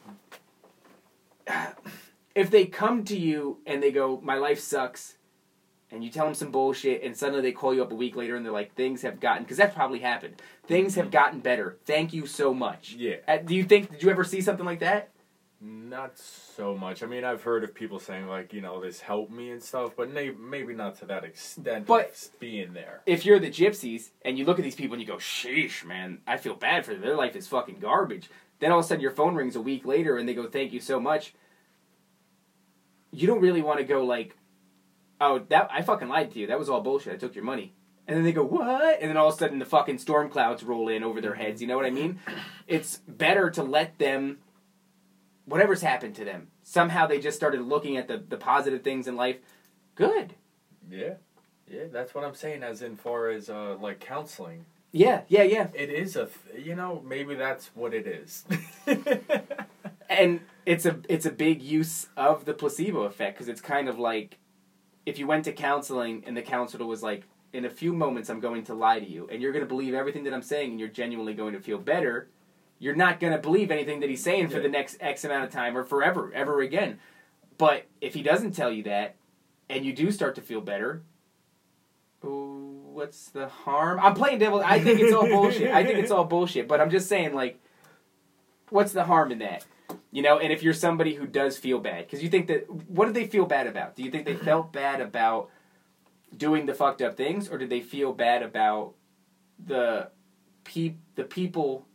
if 2.36 2.50
they 2.50 2.66
come 2.66 3.06
to 3.06 3.16
you 3.16 3.60
and 3.66 3.82
they 3.82 3.92
go 3.92 4.20
my 4.22 4.36
life 4.36 4.60
sucks 4.60 5.18
and 5.92 6.04
you 6.04 6.10
tell 6.10 6.26
them 6.26 6.34
some 6.34 6.52
bullshit 6.52 7.04
and 7.04 7.16
suddenly 7.16 7.42
they 7.42 7.52
call 7.52 7.74
you 7.74 7.84
up 7.84 7.92
a 7.92 7.96
week 7.96 8.16
later 8.16 8.36
and 8.36 8.44
they're 8.44 8.52
like 8.52 8.74
things 8.74 9.04
have 9.04 9.20
gotten 9.20 9.44
because 9.44 9.58
that's 9.58 9.76
probably 9.76 10.00
happened. 10.00 10.42
Things 10.66 10.96
have 10.96 11.12
gotten 11.12 11.40
better. 11.40 11.78
Thank 11.86 12.14
you 12.14 12.26
so 12.26 12.52
much. 12.54 12.96
Yeah. 12.98 13.18
uh, 13.28 13.38
do 13.38 13.56
you 13.56 13.64
think 13.64 13.92
did 13.92 14.02
you 14.02 14.10
ever 14.10 14.24
see 14.24 14.42
something 14.42 14.66
like 14.66 14.80
that 14.80 15.12
Not 15.64 16.18
so 16.18 16.76
much. 16.76 17.04
I 17.04 17.06
mean, 17.06 17.24
I've 17.24 17.44
heard 17.44 17.64
of 17.64 17.76
people 17.76 18.00
saying 18.00 18.26
like, 18.28 18.52
you 18.52 18.62
know, 18.62 18.82
this 18.82 19.00
helped 19.00 19.32
me 19.32 19.52
and 19.52 19.62
stuff, 19.62 19.92
but 19.96 20.10
may- 20.12 20.32
maybe 20.32 20.74
not 20.74 20.98
to 21.00 21.06
that 21.06 21.24
extent. 21.24 21.86
But- 21.86 22.10
of 22.10 22.40
being 22.40 22.74
there. 22.74 23.02
if 23.06 23.26
you're 23.26 23.38
the 23.40 23.52
gypsies 23.52 24.10
and 24.24 24.40
you 24.40 24.46
look 24.46 24.58
at 24.58 24.64
these 24.64 24.74
people 24.76 24.96
and 24.96 25.02
you 25.02 25.08
go, 25.08 25.18
sheesh, 25.18 25.86
man, 25.86 26.22
I 26.26 26.38
feel 26.38 26.56
bad 26.56 26.84
for 26.84 26.94
them. 26.94 27.02
Their 27.02 27.16
life 27.16 27.36
is 27.36 27.48
fucking 27.48 27.78
garbage. 27.80 28.28
Then 28.60 28.72
all 28.72 28.80
of 28.80 28.86
a 28.86 28.88
sudden 28.88 29.02
your 29.04 29.12
phone 29.12 29.36
rings 29.36 29.56
a 29.56 29.62
week 29.62 29.86
later 29.86 30.18
and 30.18 30.28
they 30.28 30.34
go, 30.34 30.48
thank 30.48 30.74
you 30.74 30.80
so 30.80 31.00
much. 31.00 31.36
You 33.12 33.28
don't 33.28 33.42
really 33.42 33.62
want 33.62 33.78
to 33.80 33.86
go 33.86 34.04
like, 34.04 34.36
oh, 35.20 35.40
that 35.50 35.70
I 35.72 35.84
fucking 35.84 36.08
lied 36.08 36.32
to 36.32 36.40
you. 36.40 36.48
That 36.48 36.58
was 36.58 36.70
all 36.70 36.82
bullshit. 36.82 37.14
I 37.14 37.18
took 37.18 37.36
your 37.36 37.44
money. 37.44 37.74
And 38.08 38.18
then 38.18 38.24
they 38.24 38.34
go, 38.34 38.44
what? 38.44 39.00
And 39.00 39.10
then 39.10 39.18
all 39.18 39.28
of 39.30 39.36
a 39.36 39.38
sudden 39.38 39.60
the 39.60 39.66
fucking 39.66 40.00
storm 40.00 40.30
clouds 40.30 40.64
roll 40.64 40.88
in 40.90 41.04
over 41.04 41.22
their 41.22 41.36
heads. 41.36 41.62
You 41.62 41.68
know 41.68 41.76
what 41.76 41.86
I 41.86 41.92
mean? 41.92 42.20
It's 42.68 42.98
better 43.08 43.52
to 43.52 43.62
let 43.64 44.00
them, 44.00 44.40
whatever's 45.52 45.82
happened 45.82 46.16
to 46.16 46.26
them, 46.26 46.48
somehow 46.64 47.06
they 47.08 47.20
just 47.20 47.38
started 47.38 47.62
looking 47.62 47.98
at 47.98 48.08
the, 48.08 48.18
the 48.18 48.38
positive 48.38 48.82
things 48.84 49.08
in 49.08 49.16
life. 49.16 49.38
Good. 49.96 50.36
Yeah. 50.90 51.16
Yeah, 51.70 51.84
that's 51.92 52.14
what 52.14 52.24
I'm 52.24 52.36
saying. 52.36 52.64
As 52.64 52.82
in, 52.82 52.96
far 52.98 53.30
as 53.30 53.50
uh, 53.50 53.78
like 53.80 54.00
counseling, 54.00 54.66
Yeah, 54.92 55.22
yeah, 55.30 55.44
yeah. 55.44 55.68
it 55.74 55.90
is 55.90 56.16
a, 56.16 56.28
th- 56.28 56.66
you 56.66 56.76
know, 56.76 57.02
maybe 57.08 57.36
that's 57.36 57.68
what 57.76 57.94
it 57.94 58.08
is. 58.08 58.44
and 60.10 60.42
it's 60.66 60.86
a 60.86 61.00
it's 61.08 61.26
a 61.26 61.32
big 61.32 61.62
use 61.62 62.08
of 62.18 62.46
the 62.46 62.54
placebo 62.54 63.04
effect 63.04 63.36
because 63.38 63.48
it's 63.48 63.62
kind 63.62 63.88
of 63.88 63.98
like 63.98 64.38
if 65.06 65.18
you 65.18 65.26
went 65.26 65.46
to 65.46 65.54
counseling 65.54 66.24
and 66.28 66.36
the 66.36 66.42
counselor 66.42 66.86
was 66.86 67.02
like 67.02 67.24
in 67.54 67.66
a 67.66 67.70
few 67.70 67.94
moments 67.94 68.30
i'm 68.30 68.40
going 68.42 68.64
to 68.64 68.74
lie 68.74 69.00
to 69.00 69.10
you 69.10 69.28
and 69.32 69.42
you're 69.42 69.54
going 69.54 69.64
to 69.64 69.68
believe 69.70 69.94
everything 69.94 70.24
that 70.26 70.34
i'm 70.34 70.42
saying 70.42 70.72
and 70.72 70.80
you're 70.80 70.90
genuinely 70.90 71.34
going 71.34 71.54
to 71.54 71.60
feel 71.62 71.78
better 71.78 72.28
you're 72.82 72.96
not 72.96 73.20
going 73.20 73.32
to 73.32 73.40
believe 73.40 73.72
anything 73.72 74.02
that 74.02 74.10
he's 74.10 74.24
saying 74.24 74.50
for 74.50 74.60
the 74.60 74.68
next 74.68 74.98
x 75.00 75.24
amount 75.24 75.46
of 75.46 75.52
time 75.52 75.78
or 75.78 75.84
forever 75.84 76.32
ever 76.34 76.62
again. 76.62 77.00
But 77.58 77.86
if 78.02 78.14
he 78.14 78.24
doesn't 78.24 78.52
tell 78.52 78.72
you 78.72 78.84
that 78.84 79.16
and 79.70 79.86
you 79.86 79.94
do 79.94 80.12
start 80.12 80.36
to 80.36 80.42
feel 80.42 80.62
better 80.62 81.04
what's 82.22 83.30
the 83.30 83.48
harm? 83.48 84.00
I'm 84.00 84.14
playing 84.14 84.40
devil 84.40 84.62
i 84.64 84.80
think 84.80 85.00
it's 85.00 85.14
all 85.14 85.28
bullshit. 85.28 85.72
I 85.72 85.84
think 85.84 85.98
it's 85.98 86.12
all 86.12 86.26
bullshit 86.26 86.68
but 86.68 86.80
i'm 86.82 86.92
just 86.92 87.08
saying 87.08 87.34
like 87.34 87.60
what's 88.72 88.94
the 88.94 89.04
harm 89.04 89.32
in 89.32 89.40
that? 89.40 89.66
You 90.12 90.24
know, 90.24 90.40
and 90.40 90.52
if 90.52 90.64
you're 90.64 90.74
somebody 90.74 91.14
who 91.14 91.28
does 91.28 91.58
feel 91.58 91.80
bad, 91.80 92.06
because 92.06 92.24
you 92.24 92.30
think 92.30 92.48
that, 92.48 92.70
what 92.70 93.06
did 93.06 93.14
they 93.14 93.28
feel 93.28 93.46
bad 93.46 93.68
about? 93.68 93.96
Do 93.96 94.04
you 94.04 94.10
think 94.10 94.26
they 94.26 94.36
felt 94.50 94.74
bad 94.74 95.02
about 95.02 95.50
doing 96.36 96.66
the 96.66 96.74
fucked 96.74 97.02
up 97.02 97.16
things, 97.16 97.50
or 97.50 97.58
did 97.58 97.70
they 97.70 97.82
feel 97.82 98.14
bad 98.14 98.42
about 98.42 98.94
the 99.64 100.10
pe- 100.64 100.96
the 101.16 101.24
people 101.24 101.86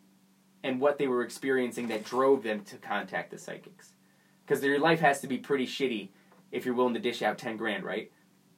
and 0.67 0.81
what 0.81 0.99
they 0.99 1.07
were 1.07 1.23
experiencing 1.23 1.89
that 1.89 2.05
drove 2.05 2.43
them 2.43 2.61
to 2.65 2.77
contact 2.77 3.31
the 3.31 3.39
psychics? 3.39 3.93
Because 4.45 4.63
your 4.63 4.79
life 4.79 5.01
has 5.01 5.21
to 5.21 5.27
be 5.27 5.39
pretty 5.39 5.67
shitty 5.67 6.09
if 6.53 6.65
you're 6.65 6.75
willing 6.75 6.95
to 6.95 7.01
dish 7.01 7.23
out 7.23 7.39
ten 7.39 7.57
grand, 7.57 7.85
right? 7.85 8.11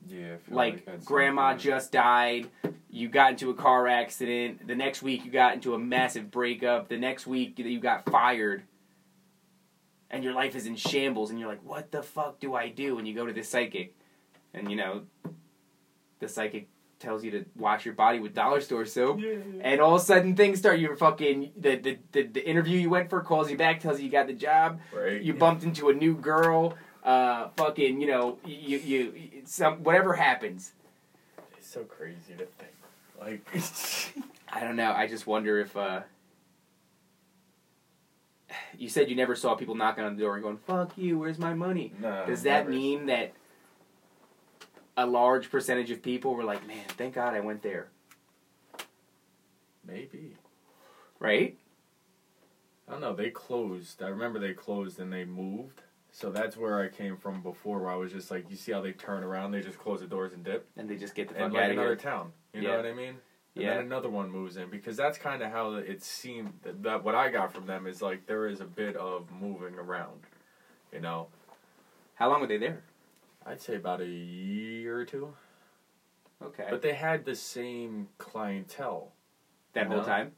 yeah. 0.06 0.36
Like 0.48 0.84
that's 0.84 1.04
grandma 1.04 1.56
just 1.56 1.92
died 1.92 2.48
you 2.90 3.09
got 3.09 3.32
into 3.32 3.50
a 3.50 3.54
car 3.54 3.86
accident 3.86 4.66
the 4.66 4.74
next 4.74 5.02
week 5.02 5.24
you 5.24 5.30
got 5.30 5.54
into 5.54 5.74
a 5.74 5.78
massive 5.78 6.30
breakup 6.30 6.88
the 6.88 6.96
next 6.96 7.26
week 7.26 7.59
you 7.59 7.80
got 7.80 8.09
fired 8.11 8.62
and 10.11 10.24
your 10.24 10.32
life 10.32 10.56
is 10.56 10.66
in 10.66 10.76
shambles 10.76 11.30
and 11.30 11.38
you're 11.38 11.48
like 11.48 11.62
what 11.64 11.90
the 11.90 12.02
fuck 12.02 12.40
do 12.40 12.54
i 12.54 12.68
do 12.68 12.98
and 12.98 13.06
you 13.06 13.14
go 13.14 13.26
to 13.26 13.32
the 13.32 13.42
psychic 13.42 13.94
and 14.54 14.70
you 14.70 14.76
know 14.76 15.02
the 16.20 16.28
psychic 16.28 16.68
tells 16.99 17.22
you 17.24 17.30
to 17.30 17.44
wash 17.57 17.84
your 17.84 17.94
body 17.94 18.18
with 18.18 18.34
dollar 18.34 18.61
store 18.61 18.84
soap 18.84 19.20
and 19.61 19.80
all 19.80 19.94
of 19.94 20.03
a 20.03 20.05
sudden 20.05 20.34
things 20.34 20.59
start 20.59 20.78
you're 20.80 20.96
fucking 20.96 21.51
the, 21.57 21.76
the, 21.76 21.99
the, 22.12 22.22
the 22.24 22.49
interview 22.49 22.76
you 22.78 22.90
went 22.90 23.09
for 23.09 23.20
calls 23.20 23.51
you 23.51 23.57
back 23.57 23.78
tells 23.80 23.99
you 24.01 24.07
you 24.07 24.11
got 24.11 24.26
the 24.26 24.32
job 24.32 24.80
Right. 24.92 25.20
you 25.22 25.32
bumped 25.34 25.62
into 25.62 25.88
a 25.90 25.92
new 25.94 26.14
girl 26.14 26.74
uh 27.05 27.49
fucking 27.57 28.01
you 28.01 28.09
know 28.09 28.38
you 28.44 28.78
you, 28.78 28.78
you 28.78 29.42
some 29.44 29.84
whatever 29.84 30.14
happens 30.14 30.72
It's 31.57 31.68
so 31.70 31.84
crazy 31.84 32.34
to 32.38 32.46
think. 32.46 32.72
Like, 33.20 33.46
i 34.53 34.61
don't 34.61 34.76
know 34.76 34.92
i 34.92 35.07
just 35.07 35.26
wonder 35.26 35.61
if 35.61 35.76
uh 35.76 36.01
you 38.76 38.88
said 38.88 39.09
you 39.11 39.16
never 39.16 39.36
saw 39.36 39.55
people 39.55 39.74
knocking 39.74 40.05
on 40.05 40.16
the 40.16 40.22
door 40.22 40.34
and 40.34 40.42
going 40.42 40.57
fuck 40.57 40.96
you 40.96 41.18
where's 41.18 41.38
my 41.38 41.55
money 41.55 41.92
no, 42.01 42.24
does 42.26 42.42
that 42.42 42.61
never. 42.64 42.70
mean 42.70 43.07
that 43.07 43.32
a 44.99 45.07
large 45.07 45.51
percentage 45.51 45.90
of 45.90 46.03
people 46.03 46.34
were 46.34 46.44
like 46.44 46.66
man 46.66 46.84
thank 46.99 47.14
god 47.14 47.32
i 47.34 47.40
went 47.40 47.62
there 47.62 47.88
Maybe. 49.86 50.34
right 51.18 51.57
I 52.86 52.92
don't 52.92 53.01
know. 53.03 53.14
They 53.14 53.28
closed. 53.28 54.03
I 54.03 54.09
remember 54.09 54.38
they 54.38 54.55
closed 54.55 54.99
and 54.99 55.12
they 55.12 55.24
moved. 55.26 55.82
So 56.11 56.30
that's 56.30 56.57
where 56.57 56.80
I 56.80 56.88
came 56.88 57.18
from 57.18 57.42
before, 57.42 57.80
where 57.80 57.90
I 57.90 57.96
was 57.96 58.12
just 58.12 58.30
like, 58.30 58.49
you 58.51 58.57
see 58.57 58.72
how 58.72 58.80
they 58.80 58.92
turn 58.92 59.22
around? 59.22 59.51
They 59.51 59.61
just 59.61 59.78
close 59.78 60.01
the 60.01 60.07
doors 60.07 60.32
and 60.32 60.42
dip. 60.42 60.66
and 60.76 60.88
they 60.88 60.96
just 60.96 61.14
get 61.14 61.28
the 61.28 61.34
fuck 61.34 61.42
And 61.44 61.53
out 61.55 61.59
like 61.61 61.64
of 61.66 61.70
another 61.72 61.88
here 61.88 61.96
town. 61.96 62.32
You 62.55 62.62
Yeah. 62.62 62.70
know 62.70 62.76
what 62.78 62.86
I 62.86 62.94
mean? 62.94 63.09
And 63.57 63.64
Yeah. 63.64 63.74
then 63.74 63.84
another 63.84 64.09
one 64.09 64.30
moves 64.30 64.57
in 64.57 64.70
because 64.70 64.96
that's 64.96 65.18
kind 65.18 65.42
of 65.42 65.51
how 65.53 65.74
it 65.74 66.03
seemed. 66.03 66.61
That, 66.62 66.82
that 66.82 67.05
what 67.05 67.14
I 67.14 67.28
got 67.30 67.53
from 67.53 67.66
them 67.66 67.86
is 67.86 68.01
like 68.01 68.24
there 68.26 68.46
is 68.46 68.61
a 68.61 68.66
bit 68.66 68.96
of 68.96 69.30
moving 69.32 69.74
around. 69.74 70.20
You 70.92 71.01
know, 71.01 71.28
how 72.14 72.30
long 72.30 72.40
were 72.40 72.46
they 72.46 72.57
there 72.57 72.82
I'd 73.49 73.61
say 73.61 73.76
about 73.76 74.01
a 74.01 74.07
year 74.07 74.99
or 74.99 75.05
two. 75.05 75.34
okay 76.42 76.66
But 76.70 76.82
they 76.82 76.94
had 76.94 77.24
the 77.24 77.34
same 77.34 78.09
clientele. 78.18 79.12
that 79.72 79.86
whole 79.86 79.99
know? 79.99 80.05
time 80.05 80.32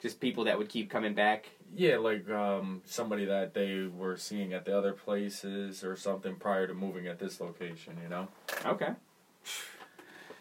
just 0.00 0.20
people 0.20 0.44
that 0.44 0.58
would 0.58 0.68
keep 0.68 0.90
coming 0.90 1.14
back 1.14 1.48
Yeah, 1.74 1.96
like 1.98 2.28
um, 2.28 2.82
somebody 2.84 3.24
that 3.26 3.54
they 3.54 3.84
were 3.86 4.16
seeing 4.16 4.52
at 4.52 4.64
the 4.64 4.76
other 4.76 4.92
places 4.92 5.84
or 5.84 5.96
something 5.96 6.34
prior 6.36 6.66
to 6.66 6.74
moving 6.74 7.06
at 7.06 7.18
this 7.18 7.40
location. 7.40 7.96
You 8.02 8.08
know. 8.08 8.28
okay 8.66 8.90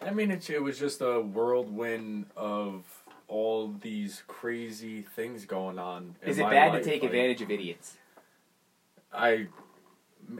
I 0.03 0.09
mean, 0.09 0.31
it, 0.31 0.49
it 0.49 0.61
was 0.61 0.79
just 0.79 0.99
a 1.01 1.21
whirlwind 1.21 2.25
of 2.35 2.85
all 3.27 3.67
these 3.81 4.23
crazy 4.27 5.03
things 5.03 5.45
going 5.45 5.77
on. 5.77 6.15
in 6.23 6.29
is 6.29 6.39
it 6.39 6.49
bad 6.49 6.73
life, 6.73 6.83
to 6.83 6.89
take 6.89 7.03
like- 7.03 7.11
advantage 7.11 7.41
of 7.41 7.51
idiots 7.51 7.97
I 9.13 9.47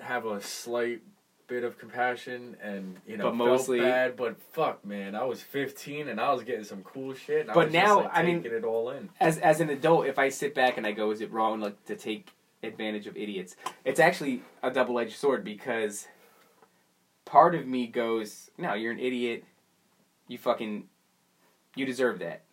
have 0.01 0.25
a 0.25 0.41
slight 0.41 1.01
bit 1.51 1.65
of 1.65 1.77
compassion 1.77 2.55
and 2.63 2.95
you 3.05 3.17
know 3.17 3.25
But 3.25 3.35
mostly- 3.35 3.79
felt 3.79 3.91
bad. 3.91 4.15
But 4.15 4.41
fuck, 4.53 4.85
man, 4.85 5.15
I 5.15 5.25
was 5.25 5.43
15 5.43 6.07
and 6.07 6.17
I 6.19 6.31
was 6.31 6.43
getting 6.43 6.63
some 6.63 6.81
cool 6.81 7.13
shit. 7.13 7.41
And 7.41 7.51
I 7.51 7.53
But 7.53 7.65
was 7.65 7.73
now, 7.73 7.97
like, 8.03 8.09
I 8.13 8.23
mean- 8.23 8.41
taking 8.41 8.57
it 8.57 8.63
all 8.63 8.89
in. 8.89 9.09
as 9.19 9.37
as 9.37 9.59
an 9.59 9.69
adult, 9.69 10.05
if 10.07 10.17
I 10.17 10.29
sit 10.29 10.55
back 10.55 10.77
and 10.77 10.87
I 10.87 10.93
go, 10.93 11.11
is 11.11 11.19
it 11.19 11.29
wrong 11.29 11.59
like 11.59 11.83
to 11.87 11.95
take 11.97 12.29
advantage 12.63 13.05
of 13.05 13.17
idiots? 13.17 13.57
It's 13.83 13.99
actually 13.99 14.43
a 14.63 14.71
double 14.71 14.97
edged 14.97 15.17
sword 15.17 15.43
because 15.43 16.07
part 17.25 17.53
of 17.53 17.67
me 17.67 17.85
goes, 17.87 18.49
no, 18.57 18.73
you're 18.73 18.93
an 18.93 18.99
idiot. 18.99 19.43
You 20.29 20.37
fucking, 20.37 20.87
you 21.75 21.85
deserve 21.85 22.19
that. 22.19 22.43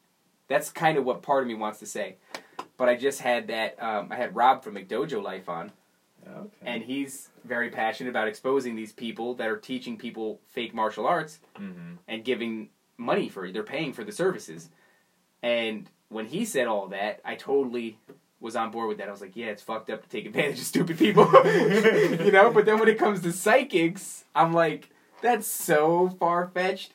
That's 0.49 0.71
kind 0.71 0.99
of 0.99 1.05
what 1.05 1.23
part 1.23 1.43
of 1.45 1.47
me 1.49 1.55
wants 1.55 1.79
to 1.79 1.87
say. 1.87 2.17
But 2.77 2.89
I 2.89 2.97
just 2.97 3.21
had 3.21 3.47
that. 3.47 3.81
Um, 3.81 4.09
I 4.11 4.17
had 4.17 4.35
Rob 4.35 4.65
from 4.65 4.75
McDojo 4.75 5.23
Life 5.23 5.49
on, 5.49 5.71
Okay. 6.27 6.49
and 6.63 6.83
he's 6.83 7.29
very 7.49 7.71
passionate 7.71 8.11
about 8.11 8.29
exposing 8.29 8.77
these 8.77 8.93
people 8.93 9.35
that 9.35 9.49
are 9.49 9.57
teaching 9.57 9.97
people 9.97 10.41
fake 10.49 10.75
martial 10.75 11.07
arts 11.07 11.41
hmm 11.57 11.95
and 12.07 12.25
giving 12.25 12.71
money 12.97 13.29
for 13.29 13.51
they're 13.51 13.63
paying 13.63 13.93
for 13.93 14.03
the 14.05 14.13
services. 14.13 14.71
And 15.43 15.89
when 16.09 16.27
he 16.27 16.45
said 16.45 16.67
all 16.67 16.89
that, 16.89 17.21
I 17.25 17.35
totally 17.35 17.99
was 18.41 18.57
on 18.57 18.71
board 18.71 18.89
with 18.89 18.99
that. 18.99 19.09
I 19.09 19.11
was 19.11 19.21
like, 19.21 19.37
yeah, 19.37 19.47
it's 19.47 19.63
fucked 19.63 19.91
up 19.91 20.03
to 20.03 20.09
take 20.09 20.27
advantage 20.27 20.59
of 20.59 20.65
stupid 20.65 20.99
people. 20.99 21.25
you 21.45 22.33
know, 22.33 22.51
but 22.51 22.65
then 22.67 22.79
when 22.79 22.89
it 22.89 22.99
comes 22.99 23.21
to 23.23 23.33
psychics, 23.33 24.25
I'm 24.35 24.53
like, 24.53 24.91
that's 25.23 25.47
so 25.47 26.09
far 26.21 26.49
fetched. 26.49 26.93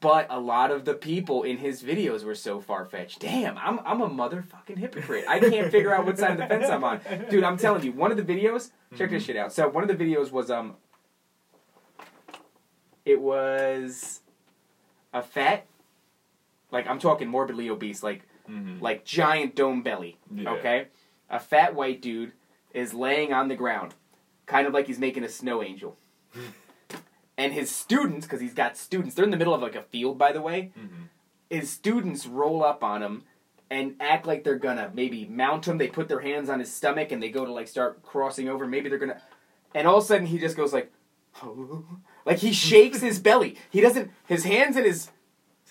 But 0.00 0.26
a 0.30 0.38
lot 0.38 0.70
of 0.70 0.84
the 0.84 0.94
people 0.94 1.42
in 1.42 1.56
his 1.58 1.82
videos 1.82 2.22
were 2.22 2.34
so 2.36 2.60
far 2.60 2.84
fetched. 2.84 3.20
Damn, 3.20 3.58
I'm 3.58 3.80
I'm 3.80 4.00
a 4.00 4.08
motherfucking 4.08 4.78
hypocrite. 4.78 5.24
I 5.28 5.40
can't 5.40 5.70
figure 5.72 5.92
out 5.92 6.06
what 6.06 6.18
side 6.18 6.32
of 6.32 6.38
the 6.38 6.46
fence 6.46 6.68
I'm 6.68 6.84
on. 6.84 7.00
Dude, 7.28 7.42
I'm 7.42 7.56
telling 7.56 7.82
you, 7.82 7.92
one 7.92 8.12
of 8.12 8.16
the 8.16 8.22
videos, 8.22 8.70
check 8.96 9.10
this 9.10 9.24
shit 9.24 9.36
out. 9.36 9.52
So 9.52 9.68
one 9.68 9.88
of 9.88 9.88
the 9.96 10.04
videos 10.04 10.30
was 10.30 10.50
um 10.50 10.76
it 13.04 13.20
was 13.20 14.20
a 15.12 15.22
fat 15.22 15.66
like 16.70 16.86
I'm 16.86 16.98
talking 16.98 17.28
morbidly 17.28 17.68
obese, 17.70 18.02
like 18.02 18.22
hmm 18.46 18.78
like 18.80 19.04
giant 19.04 19.56
dome 19.56 19.82
belly. 19.82 20.18
Yeah. 20.32 20.50
Okay? 20.52 20.86
A 21.30 21.40
fat 21.40 21.74
white 21.74 22.00
dude 22.00 22.32
is 22.72 22.94
laying 22.94 23.32
on 23.32 23.48
the 23.48 23.56
ground, 23.56 23.94
kind 24.46 24.66
of 24.66 24.72
like 24.74 24.86
he's 24.86 24.98
making 24.98 25.24
a 25.24 25.28
snow 25.28 25.62
angel. 25.62 25.96
and 27.38 27.54
his 27.54 27.70
students, 27.74 28.26
because 28.26 28.40
he's 28.42 28.52
got 28.52 28.76
students, 28.76 29.14
they're 29.14 29.24
in 29.24 29.30
the 29.30 29.38
middle 29.38 29.54
of 29.54 29.62
like 29.62 29.76
a 29.76 29.82
field, 29.82 30.18
by 30.18 30.32
the 30.32 30.42
way. 30.42 30.72
hmm 30.74 31.04
His 31.48 31.70
students 31.70 32.26
roll 32.26 32.62
up 32.62 32.84
on 32.84 33.02
him 33.02 33.24
and 33.70 33.94
act 34.00 34.26
like 34.26 34.44
they're 34.44 34.58
gonna 34.58 34.90
maybe 34.92 35.24
mount 35.24 35.66
him. 35.66 35.78
They 35.78 35.88
put 35.88 36.08
their 36.08 36.20
hands 36.20 36.50
on 36.50 36.58
his 36.58 36.74
stomach 36.74 37.12
and 37.12 37.22
they 37.22 37.30
go 37.30 37.46
to 37.46 37.52
like 37.52 37.68
start 37.68 38.02
crossing 38.02 38.48
over. 38.48 38.66
Maybe 38.66 38.90
they're 38.90 38.98
gonna. 38.98 39.22
And 39.74 39.86
all 39.86 39.98
of 39.98 40.04
a 40.04 40.06
sudden 40.06 40.26
he 40.26 40.38
just 40.38 40.56
goes 40.56 40.72
like, 40.72 40.92
like 42.26 42.38
he 42.38 42.52
shakes 42.52 43.00
his 43.00 43.18
belly. 43.18 43.56
He 43.70 43.80
doesn't. 43.80 44.10
His 44.26 44.44
hands 44.44 44.76
and 44.76 44.84
his 44.84 45.10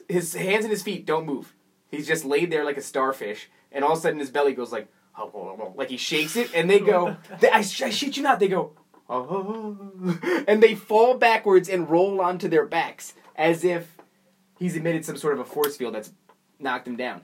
his 0.08 0.34
hands 0.34 0.64
and 0.64 0.72
his 0.72 0.84
feet 0.84 1.06
don't 1.06 1.26
move. 1.26 1.54
He's 1.92 2.08
just 2.08 2.26
laid 2.26 2.52
there 2.52 2.66
like 2.66 2.78
a 2.78 2.82
starfish, 2.82 3.50
and 3.72 3.84
all 3.84 3.94
of 3.94 3.98
a 4.00 4.02
sudden 4.02 4.20
his 4.20 4.30
belly 4.30 4.54
goes 4.54 4.72
like, 4.72 4.88
like 5.76 5.90
he 5.90 5.98
shakes 5.98 6.36
it, 6.36 6.52
and 6.54 6.70
they 6.70 6.80
go, 6.80 7.18
they, 7.40 7.50
I, 7.50 7.60
I 7.60 7.62
shit 7.90 8.18
you 8.18 8.24
not, 8.24 8.40
they 8.40 8.48
go, 8.48 8.74
and 10.48 10.62
they 10.62 10.76
fall 10.76 11.18
backwards 11.18 11.70
and 11.70 11.90
roll 11.90 12.20
onto 12.22 12.48
their 12.48 12.66
backs 12.66 13.14
as 13.36 13.64
if 13.64 13.96
he's 14.60 14.76
emitted 14.76 15.06
some 15.06 15.18
sort 15.18 15.34
of 15.34 15.40
a 15.40 15.46
force 15.46 15.78
field 15.78 15.96
that's 15.96 16.12
knocked 16.60 16.88
him 16.88 16.96
down. 16.98 17.22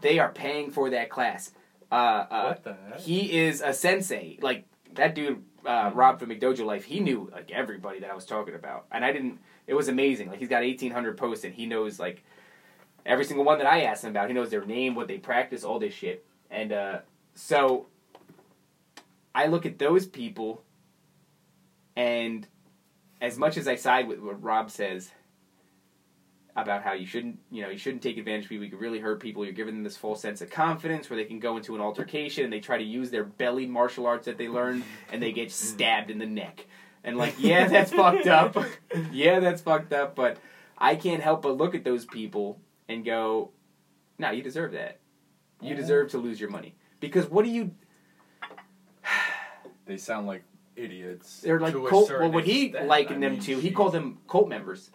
They 0.00 0.18
are 0.18 0.30
paying 0.30 0.70
for 0.70 0.90
that 0.90 1.10
class. 1.10 1.50
Uh, 1.90 1.94
uh, 1.94 2.42
What 2.48 2.64
the 2.64 2.76
heck? 2.90 3.00
he 3.00 3.38
is 3.38 3.60
a 3.60 3.72
sensei. 3.72 4.38
Like 4.40 4.66
that 4.94 5.14
dude, 5.14 5.42
uh, 5.66 5.90
Rob 5.94 6.20
from 6.20 6.30
McDojo 6.30 6.64
Life. 6.64 6.84
He 6.84 7.00
knew 7.00 7.28
like 7.32 7.50
everybody 7.50 8.00
that 8.00 8.10
I 8.10 8.14
was 8.14 8.24
talking 8.26 8.54
about, 8.54 8.86
and 8.92 9.04
I 9.04 9.12
didn't. 9.12 9.38
It 9.66 9.74
was 9.74 9.88
amazing. 9.88 10.28
Like 10.28 10.38
he's 10.38 10.48
got 10.48 10.62
eighteen 10.62 10.92
hundred 10.92 11.16
posts, 11.16 11.44
and 11.44 11.52
he 11.54 11.66
knows 11.66 11.98
like 11.98 12.22
every 13.04 13.24
single 13.24 13.44
one 13.44 13.58
that 13.58 13.66
I 13.66 13.82
asked 13.82 14.04
him 14.04 14.10
about. 14.10 14.28
He 14.28 14.34
knows 14.34 14.50
their 14.50 14.64
name, 14.64 14.94
what 14.94 15.08
they 15.08 15.18
practice, 15.18 15.64
all 15.64 15.78
this 15.78 15.94
shit. 15.94 16.24
And 16.50 16.72
uh, 16.72 16.98
so 17.34 17.86
I 19.34 19.46
look 19.46 19.66
at 19.66 19.78
those 19.78 20.06
people, 20.06 20.62
and 21.98 22.46
as 23.20 23.36
much 23.36 23.56
as 23.56 23.66
I 23.66 23.74
side 23.74 24.06
with 24.06 24.20
what 24.20 24.40
Rob 24.40 24.70
says 24.70 25.10
about 26.54 26.84
how 26.84 26.92
you 26.92 27.06
shouldn't, 27.06 27.40
you 27.50 27.60
know, 27.60 27.70
you 27.70 27.78
shouldn't 27.78 28.04
take 28.04 28.16
advantage 28.16 28.44
of 28.44 28.50
people, 28.50 28.64
you 28.64 28.70
could 28.70 28.80
really 28.80 29.00
hurt 29.00 29.18
people. 29.18 29.44
You're 29.44 29.52
giving 29.52 29.74
them 29.74 29.82
this 29.82 29.96
false 29.96 30.22
sense 30.22 30.40
of 30.40 30.48
confidence 30.48 31.10
where 31.10 31.16
they 31.16 31.24
can 31.24 31.40
go 31.40 31.56
into 31.56 31.74
an 31.74 31.80
altercation 31.80 32.44
and 32.44 32.52
they 32.52 32.60
try 32.60 32.78
to 32.78 32.84
use 32.84 33.10
their 33.10 33.24
belly 33.24 33.66
martial 33.66 34.06
arts 34.06 34.26
that 34.26 34.38
they 34.38 34.46
learned 34.46 34.84
and 35.12 35.20
they 35.20 35.32
get 35.32 35.50
stabbed 35.50 36.12
in 36.12 36.18
the 36.18 36.26
neck. 36.26 36.66
And 37.02 37.16
like, 37.16 37.34
yeah, 37.36 37.66
that's 37.66 37.92
fucked 37.92 38.28
up. 38.28 38.56
yeah, 39.12 39.40
that's 39.40 39.60
fucked 39.60 39.92
up. 39.92 40.14
But 40.14 40.36
I 40.78 40.94
can't 40.94 41.22
help 41.22 41.42
but 41.42 41.56
look 41.56 41.74
at 41.74 41.82
those 41.82 42.06
people 42.06 42.60
and 42.88 43.04
go, 43.04 43.50
"No, 44.18 44.30
you 44.30 44.42
deserve 44.42 44.70
that. 44.72 45.00
You 45.60 45.74
deserve 45.74 46.10
to 46.10 46.18
lose 46.18 46.40
your 46.40 46.50
money 46.50 46.76
because 47.00 47.28
what 47.28 47.44
do 47.44 47.50
you? 47.50 47.72
They 49.86 49.96
sound 49.96 50.26
like 50.26 50.44
idiots. 50.78 51.40
They're 51.40 51.60
like 51.60 51.74
cult. 51.74 52.10
Well, 52.10 52.30
what 52.30 52.44
he 52.44 52.66
extent. 52.66 52.86
likened 52.88 53.18
I 53.24 53.28
them 53.28 53.32
mean, 53.34 53.42
to, 53.42 53.58
he 53.58 53.70
called 53.70 53.92
them 53.92 54.18
cult 54.28 54.48
members, 54.48 54.90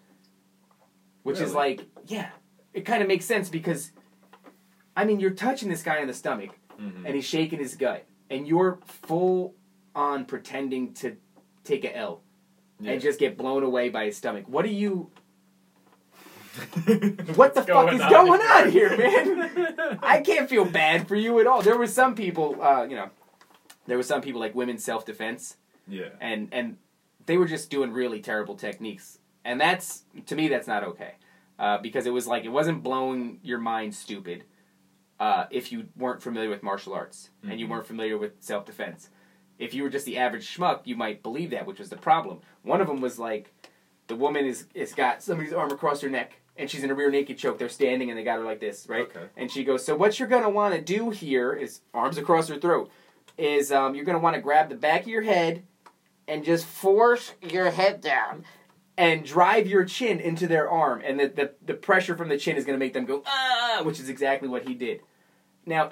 which 1.24 1.40
is 1.40 1.54
like, 1.54 1.86
yeah, 2.08 2.30
it 2.74 2.82
kind 2.82 3.02
of 3.02 3.08
makes 3.08 3.26
sense 3.26 3.50
because, 3.50 3.92
I 4.96 5.06
mean, 5.06 5.20
you're 5.20 5.32
touching 5.32 5.70
this 5.70 5.84
guy 5.84 6.00
in 6.00 6.08
the 6.08 6.14
stomach 6.14 6.52
Mhm. 6.80 7.06
and 7.06 7.16
he's 7.16 7.26
shaking 7.26 7.60
his 7.60 7.76
gut, 7.76 8.06
and 8.30 8.48
you're 8.48 8.80
full 8.86 9.54
on 9.96 10.26
pretending 10.26 10.94
to 10.96 11.18
take 11.64 11.84
a 11.86 11.96
L 11.96 12.22
Yeah. 12.80 12.94
and 12.94 13.02
just 13.02 13.20
get 13.20 13.38
blown 13.38 13.64
away 13.64 13.90
by 13.90 14.06
his 14.06 14.18
stomach. 14.18 14.46
What 14.48 14.66
do 14.66 14.72
you? 14.72 15.12
What 17.36 17.56
the 17.56 17.64
fuck 17.64 17.92
is 17.94 18.00
going 18.02 18.42
on 18.42 18.70
here, 18.72 18.96
man? 18.96 20.00
I 20.04 20.22
can't 20.22 20.48
feel 20.50 20.66
bad 20.66 21.08
for 21.08 21.16
you 21.16 21.40
at 21.40 21.48
all. 21.48 21.62
There 21.62 21.78
were 21.78 21.88
some 21.88 22.14
people, 22.16 22.62
uh, 22.62 22.84
you 22.84 22.96
know, 22.96 23.10
there 23.88 23.98
were 23.98 24.04
some 24.04 24.22
people 24.22 24.40
like 24.40 24.54
women's 24.54 24.84
self 24.84 25.06
defense, 25.06 25.58
yeah. 25.88 26.10
and 26.22 26.50
and 26.52 26.78
they 27.26 27.38
were 27.38 27.48
just 27.48 27.70
doing 27.70 27.92
really 27.92 28.20
terrible 28.22 28.56
techniques, 28.56 29.20
and 29.46 29.60
that's 29.60 30.04
to 30.26 30.36
me 30.36 30.48
that's 30.48 30.68
not 30.68 30.84
okay, 30.84 31.14
uh, 31.60 31.78
because 31.80 32.06
it 32.06 32.12
was 32.14 32.28
like 32.28 32.44
it 32.46 32.50
wasn't 32.50 32.84
blowing 32.84 33.40
your 33.44 33.60
mind 33.60 33.96
stupid. 33.96 34.44
Uh, 35.20 35.46
if 35.52 35.72
you 35.72 35.86
weren't 35.96 36.22
familiar 36.22 36.50
with 36.50 36.64
martial 36.64 36.94
arts 36.94 37.30
and 37.44 37.60
you 37.60 37.66
Mhm. 37.66 37.70
weren't 37.70 37.88
familiar 37.88 38.18
with 38.18 38.34
self 38.42 38.66
defense, 38.66 39.10
if 39.58 39.74
you 39.74 39.84
were 39.84 39.90
just 39.90 40.06
the 40.06 40.18
average 40.18 40.46
schmuck, 40.58 40.82
you 40.86 40.96
might 40.98 41.24
believe 41.24 41.52
that, 41.52 41.66
which 41.66 41.80
was 41.80 41.90
the 41.90 41.96
problem. 41.98 42.42
One 42.64 42.82
of 42.82 42.88
them 42.88 43.00
was 43.00 43.20
like, 43.20 43.54
the 44.08 44.16
woman 44.16 44.46
is 44.46 44.66
is 44.74 44.94
got 44.94 45.22
somebody's 45.24 45.54
arm 45.54 45.72
across 45.72 46.02
her 46.02 46.10
neck, 46.10 46.42
and 46.58 46.70
she's 46.70 46.84
in 46.84 46.90
a 46.92 46.96
rear 46.96 47.10
naked 47.10 47.38
choke. 47.38 47.58
They're 47.58 47.70
standing 47.70 48.10
and 48.10 48.20
they 48.20 48.24
got 48.24 48.40
her 48.40 48.44
like 48.44 48.60
this, 48.60 48.90
right? 48.90 49.04
Okay. 49.04 49.28
And 49.38 49.50
she 49.50 49.64
goes, 49.64 49.86
so 49.86 49.96
what 49.96 50.20
you're 50.20 50.28
gonna 50.28 50.50
want 50.50 50.76
to 50.76 50.82
do 50.82 51.12
here 51.12 51.54
is 51.54 51.82
arms 51.94 52.18
across 52.18 52.50
her 52.50 52.58
throat. 52.58 52.92
Is 53.38 53.72
um, 53.72 53.96
you're 53.96 54.06
gonna 54.06 54.20
want 54.20 54.36
to 54.36 54.42
grab 54.42 54.68
the 54.68 54.76
back 54.76 55.02
of 55.04 55.08
your 55.08 55.22
head 55.24 55.64
and 56.28 56.44
just 56.44 56.66
force 56.66 57.34
your 57.42 57.72
head 57.72 58.02
down 58.02 58.46
and 58.98 59.26
drive 59.26 59.68
your 59.68 59.86
chin 59.86 60.20
into 60.20 60.48
their 60.48 60.70
arm, 60.70 61.02
and 61.06 61.20
the 61.20 61.28
the, 61.28 61.52
the 61.66 61.74
pressure 61.74 62.16
from 62.16 62.30
the 62.30 62.38
chin 62.38 62.56
is 62.58 62.66
gonna 62.66 62.78
make 62.78 62.94
them 62.94 63.06
go 63.06 63.24
ah, 63.26 63.82
which 63.84 64.00
is 64.00 64.10
exactly 64.10 64.48
what 64.48 64.68
he 64.68 64.74
did. 64.74 65.02
Now, 65.66 65.92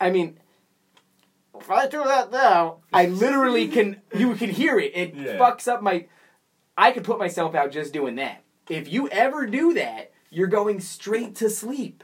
I 0.00 0.10
mean. 0.10 0.38
If 1.54 1.70
I 1.70 1.86
do 1.86 2.02
that 2.02 2.32
now, 2.32 2.78
I 2.92 3.06
literally 3.06 3.68
can. 3.68 4.00
You 4.16 4.34
can 4.34 4.48
hear 4.50 4.78
it. 4.80 4.92
It 4.96 5.14
Yeah. 5.14 5.36
fucks 5.38 5.68
up 5.68 5.82
my. 5.82 6.06
I 6.78 6.92
could 6.92 7.04
put 7.04 7.18
myself 7.18 7.54
out 7.54 7.70
just 7.70 7.92
doing 7.92 8.14
that. 8.16 8.42
If 8.70 8.90
you 8.90 9.06
ever 9.10 9.46
do 9.46 9.74
that, 9.74 10.12
you're 10.30 10.46
going 10.46 10.80
straight 10.80 11.36
to 11.36 11.50
sleep. 11.50 12.02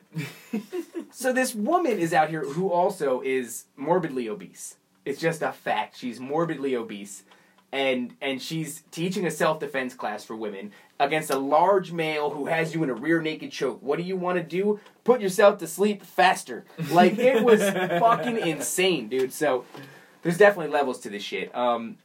so 1.10 1.32
this 1.32 1.54
woman 1.54 1.98
is 1.98 2.12
out 2.12 2.28
here 2.28 2.42
who 2.44 2.70
also 2.70 3.22
is 3.22 3.64
morbidly 3.74 4.28
obese. 4.28 4.76
It's 5.06 5.18
just 5.20 5.40
a 5.40 5.50
fact. 5.50 5.96
She's 5.96 6.20
morbidly 6.20 6.76
obese. 6.76 7.24
And 7.70 8.14
and 8.20 8.40
she's 8.40 8.82
teaching 8.90 9.26
a 9.26 9.30
self 9.30 9.60
defense 9.60 9.94
class 9.94 10.24
for 10.24 10.34
women 10.34 10.72
against 10.98 11.30
a 11.30 11.38
large 11.38 11.92
male 11.92 12.30
who 12.30 12.46
has 12.46 12.74
you 12.74 12.82
in 12.82 12.90
a 12.90 12.94
rear 12.94 13.20
naked 13.20 13.52
choke. 13.52 13.82
What 13.82 13.98
do 13.98 14.04
you 14.04 14.16
want 14.16 14.38
to 14.38 14.42
do? 14.42 14.80
Put 15.04 15.20
yourself 15.20 15.58
to 15.58 15.66
sleep 15.66 16.02
faster. 16.02 16.64
Like 16.90 17.18
it 17.18 17.44
was 17.44 17.60
fucking 18.00 18.38
insane, 18.38 19.08
dude. 19.08 19.32
So 19.32 19.64
there's 20.22 20.38
definitely 20.38 20.72
levels 20.72 21.00
to 21.00 21.10
this 21.10 21.22
shit. 21.22 21.54
Um 21.54 21.98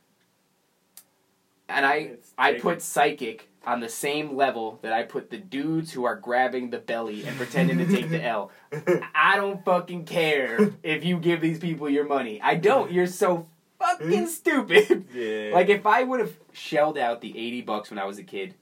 and 1.70 1.86
I 1.86 2.14
I 2.38 2.54
put 2.54 2.82
psychic 2.82 3.50
on 3.66 3.80
the 3.80 3.90
same 3.90 4.36
level 4.36 4.80
that 4.82 4.92
I 4.92 5.04
put 5.04 5.30
the 5.30 5.38
dudes 5.38 5.94
who 5.94 6.04
are 6.04 6.16
grabbing 6.16 6.70
the 6.70 6.80
belly 6.80 7.26
and 7.26 7.38
pretending 7.38 7.78
to 7.78 7.86
take 7.86 8.10
the 8.10 8.22
L. 8.26 8.52
I 9.16 9.38
don't 9.38 9.64
fucking 9.64 10.06
care 10.06 10.74
if 10.84 11.06
you 11.06 11.18
give 11.18 11.40
these 11.42 11.60
people 11.60 11.90
your 11.90 12.06
money. 12.06 12.42
I 12.42 12.56
don't. 12.56 12.92
You're 12.92 13.08
so 13.08 13.48
fucking 13.84 14.28
stupid. 14.28 15.06
Yeah. 15.14 15.52
Like 15.54 15.70
if 15.70 15.86
I 15.86 16.04
would 16.04 16.20
have 16.20 16.34
shelled 16.54 16.98
out 16.98 17.22
the 17.22 17.38
80 17.38 17.62
bucks 17.62 17.90
when 17.90 18.00
I 18.00 18.06
was 18.06 18.18
a 18.18 18.24
kid, 18.24 18.56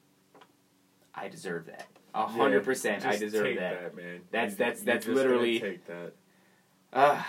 I 1.16 1.28
deserve 1.28 1.66
that. 1.68 1.88
A 2.14 2.28
hundred 2.28 2.60
Yeah, 2.60 2.66
percent 2.66 3.06
I 3.06 3.16
deserve 3.18 3.46
take 3.46 3.60
that. 3.60 3.96
man. 3.96 4.22
That's- 4.32 4.52
You- 4.52 4.58
that's- 4.58 4.80
you 4.80 4.86
that's 4.86 5.08
literally- 5.08 5.60
take 5.60 5.86
that. 5.86 6.14
Ah, 6.94 7.26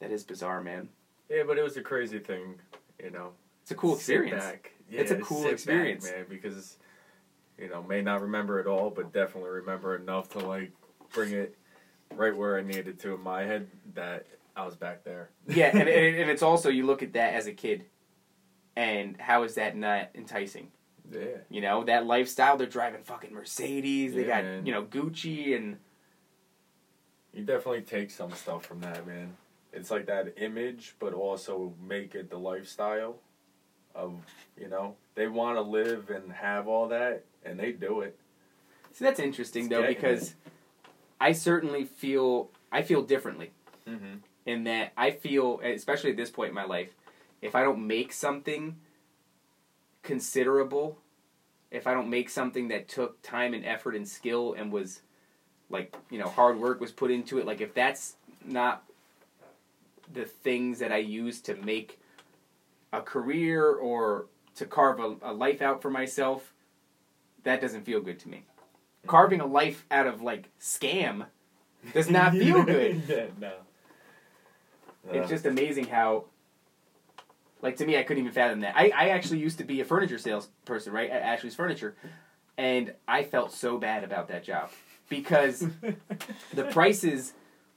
that 0.00 0.10
is 0.10 0.24
bizarre, 0.24 0.62
man. 0.62 0.88
Yeah, 1.28 1.42
but 1.46 1.58
it 1.58 1.62
was 1.62 1.76
a 1.76 1.82
crazy 1.82 2.18
thing, 2.18 2.58
you 3.02 3.10
know. 3.10 3.32
It's 3.62 3.70
a 3.70 3.74
cool 3.74 3.94
experience. 3.94 4.42
back. 4.42 4.72
It's 4.90 5.10
a 5.10 5.16
cool 5.16 5.38
sit 5.38 5.44
back, 5.44 5.52
experience. 5.52 6.04
man. 6.10 6.26
Because 6.28 6.78
you 7.58 7.68
know, 7.68 7.82
may 7.82 8.00
not 8.00 8.22
remember 8.22 8.58
it 8.58 8.66
all, 8.66 8.88
but 8.88 9.12
definitely 9.12 9.50
remember 9.50 9.94
enough 9.96 10.30
to 10.30 10.38
like 10.38 10.72
bring 11.12 11.32
it 11.32 11.54
right 12.14 12.34
where 12.34 12.56
I 12.58 12.62
needed 12.62 12.98
to 13.00 13.14
in 13.14 13.20
my 13.20 13.42
head 13.42 13.68
that 13.94 14.26
I 14.56 14.64
was 14.64 14.74
back 14.76 15.04
there. 15.04 15.30
Yeah, 15.48 15.68
and, 15.68 15.88
and, 15.88 16.30
it's 16.30 16.42
also 16.50 16.68
you 16.68 16.86
look 16.86 17.02
at 17.02 17.12
that 17.14 17.34
as 17.34 17.46
a 17.46 17.52
kid, 17.52 17.84
and 18.76 19.16
how 19.20 19.42
is 19.44 19.54
that 19.56 19.76
not 19.76 20.10
enticing? 20.14 20.68
Yeah. 21.10 21.38
You 21.48 21.60
know 21.60 21.84
that 21.84 22.06
lifestyle. 22.06 22.56
They're 22.56 22.66
driving 22.68 23.02
fucking 23.02 23.32
Mercedes. 23.32 24.14
They 24.14 24.22
Yeah, 24.22 24.26
got 24.28 24.44
man. 24.44 24.66
you 24.66 24.72
know 24.72 24.84
Gucci 24.84 25.56
and 25.56 25.78
You 27.32 27.44
definitely 27.44 27.82
take 27.82 28.10
some 28.10 28.30
stuff 28.32 28.64
from 28.64 28.80
that, 28.80 29.06
man. 29.06 29.36
It's 29.72 29.90
like 29.90 30.06
that 30.06 30.34
image, 30.36 30.94
but 30.98 31.12
also 31.12 31.72
make 31.86 32.14
it 32.14 32.28
the 32.30 32.38
lifestyle 32.38 33.18
of, 33.94 34.14
you 34.56 34.68
know, 34.68 34.96
they 35.14 35.26
want 35.28 35.56
to 35.56 35.62
live 35.62 36.10
and 36.10 36.32
have 36.32 36.66
all 36.68 36.88
that, 36.88 37.24
and 37.44 37.58
they 37.58 37.72
do 37.72 38.00
it. 38.00 38.16
see 38.92 39.04
that's 39.04 39.20
interesting 39.20 39.64
It's 39.64 39.70
though 39.70 39.86
because 39.86 40.34
I 41.20 41.32
certainly 41.32 41.84
feel 41.84 42.50
I 42.72 42.82
feel 42.82 43.02
differently 43.02 43.50
Mm-hmm. 43.88 44.18
In 44.50 44.64
that 44.64 44.92
I 44.96 45.10
feel 45.12 45.60
especially 45.64 46.10
at 46.10 46.16
this 46.16 46.30
point 46.30 46.50
in 46.50 46.54
my 46.54 46.64
life, 46.64 46.90
if 47.40 47.54
I 47.54 47.62
don't 47.62 47.86
make 47.86 48.12
something 48.12 48.76
considerable, 50.02 50.98
if 51.70 51.86
I 51.86 51.94
don't 51.94 52.10
make 52.10 52.28
something 52.28 52.68
that 52.68 52.88
took 52.88 53.22
time 53.22 53.54
and 53.54 53.64
effort 53.64 53.94
and 53.94 54.06
skill 54.06 54.54
and 54.54 54.72
was 54.72 55.00
like 55.70 55.94
you 56.10 56.18
know 56.18 56.28
hard 56.28 56.58
work 56.58 56.80
was 56.80 56.92
put 56.92 57.10
into 57.10 57.38
it, 57.38 57.46
like 57.46 57.60
if 57.60 57.74
that's 57.74 58.16
not 58.44 58.84
the 60.12 60.24
things 60.24 60.80
that 60.80 60.92
I 60.92 60.98
use 60.98 61.40
to 61.42 61.54
make 61.54 62.00
a 62.92 63.00
career 63.00 63.72
or 63.72 64.26
to 64.56 64.66
carve 64.66 64.98
a, 64.98 65.16
a 65.22 65.32
life 65.32 65.62
out 65.62 65.80
for 65.80 65.90
myself, 65.90 66.52
that 67.44 67.60
doesn't 67.60 67.84
feel 67.84 68.00
good 68.00 68.18
to 68.20 68.28
me. 68.28 68.42
Carving 69.06 69.40
a 69.40 69.46
life 69.46 69.86
out 69.90 70.06
of 70.06 70.20
like 70.20 70.50
scam 70.60 71.26
does 71.94 72.10
not 72.10 72.32
feel 72.40 72.64
good. 72.64 73.32
Yeah. 75.06 75.20
It's 75.20 75.30
just 75.30 75.46
amazing 75.46 75.86
how, 75.86 76.24
like 77.62 77.76
to 77.76 77.86
me, 77.86 77.96
I 77.96 78.02
couldn't 78.02 78.22
even 78.22 78.32
fathom 78.32 78.60
that. 78.60 78.74
I, 78.76 78.90
I 78.94 79.08
actually 79.10 79.38
used 79.38 79.58
to 79.58 79.64
be 79.64 79.80
a 79.80 79.84
furniture 79.84 80.18
salesperson, 80.18 80.92
right, 80.92 81.10
at 81.10 81.22
Ashley's 81.22 81.54
Furniture, 81.54 81.94
and 82.56 82.94
I 83.08 83.22
felt 83.22 83.52
so 83.52 83.78
bad 83.78 84.04
about 84.04 84.28
that 84.28 84.44
job 84.44 84.70
because 85.08 85.66
the 86.54 86.64
prices 86.64 87.32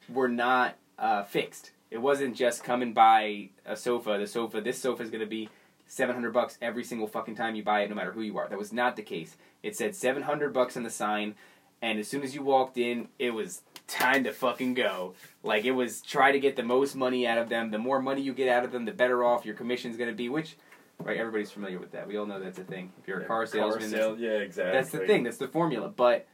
were 0.10 0.30
not 0.30 0.76
uh, 0.98 1.24
fixed. 1.24 1.72
It 1.92 2.02
wasn't 2.02 2.36
just 2.36 2.64
come 2.64 2.82
and 2.82 2.94
buy 2.96 3.50
a 3.66 3.76
sofa. 3.76 4.18
The 4.20 4.28
sofa, 4.28 4.62
this 4.62 4.82
sofa 4.82 5.04
is 5.04 5.10
going 5.10 5.22
to 5.22 5.28
be 5.28 5.50
seven 5.86 6.16
hundred 6.16 6.34
bucks 6.34 6.58
every 6.62 6.84
single 6.84 7.08
fucking 7.08 7.36
time 7.36 7.56
you 7.56 7.64
buy 7.64 7.82
it, 7.82 7.90
no 7.90 7.96
matter 7.96 8.12
who 8.12 8.22
you 8.22 8.38
are. 8.38 8.48
That 8.48 8.58
was 8.58 8.74
not 8.74 8.96
the 8.96 9.04
case. 9.04 9.38
It 9.62 9.76
said 9.76 9.96
seven 9.96 10.24
hundred 10.24 10.54
bucks 10.54 10.76
on 10.76 10.84
the 10.84 10.90
sign, 10.90 11.36
and 11.82 12.00
as 12.00 12.08
soon 12.08 12.24
as 12.24 12.34
you 12.34 12.44
walked 12.44 12.78
in, 12.78 13.10
it 13.20 13.32
was 13.32 13.62
time 13.88 14.24
to 14.24 14.32
fucking 14.32 14.74
go. 14.74 15.14
Like 15.44 15.66
it 15.66 15.72
was 15.72 16.02
try 16.02 16.32
to 16.32 16.40
get 16.40 16.56
the 16.56 16.64
most 16.64 16.96
money 16.96 17.28
out 17.28 17.38
of 17.38 17.50
them. 17.50 17.72
The 17.72 17.78
more 17.78 18.02
money 18.02 18.22
you 18.22 18.34
get 18.34 18.50
out 18.50 18.64
of 18.64 18.72
them, 18.72 18.86
the 18.86 18.92
better 18.92 19.24
off 19.24 19.46
your 19.46 19.56
commission's 19.56 19.98
going 19.98 20.10
to 20.10 20.16
be. 20.16 20.30
Which, 20.30 20.58
right? 21.00 21.18
Everybody's 21.18 21.52
familiar 21.52 21.80
with 21.80 21.92
that. 21.92 22.08
We 22.08 22.18
all 22.18 22.26
know 22.26 22.40
that's 22.40 22.60
a 22.60 22.64
thing. 22.64 22.92
If 23.02 23.08
you're 23.08 23.22
a 23.22 23.26
car 23.26 23.46
salesman, 23.46 23.92
that's- 23.92 23.92
sale- 23.92 24.20
yeah, 24.20 24.38
exactly. 24.38 24.74
that's 24.74 24.90
the 24.90 25.00
thing. 25.00 25.24
That's 25.24 25.38
the 25.38 25.48
formula. 25.48 25.90
But 25.90 26.28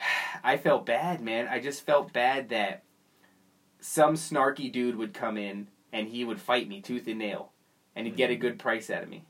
I 0.44 0.56
felt 0.56 0.86
bad, 0.86 1.20
man. 1.20 1.48
I 1.48 1.60
just 1.60 1.84
felt 1.84 2.12
bad 2.12 2.48
that 2.50 2.82
some 3.80 4.14
snarky 4.14 4.72
dude 4.72 4.96
would 4.96 5.12
come 5.12 5.36
in 5.36 5.68
and 5.92 6.08
he 6.08 6.24
would 6.24 6.40
fight 6.40 6.68
me 6.68 6.80
tooth 6.80 7.06
and 7.06 7.18
nail, 7.18 7.52
and 7.94 8.06
he'd 8.06 8.16
get 8.16 8.30
a 8.30 8.32
mm-hmm. 8.32 8.40
good 8.42 8.58
price 8.58 8.90
out 8.90 9.02
of 9.02 9.08
me. 9.08 9.24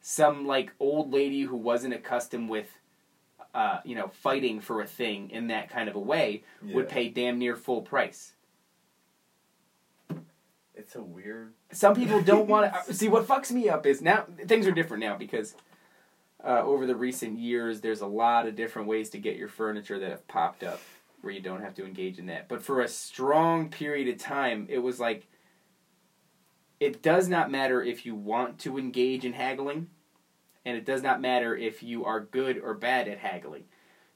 Some 0.00 0.46
like 0.46 0.72
old 0.78 1.12
lady 1.12 1.42
who 1.42 1.56
wasn't 1.56 1.94
accustomed 1.94 2.50
with, 2.50 2.78
uh, 3.54 3.78
you 3.84 3.94
know, 3.94 4.08
fighting 4.08 4.60
for 4.60 4.80
a 4.80 4.86
thing 4.86 5.30
in 5.30 5.48
that 5.48 5.70
kind 5.70 5.88
of 5.88 5.96
a 5.96 6.00
way 6.00 6.42
would 6.62 6.88
pay 6.88 7.08
damn 7.08 7.38
near 7.38 7.56
full 7.56 7.82
price. 7.82 8.32
It's 10.74 10.96
a 10.96 11.02
weird. 11.02 11.52
Some 11.70 11.94
people 11.94 12.22
don't 12.22 12.48
want 12.48 12.72
to 12.86 12.94
see. 12.94 13.08
What 13.08 13.26
fucks 13.26 13.52
me 13.52 13.68
up 13.68 13.86
is 13.86 14.00
now 14.00 14.26
things 14.46 14.66
are 14.66 14.72
different 14.72 15.02
now 15.02 15.16
because 15.16 15.54
uh, 16.42 16.62
over 16.62 16.86
the 16.86 16.96
recent 16.96 17.38
years, 17.38 17.80
there's 17.80 18.00
a 18.00 18.06
lot 18.06 18.46
of 18.46 18.56
different 18.56 18.88
ways 18.88 19.10
to 19.10 19.18
get 19.18 19.36
your 19.36 19.48
furniture 19.48 19.98
that 19.98 20.10
have 20.10 20.26
popped 20.28 20.62
up 20.62 20.80
where 21.20 21.32
you 21.32 21.40
don't 21.40 21.62
have 21.62 21.74
to 21.74 21.86
engage 21.86 22.18
in 22.18 22.26
that. 22.26 22.48
But 22.48 22.62
for 22.62 22.80
a 22.80 22.88
strong 22.88 23.68
period 23.68 24.08
of 24.08 24.18
time, 24.18 24.66
it 24.68 24.78
was 24.78 24.98
like 24.98 25.28
it 26.80 27.00
does 27.00 27.28
not 27.28 27.50
matter 27.50 27.82
if 27.82 28.04
you 28.04 28.14
want 28.14 28.58
to 28.60 28.76
engage 28.76 29.24
in 29.24 29.34
haggling, 29.34 29.88
and 30.64 30.76
it 30.76 30.84
does 30.84 31.02
not 31.02 31.20
matter 31.20 31.56
if 31.56 31.82
you 31.82 32.04
are 32.04 32.20
good 32.20 32.58
or 32.58 32.74
bad 32.74 33.08
at 33.08 33.18
haggling. 33.18 33.64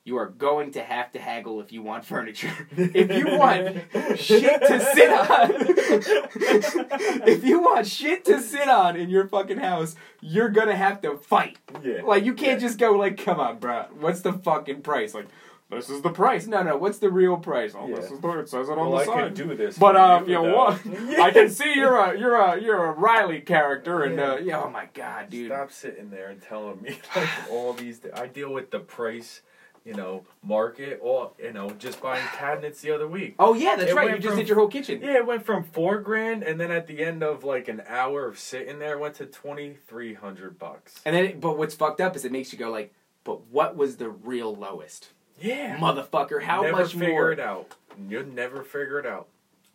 You 0.04 0.18
are 0.18 0.26
going 0.28 0.70
to 0.72 0.82
have 0.84 1.10
to 1.12 1.18
haggle 1.18 1.60
if 1.60 1.72
you 1.72 1.82
want 1.82 2.04
furniture. 2.04 2.52
if 2.76 3.10
you 3.10 3.36
want 3.36 3.76
shit 4.16 4.60
to 4.62 4.80
sit 4.94 5.10
on, 5.10 5.50
if 7.28 7.44
you 7.44 7.60
want 7.60 7.86
shit 7.88 8.24
to 8.26 8.40
sit 8.40 8.68
on 8.68 8.94
in 8.96 9.08
your 9.10 9.26
fucking 9.26 9.58
house, 9.58 9.96
you're 10.20 10.48
gonna 10.48 10.76
have 10.76 11.00
to 11.02 11.16
fight. 11.16 11.58
Yeah. 11.82 12.02
Like 12.04 12.24
you 12.24 12.34
can't 12.34 12.60
Yeah. 12.60 12.68
just 12.68 12.78
go 12.78 12.92
like, 12.92 13.16
"Come 13.18 13.40
on, 13.40 13.58
bro, 13.58 13.86
what's 13.98 14.20
the 14.20 14.32
fucking 14.32 14.82
price?" 14.82 15.12
Like, 15.12 15.26
this 15.70 15.90
is 15.90 16.00
the 16.02 16.10
price. 16.10 16.46
No, 16.46 16.62
no, 16.62 16.76
what's 16.76 16.98
the 16.98 17.10
real 17.10 17.36
price? 17.36 17.74
Oh, 17.76 17.88
this 17.88 18.10
is 18.10 18.20
the 18.20 18.38
it 18.38 18.48
says 18.48 18.68
it 18.68 18.72
on 18.72 18.90
Well, 18.90 18.90
the 18.92 18.96
I 18.98 19.04
side. 19.04 19.24
could 19.24 19.34
do 19.48 19.54
this. 19.56 19.76
But 19.78 19.96
uh, 19.96 20.22
you 20.26 20.34
know 20.34 20.54
what? 20.56 20.80
I 21.20 21.30
can 21.32 21.50
see 21.58 21.74
you're 21.74 21.96
a 21.98 22.18
you're 22.18 22.36
a 22.36 22.60
you're 22.60 22.84
a 22.86 22.92
Riley 22.92 23.40
character, 23.40 24.02
and 24.02 24.18
uh, 24.20 24.38
yeah, 24.42 24.62
oh 24.62 24.70
my 24.70 24.88
god, 24.94 25.30
dude. 25.30 25.50
Stop 25.50 25.72
sitting 25.72 26.10
there 26.10 26.28
and 26.30 26.40
telling 26.40 26.80
me 26.82 26.98
like 27.16 27.28
all 27.50 27.72
these. 27.72 28.00
I 28.14 28.26
deal 28.28 28.52
with 28.52 28.70
the 28.70 28.78
price, 28.78 29.42
you 29.84 29.94
know, 29.94 30.24
market. 30.42 31.00
Or 31.02 31.32
you 31.42 31.52
know, 31.52 31.70
just 31.70 32.00
buying 32.00 32.24
cabinets 32.34 32.80
the 32.82 32.92
other 32.92 33.08
week. 33.08 33.34
Oh 33.40 33.54
yeah, 33.54 33.74
that's 33.76 33.90
It 33.90 33.94
right. 33.96 34.10
You 34.10 34.16
just 34.18 34.28
from- 34.28 34.38
did 34.38 34.48
your 34.48 34.58
whole 34.58 34.68
kitchen. 34.68 35.00
Yeah, 35.02 35.16
it 35.16 35.26
went 35.26 35.44
from 35.44 35.64
four 35.64 35.98
grand, 36.00 36.44
and 36.44 36.60
then 36.60 36.70
at 36.70 36.86
the 36.86 37.02
end 37.04 37.22
of 37.24 37.42
like 37.42 37.66
an 37.66 37.82
hour 37.88 38.26
of 38.26 38.38
sitting 38.38 38.78
there, 38.78 38.94
it 38.94 39.00
went 39.00 39.14
to 39.16 39.26
twenty 39.26 39.76
three 39.88 40.14
hundred 40.14 40.58
bucks. 40.60 41.00
And 41.04 41.16
then, 41.16 41.40
but 41.40 41.58
what's 41.58 41.74
fucked 41.74 42.00
up 42.00 42.14
is 42.14 42.24
it 42.24 42.30
makes 42.30 42.52
you 42.52 42.58
go 42.58 42.70
like, 42.70 42.94
but 43.24 43.46
what 43.48 43.76
was 43.76 43.96
the 43.96 44.08
real 44.10 44.54
lowest, 44.54 45.08
Yeah, 45.40 45.76
motherfucker? 45.78 46.42
How 46.42 46.62
never 46.62 46.78
much 46.78 46.92
figure 46.92 47.08
more? 47.08 47.32
it 47.32 47.40
out. 47.40 47.74
You'll 48.08 48.26
never 48.26 48.62
figure 48.62 48.98
it 48.98 49.06
out. 49.06 49.28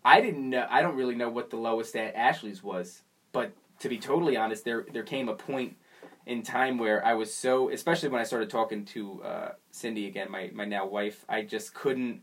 I 0.04 0.22
didn't 0.22 0.50
know. 0.50 0.66
I 0.70 0.82
don't 0.82 0.96
really 0.96 1.16
know 1.16 1.30
what 1.30 1.50
the 1.50 1.58
lowest 1.58 1.96
at 1.96 2.16
Ashley's 2.16 2.64
was, 2.64 3.04
but 3.32 3.52
to 3.80 3.90
be 3.90 3.98
totally 3.98 4.38
honest, 4.38 4.66
there 4.66 4.86
there 4.92 5.04
came 5.04 5.30
a 5.30 5.36
point 5.36 5.76
in 6.26 6.44
time 6.44 6.78
where 6.78 7.04
I 7.06 7.14
was 7.14 7.34
so, 7.34 7.70
especially 7.70 8.10
when 8.10 8.22
I 8.22 8.24
started 8.24 8.50
talking 8.50 8.86
to 8.86 9.24
uh, 9.24 9.52
Cindy 9.72 10.08
again, 10.08 10.32
my 10.32 10.50
my 10.54 10.66
now 10.66 10.86
wife, 10.86 11.26
I 11.30 11.44
just 11.44 11.74
couldn't 11.74 12.22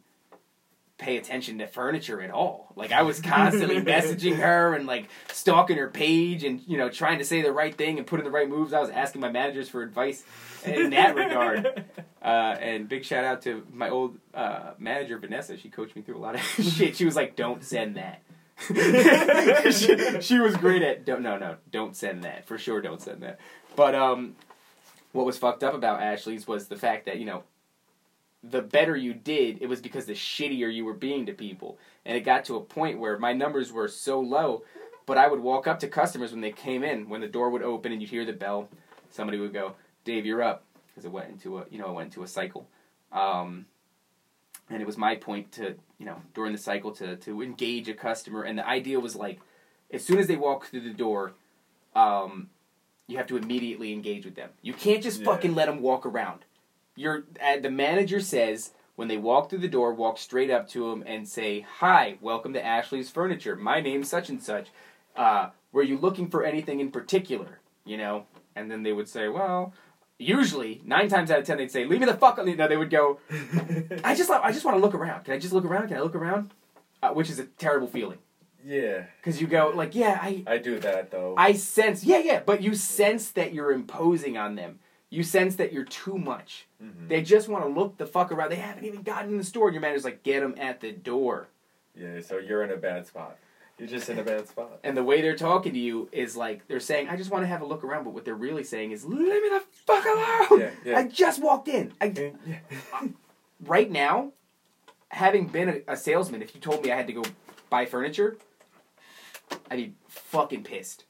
pay 0.99 1.17
attention 1.17 1.59
to 1.59 1.67
furniture 1.67 2.21
at 2.21 2.31
all. 2.31 2.73
Like 2.75 2.91
I 2.93 3.03
was 3.03 3.21
constantly 3.21 3.77
messaging 3.81 4.37
her 4.37 4.75
and 4.75 4.87
like 4.87 5.09
stalking 5.33 5.77
her 5.77 5.89
page 5.89 6.45
and 6.45 6.61
you 6.67 6.77
know 6.77 6.89
trying 6.89 7.19
to 7.19 7.25
say 7.25 7.41
the 7.41 7.53
right 7.53 7.75
thing 7.75 7.99
and 7.99 8.07
putting 8.07 8.25
the 8.25 8.31
right 8.31 8.49
moves. 8.49 8.73
I 8.73 8.81
was 8.81 8.91
asking 8.91 9.21
my 9.21 9.31
managers 9.31 9.69
for 9.69 9.83
advice 9.83 10.25
in 10.65 10.91
that 10.91 11.15
regard. 11.15 11.85
Uh, 12.21 12.57
and 12.61 12.89
big 12.89 13.05
shout 13.05 13.25
out 13.25 13.43
to 13.43 13.65
my 13.73 13.89
old 13.89 14.19
uh, 14.35 14.73
manager 14.77 15.17
Vanessa. 15.19 15.57
She 15.57 15.71
coached 15.71 15.95
me 15.95 16.03
through 16.03 16.17
a 16.17 16.19
lot 16.19 16.35
of 16.35 16.41
shit. 16.61 16.97
She 16.97 17.05
was 17.05 17.15
like, 17.15 17.37
"Don't 17.37 17.63
send 17.63 17.97
that." 17.97 18.23
she, 19.73 20.21
she 20.21 20.39
was 20.41 20.57
great 20.57 20.83
at 20.83 21.07
don't 21.07 21.23
no 21.23 21.39
no 21.39 21.55
don't 21.71 21.95
send 21.95 22.25
that 22.25 22.45
for 22.45 22.59
sure 22.59 22.83
don't 22.83 23.01
send 23.01 23.23
that. 23.23 23.39
But 23.77 23.95
um, 23.95 24.35
what 25.13 25.25
was 25.27 25.39
fucked 25.39 25.63
up 25.63 25.75
about 25.75 26.03
Ashley's 26.03 26.47
was 26.47 26.67
the 26.67 26.77
fact 26.77 27.07
that 27.07 27.19
you 27.19 27.25
know 27.25 27.45
the 28.43 28.63
better 28.63 28.97
you 28.97 29.15
did, 29.15 29.61
it 29.61 29.69
was 29.69 29.81
because 29.81 30.07
the 30.07 30.15
shittier 30.15 30.73
you 30.73 30.85
were 30.85 30.95
being 30.95 31.27
to 31.27 31.33
people, 31.33 31.79
and 32.05 32.17
it 32.17 32.21
got 32.21 32.45
to 32.47 32.57
a 32.57 32.61
point 32.61 32.99
where 32.99 33.19
my 33.19 33.33
numbers 33.33 33.73
were 33.73 33.89
so 33.89 34.21
low. 34.21 34.63
But 35.07 35.19
I 35.19 35.27
would 35.27 35.41
walk 35.41 35.67
up 35.67 35.81
to 35.81 35.89
customers 35.89 36.33
when 36.33 36.43
they 36.43 36.53
came 36.53 36.85
in, 36.85 37.09
when 37.09 37.21
the 37.21 37.29
door 37.29 37.51
would 37.51 37.63
open 37.63 37.93
and 37.93 38.01
you'd 38.01 38.11
hear 38.11 38.25
the 38.27 38.33
bell. 38.33 38.69
Somebody 39.11 39.39
would 39.39 39.53
go, 39.55 39.75
"Dave, 40.05 40.27
you're 40.27 40.43
up," 40.43 40.65
because 40.89 41.05
it 41.05 41.11
went 41.11 41.31
into 41.31 41.59
a 41.59 41.65
you 41.71 41.79
know 41.79 41.89
it 41.91 41.95
went 41.95 42.07
into 42.09 42.23
a 42.23 42.29
cycle. 42.29 42.69
Um, 43.11 43.65
and 44.71 44.83
it 44.83 44.87
was 44.87 44.99
my 44.99 45.17
point 45.17 45.51
to 45.53 45.75
you 45.99 46.07
know 46.07 46.21
during 46.35 46.53
the 46.53 46.59
cycle 46.59 46.93
to 46.93 47.17
to 47.17 47.43
engage 47.43 47.89
a 47.89 47.95
customer 47.95 48.43
and 48.43 48.59
the 48.59 48.67
idea 48.69 49.01
was 49.01 49.17
like 49.17 49.41
as 49.91 50.05
soon 50.05 50.19
as 50.19 50.27
they 50.27 50.37
walk 50.37 50.67
through 50.67 50.81
the 50.83 50.93
door 50.93 51.33
um, 51.97 52.51
you 53.07 53.17
have 53.17 53.27
to 53.27 53.37
immediately 53.39 53.93
engage 53.93 54.27
with 54.27 54.35
them 54.35 54.51
you 54.61 54.75
can't 54.75 55.03
just 55.03 55.21
Yeah. 55.21 55.25
fucking 55.25 55.55
let 55.55 55.67
them 55.67 55.81
walk 55.81 56.05
around 56.05 56.41
you're 56.99 57.25
uh, 57.43 57.59
the 57.61 57.71
manager 57.71 58.21
says 58.21 58.73
when 58.97 59.09
they 59.09 59.17
walk 59.17 59.49
through 59.49 59.61
the 59.61 59.69
door 59.69 59.95
walk 59.95 60.19
straight 60.19 60.51
up 60.51 60.69
to 60.69 60.91
them 60.91 61.05
and 61.07 61.29
say 61.29 61.61
hi 61.79 62.19
welcome 62.21 62.53
to 62.53 62.65
ashley's 62.65 63.11
furniture 63.11 63.55
my 63.55 63.81
name's 63.81 64.09
such 64.09 64.29
and 64.29 64.43
such 64.43 64.69
uh, 65.17 65.51
were 65.73 65.83
you 65.83 65.97
looking 65.97 66.29
for 66.29 66.45
anything 66.45 66.81
in 66.81 66.91
particular 66.91 67.61
you 67.85 67.97
know 67.97 68.27
and 68.57 68.71
then 68.71 68.83
they 68.83 68.93
would 68.93 69.09
say 69.09 69.29
well 69.29 69.73
usually 70.19 70.83
nine 70.85 71.09
times 71.09 71.31
out 71.31 71.39
of 71.39 71.47
ten 71.47 71.57
they'd 71.59 71.71
say 71.71 71.85
leave 71.85 72.01
me 72.01 72.07
the 72.07 72.15
fuck 72.15 72.39
alone 72.39 72.57
no 72.57 72.67
they 72.67 72.77
would 72.77 72.91
go 72.91 73.19
I 74.03 74.15
just 74.15 74.31
I 74.31 74.51
just 74.53 74.65
want 74.65 74.77
to 74.77 74.81
look 74.81 74.95
around. 74.95 75.25
Can 75.25 75.35
I 75.35 75.39
just 75.39 75.53
look 75.53 75.65
around? 75.65 75.89
Can 75.89 75.97
I 75.97 76.01
look 76.01 76.15
around? 76.15 76.51
Uh, 77.03 77.11
which 77.11 77.31
is 77.31 77.39
a 77.39 77.45
terrible 77.45 77.87
feeling. 77.87 78.19
Yeah, 78.65 79.05
because 79.21 79.41
you 79.41 79.47
go 79.47 79.73
like, 79.75 79.95
yeah, 79.95 80.19
I 80.21 80.43
I 80.47 80.59
do 80.59 80.79
that 80.81 81.11
though. 81.11 81.35
I 81.37 81.53
sense, 81.53 82.05
yeah, 82.05 82.19
yeah, 82.19 82.41
but 82.45 82.63
you 82.63 82.75
sense 82.75 83.31
that 83.31 83.55
you're 83.55 83.71
imposing 83.71 84.37
on 84.37 84.57
them. 84.57 84.81
You 85.11 85.23
sense 85.23 85.57
that 85.57 85.73
you're 85.73 85.85
too 85.85 86.19
much. 86.19 86.67
Mhm. 86.83 87.09
They 87.09 87.23
just 87.23 87.49
want 87.49 87.65
to 87.65 87.71
look 87.71 87.97
the 87.97 88.07
fuck 88.07 88.31
around. 88.31 88.51
They 88.51 88.57
haven't 88.57 88.85
even 88.85 89.03
gotten 89.03 89.31
in 89.31 89.39
the 89.39 89.45
store, 89.45 89.69
and 89.69 89.75
your 89.75 89.81
manager's 89.81 90.05
like, 90.05 90.23
get 90.23 90.41
them 90.41 90.55
at 90.59 90.81
the 90.81 90.93
door. 90.93 91.49
Yeah, 91.95 92.21
so 92.21 92.39
you're 92.39 92.63
in 92.63 92.71
a 92.71 92.77
bad 92.77 93.07
spot. 93.07 93.39
You're 93.79 93.89
just 93.89 94.09
in 94.09 94.19
a 94.19 94.23
bad 94.25 94.49
spot. 94.49 94.81
And 94.83 94.97
the 94.97 95.05
way 95.05 95.23
they're 95.23 95.37
talking 95.37 95.73
to 95.73 95.79
you 95.79 96.09
is 96.11 96.37
like 96.37 96.67
they're 96.67 96.81
saying, 96.81 97.09
"I 97.09 97.17
just 97.17 97.31
want 97.31 97.45
to 97.45 97.47
have 97.47 97.63
a 97.63 97.65
look 97.65 97.85
around," 97.85 98.05
but 98.05 98.13
what 98.13 98.25
they're 98.25 98.35
really 98.35 98.65
saying 98.65 98.91
is, 98.91 99.05
"Leave 99.05 99.21
me 99.21 99.49
the 99.49 99.63
fuck 99.87 100.05
alone." 100.05 100.61
Yeah, 100.61 100.71
yeah. 100.85 100.99
I 100.99 101.05
just 101.07 101.41
walked 101.41 101.69
in. 101.69 101.93
I 102.01 102.07
Yeah. 102.47 102.59
right 103.65 103.89
now, 103.89 104.33
having 105.11 105.47
been 105.47 105.69
a, 105.87 105.93
a 105.93 105.97
salesman, 105.97 106.43
if 106.43 106.55
you 106.57 106.61
told 106.61 106.85
me 106.85 106.91
I 106.91 106.97
had 106.97 107.07
to 107.07 107.13
go 107.13 107.23
buy 107.71 107.87
furniture, 107.87 108.37
I'd 109.71 109.77
be 109.77 109.95
fucking 110.09 110.65
pissed. 110.65 111.05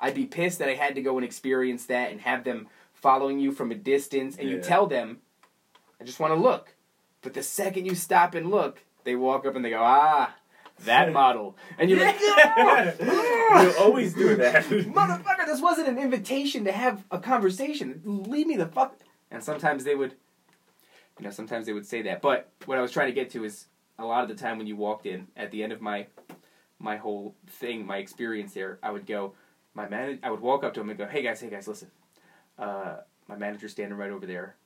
I'd 0.00 0.14
be 0.14 0.26
pissed 0.26 0.58
that 0.58 0.68
I 0.68 0.74
had 0.74 0.96
to 0.96 1.02
go 1.02 1.18
and 1.18 1.24
experience 1.24 1.86
that 1.86 2.10
and 2.10 2.20
have 2.22 2.42
them 2.44 2.68
following 3.00 3.38
you 3.38 3.52
from 3.52 3.70
a 3.70 3.74
distance, 3.74 4.36
and 4.36 4.48
you 4.48 4.60
tell 4.60 4.86
them, 4.86 5.18
"I 6.00 6.04
just 6.04 6.20
want 6.20 6.32
to 6.34 6.40
look," 6.40 6.74
but 7.22 7.34
the 7.34 7.42
second 7.42 7.86
you 7.86 7.94
stop 7.94 8.34
and 8.34 8.50
look, 8.50 8.84
they 9.04 9.16
walk 9.16 9.46
up 9.46 9.56
and 9.56 9.64
they 9.64 9.70
go, 9.70 9.82
"Ah." 9.82 10.34
That 10.84 11.12
model, 11.22 11.56
and 11.76 11.90
you're 11.90 11.98
like, 11.98 12.20
you 12.20 13.72
always 13.80 14.14
do 14.14 14.36
that. 14.36 14.64
motherfucker, 14.68 15.44
this 15.44 15.60
wasn't 15.60 15.88
an 15.88 15.98
invitation 15.98 16.64
to 16.66 16.70
have 16.70 17.02
a 17.10 17.18
conversation. 17.18 18.00
Leave 18.04 18.46
me 18.46 18.56
the 18.56 18.66
fuck. 18.66 18.96
And 19.32 19.42
sometimes 19.42 19.82
they 19.82 19.96
would, 19.96 20.14
you 21.18 21.24
know, 21.24 21.30
sometimes 21.32 21.66
they 21.66 21.72
would 21.72 21.84
say 21.84 22.02
that. 22.02 22.22
But 22.22 22.52
what 22.66 22.78
I 22.78 22.80
was 22.80 22.92
trying 22.92 23.08
to 23.08 23.12
get 23.12 23.30
to 23.30 23.44
is 23.44 23.66
a 23.98 24.04
lot 24.04 24.22
of 24.22 24.28
the 24.28 24.36
time 24.36 24.56
when 24.56 24.68
you 24.68 24.76
walked 24.76 25.04
in, 25.04 25.26
at 25.36 25.50
the 25.50 25.64
end 25.64 25.72
of 25.72 25.80
my 25.80 26.06
my 26.78 26.96
whole 26.96 27.34
thing, 27.48 27.84
my 27.84 27.96
experience 27.96 28.54
there, 28.54 28.78
I 28.80 28.92
would 28.92 29.04
go, 29.04 29.34
my 29.74 29.88
man, 29.88 30.20
I 30.22 30.30
would 30.30 30.40
walk 30.40 30.62
up 30.62 30.74
to 30.74 30.80
him 30.80 30.90
and 30.90 30.98
go, 30.98 31.06
hey 31.06 31.22
guys, 31.22 31.40
hey 31.40 31.50
guys, 31.50 31.66
listen, 31.66 31.90
uh, 32.58 32.96
my 33.28 33.36
manager's 33.36 33.72
standing 33.72 33.96
right 33.96 34.10
over 34.10 34.26
there. 34.26 34.56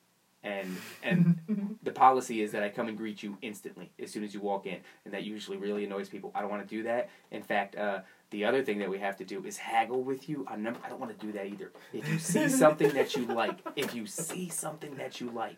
And 0.43 0.75
and 1.01 1.77
the 1.83 1.91
policy 1.91 2.41
is 2.41 2.51
that 2.51 2.63
I 2.63 2.69
come 2.69 2.89
and 2.89 2.97
greet 2.97 3.23
you 3.23 3.37
instantly 3.41 3.91
as 4.01 4.11
soon 4.11 4.23
as 4.23 4.33
you 4.33 4.41
walk 4.41 4.65
in, 4.65 4.77
and 5.05 5.13
that 5.13 5.23
usually 5.23 5.57
really 5.57 5.85
annoys 5.85 6.09
people. 6.09 6.31
I 6.35 6.41
don't 6.41 6.49
want 6.49 6.67
to 6.67 6.75
do 6.75 6.83
that. 6.83 7.09
In 7.31 7.41
fact, 7.41 7.77
uh, 7.77 7.99
the 8.29 8.43
other 8.43 8.61
thing 8.61 8.79
that 8.79 8.89
we 8.89 8.99
have 8.99 9.15
to 9.17 9.23
do 9.23 9.45
is 9.45 9.57
haggle 9.57 10.03
with 10.03 10.27
you 10.27 10.45
number. 10.57 10.79
I 10.83 10.89
don't 10.89 10.99
want 10.99 11.17
to 11.17 11.25
do 11.25 11.31
that 11.33 11.45
either. 11.45 11.71
If 11.93 12.09
you 12.09 12.19
see 12.19 12.49
something 12.63 12.89
that 12.89 13.15
you 13.15 13.25
like, 13.25 13.59
if 13.77 13.95
you 13.95 14.05
see 14.05 14.49
something 14.49 14.95
that 14.95 15.21
you 15.21 15.29
like, 15.29 15.55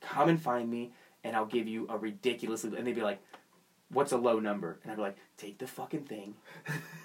come 0.00 0.28
and 0.28 0.40
find 0.40 0.68
me, 0.68 0.90
and 1.22 1.36
I'll 1.36 1.46
give 1.46 1.68
you 1.68 1.86
a 1.88 1.96
ridiculously. 1.96 2.76
And 2.76 2.86
they'd 2.86 2.94
be 2.94 3.02
like, 3.02 3.20
"What's 3.90 4.10
a 4.10 4.16
low 4.16 4.40
number?" 4.40 4.78
And 4.82 4.90
I'd 4.90 4.96
be 4.96 5.02
like, 5.02 5.16
"Take 5.36 5.58
the 5.58 5.68
fucking 5.68 6.04
thing, 6.04 6.34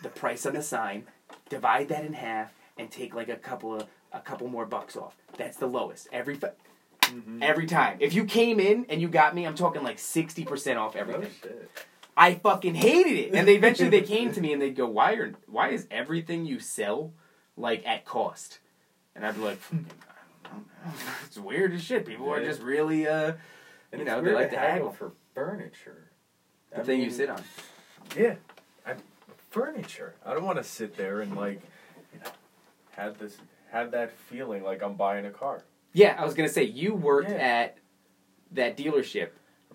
the 0.02 0.10
price 0.10 0.48
on 0.48 0.53
the 0.53 0.64
sign, 0.64 1.06
divide 1.48 1.90
that 1.90 2.06
in 2.06 2.14
half, 2.14 2.53
and 2.78 2.90
take 2.90 3.14
like 3.14 3.30
a 3.30 3.36
couple 3.36 3.76
of 3.76 3.88
a 4.14 4.20
couple 4.20 4.48
more 4.48 4.66
bucks 4.66 4.96
off. 4.96 5.16
That's 5.38 5.58
the 5.58 5.68
lowest 5.68 6.08
every." 6.12 6.36
Fu- 6.36 6.48
Every 7.42 7.66
time. 7.66 7.98
If 8.00 8.14
you 8.14 8.24
came 8.24 8.58
in 8.60 8.86
and 8.88 9.02
you 9.02 9.10
got 9.10 9.36
me, 9.36 9.46
I'm 9.46 9.56
talking 9.56 9.84
like 9.84 9.98
60% 9.98 10.78
off 10.78 10.96
Oh 10.96 11.00
everything. 11.00 11.30
shit. 11.42 11.70
I 12.16 12.36
fucking 12.36 12.76
hated 12.76 13.14
it. 13.14 13.34
And 13.34 13.46
they 13.46 13.56
eventually 13.56 13.90
they 13.90 14.02
came 14.02 14.32
to 14.32 14.40
me 14.40 14.54
and 14.54 14.62
they'd 14.62 14.76
go, 14.78 14.86
"Why 14.88 15.14
are 15.14 15.34
why 15.48 15.70
is 15.70 15.88
everything 15.92 16.46
you 16.46 16.60
sell 16.60 17.12
like 17.58 17.86
at 17.86 18.06
cost?" 18.06 18.60
And 19.14 19.26
I'd 19.26 19.36
be 19.36 19.42
like, 19.42 19.60
I 19.74 19.76
don't 19.76 19.86
know. 20.86 20.94
"It's 21.26 21.38
weird 21.38 21.74
as 21.74 21.84
shit. 21.84 22.06
People 22.06 22.32
are 22.32 22.42
just 22.44 22.62
really 22.62 23.08
uh 23.08 23.34
And 23.92 24.00
You 24.00 24.06
know, 24.06 24.22
they 24.22 24.34
like 24.34 24.52
to 24.52 24.58
haggle. 24.58 24.92
for 24.92 25.12
furniture. 25.36 26.12
the 26.70 26.80
I 26.80 26.84
thing 26.84 27.02
you 27.02 27.10
sit 27.12 27.30
on." 27.30 27.44
Yeah, 28.16 28.36
I, 28.86 28.96
furniture. 29.50 30.16
I 30.26 30.34
don't 30.34 30.46
want 30.46 30.60
to 30.60 30.64
sit 30.64 30.96
there 30.96 31.20
and 31.22 31.36
like, 31.36 31.62
you 32.14 32.20
know, 32.20 32.32
have 32.92 33.18
this, 33.20 33.36
have 33.72 33.91
that 33.91 34.11
feeling 34.30 34.64
like 34.64 34.84
I'm 34.84 34.95
buying 34.95 35.26
a 35.26 35.31
car. 35.31 35.64
Yeah, 35.93 36.15
I 36.18 36.26
was 36.26 36.34
gonna 36.34 36.49
say 36.49 36.64
you 36.64 36.93
worked 36.93 37.30
Yeah. 37.30 37.35
at 37.38 37.77
that 38.52 38.77
dealership. 38.77 39.30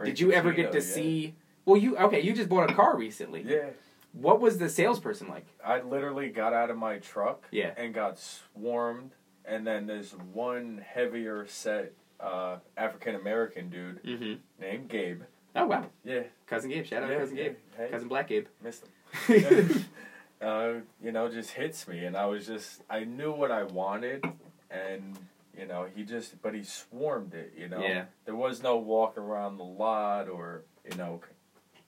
Did 0.04 0.20
you 0.20 0.32
ever 0.32 0.52
get 0.52 0.72
to 0.72 0.78
yeah. 0.78 0.84
see? 0.84 1.34
Well, 1.64 1.76
you 1.76 1.96
okay? 1.96 2.20
You 2.20 2.32
just 2.32 2.48
bought 2.48 2.70
a 2.70 2.74
car 2.74 2.96
recently. 2.96 3.42
Yeah, 3.46 3.70
What 4.12 4.40
was 4.40 4.58
the 4.58 4.68
salesperson 4.68 5.28
like? 5.28 5.46
I 5.64 5.80
literally 5.80 6.28
got 6.28 6.52
out 6.52 6.70
of 6.70 6.76
my 6.76 6.98
truck. 6.98 7.46
Yeah. 7.50 7.72
and 7.76 7.92
got 7.94 8.18
swarmed. 8.18 9.12
And 9.44 9.66
then 9.66 9.86
there's 9.86 10.12
one 10.12 10.82
heavier 10.86 11.46
set 11.48 11.92
uh, 12.20 12.56
African 12.76 13.14
American 13.14 13.68
dude 13.70 14.02
Mm-hmm. 14.02 14.34
named 14.60 14.88
Gabe. 14.88 15.22
Oh 15.54 15.66
wow, 15.66 15.86
Yeah, 16.04 16.22
cousin 16.46 16.70
Gabe. 16.70 16.84
Shout 16.84 17.02
out 17.02 17.10
yeah, 17.10 17.18
cousin. 17.18 17.36
Gabe. 17.36 17.54
Hey, 17.76 17.88
Cousin 17.90 18.08
Black 18.08 18.28
Gabe. 18.28 18.46
missed 18.62 18.84
him. 19.28 19.84
uh, 20.42 20.72
you 21.02 21.12
know, 21.12 21.28
just 21.30 21.50
hits 21.50 21.86
me, 21.88 22.04
and 22.04 22.16
I 22.16 22.26
was 22.26 22.46
just, 22.46 22.82
I 22.90 23.04
knew 23.04 23.32
what 23.32 23.50
I 23.50 23.62
wanted, 23.64 24.24
and 24.70 25.16
you 25.58 25.66
know, 25.66 25.86
he 25.94 26.02
just, 26.04 26.40
but 26.42 26.54
he 26.54 26.62
swarmed 26.62 27.32
it. 27.34 27.54
You 27.56 27.68
know, 27.68 27.80
Yeah. 27.80 28.04
there 28.26 28.36
was 28.36 28.62
no 28.62 28.76
walk 28.76 29.16
around 29.16 29.56
the 29.58 29.64
lot, 29.64 30.28
or 30.28 30.62
you 30.90 30.96
know, 30.96 31.20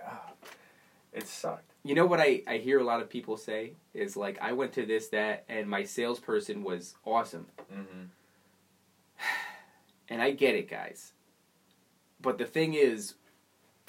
ah, 0.04 0.30
it 1.12 1.26
sucked. 1.26 1.64
You 1.84 1.94
know 1.94 2.06
what 2.06 2.20
I, 2.20 2.42
I 2.46 2.56
hear 2.58 2.80
a 2.80 2.84
lot 2.84 3.00
of 3.00 3.08
people 3.08 3.36
say 3.36 3.72
is 3.94 4.16
like 4.16 4.38
I 4.42 4.52
went 4.52 4.72
to 4.74 4.84
this 4.84 5.08
that 5.08 5.44
and 5.48 5.68
my 5.68 5.84
salesperson 5.84 6.62
was 6.62 6.94
awesome 7.06 7.46
Mm-hmm. 7.72 8.04
and 10.08 10.20
I 10.22 10.32
get 10.32 10.54
it 10.54 10.68
guys, 10.68 11.12
but 12.20 12.38
the 12.38 12.44
thing 12.46 12.74
is, 12.74 13.14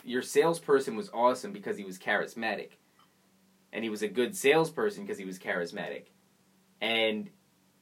your 0.04 0.22
salesperson 0.22 0.96
was 0.96 1.10
awesome 1.14 1.52
because 1.52 1.78
he 1.78 1.84
was 1.84 1.98
charismatic, 1.98 2.72
and 3.74 3.84
he 3.84 3.90
was 3.90 4.02
a 4.02 4.08
good 4.08 4.36
salesperson 4.36 5.04
because 5.04 5.18
he 5.18 5.26
was 5.26 5.38
charismatic, 5.40 6.04
and 6.82 7.30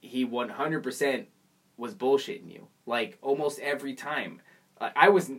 he 0.01 0.25
one 0.25 0.49
hundred 0.49 0.83
percent 0.83 1.27
was 1.77 1.93
bullshitting 1.95 2.51
you 2.51 2.67
like 2.85 3.17
almost 3.21 3.59
every 3.59 3.93
time. 3.93 4.41
I 4.79 5.09
was 5.09 5.31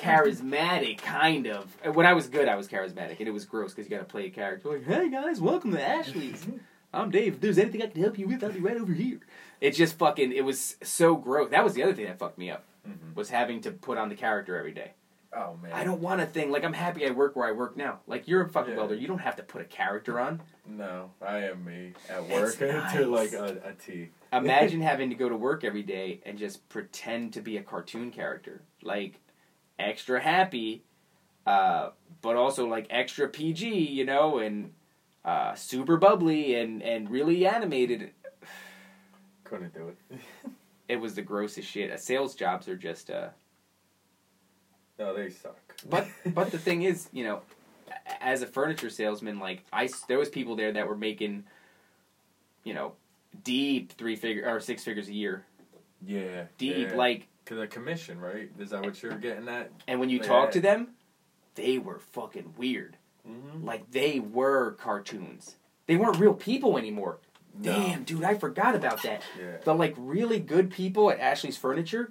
charismatic, 0.00 0.98
kind 0.98 1.46
of. 1.46 1.66
When 1.94 2.06
I 2.06 2.12
was 2.12 2.28
good, 2.28 2.48
I 2.48 2.56
was 2.56 2.68
charismatic, 2.68 3.18
and 3.18 3.28
it 3.28 3.32
was 3.32 3.44
gross 3.44 3.72
because 3.72 3.90
you 3.90 3.96
got 3.96 4.06
to 4.06 4.10
play 4.10 4.26
a 4.26 4.30
character. 4.30 4.68
Like, 4.70 4.84
hey 4.84 5.08
guys, 5.10 5.40
welcome 5.40 5.72
to 5.72 5.82
Ashley's. 5.82 6.44
I'm 6.94 7.10
Dave. 7.10 7.34
If 7.34 7.40
there's 7.40 7.58
anything 7.58 7.82
I 7.82 7.86
can 7.86 8.02
help 8.02 8.18
you 8.18 8.28
with, 8.28 8.44
I'll 8.44 8.52
be 8.52 8.60
right 8.60 8.76
over 8.76 8.92
here. 8.92 9.20
It 9.62 9.70
just 9.70 9.96
fucking. 9.98 10.32
It 10.32 10.44
was 10.44 10.76
so 10.82 11.16
gross. 11.16 11.50
That 11.50 11.64
was 11.64 11.72
the 11.74 11.82
other 11.82 11.94
thing 11.94 12.04
that 12.06 12.18
fucked 12.18 12.38
me 12.38 12.50
up 12.50 12.64
Mm-hmm. 12.82 13.14
was 13.14 13.30
having 13.30 13.60
to 13.60 13.70
put 13.70 13.96
on 13.96 14.08
the 14.08 14.16
character 14.16 14.58
every 14.58 14.72
day. 14.72 14.90
Oh 15.34 15.56
man, 15.62 15.72
I 15.72 15.82
don't 15.84 16.00
want 16.02 16.20
a 16.20 16.26
thing 16.26 16.50
like 16.50 16.62
I'm 16.64 16.72
happy 16.74 17.06
I 17.06 17.10
work 17.10 17.36
where 17.36 17.48
I 17.48 17.52
work 17.52 17.76
now. 17.76 18.00
Like 18.06 18.28
you're 18.28 18.42
a 18.42 18.48
fucking 18.48 18.72
Yeah. 18.72 18.78
welder, 18.78 18.94
you 18.94 19.06
don't 19.08 19.18
have 19.20 19.36
to 19.36 19.42
put 19.42 19.62
a 19.62 19.64
character 19.64 20.20
on. 20.20 20.42
No, 20.66 21.10
I 21.20 21.38
am 21.44 21.64
me 21.64 21.94
at 22.10 22.28
work 22.28 22.60
nice. 22.60 22.92
to 22.92 23.06
like 23.06 23.32
a, 23.32 23.58
a 23.64 23.72
T. 23.72 24.10
Imagine 24.32 24.82
having 24.82 25.08
to 25.10 25.14
go 25.16 25.28
to 25.28 25.36
work 25.36 25.64
every 25.64 25.82
day 25.82 26.20
and 26.26 26.38
just 26.38 26.68
pretend 26.68 27.32
to 27.34 27.40
be 27.40 27.56
a 27.56 27.62
cartoon 27.62 28.10
character, 28.10 28.62
like 28.82 29.20
extra 29.78 30.20
happy, 30.20 30.82
uh, 31.46 31.90
but 32.20 32.36
also 32.36 32.66
like 32.66 32.86
extra 32.90 33.26
PG, 33.28 33.66
you 33.68 34.04
know, 34.04 34.38
and 34.38 34.72
uh, 35.24 35.54
super 35.54 35.96
bubbly 35.96 36.56
and 36.56 36.82
and 36.82 37.08
really 37.10 37.46
animated. 37.46 38.10
Couldn't 39.44 39.72
do 39.74 39.88
it. 39.88 40.18
It 40.88 41.00
was 41.00 41.14
the 41.14 41.22
grossest 41.22 41.70
shit. 41.70 41.90
Uh, 41.90 41.96
sales 41.96 42.34
jobs 42.34 42.68
are 42.68 42.76
just. 42.76 43.08
Uh, 43.10 43.28
No, 44.98 45.14
they 45.14 45.30
suck. 45.30 45.58
but 45.88 46.06
but 46.26 46.50
the 46.50 46.58
thing 46.58 46.82
is, 46.82 47.08
you 47.12 47.24
know, 47.24 47.42
as 48.20 48.42
a 48.42 48.46
furniture 48.46 48.90
salesman, 48.90 49.38
like 49.38 49.64
I 49.72 49.88
there 50.08 50.18
was 50.18 50.28
people 50.28 50.56
there 50.56 50.72
that 50.72 50.86
were 50.86 50.96
making, 50.96 51.44
you 52.64 52.74
know, 52.74 52.92
deep 53.44 53.92
three 53.92 54.16
figure 54.16 54.48
or 54.48 54.60
six 54.60 54.84
figures 54.84 55.08
a 55.08 55.12
year, 55.12 55.44
yeah, 56.06 56.44
deep 56.58 56.90
yeah. 56.90 56.94
like 56.94 57.28
to 57.46 57.54
the 57.54 57.66
commission, 57.66 58.20
right? 58.20 58.50
Is 58.58 58.70
that 58.70 58.82
what 58.82 59.02
you're 59.02 59.18
getting 59.18 59.48
at? 59.48 59.70
And 59.88 59.98
when 60.00 60.10
you 60.10 60.20
talk 60.20 60.52
to 60.52 60.60
them, 60.60 60.88
they 61.54 61.78
were 61.78 61.98
fucking 61.98 62.54
weird. 62.56 62.96
Mm-hmm. 63.28 63.64
Like 63.64 63.90
they 63.90 64.20
were 64.20 64.72
cartoons. 64.72 65.56
They 65.86 65.96
weren't 65.96 66.18
real 66.18 66.34
people 66.34 66.78
anymore. 66.78 67.18
Damn, 67.60 68.04
dude, 68.04 68.24
I 68.24 68.34
forgot 68.34 68.74
about 68.74 69.02
that. 69.02 69.22
Yeah. 69.38 69.58
The 69.62 69.74
like 69.74 69.94
really 69.98 70.40
good 70.40 70.70
people 70.70 71.10
at 71.10 71.20
Ashley's 71.20 71.56
Furniture, 71.56 72.10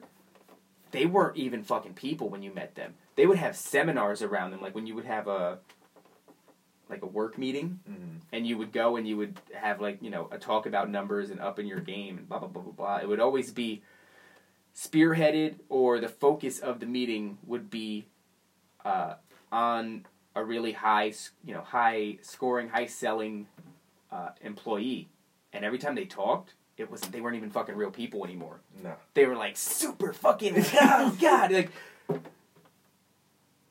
they 0.91 1.05
weren't 1.05 1.37
even 1.37 1.63
fucking 1.63 1.93
people 1.93 2.29
when 2.29 2.43
you 2.43 2.53
met 2.53 2.75
them. 2.75 2.95
They 3.15 3.25
would 3.25 3.37
have 3.37 3.55
seminars 3.55 4.21
around 4.21 4.51
them, 4.51 4.61
like 4.61 4.75
when 4.75 4.87
you 4.87 4.95
would 4.95 5.05
have 5.05 5.27
a 5.27 5.59
like 6.89 7.01
a 7.03 7.07
work 7.07 7.37
meeting, 7.37 7.79
Mm-hmm. 7.89 8.17
and 8.33 8.45
you 8.45 8.57
would 8.57 8.73
go 8.73 8.97
and 8.97 9.07
you 9.07 9.15
would 9.17 9.39
have 9.53 9.79
like 9.79 10.01
you 10.01 10.09
know 10.09 10.27
a 10.31 10.37
talk 10.37 10.65
about 10.65 10.89
numbers 10.89 11.29
and 11.29 11.39
upping 11.39 11.65
your 11.67 11.79
game 11.79 12.17
and 12.17 12.27
blah 12.27 12.39
blah 12.39 12.47
blah 12.49 12.61
blah 12.61 12.73
blah. 12.73 12.97
It 12.97 13.07
would 13.07 13.19
always 13.19 13.51
be 13.51 13.81
spearheaded, 14.75 15.55
or 15.69 15.99
the 15.99 16.09
focus 16.09 16.59
of 16.59 16.79
the 16.79 16.85
meeting 16.85 17.37
would 17.45 17.69
be 17.69 18.05
uh, 18.85 19.15
on 19.51 20.05
a 20.35 20.43
really 20.43 20.71
high, 20.71 21.13
you 21.43 21.53
know, 21.53 21.61
high 21.61 22.17
scoring, 22.21 22.69
high 22.69 22.85
selling 22.85 23.47
uh, 24.11 24.29
employee. 24.41 25.09
And 25.53 25.65
every 25.65 25.77
time 25.77 25.95
they 25.95 26.05
talked, 26.05 26.53
it 26.81 26.91
was 26.91 27.01
they 27.01 27.21
weren't 27.21 27.37
even 27.37 27.49
fucking 27.49 27.75
real 27.75 27.91
people 27.91 28.25
anymore. 28.25 28.59
No. 28.83 28.93
They 29.13 29.25
were 29.25 29.35
like 29.35 29.55
super 29.57 30.11
fucking 30.13 30.53
oh 30.81 31.17
god, 31.21 31.51
like. 31.51 31.71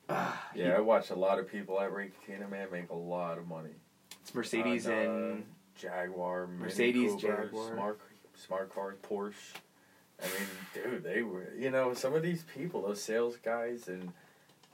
ah, 0.09 0.49
Yeah, 0.55 0.77
I 0.77 0.81
watched 0.81 1.11
a 1.11 1.15
lot 1.17 1.39
of 1.39 1.51
people 1.51 1.81
at 1.81 1.93
Ray 1.93 2.11
Catena, 2.27 2.49
man, 2.49 2.69
make 2.73 2.91
a 2.91 2.95
lot 2.95 3.39
of 3.39 3.47
money. 3.47 3.71
It's 4.23 4.35
Mercedes 4.35 4.87
uh, 4.87 4.93
and 4.93 5.45
Jaguar, 5.77 6.47
Mercedes, 6.47 7.13
Cooper, 7.13 7.45
Jaguar. 7.45 7.73
smart, 7.75 8.01
smart 8.35 8.75
cars, 8.75 8.97
Porsche. 9.03 9.35
I 10.23 10.27
mean, 10.27 10.49
dude, 10.75 11.03
they 11.03 11.23
were, 11.23 11.49
you 11.59 11.71
know, 11.71 11.95
some 11.95 12.15
of 12.15 12.23
these 12.23 12.45
people, 12.55 12.83
those 12.83 13.03
sales 13.03 13.37
guys, 13.43 13.89
and, 13.89 14.13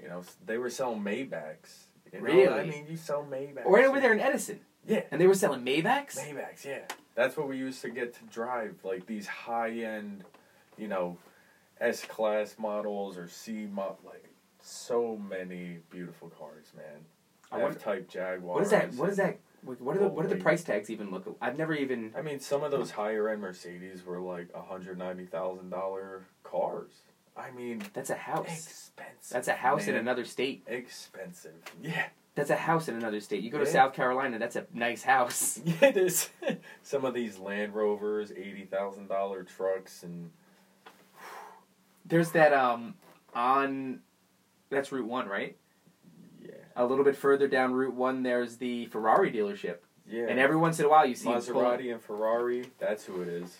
you 0.03 0.09
know, 0.09 0.25
they 0.45 0.59
were 0.59 0.71
selling 0.71 1.03
Maybachs. 1.03 1.85
You 2.13 2.21
know? 2.21 2.55
I 2.57 2.65
mean, 2.65 2.87
you 2.91 2.97
sell 2.97 3.25
Maybachs. 3.31 3.65
right 3.67 3.85
over 3.85 4.01
there 4.01 4.13
in 4.13 4.19
Edison, 4.21 4.59
Yeah. 4.87 5.03
and 5.13 5.21
they 5.21 5.27
were 5.29 5.35
selling 5.35 5.65
Maybachs. 5.65 6.19
Maybachs, 6.19 6.65
yeah. 6.65 6.81
That's 7.17 7.37
what 7.37 7.49
we 7.49 7.57
used 7.57 7.83
to 7.83 7.89
get 7.89 8.15
to 8.15 8.25
drive, 8.27 8.77
like 8.85 9.07
these 9.07 9.27
high 9.27 9.71
end, 9.71 10.23
you 10.77 10.87
know, 10.87 11.17
S 11.81 12.05
class 12.05 12.57
models 12.59 13.17
or 13.19 13.29
C 13.29 13.67
mod, 13.73 13.97
like 14.05 14.29
so 14.63 15.17
many 15.17 15.79
beautiful 15.91 16.29
cars, 16.29 16.67
man. 16.77 17.05
F 17.53 17.83
type 17.83 18.09
Jaguar. 18.09 18.55
What 18.55 18.63
is 18.65 18.71
that? 18.71 18.93
What 18.95 19.09
is 19.09 19.17
that? 19.17 19.39
What 19.63 19.97
are 19.97 20.01
the 20.01 20.09
what 20.09 20.25
are 20.25 20.29
the 20.29 20.37
price 20.37 20.63
tags 20.63 20.91
even 20.91 21.11
look? 21.11 21.37
I've 21.41 21.59
never 21.59 21.75
even. 21.75 22.13
I 22.17 22.23
mean, 22.23 22.39
some 22.39 22.63
of 22.63 22.71
those 22.71 22.93
higher 22.93 23.29
end 23.29 23.41
Mercedes 23.41 24.05
were 24.05 24.21
like 24.21 24.55
hundred 24.55 24.99
ninety 24.99 25.25
thousand 25.25 25.71
dollar 25.71 26.23
cars. 26.45 26.91
I 27.37 27.51
mean, 27.51 27.83
That's 27.93 28.11
a 28.11 28.15
house. 28.15 28.47
expensive. 28.47 29.31
That's 29.31 29.49
a 29.49 29.55
house 29.55 29.89
in 29.89 29.95
another 29.95 30.25
state. 30.25 30.63
Expensive. 30.67 31.53
Yeah. 31.83 32.07
That's 32.37 32.51
a 32.51 32.57
house 32.57 32.87
in 32.89 32.95
another 32.97 33.19
state. 33.21 33.43
You 33.43 33.51
go 33.51 33.59
to 33.59 33.65
Yeah. 33.65 33.71
South 33.73 33.95
Carolina, 33.95 34.39
that's 34.39 34.57
a 34.57 34.67
nice 34.73 35.03
house. 35.03 35.59
Yeah, 35.65 35.89
it 35.89 35.97
is. 35.97 36.29
some 36.83 37.05
of 37.05 37.15
these 37.15 37.39
Land 37.39 37.75
Rovers, 37.75 38.31
eighty 38.31 38.65
thousand 38.71 39.09
dollar 39.09 39.43
trucks, 39.43 40.03
and 40.05 40.31
There's 42.05 42.31
that 42.33 42.53
um 42.53 42.95
on 43.35 44.01
that's 44.71 44.93
Route 44.93 45.07
One, 45.09 45.29
right? 45.29 45.57
yeah, 46.43 46.51
A 46.77 46.85
little 46.85 47.05
bit 47.05 47.17
further 47.17 47.49
down 47.49 47.73
Route 47.73 47.95
One, 47.95 48.23
there's 48.23 48.57
the 48.59 48.87
Ferrari 48.87 49.33
dealership, 49.33 49.79
yeah. 50.07 50.27
and 50.29 50.39
every 50.39 50.57
once 50.57 50.79
in 50.79 50.85
a 50.85 50.89
while 50.89 51.07
you 51.07 51.15
see 51.15 51.29
Maserati 51.29 51.91
and 51.93 52.03
Ferrari. 52.03 52.67
That's 52.79 53.05
who 53.05 53.23
it 53.23 53.29
is. 53.29 53.57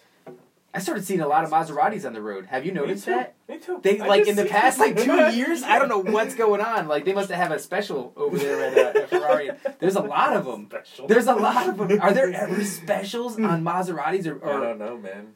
I 0.77 0.79
started 0.81 1.05
seeing 1.05 1.21
a 1.21 1.27
lot 1.27 1.43
of 1.45 1.51
Maseratis 1.51 2.05
on 2.07 2.13
the 2.13 2.21
road. 2.21 2.47
Have 2.47 2.67
you 2.67 2.73
noticed 2.73 3.07
Me 3.07 3.15
that? 3.15 3.35
Me 3.49 3.59
too. 3.59 3.81
They 3.83 3.99
I 3.99 4.07
like 4.07 4.27
in 4.29 4.37
the 4.37 4.45
past 4.45 4.79
like 4.79 4.97
two 4.97 5.17
years. 5.37 5.63
I 5.63 5.79
don't 5.79 5.89
know 5.89 5.99
what's 5.99 6.35
going 6.35 6.61
on. 6.61 6.87
Like 6.87 7.05
they 7.07 7.15
must 7.15 7.31
have 7.31 7.51
a 7.51 7.59
special 7.59 8.13
over 8.17 8.37
there 8.39 8.63
at, 8.63 8.97
uh, 8.97 8.99
at 9.01 9.09
Ferrari. 9.11 9.51
There's 9.79 9.97
a 9.97 10.03
lot 10.03 10.37
of 10.37 10.45
them. 10.45 10.67
Special. 10.71 11.07
There's 11.09 11.27
a 11.27 11.35
lot 11.35 11.69
of 11.69 11.79
them. 11.79 12.01
Are 12.01 12.13
there 12.13 12.31
ever 12.43 12.63
specials 12.65 13.39
on 13.41 13.65
Maseratis 13.65 14.27
or, 14.27 14.45
I 14.47 14.53
or 14.53 14.61
don't 14.61 14.79
know, 14.79 14.99
man. 14.99 15.29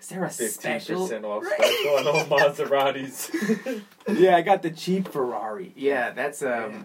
is 0.00 0.08
there 0.08 0.24
a 0.24 0.30
Fifteen 0.30 0.80
special? 0.80 1.02
percent 1.02 1.24
off 1.24 1.44
special 1.44 1.90
on 1.98 2.06
all 2.08 2.24
Maseratis. 2.38 3.82
Yeah, 4.08 4.36
I 4.36 4.42
got 4.42 4.62
the 4.62 4.70
cheap 4.70 5.08
Ferrari. 5.08 5.72
Yeah, 5.76 6.10
that's 6.10 6.42
um, 6.42 6.48
Yeah. 6.48 6.82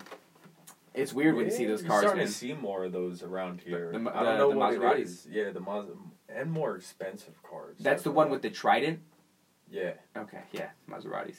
it's 0.94 1.14
weird 1.14 1.36
when 1.36 1.46
you 1.46 1.52
see 1.52 1.66
those 1.66 1.82
cars. 1.82 2.02
You're 2.04 2.10
starting 2.10 2.18
Man. 2.20 2.28
to 2.28 2.34
see 2.34 2.54
more 2.54 2.84
of 2.86 2.92
those 2.92 3.24
around 3.24 3.62
here. 3.62 3.92
The- 3.92 4.00
the- 4.00 4.16
I 4.18 4.24
don't 4.24 4.38
know 4.38 4.52
the 4.52 4.58
what 4.58 4.74
Maseratis. 4.74 4.96
it 4.98 5.02
is. 5.02 5.28
Yeah, 5.32 5.50
the 5.52 5.60
Mas 5.62 5.86
and 6.30 6.52
more 6.52 6.76
expensive 6.76 7.42
cars. 7.44 7.78
That's 7.80 8.04
the 8.04 8.12
one 8.12 8.30
with 8.30 8.42
the 8.42 8.50
trident. 8.50 9.00
Yeah. 9.70 9.94
Okay, 10.16 10.42
yeah, 10.52 10.70
Maseratis. 10.90 11.38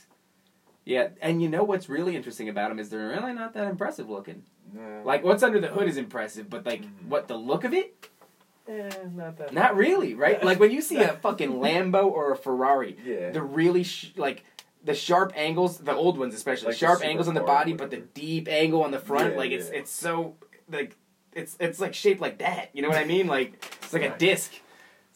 Yeah, 0.85 1.09
and 1.21 1.43
you 1.43 1.49
know 1.49 1.65
what's 1.65 1.89
really 1.89 2.17
interesting 2.17 2.49
about 2.49 2.71
them 2.71 2.79
is 2.79 2.89
they're 2.89 3.09
really 3.09 3.33
not 3.35 3.53
that 3.55 3.69
impressive 3.69 4.09
looking. 4.09 4.43
No. 4.73 5.03
Like 5.05 5.23
what's 5.25 5.43
under 5.43 5.61
the 5.61 5.69
hood 5.69 5.89
is 5.89 5.97
impressive, 5.97 6.49
but 6.49 6.65
like 6.67 6.83
Mhm. 6.83 7.09
what 7.09 7.29
the 7.29 7.37
look 7.37 7.65
of 7.65 7.75
it, 7.75 8.09
Eh, 8.67 8.91
not 9.15 9.37
that. 9.39 9.53
not 9.53 9.77
really, 9.77 10.15
right? 10.15 10.43
Like 10.43 10.59
when 10.61 10.71
you 10.71 10.81
see 10.83 10.99
a 10.99 11.09
fucking 11.23 11.53
Lambo 11.53 12.05
or 12.07 12.33
a 12.33 12.37
Ferrari, 12.37 12.97
Yeah. 13.05 13.31
the 13.31 13.43
really 13.43 13.83
sh- 13.83 14.13
like 14.17 14.45
the 14.85 14.95
sharp 14.95 15.33
angles, 15.37 15.79
the 15.79 15.95
old 15.95 16.19
ones 16.19 16.35
especially, 16.35 16.67
Like 16.69 16.75
the 16.75 16.87
sharp 16.87 17.05
angles 17.05 17.29
on 17.29 17.35
the 17.35 17.41
body, 17.43 17.73
but 17.75 17.91
the 17.91 17.99
deep 17.99 18.49
angle 18.49 18.83
on 18.83 18.91
the 18.91 18.99
front, 18.99 19.33
Yeah, 19.33 19.39
like 19.39 19.51
it's 19.53 19.71
yeah. 19.71 19.79
it's 19.81 19.91
so 19.91 20.37
like 20.71 20.97
it's 21.33 21.57
it's 21.61 21.81
like 21.81 21.95
shaped 21.95 22.21
like 22.21 22.39
that. 22.39 22.71
You 22.75 22.83
know 22.83 22.89
what 22.89 22.99
I 22.99 23.05
mean? 23.05 23.27
Like 23.27 23.55
it's 23.83 23.93
like 23.93 24.03
a 24.03 24.17
disc. 24.17 24.53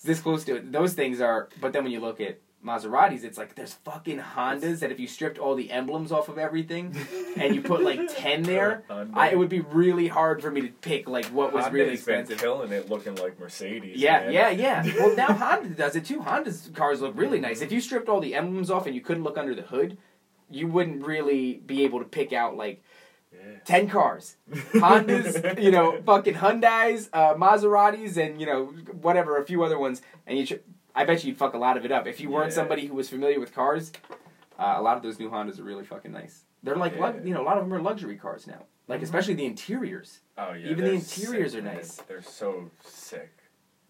This 0.05 0.21
close 0.21 0.45
to 0.45 0.57
it. 0.57 0.73
Those 0.73 0.95
things 0.95 1.21
are, 1.21 1.49
but 1.61 1.73
then 1.73 1.85
when 1.85 1.93
you 1.93 2.01
look 2.01 2.21
at 2.21 2.41
Maseratis, 2.65 3.25
it's 3.25 3.39
like 3.39 3.55
there's 3.55 3.75
fucking 3.75 4.19
Hondas 4.19 4.81
that 4.81 4.93
if 4.93 5.01
you 5.01 5.09
stripped 5.09 5.39
all 5.39 5.55
the 5.55 5.71
emblems 5.71 6.13
off 6.13 6.29
of 6.29 6.39
everything 6.39 6.97
and 7.37 7.55
you 7.55 7.61
put 7.61 7.83
like 7.83 8.01
ten 8.17 8.43
there, 8.43 8.85
I, 9.15 9.31
it 9.31 9.39
would 9.39 9.49
be 9.49 9.61
really 9.61 10.09
hard 10.09 10.43
for 10.43 10.51
me 10.51 10.61
to 10.63 10.69
pick 10.69 11.09
like 11.09 11.27
what 11.27 11.53
was 11.53 11.71
really 11.73 11.97
Honda's 11.97 12.29
been 12.29 12.39
killing 12.39 12.73
it, 12.73 12.89
looking 12.89 13.17
like 13.17 13.39
Mercedes. 13.39 13.97
Yeah, 13.97 14.21
man. 14.21 14.33
yeah, 14.33 14.51
yeah. 14.51 14.83
Well, 14.99 15.17
now 15.17 15.33
Honda 15.33 15.71
does 15.71 15.97
it 15.97 16.05
too. 16.05 16.21
Honda's 16.23 16.71
cars 16.75 17.01
look 17.01 17.17
really 17.17 17.41
nice. 17.41 17.61
If 17.61 17.73
you 17.73 17.81
stripped 17.81 18.09
all 18.09 18.21
the 18.21 18.35
emblems 18.35 18.71
off 18.71 18.87
and 18.87 18.95
you 18.95 19.01
couldn't 19.01 19.25
look 19.25 19.39
under 19.39 19.55
the 19.55 19.63
hood, 19.63 19.99
you 20.51 20.69
wouldn't 20.69 21.05
really 21.05 21.55
be 21.67 21.83
able 21.85 21.99
to 21.99 22.05
pick 22.05 22.33
out 22.33 22.57
like 22.57 22.83
Yeah. 23.45 23.59
ten 23.65 23.89
cars. 23.89 24.37
Hondas, 24.51 25.61
you 25.63 25.71
know, 25.71 26.01
fucking 26.07 26.35
Hyundai's, 26.35 27.09
uh, 27.13 27.35
Maseratis, 27.35 28.17
and 28.17 28.41
you 28.41 28.47
know 28.47 28.67
whatever, 29.01 29.37
a 29.39 29.45
few 29.45 29.63
other 29.63 29.79
ones. 29.79 30.03
And 30.27 30.39
you, 30.39 30.47
tr- 30.47 30.55
I 30.95 31.05
bet 31.05 31.25
you'd 31.25 31.37
fuck 31.37 31.55
a 31.55 31.59
lot 31.59 31.77
of 31.77 31.85
it 31.85 31.93
up 31.93 32.07
if 32.07 32.21
you 32.21 32.31
weren't 32.31 32.51
Yeah. 32.51 32.55
somebody 32.57 32.87
who 32.87 32.95
was 32.95 33.09
familiar 33.09 33.41
with 33.41 33.55
cars. 33.55 33.93
Uh, 34.59 34.75
a 34.77 34.83
lot 34.83 34.97
of 34.97 35.03
those 35.03 35.19
new 35.19 35.31
Hondas 35.31 35.59
are 35.59 35.65
really 35.65 35.85
fucking 35.85 36.13
nice. 36.13 36.45
They're 36.63 36.77
like, 36.77 36.95
Yeah. 36.97 37.15
you 37.25 37.35
know, 37.35 37.43
a 37.43 37.47
lot 37.47 37.57
of 37.59 37.65
them 37.65 37.73
are 37.75 37.81
luxury 37.83 38.17
cars 38.17 38.47
now. 38.47 38.65
Like 38.89 39.01
Mhm. 39.01 39.05
especially 39.05 39.35
the 39.35 39.47
interiors. 39.47 40.21
Oh 40.39 40.53
yeah. 40.53 40.71
Even 40.71 40.85
the 40.85 40.93
interiors 40.93 41.53
sick, 41.53 41.61
are 41.61 41.65
man. 41.65 41.75
nice. 41.77 41.97
They're 41.97 42.23
so 42.23 42.71
sick. 42.85 43.33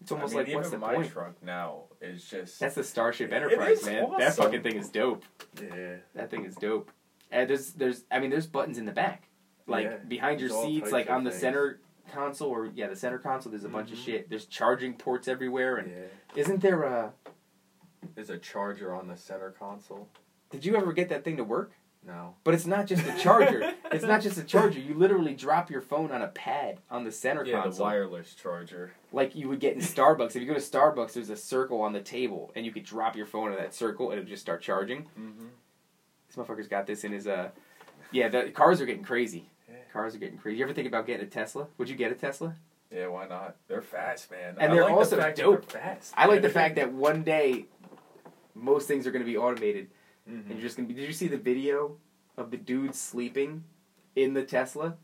It's 0.01 0.11
almost 0.11 0.33
I 0.33 0.37
mean, 0.39 0.47
like 0.47 0.55
what's 0.55 0.69
the 0.69 0.77
my 0.77 0.95
point? 0.95 1.11
truck 1.11 1.43
now 1.43 1.83
is 2.01 2.27
just. 2.29 2.59
That's 2.59 2.75
the 2.75 2.83
Starship 2.83 3.31
Enterprise, 3.31 3.79
is 3.79 3.85
man. 3.85 4.09
That 4.17 4.35
fucking 4.35 4.61
thing 4.63 4.75
is 4.75 4.89
dope. 4.89 5.23
yeah. 5.61 5.95
That 6.15 6.29
thing 6.29 6.45
is 6.45 6.55
dope. 6.55 6.91
And 7.31 7.49
there's 7.49 7.73
there's 7.73 8.03
I 8.11 8.19
mean 8.19 8.29
there's 8.29 8.47
buttons 8.47 8.77
in 8.77 8.85
the 8.85 8.91
back. 8.91 9.29
Like 9.67 9.85
Yeah. 9.85 9.97
behind 9.97 10.41
your 10.41 10.49
seats, 10.49 10.91
like 10.91 11.09
on 11.09 11.23
the 11.23 11.29
things. 11.31 11.41
center 11.41 11.79
console 12.11 12.49
or 12.49 12.65
yeah, 12.75 12.87
the 12.87 12.95
center 12.95 13.17
console 13.17 13.49
there's 13.51 13.63
a 13.63 13.69
bunch 13.69 13.91
of 13.91 13.97
Mhm. 13.97 14.03
shit. 14.05 14.29
There's 14.29 14.45
charging 14.45 14.93
ports 14.95 15.27
everywhere 15.27 15.77
and 15.77 15.89
Yeah. 15.91 16.05
isn't 16.35 16.61
there 16.61 16.83
a 16.83 17.13
There's 18.15 18.29
a 18.29 18.37
charger 18.37 18.93
on 18.93 19.07
the 19.07 19.15
center 19.15 19.51
console. 19.51 20.09
did 20.49 20.65
you 20.65 20.75
ever 20.75 20.91
get 20.91 21.07
that 21.09 21.23
thing 21.23 21.37
to 21.37 21.43
work? 21.43 21.71
No. 22.05 22.35
But 22.43 22.53
it's 22.53 22.65
not 22.65 22.85
just 22.85 23.07
a 23.07 23.17
charger. 23.17 23.73
it's 23.93 24.03
not 24.03 24.19
just 24.21 24.37
a 24.37 24.43
charger. 24.43 24.77
You 24.79 24.93
literally 24.93 25.33
drop 25.33 25.69
your 25.71 25.79
phone 25.79 26.11
on 26.11 26.21
a 26.21 26.27
pad 26.27 26.81
on 26.91 27.05
the 27.05 27.11
center 27.13 27.45
Yeah, 27.45 27.57
the 27.59 27.63
console. 27.63 27.85
wireless 27.85 28.35
charger. 28.35 28.91
Like 29.13 29.33
you 29.35 29.47
would 29.47 29.61
get 29.61 29.73
in 29.75 29.79
Starbucks. 29.79 30.35
If 30.35 30.41
you 30.41 30.45
go 30.45 30.53
to 30.53 30.59
Starbucks, 30.59 31.13
there's 31.13 31.29
a 31.29 31.37
circle 31.37 31.79
on 31.79 31.93
the 31.93 32.01
table, 32.01 32.51
and 32.55 32.65
you 32.65 32.73
could 32.73 32.83
drop 32.83 33.15
your 33.15 33.25
phone 33.25 33.53
in 33.53 33.57
that 33.57 33.73
circle, 33.73 34.09
and 34.11 34.17
it 34.17 34.23
would 34.23 34.27
just 34.29 34.41
start 34.41 34.61
charging. 34.61 35.03
Mm-hmm. 35.17 35.47
This 36.27 36.35
motherfucker's 36.35 36.67
got 36.67 36.85
this 36.87 37.05
in 37.05 37.13
his 37.13 37.25
uh 37.25 37.51
yeah, 38.11 38.27
the 38.27 38.51
cars 38.51 38.81
are 38.81 38.85
getting 38.85 39.03
crazy. 39.05 39.49
Yeah. 39.73 39.79
Cars 39.91 40.15
are 40.15 40.19
getting 40.19 40.37
crazy. 40.37 40.57
You 40.59 40.63
ever 40.65 40.73
think 40.73 40.87
about 40.87 41.07
getting 41.07 41.25
a 41.25 41.29
Tesla? 41.29 41.67
Would 41.77 41.89
you 41.89 41.95
get 41.95 42.11
a 42.11 42.15
Tesla? 42.15 42.55
Yeah, 42.91 43.07
why 43.07 43.27
not? 43.27 43.55
They're 43.67 43.81
fast, 43.81 44.29
man. 44.29 44.55
And 44.59 44.71
I 44.71 44.75
they're 44.75 44.83
like 44.83 44.93
also 44.93 45.15
the 45.15 45.33
dope. 45.35 45.67
They're 45.71 45.81
fast. 45.81 46.13
I 46.15 46.27
like 46.27 46.41
the 46.43 46.49
fact 46.49 46.75
that 46.75 46.93
one 46.93 47.23
day 47.23 47.65
most 48.53 48.87
things 48.87 49.07
are 49.07 49.11
going 49.11 49.25
to 49.25 49.29
be 49.31 49.37
automated 49.37 49.89
Mhm. 50.29 50.45
and 50.45 50.51
you're 50.51 50.61
just 50.61 50.77
going 50.77 50.87
to 50.87 50.93
be 50.93 50.99
Did 50.99 51.07
you 51.07 51.13
see 51.13 51.27
the 51.27 51.37
video 51.37 51.97
of 52.37 52.51
the 52.51 52.57
dude 52.57 52.93
sleeping 52.95 53.63
in 54.15 54.33
the 54.33 54.43
Tesla? 54.43 54.95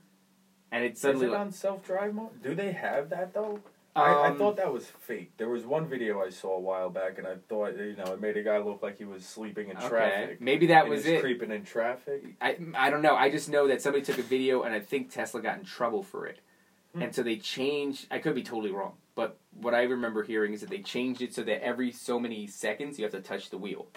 And 0.72 0.84
it 0.84 0.98
suddenly 1.00 1.26
Is 1.26 1.30
it 1.32 1.34
like, 1.34 1.42
on 1.42 1.52
self-drive 1.52 2.14
mode? 2.14 2.44
Do 2.44 2.54
they 2.54 2.72
have 2.74 3.10
that 3.10 3.34
though? 3.34 3.60
I, 3.96 4.02
I 4.02 4.28
um, 4.30 4.38
thought 4.38 4.58
that 4.58 4.72
was 4.72 4.86
fake. 4.86 5.32
There 5.38 5.50
was 5.50 5.66
one 5.66 5.88
video 5.88 6.22
I 6.22 6.30
saw 6.30 6.56
a 6.56 6.60
while 6.60 6.90
back, 6.90 7.18
and 7.18 7.28
I 7.28 7.36
thought 7.48 7.76
you 7.76 7.96
know 7.96 8.14
it 8.14 8.22
made 8.22 8.38
a 8.38 8.44
guy 8.44 8.60
look 8.60 8.82
like 8.82 8.98
he 8.98 9.06
was 9.06 9.26
sleeping 9.26 9.70
in 9.70 9.78
okay. 9.78 9.88
traffic. 9.88 10.42
Maybe 10.42 10.68
that 10.68 10.88
was 10.88 11.06
it. 11.06 11.22
Creeping 11.22 11.52
in 11.52 11.64
traffic. 11.66 12.36
I 12.40 12.58
I 12.76 12.90
don't 12.90 13.02
know. 13.02 13.16
I 13.16 13.30
just 13.30 13.50
know 13.50 13.68
that 13.68 13.82
somebody 13.82 14.04
took 14.06 14.18
a 14.18 14.24
video 14.24 14.64
and 14.64 14.74
I 14.74 14.80
think 14.80 15.12
Tesla 15.12 15.42
got 15.42 15.58
in 15.58 15.66
trouble 15.66 16.04
for 16.04 16.28
it. 16.28 16.40
Hmm. 16.94 17.04
And 17.04 17.16
so 17.16 17.24
they 17.24 17.38
changed 17.38 18.08
I 18.12 18.20
could 18.20 18.36
be 18.36 18.44
totally 18.44 18.72
wrong, 18.72 18.94
but 19.16 19.38
what 19.60 19.74
I 19.74 19.84
remember 19.84 20.24
hearing 20.24 20.54
is 20.54 20.62
that 20.62 20.70
they 20.70 20.82
changed 20.82 21.22
it 21.22 21.34
so 21.34 21.44
that 21.44 21.64
every 21.64 21.92
so 21.92 22.20
many 22.20 22.48
seconds 22.48 22.98
you 22.98 23.06
have 23.06 23.12
to 23.14 23.22
touch 23.22 23.50
the 23.50 23.58
wheel. 23.58 23.88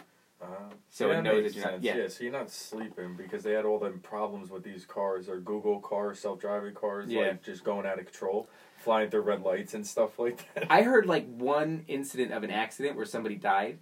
Uh, 0.43 0.47
So 0.89 1.11
yeah, 1.11 1.19
it 1.19 1.23
knows 1.23 1.55
you're 1.55 1.65
not- 1.65 1.73
sense. 1.75 1.85
yeah. 1.85 2.09
so 2.09 2.25
you're 2.25 2.33
not 2.33 2.51
sleeping 2.51 3.15
because 3.17 3.45
they 3.45 3.53
had 3.53 3.65
all 3.65 3.79
them 3.79 4.01
problems 4.01 4.51
with 4.51 4.65
these 4.65 4.85
cars 4.85 5.29
or 5.29 5.39
Google 5.39 5.81
cars, 5.81 6.19
self-driving 6.19 6.75
cars, 6.75 7.09
Yeah. 7.09 7.29
like 7.29 7.43
just 7.43 7.63
going 7.63 7.87
out 7.87 7.99
of 8.01 8.07
control, 8.07 8.49
flying 8.83 9.11
through 9.11 9.23
red 9.23 9.43
lights 9.43 9.75
and 9.75 9.87
stuff 9.87 10.19
like 10.19 10.47
that. 10.55 10.67
I 10.71 10.83
heard 10.83 11.07
like 11.07 11.27
one 11.27 11.85
incident 11.89 12.33
of 12.33 12.43
an 12.43 12.51
accident 12.51 12.97
where 12.97 13.07
somebody 13.07 13.37
died 13.37 13.79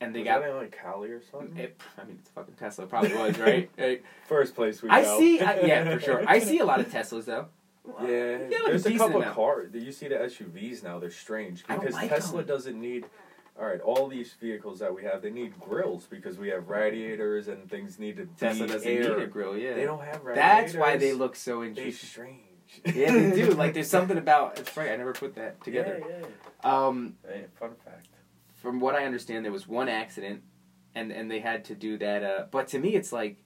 and 0.00 0.14
they 0.14 0.20
was 0.20 0.26
got 0.26 0.42
that 0.42 0.50
in 0.50 0.56
like 0.56 0.76
Cali 0.82 1.10
or 1.10 1.22
something? 1.30 1.56
it, 1.56 1.80
I 1.98 2.04
mean 2.04 2.18
it's 2.20 2.30
fucking 2.30 2.54
Tesla 2.54 2.84
it 2.84 2.90
probably 2.90 3.14
was, 3.14 3.38
right? 3.38 3.70
First 4.28 4.54
place 4.54 4.82
we 4.82 4.90
I 4.90 5.02
go. 5.02 5.18
see 5.18 5.40
I, 5.40 5.60
yeah, 5.60 5.84
for 5.94 6.00
sure. 6.00 6.24
I 6.28 6.38
see 6.50 6.58
a 6.58 6.64
lot 6.64 6.80
of 6.80 6.88
Teslas 6.90 7.24
though. 7.24 7.46
Yeah, 8.02 8.06
Yeah, 8.08 8.38
like 8.40 8.50
there's 8.66 8.84
a 8.86 8.90
decent 8.90 8.98
couple 8.98 9.22
amount. 9.22 9.36
cars. 9.36 9.70
You 9.72 9.92
see 9.92 10.08
the 10.08 10.16
SUVs 10.16 10.82
now; 10.82 10.98
they're 10.98 11.10
strange 11.10 11.64
because 11.66 11.94
like 11.94 12.10
Tesla 12.10 12.38
them. 12.38 12.46
doesn't 12.48 12.80
need. 12.80 13.06
All 13.58 13.64
right, 13.64 13.80
all 13.80 14.06
these 14.06 14.34
vehicles 14.38 14.80
that 14.80 14.94
we 14.94 15.04
have, 15.04 15.22
they 15.22 15.30
need 15.30 15.58
grills 15.58 16.06
because 16.10 16.36
we 16.36 16.48
have 16.48 16.68
radiators 16.68 17.48
and 17.48 17.70
things 17.70 17.98
need 17.98 18.16
to 18.18 18.26
Tesla 18.38 18.66
doesn't 18.66 18.86
air. 18.90 19.16
need 19.16 19.22
a 19.22 19.26
grill, 19.26 19.56
yeah. 19.56 19.72
They 19.72 19.84
don't 19.84 20.04
have 20.04 20.24
radiators. 20.24 20.72
That's 20.72 20.74
why 20.74 20.98
they 20.98 21.14
look 21.14 21.36
so 21.36 21.62
interesting. 21.64 21.92
strange. 22.08 22.40
Yeah, 22.94 23.12
they 23.12 23.30
do. 23.34 23.50
Like 23.52 23.74
there's 23.74 23.88
something 23.98 24.18
about 24.18 24.58
it's 24.58 24.76
right. 24.76 24.90
I 24.90 24.96
never 24.96 25.12
put 25.12 25.34
that 25.36 25.62
together. 25.62 26.00
Yeah, 26.08 26.26
Um, 26.64 27.14
yeah. 27.24 27.32
Hey, 27.34 27.44
fun 27.58 27.70
fact. 27.84 28.08
from 28.54 28.80
what 28.80 28.94
I 28.94 29.04
understand, 29.04 29.44
there 29.44 29.52
was 29.52 29.66
one 29.68 29.88
accident, 29.88 30.42
and 30.94 31.10
and 31.12 31.30
they 31.30 31.40
had 31.40 31.64
to 31.66 31.74
do 31.74 31.96
that. 31.98 32.22
Uh, 32.22 32.44
but 32.50 32.68
to 32.68 32.78
me, 32.78 32.94
it's 32.94 33.12
like 33.12 33.36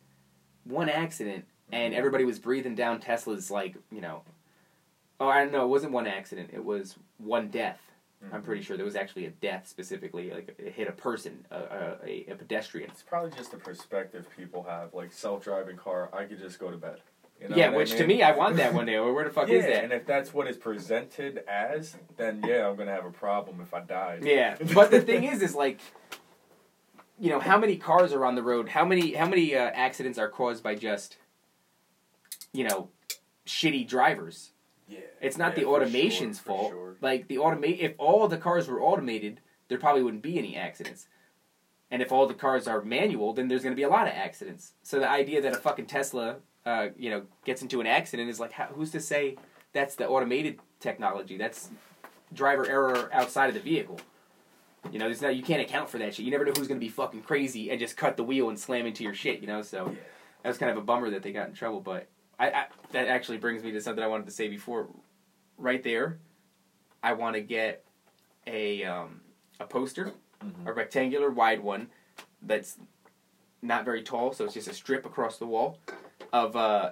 one 0.65 0.89
accident 0.89 1.45
and 1.73 1.95
everybody 1.95 2.25
was 2.25 2.39
breathing 2.39 2.75
down 2.75 3.01
Tesla's 3.01 3.51
like 3.51 3.77
you 3.93 4.01
know. 4.01 4.23
Oh, 5.21 5.29
I 5.29 5.43
don't 5.43 5.53
know. 5.53 5.65
It 5.65 5.69
wasn't 5.69 5.93
one 5.93 6.07
accident. 6.07 6.51
It 6.53 6.65
was 6.65 6.97
one 7.19 7.49
death. 7.49 7.81
I'm 8.33 8.43
pretty 8.43 8.61
sure 8.63 8.77
there 8.77 8.85
was 8.85 8.97
actually 8.97 9.25
a 9.25 9.31
death 9.31 9.67
specifically, 9.67 10.31
like 10.31 10.55
it 10.59 10.75
hit 10.75 10.89
a 10.89 10.93
person, 10.93 11.47
a, 11.51 11.57
a, 11.57 11.97
a, 12.05 12.27
a 12.33 12.35
pedestrian. 12.35 12.91
It's 12.91 13.03
probably 13.03 13.31
just 13.31 13.51
the 13.51 13.57
perspective 13.57 14.27
people 14.37 14.63
have. 14.65 14.93
Like 14.93 15.11
self-driving 15.11 15.77
car, 15.79 16.11
I 16.13 16.25
could 16.25 16.39
just 16.39 16.59
go 16.59 16.71
to 16.71 16.77
bed. 16.77 17.01
You 17.41 17.49
know 17.49 17.57
yeah, 17.57 17.67
what 17.69 17.75
I 17.75 17.77
which 17.79 17.93
to 17.93 18.07
me, 18.07 18.23
I 18.23 18.37
want 18.37 18.57
that 18.57 18.75
one 18.75 18.87
day. 18.87 18.99
Where 19.01 19.25
the 19.25 19.31
fuck 19.31 19.49
yeah, 19.49 19.55
is 19.57 19.65
that? 19.65 19.85
and 19.85 19.93
if 19.93 20.05
that's 20.07 20.35
what 20.35 20.47
is 20.47 20.57
presented 20.57 21.43
as, 21.49 21.97
then 22.17 22.45
yeah, 22.47 22.69
I'm 22.69 22.77
gonna 22.77 22.93
have 22.93 23.07
a 23.07 23.11
problem 23.11 23.61
if 23.61 23.73
I 23.73 23.81
die. 23.81 24.19
Yeah, 24.23 24.57
but 24.75 24.91
the 24.91 25.01
thing 25.01 25.25
is, 25.25 25.41
is 25.41 25.55
like, 25.55 25.81
you 27.19 27.31
know, 27.31 27.41
how 27.41 27.59
many 27.59 27.77
cars 27.77 28.12
are 28.12 28.27
on 28.27 28.35
the 28.35 28.43
road? 28.43 28.69
How 28.69 28.85
many 28.85 29.15
how 29.15 29.27
many 29.27 29.55
uh, 29.55 29.71
accidents 29.73 30.19
are 30.19 30.29
caused 30.29 30.62
by 30.62 30.75
just, 30.75 31.17
you 32.53 32.65
know, 32.65 32.91
shitty 33.47 33.89
drivers? 33.89 34.51
Yeah, 34.87 34.99
It's 35.21 35.39
not 35.39 35.57
yeah, 35.57 35.62
the 35.62 35.69
automation's 35.69 36.39
sure, 36.39 36.45
fault. 36.45 36.71
sure. 36.73 36.97
Like 37.01 37.29
the 37.29 37.37
automate, 37.37 37.79
if 37.79 37.95
all 37.97 38.27
the 38.27 38.37
cars 38.37 38.67
were 38.69 38.83
automated, 38.83 39.41
there 39.69 39.79
probably 39.79 40.03
wouldn't 40.03 40.23
be 40.23 40.37
any 40.37 40.57
accidents. 40.57 41.07
And 41.93 42.03
if 42.03 42.12
all 42.12 42.27
the 42.27 42.35
cars 42.35 42.67
are 42.67 42.83
manual, 42.83 43.33
then 43.33 43.49
there's 43.49 43.62
going 43.62 43.73
to 43.73 43.77
be 43.77 43.85
a 43.85 43.89
lot 43.89 44.09
of 44.09 44.15
accidents. 44.15 44.73
So 44.83 44.99
the 44.99 45.09
idea 45.09 45.41
that 45.43 45.55
a 45.55 45.59
fucking 45.59 45.87
Tesla, 45.87 46.37
uh, 46.66 46.89
you 46.97 47.11
know, 47.11 47.23
gets 47.45 47.62
into 47.62 47.81
an 47.81 47.87
accident 47.87 48.28
is 48.28 48.41
like, 48.41 48.53
how, 48.53 48.66
who's 48.66 48.91
to 48.93 49.01
say 49.01 49.37
that's 49.73 49.95
the 49.95 50.07
automated 50.09 50.59
technology? 50.78 51.37
That's 51.37 51.70
driver 52.32 52.66
error 52.69 53.11
outside 53.12 53.49
of 53.49 53.55
the 53.55 53.61
vehicle. 53.61 53.99
You 54.93 54.99
know, 54.99 55.07
there's 55.07 55.23
no, 55.23 55.28
you 55.28 55.43
can't 55.43 55.61
account 55.61 55.91
for 55.91 55.99
that 55.99 56.15
shit. 56.15 56.24
You 56.24 56.31
never 56.31 56.45
know 56.45 56.53
who's 56.57 56.69
going 56.69 56.81
to 56.81 56.85
be 56.85 56.89
fucking 56.91 57.23
crazy 57.23 57.70
and 57.70 57.78
just 57.78 57.97
cut 57.97 58.16
the 58.16 58.24
wheel 58.24 58.49
and 58.49 58.59
slam 58.59 58.87
into 58.87 59.05
your 59.05 59.15
shit. 59.15 59.41
You 59.41 59.47
know, 59.47 59.62
so 59.62 59.95
that 60.43 60.49
was 60.49 60.59
kind 60.59 60.70
of 60.70 60.78
a 60.78 60.82
bummer 60.82 61.11
that 61.11 61.23
they 61.23 61.32
got 61.32 61.49
in 61.49 61.55
trouble. 61.55 61.81
But 61.81 62.07
I, 62.39 62.51
I 62.51 62.66
that 62.93 63.09
actually 63.09 63.39
brings 63.39 63.62
me 63.62 63.73
to 63.73 63.81
something 63.81 64.03
I 64.03 64.07
wanted 64.07 64.27
to 64.27 64.32
say 64.32 64.49
before. 64.49 64.89
Right 65.59 65.82
there, 65.82 66.19
I 67.03 67.12
want 67.12 67.35
to 67.37 67.43
get 67.43 67.85
a 68.47 68.82
um, 68.85 69.20
a 69.61 69.66
poster, 69.66 70.12
Mhm. 70.43 70.66
a 70.66 70.73
rectangular 70.73 71.28
wide 71.31 71.61
one 71.61 71.89
that's 72.41 72.78
not 73.61 73.85
very 73.85 74.03
tall, 74.03 74.32
so 74.32 74.47
it's 74.47 74.55
just 74.55 74.69
a 74.69 74.73
strip 74.73 75.05
across 75.05 75.37
the 75.37 75.45
wall 75.47 75.78
of 76.32 76.57
uh, 76.57 76.90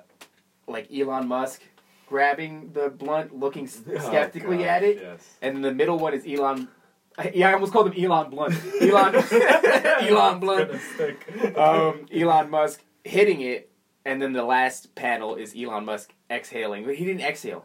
like 0.67 0.89
Elon 0.93 1.29
Musk 1.29 1.63
grabbing 2.09 2.71
the 2.73 2.89
blunt, 2.89 3.35
looking 3.39 3.65
s- 3.65 3.83
Oh, 3.89 3.99
skeptically 3.99 4.59
gosh, 4.59 4.67
at 4.67 4.83
it, 4.83 4.99
Yes. 5.03 5.37
and 5.43 5.57
then 5.57 5.63
the 5.63 5.73
middle 5.75 5.99
one 5.99 6.15
is 6.15 6.25
Elon. 6.27 6.69
Yeah, 7.35 7.51
I 7.51 7.55
almost 7.55 7.73
called 7.73 7.93
him 7.93 8.05
Elon 8.05 8.31
Blunt. 8.31 8.55
Elon 8.81 9.15
Elon 10.01 10.39
Blunt. 10.41 10.71
Um, 11.57 12.07
Elon 12.15 12.49
Musk 12.49 12.83
hitting 13.05 13.41
it, 13.41 13.71
and 14.05 14.23
then 14.23 14.33
the 14.33 14.45
last 14.45 14.95
panel 14.95 15.35
is 15.35 15.55
Elon 15.59 15.85
Musk 15.85 16.13
exhaling. 16.31 16.85
But 16.85 16.95
he 16.95 17.05
didn't 17.05 17.23
exhale. 17.23 17.65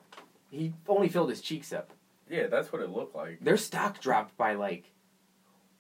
He 0.49 0.73
only 0.87 1.07
filled 1.07 1.29
his 1.29 1.39
cheeks 1.41 1.71
up. 1.71 1.91
yeah, 2.29 2.47
that's 2.47 2.71
what 2.73 2.81
it 2.81 2.89
looked 2.89 3.15
like. 3.15 3.43
Their 3.43 3.57
stock 3.57 3.99
dropped 3.99 4.35
by 4.37 4.53
like 4.55 4.91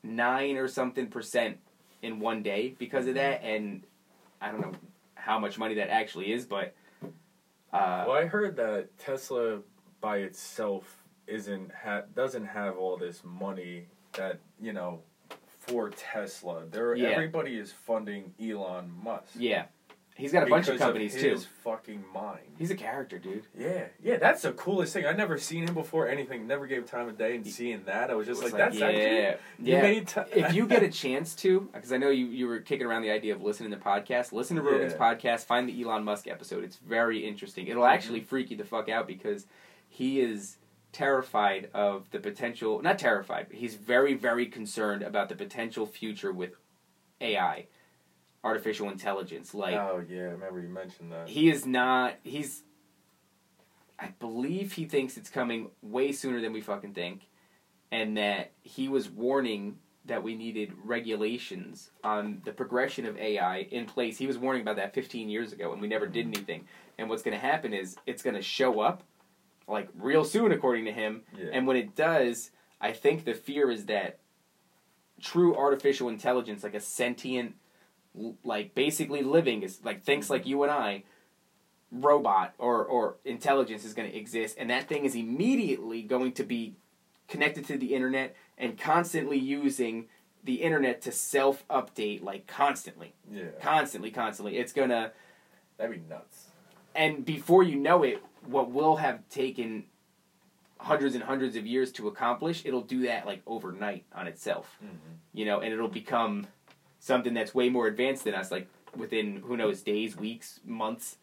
nine 0.03 0.57
or 0.57 0.67
something 0.67 1.07
percent 1.07 1.57
in 2.01 2.19
one 2.19 2.43
day 2.43 2.75
because 2.77 3.07
of 3.07 3.15
that, 3.15 3.41
and 3.43 3.83
I 4.41 4.51
don't 4.51 4.61
know 4.61 4.71
how 5.23 5.39
much 5.39 5.57
money 5.57 5.75
that 5.75 5.89
actually 5.89 6.33
is, 6.33 6.45
but 6.45 6.75
uh, 7.71 8.03
Well, 8.07 8.11
I 8.17 8.25
heard 8.25 8.55
that 8.57 8.97
Tesla 8.97 9.59
by 10.01 10.17
itself 10.17 11.03
isn't 11.27 11.71
ha- 11.73 12.03
doesn't 12.13 12.45
have 12.45 12.77
all 12.77 12.97
this 12.97 13.21
money 13.23 13.87
that 14.13 14.39
you 14.61 14.73
know 14.73 15.01
for 15.59 15.89
Tesla. 15.91 16.65
There, 16.69 16.93
Yeah. 16.93 17.09
everybody 17.09 17.55
is 17.57 17.71
funding 17.71 18.33
Elon 18.41 18.91
Musk. 19.01 19.29
yeah, 19.35 19.65
he's 20.15 20.31
got 20.31 20.43
a 20.43 20.45
bunch 20.47 20.67
of 20.67 20.77
companies 20.77 21.13
too. 21.13 21.31
his 21.31 21.45
Fucking 21.63 22.03
mind. 22.13 22.41
He's 22.57 22.71
a 22.71 22.75
character, 22.75 23.17
dude. 23.17 23.45
Yeah, 23.57 23.85
yeah, 24.03 24.17
that's 24.17 24.41
the 24.41 24.51
coolest 24.51 24.93
thing. 24.93 25.05
I 25.05 25.13
never 25.13 25.37
seen 25.37 25.67
him 25.67 25.73
before. 25.73 26.07
Anything, 26.07 26.45
never 26.45 26.67
gave 26.67 26.85
time 26.85 27.07
of 27.07 27.17
day, 27.17 27.35
and 27.35 27.47
seeing 27.47 27.83
that, 27.85 28.09
I 28.09 28.15
was 28.15 28.27
just 28.27 28.41
It's 28.41 28.51
like, 28.51 28.59
"That's 28.59 28.77
yeah, 28.77 28.85
actually 28.85 29.67
you 29.67 29.73
yeah. 29.73 29.81
made 29.81 30.07
ti- 30.07 30.21
if 30.33 30.53
you 30.53 30.67
get 30.67 30.83
a 30.83 30.89
chance 31.03 31.35
to, 31.35 31.69
because 31.73 31.91
I 31.91 31.97
know 31.97 32.09
you, 32.09 32.25
you 32.25 32.47
were 32.47 32.59
kicking 32.59 32.85
around 32.85 33.03
the 33.03 33.11
idea 33.11 33.33
of 33.33 33.41
listening 33.41 33.71
to 33.71 33.77
podcasts, 33.77 34.31
listen 34.31 34.57
to 34.57 34.61
Rogan's 34.61 34.93
Yeah. 34.93 35.13
podcast, 35.13 35.45
find 35.45 35.67
the 35.69 35.81
Elon 35.83 36.03
Musk 36.03 36.27
episode. 36.27 36.63
It's 36.63 36.77
very 36.77 37.25
interesting. 37.25 37.67
It'll 37.67 37.83
mm-hmm. 37.83 37.93
actually 37.93 38.21
freak 38.21 38.51
you 38.51 38.57
the 38.57 38.65
fuck 38.65 38.89
out 38.89 39.07
because 39.07 39.45
he 39.89 40.19
is 40.19 40.57
terrified 40.91 41.69
of 41.73 42.09
the 42.11 42.19
potential, 42.19 42.81
not 42.81 42.99
terrified, 42.99 43.47
but 43.49 43.57
he's 43.57 43.75
very, 43.75 44.13
very 44.13 44.45
concerned 44.45 45.01
about 45.01 45.27
the 45.29 45.35
potential 45.35 45.85
future 45.85 46.31
with 46.31 46.51
AI, 47.19 47.65
artificial 48.43 48.89
intelligence. 48.89 49.53
Like, 49.53 49.75
oh 49.75 50.03
yeah, 50.07 50.21
I 50.21 50.31
remember 50.31 50.61
you 50.61 50.69
mentioned 50.69 51.11
that. 51.11 51.29
he 51.29 51.49
is 51.49 51.65
not, 51.65 52.15
he's, 52.23 52.63
I 53.99 54.09
believe 54.19 54.73
he 54.73 54.85
thinks 54.85 55.17
it's 55.17 55.29
coming 55.29 55.69
way 55.81 56.11
sooner 56.11 56.41
than 56.41 56.53
we 56.53 56.61
fucking 56.61 56.93
think, 56.93 57.27
and 57.91 58.17
that 58.17 58.51
he 58.61 58.89
was 58.89 59.09
warning 59.09 59.77
that 60.05 60.21
we 60.21 60.35
needed 60.35 60.73
regulations 60.83 61.91
on 62.03 62.41
the 62.43 62.51
progression 62.51 63.05
of 63.05 63.17
AI 63.17 63.59
in 63.71 63.85
place. 63.85 64.17
He 64.17 64.27
was 64.27 64.37
warning 64.37 64.61
about 64.61 64.75
that 64.75 64.93
15 64.93 65.29
years 65.29 65.53
ago, 65.53 65.71
and 65.71 65.81
we 65.81 65.87
never 65.87 66.07
did 66.07 66.25
mm-hmm. 66.25 66.35
anything. 66.35 66.67
And 66.97 67.09
what's 67.09 67.23
going 67.23 67.39
to 67.39 67.39
happen 67.39 67.73
is 67.73 67.95
it's 68.05 68.21
going 68.21 68.35
to 68.35 68.41
show 68.41 68.81
up 68.81 69.03
like 69.67 69.87
real 69.97 70.25
soon, 70.25 70.51
according 70.51 70.85
to 70.85 70.91
him. 70.91 71.21
Yeah. 71.37 71.51
And 71.53 71.65
when 71.65 71.77
it 71.77 71.95
does, 71.95 72.51
I 72.81 72.91
think 72.91 73.23
the 73.23 73.33
fear 73.33 73.71
is 73.71 73.85
that 73.85 74.19
true 75.21 75.55
artificial 75.55 76.09
intelligence, 76.09 76.63
like 76.63 76.73
a 76.73 76.81
sentient, 76.81 77.55
like 78.43 78.75
basically 78.75 79.23
living, 79.23 79.63
is 79.63 79.79
like 79.83 80.03
thinks 80.03 80.29
like 80.29 80.45
you 80.45 80.63
and 80.63 80.71
I, 80.71 81.03
robot 81.91 82.53
or 82.57 82.83
or 82.83 83.15
intelligence 83.25 83.83
is 83.85 83.93
going 83.93 84.09
to 84.09 84.17
exist, 84.17 84.55
and 84.59 84.69
that 84.69 84.87
thing 84.87 85.05
is 85.05 85.15
immediately 85.15 86.01
going 86.01 86.31
to 86.33 86.43
be 86.43 86.75
connected 87.27 87.65
to 87.65 87.77
the 87.77 87.93
internet 87.95 88.35
and 88.57 88.77
constantly 88.77 89.37
using 89.37 90.07
the 90.43 90.55
internet 90.55 91.01
to 91.01 91.11
self 91.11 91.67
update, 91.69 92.21
like 92.23 92.47
constantly, 92.47 93.13
yeah, 93.31 93.45
constantly, 93.61 94.11
constantly. 94.11 94.57
It's 94.57 94.73
gonna 94.73 95.11
that'd 95.77 95.95
be 95.95 96.01
nuts. 96.09 96.47
and 96.95 97.25
before 97.25 97.63
you 97.63 97.75
know 97.75 98.03
it, 98.03 98.21
what 98.45 98.69
will 98.71 98.97
have 98.97 99.27
taken 99.29 99.85
hundreds 100.79 101.15
and 101.15 101.23
hundreds 101.23 101.55
of 101.55 101.65
years 101.65 101.91
to 101.93 102.07
accomplish, 102.09 102.63
it'll 102.65 102.81
do 102.81 103.03
that 103.03 103.25
like 103.25 103.41
overnight 103.47 104.03
on 104.13 104.27
itself. 104.27 104.77
Mm-hmm. 104.83 104.95
You 105.33 105.45
know, 105.45 105.61
and 105.61 105.73
it'll 105.73 105.87
become 105.87 106.45
something 107.03 107.33
that's 107.33 107.53
way 107.53 107.67
more 107.67 107.87
advanced 107.87 108.23
than 108.23 108.33
us, 108.33 108.49
like 108.49 108.67
within 108.95 109.41
who 109.45 109.57
knows 109.57 109.81
days, 109.81 110.15
weeks, 110.15 110.61
months, 110.65 111.17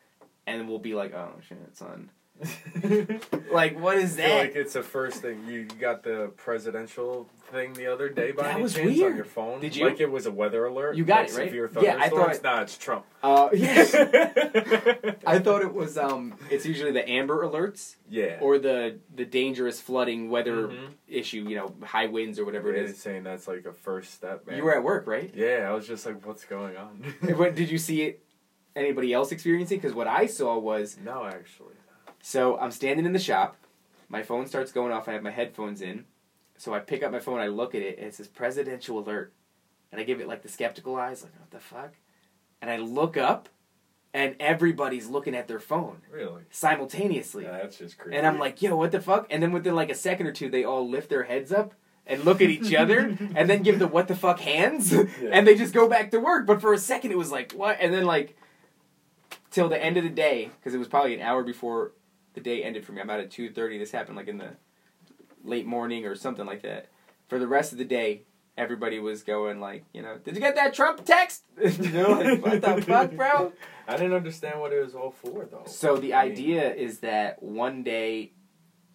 and 0.47 0.69
we'll 0.69 0.79
be 0.79 0.95
like, 0.95 1.15
oh 1.15 1.33
shit, 1.49 1.75
son. 1.75 2.11
Like, 3.53 3.79
what 3.81 3.97
is 3.99 4.15
that? 4.17 4.39
like 4.39 4.55
it's 4.55 4.75
the 4.75 4.83
first 4.83 5.23
thing 5.23 5.45
you 5.49 5.65
got 5.65 6.05
the 6.05 6.31
presidential 6.37 7.29
thing 7.51 7.73
the 7.73 7.93
other 7.93 8.09
day 8.09 8.31
by 8.31 8.45
That 8.45 8.53
any 8.55 8.63
was 8.63 8.75
chance 8.75 8.97
weird. 8.97 9.11
on 9.11 9.17
your 9.17 9.25
phone. 9.25 9.61
Did 9.61 9.75
you? 9.75 9.87
Like 9.87 9.99
it 10.01 10.11
was 10.11 10.27
a 10.27 10.31
weather 10.31 10.65
alert. 10.67 10.95
You 10.97 11.05
got 11.05 11.23
like 11.23 11.31
it, 11.31 11.37
right? 11.37 11.49
Severe 11.49 11.71
Yeah, 11.83 11.97
I 11.99 12.09
thought- 12.09 12.43
Nah, 12.45 12.63
it's 12.63 12.79
Trump. 12.79 13.05
uh, 13.25 13.49
yes. 13.53 13.93
I 15.27 15.41
thought 15.41 15.63
it 15.63 15.75
was 15.75 15.99
um. 15.99 16.35
It's 16.49 16.65
usually 16.65 16.93
the 16.93 17.07
Amber 17.09 17.45
Alerts 17.45 17.97
yeah. 18.09 18.39
or 18.41 18.59
the 18.59 18.99
the 19.15 19.25
dangerous 19.25 19.81
flooding 19.81 20.31
weather 20.31 20.69
Mhm. 20.69 20.91
issue. 21.09 21.47
You 21.49 21.57
know, 21.57 21.75
high 21.83 22.07
winds 22.07 22.39
or 22.39 22.45
whatever 22.45 22.73
Yeah, 22.73 22.83
it's 22.83 23.01
saying 23.01 23.25
that's 23.25 23.49
like 23.49 23.65
a 23.67 23.73
first 23.73 24.15
step. 24.15 24.47
Man. 24.47 24.57
You 24.59 24.63
were 24.65 24.75
at 24.77 24.85
work, 24.85 25.09
right? 25.09 25.33
Yeah, 25.35 25.67
I 25.69 25.75
was 25.75 25.89
just 25.89 26.07
like, 26.07 26.25
what's 26.25 26.45
going 26.45 26.77
on? 26.77 27.15
What 27.37 27.57
did 27.57 27.69
you 27.69 27.79
see 27.79 28.03
it? 28.03 28.23
Anybody 28.77 29.13
else 29.13 29.33
experiencing? 29.33 29.79
Because 29.79 29.93
what 29.95 30.07
I 30.07 30.27
saw 30.27 30.57
was 30.57 30.97
no, 31.05 31.25
actually. 31.27 31.75
So 32.23 32.59
I'm 32.59 32.71
standing 32.71 33.07
in 33.07 33.13
the 33.13 33.19
shop, 33.19 33.57
my 34.09 34.23
phone 34.23 34.47
starts 34.47 34.73
going 34.73 34.93
off. 34.93 35.09
I 35.09 35.13
have 35.13 35.23
my 35.23 35.31
headphones 35.31 35.81
in, 35.83 36.05
so 36.57 36.75
I 36.75 36.81
pick 36.81 37.03
up 37.03 37.13
my 37.13 37.21
phone. 37.21 37.39
I 37.41 37.47
look 37.49 37.75
at 37.75 37.83
it, 37.83 37.99
and 37.99 38.07
it 38.09 38.15
says 38.15 38.29
presidential 38.29 38.99
alert, 38.99 39.33
and 39.93 40.01
I 40.01 40.05
give 40.05 40.21
it 40.21 40.29
like 40.29 40.43
the 40.43 40.49
skeptical 40.49 40.97
eyes, 40.97 41.23
like 41.23 41.33
what 41.39 41.51
the 41.51 41.61
fuck, 41.61 41.95
and 42.61 42.71
I 42.71 42.77
look 42.79 43.17
up, 43.17 43.49
and 44.13 44.35
everybody's 44.41 45.07
looking 45.09 45.35
at 45.37 45.47
their 45.47 45.61
phone 45.61 45.99
Really? 46.11 46.43
simultaneously, 46.51 47.45
Yeah, 47.45 47.53
that's 47.53 47.79
just 47.79 47.97
crazy. 47.99 48.17
and 48.17 48.27
I'm 48.27 48.39
like, 48.39 48.61
yo, 48.61 48.77
what 48.77 48.91
the 48.93 49.01
fuck? 49.01 49.27
And 49.31 49.41
then 49.43 49.53
within 49.53 49.75
like 49.77 49.91
a 49.91 49.95
second 49.95 50.27
or 50.27 50.33
two, 50.33 50.49
they 50.51 50.65
all 50.65 50.89
lift 50.89 51.09
their 51.11 51.23
heads 51.25 51.53
up. 51.53 51.75
And 52.07 52.25
look 52.25 52.41
at 52.43 52.51
each 52.51 52.75
other, 52.75 52.99
and 53.37 53.49
then 53.49 53.63
give 53.63 53.79
the 53.79 53.87
what 53.87 54.09
the 54.09 54.17
fuck 54.17 54.41
hands, 54.41 54.91
and 54.93 55.47
they 55.47 55.55
just 55.55 55.73
go 55.73 55.89
back 55.89 56.11
to 56.11 56.19
work. 56.19 56.45
But 56.45 56.61
for 56.61 56.73
a 56.73 56.79
second, 56.79 57.13
it 57.13 57.19
was 57.19 57.31
like 57.31 57.53
what? 57.53 57.77
And 57.81 57.95
then 57.95 58.05
like 58.05 58.37
till 59.53 59.69
the 59.69 59.81
end 59.81 59.97
of 59.97 60.03
the 60.03 60.11
day, 60.11 60.51
because 60.59 60.75
it 60.75 60.79
was 60.79 60.89
probably 60.89 61.15
an 61.15 61.21
hour 61.21 61.45
before 61.45 61.93
the 62.35 62.41
day 62.41 62.63
ended 62.63 62.85
for 62.85 62.93
me. 62.93 63.01
I'm 63.01 63.11
out 63.11 63.21
at 63.21 63.31
two 63.31 63.51
thirty. 63.51 63.79
This 63.79 63.91
happened 63.91 64.17
like 64.17 64.29
in 64.29 64.39
the 64.39 64.51
late 65.43 65.67
morning 65.67 66.07
or 66.07 66.15
something 66.15 66.47
like 66.47 66.63
that. 66.63 66.89
For 67.29 67.39
the 67.39 67.47
rest 67.47 67.73
of 67.73 67.79
the 67.79 67.85
day, 67.85 68.23
everybody 68.57 68.99
was 68.99 69.23
going 69.23 69.61
like, 69.61 69.85
you 69.93 70.03
know, 70.03 70.19
did 70.19 70.35
you 70.35 70.41
get 70.41 70.57
that 70.57 70.75
Trump 70.75 71.05
text? 71.05 71.45
you 71.63 71.91
know, 71.91 72.11
like, 72.11 72.43
what 72.43 72.61
the 72.63 72.83
fuck, 72.83 73.13
bro? 73.13 73.53
I 73.89 73.97
didn't 73.97 74.15
understand 74.15 74.61
what 74.61 74.73
it 74.73 74.83
was 74.85 74.95
all 74.95 75.11
for, 75.11 75.47
though. 75.51 75.65
So 75.67 75.97
the 75.97 76.15
I 76.15 76.25
mean- 76.25 76.33
idea 76.33 76.75
is 76.75 77.01
that 77.01 77.43
one 77.43 77.83
day, 77.83 78.33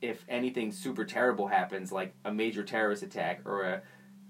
if 0.01 0.23
anything 0.29 0.71
super 0.71 1.05
terrible 1.05 1.47
happens, 1.47 1.91
like 1.91 2.13
a 2.23 2.31
major 2.31 2.63
terrorist 2.63 3.03
attack 3.03 3.41
or 3.45 3.63
a 3.63 3.81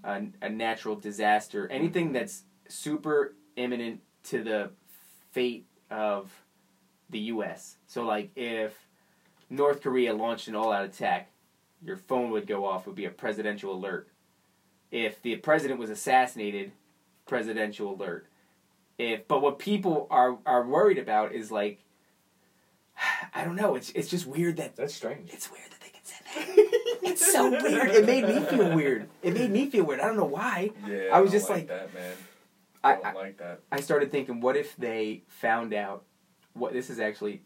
a, 0.04 0.22
a 0.42 0.48
natural 0.48 0.94
disaster, 0.94 1.68
anything 1.68 2.06
mm-hmm. 2.06 2.14
that's 2.14 2.44
super 2.68 3.34
imminent 3.56 4.00
to 4.24 4.42
the 4.42 4.70
fate 5.32 5.66
of 5.90 6.32
the 7.10 7.18
U.S. 7.18 7.76
So 7.86 8.04
like 8.04 8.30
if 8.36 8.85
North 9.50 9.82
Korea 9.82 10.14
launched 10.14 10.48
an 10.48 10.56
all-out 10.56 10.84
attack, 10.84 11.30
your 11.82 11.96
phone 11.96 12.30
would 12.30 12.46
go 12.46 12.64
off. 12.64 12.82
It 12.82 12.86
would 12.88 12.96
be 12.96 13.04
a 13.04 13.10
presidential 13.10 13.72
alert. 13.72 14.08
If 14.90 15.20
the 15.22 15.36
president 15.36 15.78
was 15.78 15.90
assassinated, 15.90 16.72
presidential 17.26 17.94
alert. 17.94 18.26
If 18.98 19.28
but 19.28 19.42
what 19.42 19.58
people 19.58 20.06
are 20.10 20.38
are 20.46 20.64
worried 20.66 20.98
about 20.98 21.32
is 21.32 21.50
like 21.52 21.80
I 23.34 23.44
don't 23.44 23.56
know. 23.56 23.74
It's 23.74 23.90
it's 23.90 24.08
just 24.08 24.26
weird 24.26 24.56
that 24.56 24.76
That's 24.76 24.94
strange. 24.94 25.30
it's 25.32 25.50
weird 25.50 25.70
that 25.70 25.80
they 25.80 25.88
can 25.90 26.02
send 26.04 26.24
that. 26.56 27.00
it's 27.02 27.32
so 27.32 27.50
weird. 27.62 27.90
It 27.90 28.06
made 28.06 28.24
me 28.26 28.40
feel 28.40 28.74
weird. 28.74 29.08
It 29.22 29.34
made 29.34 29.50
me 29.50 29.68
feel 29.70 29.84
weird. 29.84 30.00
I 30.00 30.06
don't 30.06 30.16
know 30.16 30.24
why. 30.24 30.70
Yeah, 30.88 31.10
I 31.12 31.20
was 31.20 31.30
don't 31.30 31.40
just 31.40 31.50
like- 31.50 31.68
that, 31.68 31.92
man. 31.92 32.14
I, 32.84 32.94
don't 32.94 33.06
I 33.06 33.12
like 33.14 33.38
that. 33.38 33.60
I 33.72 33.80
started 33.80 34.12
thinking, 34.12 34.40
what 34.40 34.56
if 34.56 34.76
they 34.76 35.24
found 35.26 35.74
out 35.74 36.04
what 36.54 36.72
this 36.72 36.88
is 36.88 37.00
actually 37.00 37.42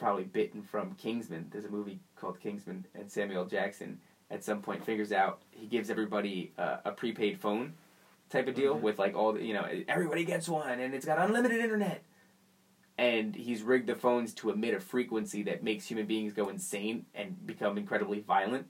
probably 0.00 0.24
bitten 0.24 0.62
from 0.62 0.94
Kingsman. 0.94 1.46
There's 1.52 1.66
a 1.66 1.70
movie 1.70 2.00
called 2.16 2.40
Kingsman, 2.40 2.86
and 2.94 3.10
Samuel 3.12 3.44
Jackson 3.44 4.00
at 4.30 4.42
some 4.42 4.62
point 4.62 4.84
figures 4.84 5.12
out 5.12 5.42
he 5.50 5.66
gives 5.66 5.90
everybody 5.90 6.52
uh, 6.58 6.78
a 6.84 6.90
prepaid 6.92 7.38
phone 7.38 7.74
type 8.30 8.46
of 8.48 8.54
deal 8.54 8.76
Mhm. 8.76 8.80
with 8.80 8.98
like 8.98 9.14
all 9.14 9.32
the 9.32 9.42
you 9.44 9.52
know 9.54 9.66
everybody 9.88 10.24
gets 10.24 10.48
one 10.48 10.80
and 10.80 10.94
it's 10.94 11.04
got 11.06 11.18
unlimited 11.18 11.60
internet. 11.60 12.02
And 12.98 13.34
he's 13.34 13.62
rigged 13.62 13.86
the 13.86 13.94
phones 13.94 14.34
to 14.34 14.50
emit 14.50 14.74
a 14.74 14.80
frequency 14.80 15.42
that 15.44 15.62
makes 15.62 15.86
human 15.86 16.04
beings 16.06 16.34
go 16.34 16.48
insane 16.50 17.06
and 17.14 17.46
become 17.46 17.78
incredibly 17.78 18.20
violent. 18.20 18.66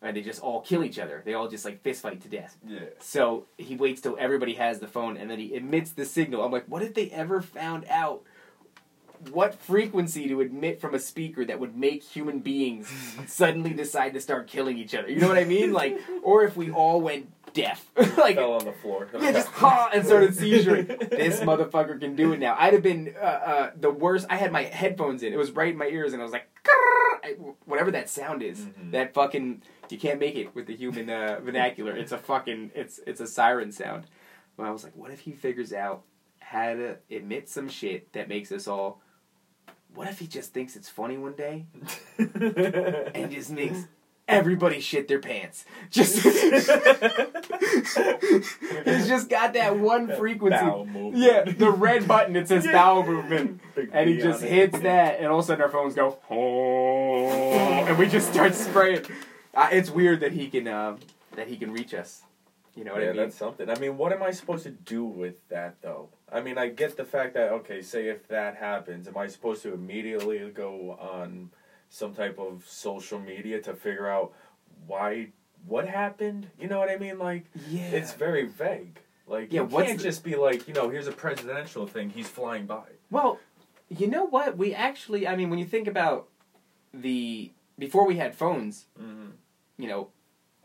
And 0.00 0.16
they 0.16 0.20
just 0.22 0.40
all 0.42 0.60
kill 0.60 0.84
each 0.84 0.98
other. 0.98 1.22
They 1.24 1.34
all 1.34 1.48
just 1.48 1.64
like 1.64 1.82
fist 1.82 2.02
fight 2.02 2.20
to 2.22 2.28
death. 2.28 2.56
Yeah. 2.64 2.80
So 3.00 3.46
he 3.58 3.74
waits 3.74 4.00
till 4.00 4.16
everybody 4.20 4.54
has 4.54 4.78
the 4.78 4.86
phone 4.86 5.16
and 5.16 5.28
then 5.30 5.38
he 5.40 5.54
emits 5.54 5.90
the 5.92 6.04
signal. 6.04 6.44
I'm 6.44 6.52
like, 6.52 6.66
what 6.66 6.82
if 6.82 6.94
they 6.94 7.10
ever 7.10 7.40
found 7.42 7.84
out 7.88 8.22
what 9.30 9.54
frequency 9.54 10.28
to 10.28 10.40
emit 10.40 10.80
from 10.80 10.94
a 10.94 10.98
speaker 10.98 11.44
that 11.44 11.58
would 11.60 11.76
make 11.76 12.02
human 12.02 12.40
beings 12.40 12.90
suddenly 13.26 13.72
decide 13.72 14.14
to 14.14 14.20
start 14.20 14.46
killing 14.46 14.78
each 14.78 14.94
other? 14.94 15.08
You 15.08 15.20
know 15.20 15.28
what 15.28 15.38
I 15.38 15.44
mean? 15.44 15.72
Like, 15.72 16.00
or 16.22 16.44
if 16.44 16.56
we 16.56 16.70
all 16.70 17.00
went 17.00 17.30
deaf. 17.52 17.88
like, 18.18 18.36
Fell 18.36 18.54
on 18.54 18.64
the 18.64 18.72
floor. 18.72 19.08
yeah, 19.20 19.32
just 19.32 19.48
ha 19.48 19.90
and 19.94 20.04
started 20.04 20.30
seizuring. 20.32 21.10
this 21.10 21.40
motherfucker 21.40 21.98
can 22.00 22.16
do 22.16 22.32
it 22.32 22.40
now. 22.40 22.56
I'd 22.58 22.72
have 22.72 22.82
been 22.82 23.14
uh, 23.20 23.24
uh, 23.24 23.70
the 23.80 23.90
worst. 23.90 24.26
I 24.28 24.36
had 24.36 24.52
my 24.52 24.64
headphones 24.64 25.22
in. 25.22 25.32
It 25.32 25.36
was 25.36 25.52
right 25.52 25.72
in 25.72 25.78
my 25.78 25.86
ears, 25.86 26.12
and 26.12 26.20
I 26.20 26.24
was 26.24 26.32
like, 26.32 26.48
I- 26.66 27.36
whatever 27.64 27.90
that 27.92 28.08
sound 28.10 28.42
is. 28.42 28.60
Mhm. 28.60 28.92
That 28.92 29.14
fucking 29.14 29.62
you 29.90 29.98
can't 29.98 30.18
make 30.18 30.34
it 30.34 30.54
with 30.54 30.66
the 30.66 30.76
human 30.76 31.08
uh, 31.08 31.40
vernacular. 31.42 31.96
It's 31.96 32.12
a 32.12 32.18
fucking 32.18 32.72
it's 32.74 33.00
it's 33.06 33.20
a 33.20 33.26
siren 33.26 33.72
sound. 33.72 34.04
But 34.56 34.66
I 34.66 34.70
was 34.70 34.84
like, 34.84 34.94
what 34.96 35.10
if 35.10 35.20
he 35.20 35.32
figures 35.32 35.72
out 35.72 36.02
how 36.40 36.74
to 36.74 36.96
emit 37.08 37.48
some 37.48 37.68
shit 37.68 38.12
that 38.12 38.28
makes 38.28 38.52
us 38.52 38.68
all. 38.68 39.00
What 39.94 40.08
if 40.08 40.18
he 40.18 40.26
just 40.26 40.52
thinks 40.52 40.74
it's 40.74 40.88
funny 40.88 41.16
one 41.16 41.34
day 41.34 41.66
and 42.18 43.30
just 43.30 43.50
makes 43.50 43.86
everybody 44.26 44.80
shit 44.80 45.06
their 45.06 45.20
pants? 45.20 45.64
Just 45.88 46.20
he's 46.22 46.66
just 49.06 49.28
got 49.30 49.52
that 49.52 49.78
one 49.78 50.08
frequency. 50.16 50.58
Bowel 50.58 50.84
movement. 50.84 51.16
Yeah, 51.16 51.44
the 51.44 51.70
red 51.70 52.08
button 52.08 52.34
it 52.34 52.48
says 52.48 52.66
bowel 52.66 53.06
movement, 53.06 53.60
Big 53.76 53.90
and 53.92 54.10
he 54.10 54.16
just 54.18 54.42
hits 54.42 54.80
that, 54.80 55.20
and 55.20 55.28
all 55.28 55.38
of 55.38 55.44
a 55.44 55.46
sudden 55.46 55.62
our 55.62 55.70
phones 55.70 55.94
go, 55.94 56.18
oh, 56.28 57.28
and 57.86 57.96
we 57.96 58.08
just 58.08 58.32
start 58.32 58.54
spraying. 58.56 59.04
Uh, 59.54 59.68
it's 59.70 59.90
weird 59.90 60.18
that 60.20 60.32
he 60.32 60.48
can 60.48 60.66
uh, 60.66 60.96
that 61.36 61.46
he 61.46 61.56
can 61.56 61.72
reach 61.72 61.94
us. 61.94 62.22
You 62.74 62.82
know 62.82 62.94
what 62.94 63.02
yeah, 63.02 63.10
I 63.10 63.12
mean? 63.12 63.22
that's 63.22 63.36
something. 63.36 63.70
I 63.70 63.78
mean, 63.78 63.96
what 63.96 64.12
am 64.12 64.24
I 64.24 64.32
supposed 64.32 64.64
to 64.64 64.70
do 64.70 65.04
with 65.04 65.36
that 65.50 65.80
though? 65.82 66.08
I 66.32 66.40
mean, 66.40 66.58
I 66.58 66.68
get 66.68 66.96
the 66.96 67.04
fact 67.04 67.34
that 67.34 67.52
okay, 67.52 67.82
say 67.82 68.08
if 68.08 68.26
that 68.28 68.56
happens, 68.56 69.06
am 69.08 69.16
I 69.16 69.26
supposed 69.26 69.62
to 69.62 69.72
immediately 69.74 70.38
go 70.50 70.92
on 71.00 71.50
some 71.88 72.14
type 72.14 72.38
of 72.38 72.64
social 72.66 73.18
media 73.20 73.60
to 73.62 73.74
figure 73.74 74.08
out 74.08 74.32
why 74.86 75.28
what 75.66 75.86
happened? 75.88 76.48
You 76.58 76.68
know 76.68 76.78
what 76.78 76.90
I 76.90 76.96
mean? 76.96 77.18
Like 77.18 77.44
yeah, 77.68 77.90
it's 77.90 78.12
very 78.14 78.46
vague. 78.46 78.98
Like 79.26 79.52
Yeah, 79.52 79.62
you 79.62 79.68
can't 79.68 79.98
the- 79.98 80.04
just 80.04 80.24
be 80.24 80.36
like, 80.36 80.66
you 80.68 80.74
know, 80.74 80.88
here's 80.90 81.06
a 81.06 81.12
presidential 81.12 81.86
thing. 81.86 82.10
He's 82.10 82.28
flying 82.28 82.66
by. 82.66 82.84
Well, 83.10 83.38
you 83.88 84.06
know 84.06 84.24
what? 84.24 84.56
We 84.56 84.74
actually, 84.74 85.26
I 85.28 85.36
mean, 85.36 85.50
when 85.50 85.58
you 85.58 85.64
think 85.66 85.86
about 85.88 86.28
the 86.92 87.52
before 87.78 88.06
we 88.06 88.16
had 88.16 88.34
phones, 88.34 88.86
Mm-hmm. 89.00 89.30
you 89.78 89.88
know, 89.88 90.08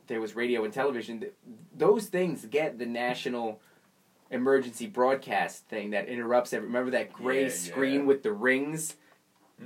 there 0.08 0.20
was 0.22 0.36
radio 0.36 0.64
and 0.64 0.74
television. 0.74 1.20
th- 1.20 1.34
Those 1.76 2.08
things 2.08 2.46
get 2.46 2.80
the 2.80 2.86
national 2.86 3.60
emergency 4.32 4.88
broadcast 4.88 5.66
thing 5.68 5.92
that 5.92 6.08
interrupts 6.08 6.54
every. 6.54 6.68
Remember 6.68 6.92
that 6.92 7.12
gray 7.14 7.44
Yeah, 7.44 7.50
screen 7.50 8.02
yeah. 8.02 8.06
with 8.06 8.24
the 8.24 8.32
rings? 8.32 8.96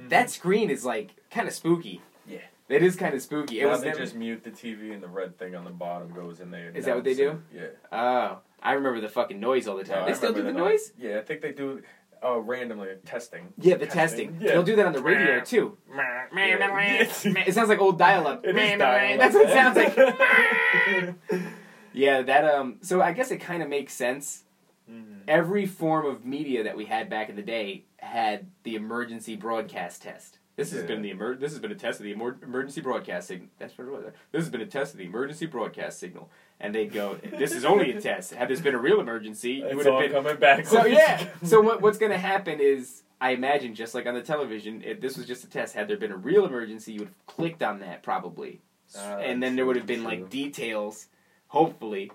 That 0.10 0.30
screen 0.30 0.70
is 0.70 0.84
like 0.84 1.12
kind 1.30 1.48
of 1.48 1.54
spooky. 1.54 2.02
Yeah. 2.28 2.40
It 2.70 2.82
is 2.82 2.96
kind 2.96 3.14
of 3.14 3.22
spooky. 3.22 3.60
It 3.60 3.66
Now 3.66 3.72
was 3.72 3.82
they 3.82 3.88
never, 3.88 4.00
just 4.00 4.16
mute 4.16 4.44
the 4.44 4.50
TV 4.50 4.94
and 4.94 5.04
the 5.04 5.08
red 5.08 5.38
thing 5.38 5.56
on 5.56 5.66
the 5.66 5.70
bottom 5.70 6.12
goes 6.14 6.40
in 6.40 6.50
there. 6.50 6.72
Is 6.74 6.86
that 6.86 6.96
what 6.96 7.04
they 7.04 7.14
do? 7.14 7.42
Yeah. 7.54 7.68
Oh, 7.92 8.40
I 8.62 8.74
remember 8.74 9.02
the 9.02 9.10
fucking 9.10 9.40
noise 9.40 9.68
all 9.68 9.76
the 9.76 9.84
time. 9.84 10.02
No, 10.02 10.06
they 10.08 10.14
still 10.14 10.32
do 10.32 10.42
the 10.42 10.48
remember 10.48 10.70
noise? 10.70 10.94
Yeah, 10.98 11.20
I 11.20 11.22
think 11.22 11.42
they 11.42 11.52
do 11.52 11.84
uh, 12.24 12.40
randomly 12.40 12.88
testing. 13.06 13.54
Yeah, 13.60 13.76
the 13.76 13.86
testing. 13.86 14.38
Yeah. 14.40 14.54
They'll 14.54 14.64
do 14.64 14.76
that 14.78 14.86
on 14.86 14.94
the 14.94 15.02
radio 15.02 15.42
too. 15.42 15.78
It 16.36 17.54
sounds 17.54 17.70
like 17.70 17.80
old 17.80 18.00
dial-up. 18.00 18.46
It 18.46 18.58
is 18.58 18.80
dial-up. 18.80 19.20
That's 19.20 19.36
what 19.36 19.50
it 19.50 19.54
sounds 19.54 19.76
like. 19.78 21.16
yeah, 21.94 22.22
that 22.24 22.46
um. 22.46 22.78
So 22.82 23.02
I 23.02 23.12
guess 23.12 23.30
it 23.30 23.38
kind 23.38 23.62
of 23.62 23.70
makes 23.70 23.94
sense. 23.94 24.43
Mhm. 24.90 25.22
Every 25.28 25.66
form 25.66 26.06
of 26.06 26.26
media 26.26 26.64
that 26.64 26.76
we 26.76 26.86
had 26.86 27.10
back 27.10 27.30
in 27.30 27.36
the 27.36 27.42
day 27.42 27.84
had 27.98 28.48
the 28.64 28.76
emergency 28.76 29.36
broadcast 29.36 30.02
test. 30.04 30.40
This 30.56 30.72
has 30.72 30.82
Yeah. 30.82 30.88
been 30.88 31.02
the 31.02 31.10
emer- 31.10 31.36
This 31.36 31.52
has 31.52 31.60
been 31.60 31.72
a 31.72 31.76
test 31.76 32.00
of 32.00 32.04
the 32.04 32.12
emer- 32.12 32.38
emergency 32.44 32.80
broadcast 32.82 33.28
signal. 33.28 33.50
That's 33.58 33.76
what 33.78 33.88
it 33.88 33.92
was. 33.92 34.04
This 34.32 34.44
has 34.44 34.50
been 34.50 34.62
a 34.62 34.66
test 34.68 34.94
of 34.94 35.00
the 35.00 35.06
emergency 35.06 35.46
broadcast 35.48 36.00
signal. 36.00 36.30
And 36.60 36.76
they'd 36.76 36.94
go, 36.94 37.16
"This 37.16 37.54
is 37.54 37.66
only 37.66 37.92
a 37.92 38.00
test. 38.00 38.34
Had 38.36 38.50
this 38.50 38.62
been 38.62 38.76
a 38.76 38.80
real 38.80 39.00
emergency, 39.02 39.54
you 39.54 39.66
It's 39.66 39.76
would 39.76 39.86
have 39.86 39.96
all 39.96 40.02
been 40.02 40.12
coming 40.12 40.36
back. 40.38 40.66
so 40.66 40.86
yeah. 40.86 41.28
So 41.44 41.60
what 41.62 41.82
what's 41.82 41.98
going 41.98 42.12
to 42.12 42.18
happen 42.20 42.60
is, 42.60 43.02
I 43.20 43.32
imagine, 43.32 43.74
just 43.74 43.96
like 43.96 44.06
on 44.06 44.14
the 44.14 44.22
television, 44.22 44.84
if 44.84 45.02
this 45.02 45.18
was 45.18 45.26
just 45.26 45.44
a 45.44 45.50
test, 45.50 45.74
had 45.74 45.88
there 45.88 45.98
been 45.98 46.12
a 46.12 46.18
real 46.18 46.46
emergency, 46.46 46.94
you 46.94 47.00
would 47.00 47.08
have 47.08 47.26
clicked 47.26 47.64
on 47.64 47.80
that 47.80 48.04
probably, 48.04 48.62
Ah, 48.96 49.18
and 49.18 49.42
then 49.42 49.56
there 49.56 49.66
would 49.66 49.76
have 49.78 49.88
been 49.88 50.02
true. 50.02 50.08
like 50.10 50.30
details. 50.30 51.08
Hopefully, 51.48 52.12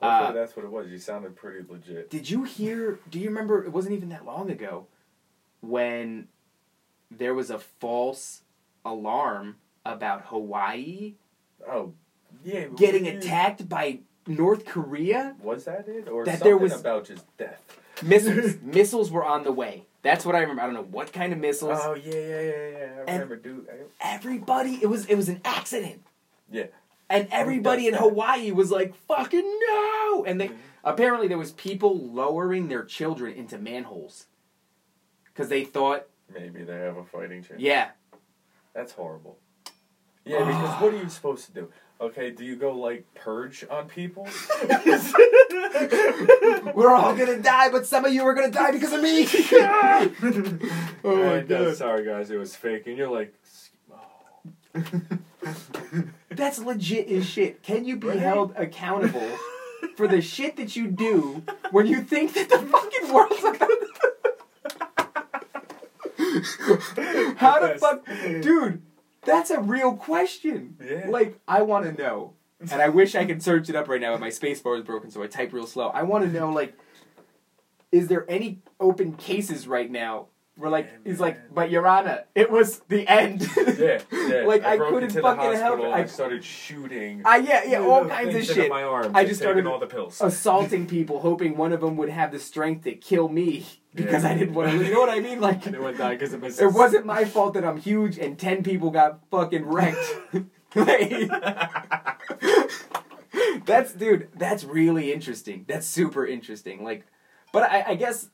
Hopefully 0.00 0.28
uh, 0.28 0.32
that's 0.32 0.54
what 0.56 0.64
it 0.64 0.70
was. 0.70 0.88
You 0.88 0.98
sounded 0.98 1.34
pretty 1.36 1.66
legit. 1.68 2.08
did 2.10 2.30
you 2.30 2.44
hear? 2.44 2.98
Do 3.10 3.18
you 3.18 3.28
remember? 3.28 3.64
It 3.64 3.72
wasn't 3.72 3.94
even 3.94 4.08
that 4.10 4.24
long 4.24 4.50
ago, 4.50 4.86
when 5.60 6.28
there 7.10 7.34
was 7.34 7.50
a 7.50 7.58
false 7.58 8.42
alarm 8.84 9.56
about 9.84 10.26
Hawaii 10.26 11.14
Oh, 11.68 11.92
yeah. 12.44 12.66
getting 12.76 13.06
yeah. 13.06 13.12
attacked 13.12 13.68
by 13.68 14.00
North 14.26 14.64
Korea. 14.64 15.34
Was 15.42 15.64
that 15.64 15.88
it, 15.88 16.08
or 16.08 16.24
That 16.24 16.32
something 16.38 16.44
there 16.48 16.56
was- 16.56 16.78
about 16.78 17.06
just 17.06 17.24
death? 17.36 17.60
Missiles, 18.02 18.54
missiles 18.62 19.10
were 19.10 19.24
on 19.24 19.42
the 19.42 19.50
way. 19.52 19.84
That's 20.02 20.24
what 20.24 20.36
I 20.36 20.40
remember. 20.40 20.62
I 20.62 20.66
don't 20.66 20.74
know 20.74 20.82
what 20.84 21.12
kind 21.12 21.32
of 21.32 21.40
missiles. 21.40 21.80
Oh 21.82 21.94
yeah, 21.94 22.12
yeah, 22.14 22.40
yeah, 22.40 22.50
yeah. 22.70 22.78
I 22.78 23.00
And- 23.00 23.08
remember, 23.08 23.36
dude. 23.36 23.66
I- 23.68 24.14
everybody 24.14 24.78
it 24.80 24.86
was 24.86 25.06
it 25.06 25.16
was 25.16 25.28
an 25.28 25.40
accident 25.44 26.02
Yeah. 26.52 26.66
And 27.10 27.26
everybody 27.30 27.86
in 27.88 27.94
hawaii 27.94 28.50
was 28.50 28.70
like 28.70 28.94
fucking 29.06 29.58
no 29.68 30.24
and 30.26 30.40
Mm-hmm. 30.40 30.52
they 30.52 30.58
apparently 30.84 31.28
there 31.28 31.38
was 31.38 31.52
people 31.52 31.98
lowering 32.12 32.68
their 32.68 32.84
children 32.84 33.34
into 33.34 33.58
manholes 33.58 34.26
because 35.26 35.48
they 35.48 35.64
thought 35.64 36.06
Maybe 36.32 36.62
they 36.64 36.76
have 36.78 36.96
a 36.96 37.04
fighting 37.04 37.42
chance. 37.42 37.60
yeah 37.60 37.90
That's 38.74 38.92
horrible. 38.92 39.38
Yeah, 40.24 40.44
because 40.44 40.74
what 40.82 40.92
are 40.94 40.98
you 41.02 41.08
supposed 41.08 41.46
to 41.46 41.52
do? 41.52 41.68
Okay, 42.00 42.30
do 42.30 42.44
you 42.44 42.54
go 42.54 42.72
like 42.72 43.06
purge 43.14 43.64
on 43.70 43.88
people? 43.88 44.28
we're 46.74 46.94
all 46.94 47.16
gonna 47.16 47.40
die 47.42 47.70
but 47.70 47.86
some 47.86 48.04
of 48.04 48.12
you 48.12 48.22
are 48.22 48.34
gonna 48.34 48.50
die 48.50 48.70
because 48.70 48.92
of 48.92 49.02
me 49.02 49.26
oh 51.04 51.16
my 51.24 51.40
god 51.40 51.76
sorry 51.76 52.04
guys, 52.04 52.30
it 52.30 52.36
was 52.38 52.54
fake, 52.54 52.86
and 52.86 52.96
you're 52.96 53.10
like, 53.10 53.34
oh. 54.76 54.82
That's 56.38 56.58
legit 56.58 57.08
as 57.08 57.26
shit 57.26 57.62
can 57.62 57.84
you 57.84 57.96
be 57.96 58.08
Right? 58.08 58.18
held 58.18 58.54
accountable 58.56 59.28
for 59.96 60.08
the 60.08 60.22
shit 60.22 60.56
that 60.56 60.74
you 60.76 60.86
do 60.88 61.42
when 61.70 61.86
you 61.86 62.00
think 62.02 62.32
that 62.34 62.48
the 62.48 62.58
fucking 62.58 63.12
world's 63.12 63.44
about 63.44 63.70
How 67.36 67.60
the 67.60 67.76
fuck, 67.78 68.04
dude? 68.42 68.82
That's 69.24 69.50
a 69.50 69.60
real 69.60 69.94
question. 69.94 70.76
Yeah. 70.84 71.06
Like, 71.08 71.38
I 71.46 71.62
want 71.62 71.84
to 71.84 71.92
know, 71.92 72.34
and 72.60 72.80
I 72.82 72.88
wish 72.88 73.14
I 73.14 73.24
could 73.24 73.42
search 73.42 73.68
it 73.68 73.76
up 73.76 73.88
right 73.88 74.00
now, 74.00 74.12
but 74.12 74.20
my 74.20 74.30
space 74.30 74.60
bar 74.60 74.76
is 74.76 74.82
broken, 74.82 75.10
so 75.10 75.22
I 75.22 75.26
type 75.26 75.52
real 75.52 75.66
slow. 75.66 75.88
I 75.88 76.02
want 76.02 76.24
to 76.24 76.30
know, 76.30 76.50
like, 76.50 76.74
is 77.92 78.08
there 78.08 78.24
any 78.28 78.60
open 78.80 79.14
cases 79.14 79.66
right 79.68 79.90
now 79.90 80.26
where, 80.58 80.70
like, 80.70 80.86
Yeah, 80.86 81.10
he's 81.10 81.20
like, 81.20 81.54
but 81.54 81.70
Your 81.70 81.86
Honor, 81.86 82.24
it 82.34 82.50
was 82.50 82.80
the 82.88 83.06
end. 83.08 83.46
Yeah, 83.56 84.00
yeah. 84.12 84.42
like 84.46 84.64
I, 84.64 84.76
broke 84.76 84.92
couldn't 84.92 85.10
fucking 85.10 85.52
help 85.54 85.80
it. 85.80 85.84
I 85.84 86.00
I, 86.00 86.06
started 86.06 86.44
shooting. 86.44 87.22
I 87.24 87.36
yeah 87.38 87.62
yeah 87.64 87.80
all 87.80 88.04
kinds 88.06 88.34
of 88.34 88.44
shit. 88.44 88.68
My 88.68 88.82
arms 88.82 89.12
I 89.14 89.24
just 89.24 89.40
started 89.40 89.66
all 89.66 89.78
the 89.78 89.86
pills. 89.86 90.20
assaulting 90.20 90.86
people, 90.86 91.20
hoping 91.20 91.56
one 91.56 91.72
of 91.72 91.80
them 91.80 91.96
would 91.96 92.08
have 92.08 92.32
the 92.32 92.38
strength 92.38 92.84
to 92.84 92.92
kill 92.92 93.28
me. 93.28 93.66
because 93.94 94.24
Yeah. 94.24 94.30
I 94.30 94.34
didn't 94.34 94.54
want 94.54 94.70
to. 94.70 94.84
You 94.84 94.92
know 94.92 95.00
what 95.00 95.10
I 95.10 95.20
mean? 95.20 95.40
Like 95.40 95.66
Anyone 95.66 95.96
die 95.96 96.14
because 96.14 96.32
of 96.32 96.42
it 96.44 96.72
wasn't 96.72 97.06
my 97.06 97.24
fault 97.24 97.54
that 97.54 97.64
I'm 97.64 97.78
huge 97.78 98.18
and 98.18 98.38
ten 98.38 98.62
people 98.62 98.90
got 98.90 99.20
fucking 99.30 99.64
wrecked. 99.64 100.04
That's 103.64 103.92
dude. 103.92 104.28
That's 104.34 104.64
really 104.64 105.12
interesting. 105.12 105.64
That's 105.68 105.86
super 105.86 106.26
interesting. 106.26 106.84
Like, 106.84 107.06
but 107.52 107.62
I, 107.70 107.84
I 107.88 107.94
guess 107.94 108.28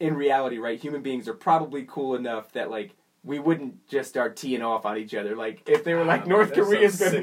in 0.00 0.14
reality, 0.14 0.58
right? 0.58 0.78
Human 0.78 1.02
beings 1.02 1.28
are 1.28 1.34
probably 1.34 1.84
cool 1.88 2.14
enough 2.14 2.52
that 2.52 2.70
like 2.70 2.94
we 3.22 3.38
wouldn't 3.38 3.88
just 3.88 4.08
start 4.08 4.36
teeing 4.36 4.62
off 4.62 4.86
on 4.86 4.98
each 4.98 5.14
other. 5.14 5.34
Like 5.36 5.62
if 5.66 5.84
they 5.84 5.94
were 5.94 6.04
like 6.04 6.26
North 6.26 6.52
Korea's 6.52 6.98
gonna. 6.98 7.22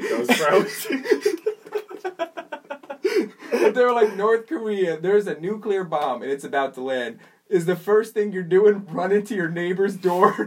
if 3.52 3.74
they 3.74 3.84
were 3.84 3.92
like 3.92 4.14
North 4.16 4.46
Korea, 4.46 4.98
there's 5.00 5.26
a 5.26 5.38
nuclear 5.40 5.84
bomb 5.84 6.22
and 6.22 6.30
it's 6.30 6.44
about 6.44 6.74
to 6.74 6.82
land. 6.82 7.18
Is 7.48 7.66
the 7.66 7.76
first 7.76 8.14
thing 8.14 8.32
you're 8.32 8.42
doing 8.42 8.86
run 8.86 9.12
into 9.12 9.34
your 9.34 9.48
neighbor's 9.48 9.96
door? 9.96 10.34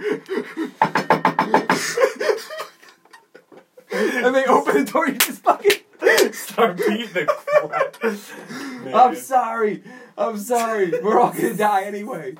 and 3.91 4.35
they 4.35 4.45
open 4.45 4.83
the 4.83 4.89
door, 4.91 5.07
you 5.07 5.17
just 5.17 5.41
fucking. 5.43 5.71
Start 6.31 6.77
beating 6.77 7.13
the 7.13 7.25
crap. 7.25 8.93
I'm 8.93 9.15
sorry. 9.15 9.83
I'm 10.17 10.37
sorry. 10.37 10.91
We're 11.01 11.19
all 11.19 11.31
gonna 11.31 11.55
die 11.55 11.83
anyway. 11.83 12.35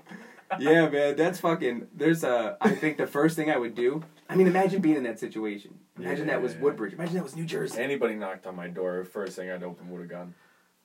Yeah, 0.60 0.90
man, 0.90 1.16
that's 1.16 1.40
fucking. 1.40 1.88
There's 1.94 2.24
a. 2.24 2.58
I 2.62 2.72
think 2.72 2.98
the 2.98 3.08
first 3.08 3.36
thing 3.36 3.52
I 3.52 3.58
would 3.58 3.76
do. 3.76 4.04
I 4.30 4.36
mean, 4.36 4.48
imagine 4.48 4.82
being 4.82 4.96
in 4.96 5.04
that 5.04 5.20
situation. 5.20 5.78
Imagine 5.98 6.28
that 6.28 6.42
was 6.42 6.54
Yeah. 6.54 6.62
Woodbridge. 6.62 6.94
Imagine 6.94 7.16
that 7.16 7.24
was 7.24 7.36
New 7.36 7.46
Jersey. 7.46 7.82
Anybody 7.82 8.16
knocked 8.16 8.46
on 8.46 8.56
my 8.56 8.68
door, 8.68 9.04
first 9.04 9.36
thing 9.36 9.50
I'd 9.50 9.64
open 9.64 9.90
with 9.92 10.04
a 10.04 10.06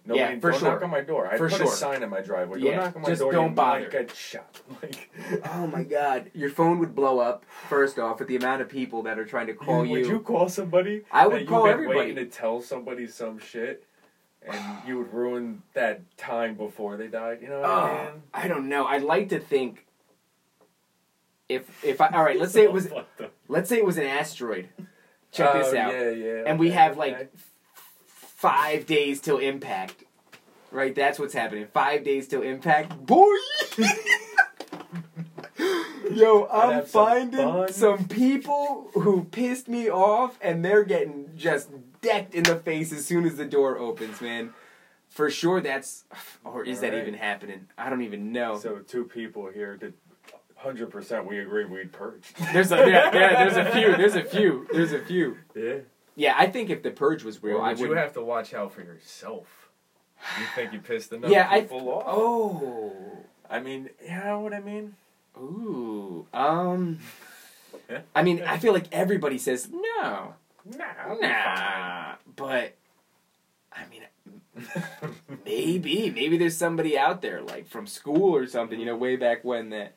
gun. 0.09 0.17
Yeah, 0.17 0.39
for 0.41 0.51
don't 0.51 0.61
sure. 0.61 0.71
knock 0.73 0.83
on 0.83 0.91
my 0.91 1.01
door. 1.01 1.27
I'd 1.29 1.39
For 1.39 1.49
put 1.49 1.59
sure. 1.59 1.67
a 1.67 1.71
sign 1.71 2.03
in 2.03 2.11
my 2.11 2.21
driveway. 2.21 2.61
Yeah, 2.61 2.71
Don't 2.77 2.85
knock 2.85 2.97
on 2.97 3.03
my 3.03 3.09
just 3.09 3.21
door. 3.21 3.33
don't 3.33 3.55
bother. 3.55 3.81
might 3.81 3.91
get 3.91 4.15
shot. 4.15 4.61
Like, 4.83 5.11
Oh 5.53 5.67
my 5.67 5.83
god, 5.85 6.31
your 6.35 6.51
phone 6.51 6.79
would 6.81 6.95
blow 6.95 7.19
up. 7.19 7.45
First 7.69 7.99
off, 7.99 8.19
with 8.19 8.29
the 8.29 8.37
amount 8.37 8.63
of 8.63 8.69
people 8.69 9.03
that 9.05 9.19
are 9.19 9.25
trying 9.25 9.47
to 9.49 9.55
call 9.55 9.85
you. 9.87 9.93
would 9.93 10.07
you 10.07 10.21
call 10.21 10.49
somebody? 10.49 11.03
I 11.13 11.27
would 11.27 11.47
call 11.47 11.67
everybody. 11.67 11.99
Waiting 11.99 12.17
to 12.17 12.27
tell 12.27 12.61
somebody 12.63 13.07
some 13.07 13.39
shit, 13.39 13.85
and 14.47 14.61
you 14.87 14.99
would 14.99 15.13
ruin 15.13 15.63
that 15.75 16.01
time 16.17 16.55
before 16.55 16.97
they 16.97 17.09
died. 17.09 17.39
You 17.43 17.49
know 17.49 17.61
what 17.61 17.71
I 17.71 17.91
Oh, 18.09 18.13
mean? 18.13 18.23
I 18.35 18.49
don't 18.49 18.69
know. 18.69 18.87
I'd 18.87 19.03
like 19.03 19.29
to 19.31 19.39
think 19.39 19.87
if 21.49 21.85
if 21.85 22.01
I 22.01 22.09
all 22.09 22.23
right, 22.25 22.39
let's 22.39 22.53
say 22.53 22.63
it 22.63 22.73
was 22.79 22.89
let's 23.49 23.69
say 23.69 23.77
it 23.79 23.85
was 23.85 23.99
an 23.99 24.07
asteroid. 24.07 24.69
Check 25.33 25.53
this 25.55 25.73
Oh, 25.73 25.79
out. 25.79 25.93
Yeah, 25.95 26.11
yeah. 26.11 26.43
And 26.47 26.59
we 26.59 26.69
okay, 26.69 26.77
have 26.77 26.99
okay. 26.99 27.29
Five 28.43 28.87
days 28.87 29.21
till 29.21 29.39
impact. 29.39 30.03
Right, 30.73 30.95
that's 30.95 31.19
what's 31.19 31.33
happening. 31.35 31.69
Five 31.73 32.03
days 32.03 32.27
till 32.27 32.43
impact, 32.43 33.07
boy. 33.07 33.29
Yo, 36.11 36.49
I'm 36.53 36.81
some 36.81 36.87
finding 36.87 37.39
fun. 37.39 37.73
some 37.73 38.09
people 38.09 38.91
who 38.95 39.25
pissed 39.25 39.69
me 39.69 39.89
off, 39.89 40.39
and 40.43 40.65
they're 40.65 40.83
getting 40.83 41.31
just 41.37 41.71
decked 42.01 42.35
in 42.35 42.43
the 42.43 42.57
face 42.57 42.93
as 42.93 43.07
soon 43.07 43.25
as 43.25 43.37
the 43.37 43.45
door 43.45 43.79
opens, 43.79 44.21
man. 44.21 44.53
For 45.09 45.31
sure, 45.31 45.61
that's 45.61 46.05
or 46.43 46.65
is 46.65 46.81
that 46.81 46.93
Alright. 46.93 47.07
even 47.07 47.15
happening? 47.21 47.69
I 47.79 47.91
don't 47.91 48.03
even 48.03 48.33
know. 48.33 48.59
So 48.59 48.79
two 48.79 49.05
people 49.05 49.51
here 49.51 49.77
did. 49.77 49.95
Hundred 50.57 50.91
percent, 50.91 51.27
we 51.27 51.39
agree 51.41 51.65
we'd 51.65 51.93
purge. 51.93 52.33
There's 52.53 52.73
a 52.73 52.77
yeah, 52.79 53.11
yeah, 53.13 53.45
there's 53.45 53.57
a 53.57 53.71
few, 53.71 53.97
there's 53.97 54.15
a 54.15 54.25
few, 54.25 54.67
there's 54.73 54.93
a 54.93 55.01
few. 55.01 55.37
Yeah. 55.57 55.79
Yeah, 56.15 56.35
I 56.37 56.47
think 56.47 56.71
if 56.71 56.83
the 56.83 56.91
purge 56.91 57.25
was 57.25 57.43
real, 57.43 57.57
Or 57.57 57.63
I 57.63 57.71
would 57.73 57.79
you 57.79 57.93
have 57.93 58.13
to 58.15 58.23
watch 58.23 58.53
out 58.55 58.73
for 58.73 58.83
yourself? 58.83 59.71
You 60.39 60.47
think 60.55 60.73
you 60.73 60.79
pissed 60.79 61.13
enough 61.13 61.31
yeah, 61.31 61.49
I. 61.51 61.63
people 61.63 61.89
off? 61.91 62.05
Oh. 62.07 62.93
I 63.51 63.61
mean, 63.61 63.91
you 64.07 64.15
know 64.15 64.41
what 64.41 64.53
I 64.55 64.61
mean? 64.61 64.95
Ooh. 65.37 66.27
Um. 66.33 66.99
I 68.15 68.23
mean, 68.23 68.43
I 68.43 68.59
feel 68.59 68.73
like 68.73 68.87
everybody 68.93 69.39
says 69.39 69.69
no, 69.71 70.35
Nah, 70.65 71.15
nah, 71.21 72.15
but 72.37 72.77
I 73.73 73.83
mean, 73.91 74.03
maybe, 75.45 76.11
maybe 76.11 76.37
there's 76.39 76.57
somebody 76.57 76.97
out 76.97 77.21
there 77.21 77.43
like 77.43 77.67
from 77.69 77.87
school 77.87 78.35
or 78.37 78.47
something, 78.47 78.79
you 78.79 78.87
know, 78.87 78.97
way 78.97 79.17
back 79.17 79.45
when 79.45 79.71
that. 79.71 79.95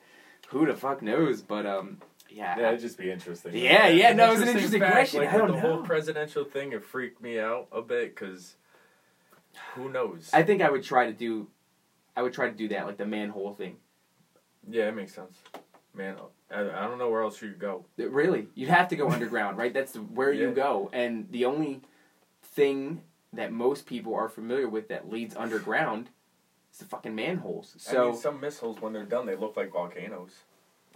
Who 0.48 0.64
the 0.64 0.74
fuck 0.74 1.02
knows? 1.02 1.42
But 1.42 1.66
um, 1.66 1.98
yeah. 2.36 2.58
Yeah, 2.58 2.68
it'd 2.68 2.80
just 2.80 2.98
be 2.98 3.10
interesting. 3.10 3.54
Yeah, 3.56 3.88
yeah, 3.88 4.12
no, 4.12 4.28
it 4.28 4.30
was 4.32 4.40
an 4.42 4.48
interesting 4.48 4.80
fact, 4.80 4.92
question. 4.92 5.20
Like 5.20 5.32
I 5.32 5.38
don't 5.38 5.52
with 5.52 5.62
the 5.62 5.68
whole 5.68 5.82
presidential 5.82 6.44
thing, 6.44 6.72
it 6.72 6.84
freaked 6.84 7.20
me 7.22 7.38
out 7.38 7.68
a 7.72 7.80
bit 7.82 8.14
because 8.14 8.56
who 9.74 9.88
knows? 9.90 10.30
I 10.32 10.42
think 10.42 10.60
I 10.62 10.70
would 10.70 10.82
try 10.82 11.06
to 11.06 11.12
do, 11.12 11.48
I 12.14 12.22
would 12.22 12.32
try 12.34 12.48
to 12.48 12.54
do 12.54 12.68
that, 12.68 12.86
like 12.86 12.98
the 12.98 13.06
manhole 13.06 13.54
thing. 13.54 13.76
yeah, 14.68 14.88
it 14.88 14.94
makes 14.94 15.14
sense. 15.14 15.38
Man, 15.94 16.16
I, 16.50 16.60
I 16.60 16.86
don't 16.86 16.98
know 16.98 17.08
where 17.08 17.22
else 17.22 17.40
you 17.40 17.48
could 17.48 17.58
go. 17.58 17.86
Uh, 17.98 18.10
really, 18.10 18.48
you'd 18.54 18.68
have 18.68 18.88
to 18.88 18.96
go 18.96 19.08
underground, 19.10 19.56
right? 19.56 19.72
That's 19.72 19.92
the, 19.92 20.00
where 20.00 20.32
you 20.32 20.50
go, 20.52 20.90
and 20.92 21.26
the 21.30 21.46
only 21.46 21.80
thing 22.42 23.02
that 23.32 23.50
most 23.52 23.86
people 23.86 24.14
are 24.14 24.28
familiar 24.28 24.68
with 24.68 24.88
that 24.88 25.10
leads 25.10 25.34
underground 25.36 26.10
is 26.72 26.78
the 26.80 26.84
fucking 26.84 27.14
manholes. 27.14 27.74
I 27.76 27.92
So 27.92 28.10
mean, 28.10 28.20
some 28.20 28.40
missiles, 28.40 28.80
when 28.82 28.92
they're 28.92 29.04
done, 29.04 29.24
they 29.26 29.36
look 29.36 29.56
like 29.56 29.72
volcanoes. 29.72 30.32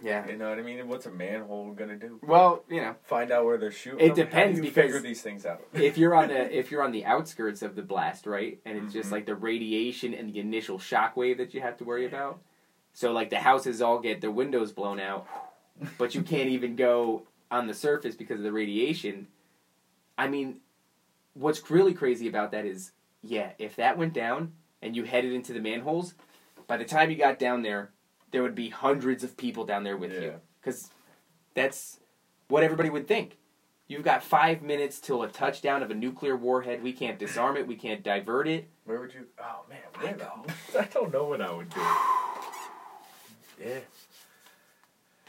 Yeah, 0.03 0.27
You 0.27 0.37
know 0.37 0.49
what 0.49 0.57
I 0.59 0.61
mean? 0.61 0.87
What's 0.87 1.05
a 1.05 1.11
manhole 1.11 1.71
gonna 1.73 1.95
do? 1.95 2.19
well, 2.23 2.63
you 2.69 2.81
know, 2.81 2.95
Find 3.03 3.31
out 3.31 3.45
where 3.45 3.57
they're 3.57 3.71
shooting. 3.71 3.99
It 3.99 4.15
them? 4.15 4.25
depends 4.25 4.57
How 4.59 4.61
do 4.63 4.67
you 4.67 4.73
figure 4.73 4.99
these 4.99 5.21
things 5.21 5.45
out. 5.45 5.61
if 5.73 5.97
you're 5.97 6.15
on 6.15 6.29
the 6.29 6.57
if 6.57 6.71
you're 6.71 6.83
on 6.83 6.91
the 6.91 7.05
outskirts 7.05 7.61
of 7.61 7.75
the 7.75 7.81
blast, 7.81 8.25
right, 8.25 8.59
and 8.65 8.77
it's 8.77 8.93
just 8.93 9.09
Mhm. 9.09 9.13
like 9.13 9.25
the 9.25 9.35
radiation 9.35 10.13
and 10.13 10.33
the 10.33 10.39
initial 10.39 10.79
shock 10.79 11.15
wave 11.15 11.37
that 11.37 11.53
you 11.53 11.61
have 11.61 11.77
to 11.77 11.83
worry 11.83 12.05
about. 12.05 12.39
So 12.93 13.11
like 13.11 13.29
the 13.29 13.39
houses 13.39 13.81
all 13.81 13.99
get 13.99 14.21
their 14.21 14.31
windows 14.31 14.71
blown 14.71 14.99
out, 14.99 15.25
but 15.97 16.13
you 16.15 16.23
can't 16.23 16.49
even 16.49 16.75
go 16.75 17.23
on 17.49 17.67
the 17.67 17.73
surface 17.73 18.15
because 18.15 18.37
of 18.39 18.43
the 18.43 18.51
radiation. 18.51 19.27
I 20.17 20.27
mean, 20.27 20.59
what's 21.33 21.69
really 21.71 21.93
crazy 21.93 22.27
about 22.27 22.51
that 22.51 22.65
is, 22.65 22.91
yeah, 23.23 23.51
if 23.57 23.75
that 23.77 23.97
went 23.97 24.13
down 24.13 24.53
and 24.81 24.95
you 24.95 25.03
headed 25.03 25.31
into 25.31 25.53
the 25.53 25.59
manholes, 25.59 26.13
by 26.67 26.77
the 26.77 26.85
time 26.85 27.09
you 27.09 27.15
got 27.17 27.39
down 27.39 27.61
there, 27.61 27.91
there 28.31 28.41
would 28.43 28.55
be 28.55 28.69
hundreds 28.69 29.23
of 29.23 29.37
people 29.37 29.65
down 29.65 29.83
there 29.83 29.97
with 29.97 30.13
you 30.13 30.35
because 30.61 30.89
that's 31.53 31.99
what 32.47 32.63
everybody 32.63 32.89
would 32.89 33.07
think. 33.07 33.37
You've 33.87 34.03
got 34.03 34.23
five 34.23 34.61
minutes 34.61 34.99
till 34.99 35.21
a 35.23 35.27
touchdown 35.27 35.83
of 35.83 35.91
a 35.91 35.93
nuclear 35.95 36.37
warhead. 36.37 36.81
We 36.81 36.93
can't 36.93 37.19
disarm 37.19 37.57
it. 37.57 37.67
We 37.67 37.75
can't 37.75 38.01
divert 38.03 38.47
it. 38.47 38.69
Where 38.85 39.01
would 39.01 39.13
you? 39.13 39.25
Oh 39.39 39.65
man, 39.69 39.79
I 39.95 40.03
where 40.05 40.15
know. 40.17 40.45
I 40.79 40.85
don't 40.85 41.11
know 41.11 41.25
what 41.25 41.41
I 41.41 41.51
would 41.51 41.69
do. 41.69 41.81
Yeah, 43.63 43.79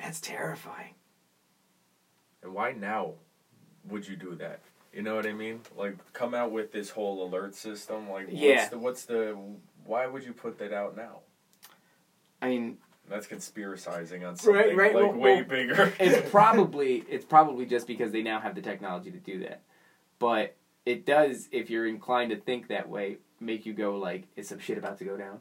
That's 0.01 0.21
terrifying. 0.21 0.95
and 2.43 2.55
why 2.55 2.73
now 2.73 3.15
would 3.89 4.07
you 4.09 4.17
do 4.17 4.35
that? 4.37 4.61
You 4.93 5.03
know 5.03 5.15
what 5.17 5.27
I 5.27 5.33
mean? 5.33 5.61
Like, 5.77 5.97
come 6.13 6.33
out 6.35 6.53
with 6.53 6.73
this 6.73 6.91
whole 6.91 7.27
alert 7.27 7.55
system. 7.55 8.09
Like, 8.11 8.27
what's 8.29 8.41
Yeah. 8.41 8.69
the 8.69 8.79
what's 8.79 9.05
the? 9.05 9.37
Why 9.85 10.07
would 10.07 10.23
you 10.25 10.33
put 10.33 10.59
that 10.61 10.73
out 10.73 10.97
now? 10.97 11.21
I 12.41 12.49
mean, 12.49 12.79
That's 13.09 13.27
conspiracizing 13.27 14.27
on 14.27 14.37
something 14.37 14.77
right, 14.77 14.95
like 14.95 15.05
well- 15.05 15.13
way 15.13 15.35
well, 15.37 15.45
bigger. 15.45 15.93
it's 16.01 16.31
probably 16.31 17.05
it's 17.09 17.25
probably 17.25 17.67
just 17.67 17.87
because 17.87 18.13
they 18.13 18.23
now 18.23 18.41
have 18.41 18.55
the 18.55 18.63
technology 18.63 19.11
to 19.11 19.19
do 19.19 19.41
that. 19.41 19.63
But 20.19 20.57
it 20.87 21.05
does, 21.05 21.49
if 21.53 21.69
you're 21.69 21.87
inclined 21.87 22.31
to 22.31 22.37
think 22.37 22.69
that 22.69 22.89
way, 22.89 23.19
make 23.41 23.67
you 23.67 23.73
go 23.73 23.97
like, 23.97 24.25
"Is 24.37 24.49
some 24.49 24.59
shit 24.59 24.79
about 24.79 24.99
to 24.99 25.05
go 25.05 25.17
down?" 25.17 25.41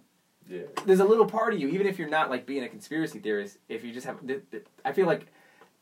yeah. 0.49 0.63
There's 0.85 0.99
a 0.99 1.05
little 1.05 1.25
part 1.25 1.53
of 1.53 1.59
you, 1.59 1.69
even 1.69 1.87
if 1.87 1.97
you're 1.99 2.09
not 2.09 2.29
like 2.29 2.45
being 2.45 2.63
a 2.63 2.69
conspiracy 2.69 3.19
theorist. 3.19 3.57
If 3.69 3.83
you 3.83 3.93
just 3.93 4.05
have, 4.05 4.25
th- 4.25 4.43
th- 4.51 4.65
I 4.83 4.91
feel 4.91 5.05
like 5.05 5.27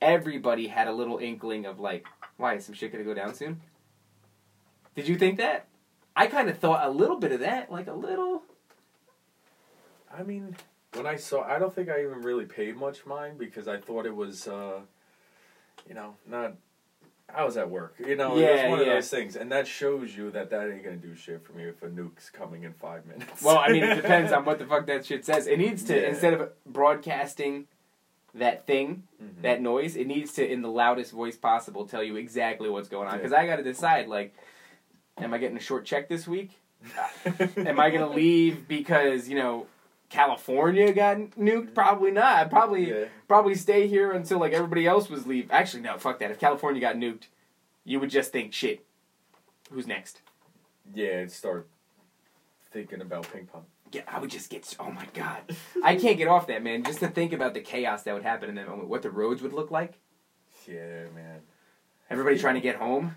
everybody 0.02 0.68
had 0.68 0.88
a 0.88 0.94
little 0.94 1.18
inkling 1.18 1.66
of 1.66 1.80
like, 1.80 2.06
"Why 2.38 2.56
is 2.56 2.66
some 2.66 2.76
shit 2.76 2.92
gonna 2.92 3.04
go 3.04 3.14
down 3.14 3.34
soon?" 3.34 3.62
Did 4.96 5.08
you 5.08 5.18
think 5.18 5.38
that? 5.38 5.68
I 6.16 6.28
kind 6.28 6.50
of 6.50 6.58
thought 6.58 6.86
a 6.86 6.90
little 6.90 7.18
bit 7.18 7.32
of 7.32 7.40
that, 7.40 7.72
like 7.72 7.88
a 7.88 7.94
little. 7.94 8.44
I 10.14 10.24
mean, 10.24 10.56
when 10.94 11.06
I 11.06 11.16
saw, 11.18 11.44
I 11.44 11.60
don't 11.60 11.74
think 11.74 11.90
I 11.90 12.02
even 12.04 12.22
really 12.22 12.46
paid 12.46 12.76
much 12.78 13.06
mind 13.06 13.38
because 13.38 13.68
I 13.68 13.78
thought 13.78 14.06
it 14.06 14.16
was, 14.16 14.48
uh, 14.48 14.80
you 15.88 15.96
know, 15.96 16.16
not. 16.28 16.54
I 17.34 17.44
was 17.44 17.58
at 17.58 17.70
work, 17.70 17.94
you 18.00 18.16
know. 18.16 18.36
it 18.38 18.42
Yeah, 18.42 18.52
was 18.54 18.70
one 18.72 18.80
yeah. 18.80 18.86
of 18.88 18.94
those 18.96 19.10
things, 19.12 19.36
and 19.36 19.52
that 19.52 19.68
shows 19.68 20.18
you 20.18 20.32
that 20.32 20.50
that 20.50 20.68
ain't 20.72 20.84
gonna 20.84 20.96
do 20.96 21.14
shit 21.14 21.46
for 21.46 21.54
me 21.54 21.66
if 21.66 21.84
a 21.84 21.88
nuke's 21.88 22.32
coming 22.32 22.64
in 22.64 22.74
five 22.74 23.06
minutes. 23.06 23.44
Well, 23.44 23.60
I 23.60 23.68
mean, 23.72 23.84
it 23.84 23.96
depends 24.02 24.32
on 24.32 24.46
what 24.46 24.58
the 24.58 24.66
fuck 24.66 24.88
that 24.88 25.06
shit 25.06 25.24
says. 25.26 25.46
It 25.46 25.58
needs 25.60 25.84
to 25.86 25.96
Yeah. 26.02 26.08
instead 26.10 26.34
of 26.34 26.50
broadcasting 26.66 27.68
that 28.34 28.66
thing, 28.66 29.04
Mhm. 29.22 29.44
that 29.44 29.62
noise, 29.62 29.96
it 29.96 30.08
needs 30.08 30.34
to, 30.34 30.48
in 30.52 30.64
the 30.64 30.70
loudest 30.72 31.12
voice 31.12 31.38
possible, 31.38 31.86
tell 31.86 32.04
you 32.04 32.16
exactly 32.16 32.68
what's 32.68 32.90
going 32.90 33.08
on. 33.08 33.18
Because 33.18 33.32
I 33.34 33.46
got 33.46 33.58
to 33.58 33.64
decide, 33.64 34.08
like, 34.08 34.34
am 35.20 35.32
I 35.32 35.38
getting 35.38 35.58
a 35.58 35.62
short 35.62 35.86
check 35.86 36.10
this 36.10 36.28
week? 36.28 36.50
Am 37.58 37.80
I 37.80 37.90
gonna 37.92 38.10
leave 38.10 38.68
because 38.68 39.28
you 39.30 39.36
know 39.36 39.68
California 40.10 40.92
got 40.92 41.18
nuked? 41.38 41.74
Probably 41.74 42.12
not. 42.12 42.38
I'd 42.38 42.50
probably 42.50 42.90
Yeah. 42.90 43.06
probably 43.28 43.56
stay 43.56 43.88
here 43.88 44.12
until 44.12 44.40
like 44.40 44.54
everybody 44.54 44.86
else 44.88 45.10
was 45.10 45.28
leave. 45.28 45.52
Actually, 45.52 45.84
no, 45.84 45.98
fuck 45.98 46.20
that. 46.20 46.32
If 46.32 46.40
California 46.40 46.82
got 46.82 46.96
nuked, 46.96 47.28
you 47.86 48.00
would 48.00 48.10
just 48.10 48.32
think, 48.32 48.54
shit, 48.54 48.86
who's 49.72 49.88
next? 49.88 50.22
Yeah, 50.94 51.20
and 51.20 51.32
start 51.32 51.68
thinking 52.72 53.02
about 53.02 53.32
ping 53.32 53.46
pong. 53.46 53.66
get, 53.92 54.06
I 54.08 54.20
would 54.20 54.30
just 54.32 54.50
get. 54.50 54.76
Oh 54.80 54.92
my 54.92 55.06
god, 55.14 55.56
I 55.84 55.96
can't 55.96 56.18
get 56.18 56.28
off 56.28 56.48
that 56.48 56.64
man. 56.64 56.84
Just 56.84 57.00
to 57.00 57.08
think 57.08 57.32
about 57.34 57.54
the 57.54 57.62
chaos 57.62 58.04
that 58.04 58.14
would 58.14 58.24
happen 58.24 58.50
in 58.50 58.56
that 58.56 58.68
moment, 58.68 58.90
what 58.90 59.02
the 59.04 59.12
roads 59.12 59.42
would 59.44 59.54
look 59.54 59.70
like. 59.72 59.94
Yeah, 60.68 61.06
man. 61.16 61.42
Everybody 62.10 62.38
trying 62.40 62.56
to 62.56 62.62
get 62.62 62.76
home. 62.78 63.16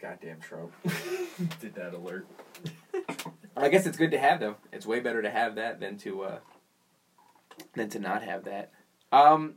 Goddamn 0.00 0.40
Trump. 0.40 0.72
Did 1.60 1.74
that 1.76 1.94
alert. 1.94 2.26
I 3.56 3.68
guess 3.68 3.86
it's 3.86 3.96
good 3.96 4.10
to 4.10 4.18
have 4.18 4.40
though. 4.40 4.56
It's 4.72 4.86
way 4.86 5.00
better 5.00 5.22
to 5.22 5.30
have 5.30 5.54
that 5.56 5.80
than 5.80 5.96
to 5.98 6.22
uh, 6.22 6.38
than 7.74 7.88
to 7.90 7.98
not 7.98 8.22
have 8.22 8.44
that. 8.44 8.72
Um, 9.12 9.54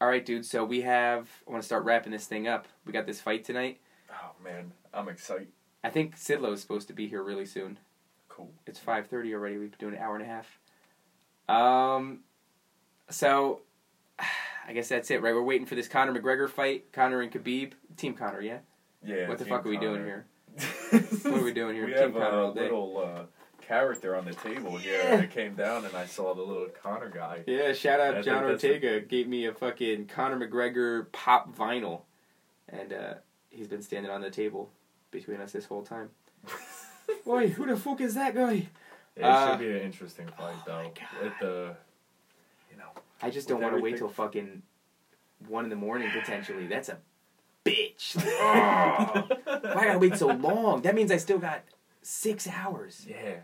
all 0.00 0.08
right, 0.08 0.24
dude. 0.24 0.46
So 0.46 0.64
we 0.64 0.82
have. 0.82 1.28
I 1.46 1.50
want 1.50 1.62
to 1.62 1.66
start 1.66 1.84
wrapping 1.84 2.12
this 2.12 2.26
thing 2.26 2.48
up. 2.48 2.66
We 2.84 2.92
got 2.92 3.06
this 3.06 3.20
fight 3.20 3.44
tonight. 3.44 3.80
Oh 4.10 4.32
man, 4.42 4.72
I'm 4.92 5.08
excited. 5.08 5.48
I 5.84 5.90
think 5.90 6.16
Sidlow 6.16 6.52
is 6.52 6.60
supposed 6.60 6.88
to 6.88 6.94
be 6.94 7.06
here 7.06 7.22
really 7.22 7.46
soon. 7.46 7.78
Cool. 8.28 8.50
It's 8.66 8.78
five 8.78 9.06
thirty 9.06 9.34
already. 9.34 9.58
We've 9.58 9.70
been 9.70 9.90
doing 9.90 9.94
an 9.94 10.02
hour 10.02 10.16
and 10.16 10.24
a 10.24 10.28
half. 10.28 10.58
Um, 11.48 12.20
so 13.10 13.60
I 14.66 14.72
guess 14.72 14.88
that's 14.88 15.10
it, 15.10 15.20
right? 15.22 15.34
We're 15.34 15.42
waiting 15.42 15.66
for 15.66 15.74
this 15.74 15.88
Conor 15.88 16.18
McGregor 16.18 16.48
fight. 16.48 16.92
Conor 16.92 17.22
and 17.22 17.32
Khabib. 17.32 17.72
Team 17.96 18.14
Conor, 18.14 18.40
yeah. 18.40 18.58
Yeah. 19.04 19.28
what 19.28 19.38
the 19.38 19.44
fuck 19.44 19.64
are 19.64 19.68
we 19.68 19.78
doing 19.78 20.04
here? 20.04 20.26
What 21.22 21.40
are 21.40 21.44
we 21.44 21.52
doing 21.52 21.74
here? 21.76 21.86
we 21.86 21.92
Team 21.92 22.02
have 22.02 22.12
Conor 22.12 22.38
a 22.38 22.44
all 22.46 22.52
day. 22.54 22.62
little 22.62 22.98
uh, 22.98 23.22
character 23.60 24.16
on 24.16 24.24
the 24.24 24.34
table 24.34 24.76
here. 24.76 24.94
Yeah. 25.02 25.12
And 25.14 25.22
I 25.22 25.26
came 25.26 25.54
down 25.54 25.84
and 25.84 25.94
I 25.96 26.06
saw 26.06 26.34
the 26.34 26.42
little 26.42 26.68
Conor 26.82 27.08
guy. 27.08 27.44
Yeah, 27.46 27.72
shout 27.72 28.00
out 28.00 28.14
think 28.14 28.26
John 28.26 28.46
that's 28.48 28.64
a- 28.64 28.68
Ortega. 28.74 29.00
Gave 29.00 29.28
me 29.28 29.46
a 29.46 29.52
fucking 29.54 30.06
Conor 30.06 30.46
McGregor 30.48 31.10
pop 31.12 31.56
vinyl, 31.56 32.02
and 32.68 32.92
uh, 32.92 33.14
he's 33.50 33.68
been 33.68 33.82
standing 33.82 34.10
on 34.10 34.20
the 34.20 34.30
table 34.30 34.70
between 35.10 35.40
us 35.40 35.52
this 35.52 35.66
whole 35.66 35.82
time. 35.82 36.10
Boy, 37.24 37.48
who 37.48 37.66
the 37.66 37.76
fuck 37.76 38.00
is 38.00 38.14
that 38.14 38.34
guy? 38.34 38.68
It 39.16 39.24
Uh, 39.24 39.50
should 39.50 39.60
be 39.60 39.70
an 39.70 39.78
interesting 39.82 40.26
fight 40.28 40.54
oh 40.54 40.62
though. 40.66 40.76
my 40.82 40.84
God. 40.84 41.26
At 41.26 41.40
the, 41.40 41.76
you 42.70 42.76
know, 42.78 42.88
I 43.20 43.30
just 43.30 43.48
don't 43.48 43.60
want 43.60 43.74
to 43.76 43.80
wait 43.80 43.96
till 43.98 44.08
fucking 44.08 44.62
one 45.48 45.64
in 45.64 45.70
the 45.70 45.76
morning 45.76 46.10
potentially. 46.12 46.66
That's 46.66 46.88
a 46.88 46.98
bitch. 48.00 48.16
Ugh. 48.16 49.38
Why 49.44 49.84
gotta 49.86 49.98
wait 49.98 50.16
so 50.16 50.28
long? 50.28 50.82
That 50.82 50.94
means 50.94 51.10
I 51.10 51.16
still 51.16 51.38
got 51.38 51.62
six 52.02 52.48
hours. 52.48 53.06
yeah. 53.08 53.40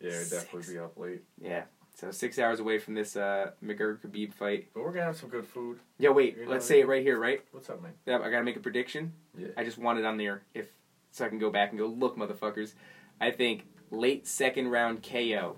Yeah, 0.00 0.12
it'd 0.12 0.30
definitely 0.30 0.72
be 0.74 0.78
up 0.78 0.98
late. 0.98 1.22
Yeah. 1.38 1.64
So 1.94 2.10
six 2.10 2.38
hours 2.38 2.60
away 2.60 2.78
from 2.78 2.94
this 2.94 3.16
uh, 3.16 3.50
McGregor 3.62 4.00
Khabib 4.00 4.32
fight. 4.32 4.68
But 4.72 4.82
we're 4.82 4.92
gonna 4.92 5.04
have 5.04 5.16
some 5.16 5.28
good 5.28 5.46
food. 5.46 5.78
Yo, 5.98 6.12
wait. 6.12 6.38
You 6.38 6.46
know 6.46 6.52
let's 6.52 6.64
say 6.64 6.80
it 6.80 6.88
right 6.88 7.02
here, 7.02 7.18
right? 7.18 7.42
What's 7.52 7.68
up, 7.68 7.82
man? 7.82 7.92
Yeah, 8.06 8.18
I 8.20 8.30
gotta 8.30 8.44
make 8.44 8.56
a 8.56 8.60
prediction. 8.60 9.12
Yeah. 9.36 9.48
I 9.58 9.64
just 9.64 9.76
want 9.76 9.98
it 9.98 10.06
on 10.06 10.16
there 10.16 10.42
if 10.54 10.68
so 11.10 11.26
I 11.26 11.28
can 11.28 11.38
go 11.38 11.50
back 11.50 11.70
and 11.70 11.78
go 11.78 11.86
look, 11.86 12.16
motherfuckers. 12.16 12.72
I 13.20 13.30
think 13.30 13.66
late 13.90 14.26
second 14.26 14.68
round 14.68 15.02
KO, 15.02 15.56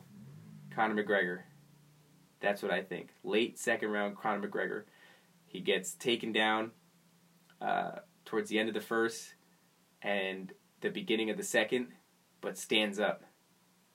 Conor 0.75 1.05
McGregor. 1.05 1.41
That's 2.41 2.63
what 2.63 2.73
I 2.73 2.83
think. 2.83 3.11
Late 3.23 3.59
second 3.59 3.91
round 3.91 4.19
Conor 4.19 4.49
McGregor. 4.49 4.83
He 5.47 5.61
gets 5.61 5.95
taken 5.95 6.33
down 6.33 6.73
uh, 7.63 7.99
towards 8.25 8.51
the 8.51 8.59
end 8.59 8.69
of 8.69 8.75
the 8.75 8.81
first 8.81 9.35
and 10.03 10.53
the 10.81 10.91
beginning 10.91 11.31
of 11.31 11.37
the 11.37 11.43
second, 11.43 11.89
but 12.41 12.59
stands 12.59 12.99
up. 12.99 13.23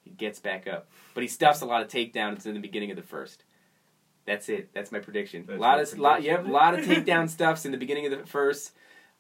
He 0.02 0.12
gets 0.12 0.40
back 0.40 0.68
up, 0.68 0.90
but 1.14 1.22
he 1.22 1.28
stuffs 1.28 1.62
a 1.62 1.66
lot 1.66 1.82
of 1.82 1.90
takedowns 1.90 2.46
in 2.46 2.54
the 2.54 2.62
beginning 2.62 2.92
of 2.92 2.96
the 2.96 3.04
first. 3.04 3.44
That's 4.26 4.48
it. 4.48 4.70
That's 4.74 4.92
my 4.92 5.00
prediction. 5.00 5.46
That's 5.46 5.58
a 5.58 5.62
lot 5.62 5.80
of 5.80 5.98
lot, 5.98 6.14
prediction? 6.16 6.46
yep, 6.46 6.48
a 6.48 6.52
lot 6.52 6.74
of 6.80 6.86
takedown 6.86 7.30
stuffs 7.30 7.66
in 7.66 7.72
the 7.72 7.78
beginning 7.78 8.06
of 8.06 8.18
the 8.18 8.26
first. 8.26 8.72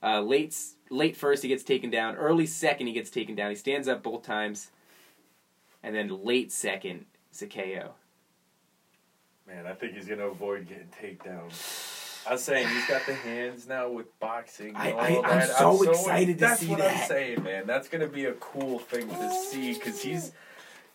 Uh, 0.01 0.21
late 0.21 0.55
late 0.89 1.17
first 1.17 1.43
he 1.43 1.49
gets 1.49 1.63
taken 1.63 1.89
down. 1.89 2.15
Early 2.15 2.45
second 2.45 2.87
he 2.87 2.93
gets 2.93 3.09
taken 3.09 3.35
down. 3.35 3.49
He 3.49 3.55
stands 3.55 3.87
up 3.87 4.01
both 4.01 4.23
times, 4.23 4.71
and 5.83 5.93
then 5.93 6.23
late 6.23 6.51
second 6.51 7.05
it's 7.29 7.41
a 7.41 7.47
KO. 7.47 7.91
Man, 9.45 9.65
I 9.65 9.73
think 9.73 9.93
he's 9.93 10.07
gonna 10.07 10.27
avoid 10.27 10.67
getting 10.67 10.87
takedown. 11.01 11.51
I 12.27 12.33
was 12.33 12.43
saying 12.43 12.67
he's 12.67 12.85
got 12.87 13.05
the 13.05 13.13
hands 13.13 13.67
now 13.67 13.89
with 13.89 14.19
boxing. 14.19 14.69
And 14.69 14.77
I- 14.77 14.91
all 14.91 14.99
I- 15.25 15.29
I'm 15.29 15.39
that. 15.39 15.49
so 15.57 15.81
excited 15.83 15.99
to 15.99 16.03
see 16.27 16.33
that. 16.33 16.39
that's 16.39 16.59
see 16.61 16.67
what 16.67 16.79
that. 16.79 16.97
I'm 17.03 17.07
saying, 17.07 17.43
man. 17.43 17.67
That's 17.67 17.87
gonna 17.87 18.07
be 18.07 18.25
a 18.25 18.33
cool 18.33 18.79
thing 18.79 19.07
to 19.09 19.31
see 19.49 19.73
because 19.73 20.01
he's, 20.01 20.31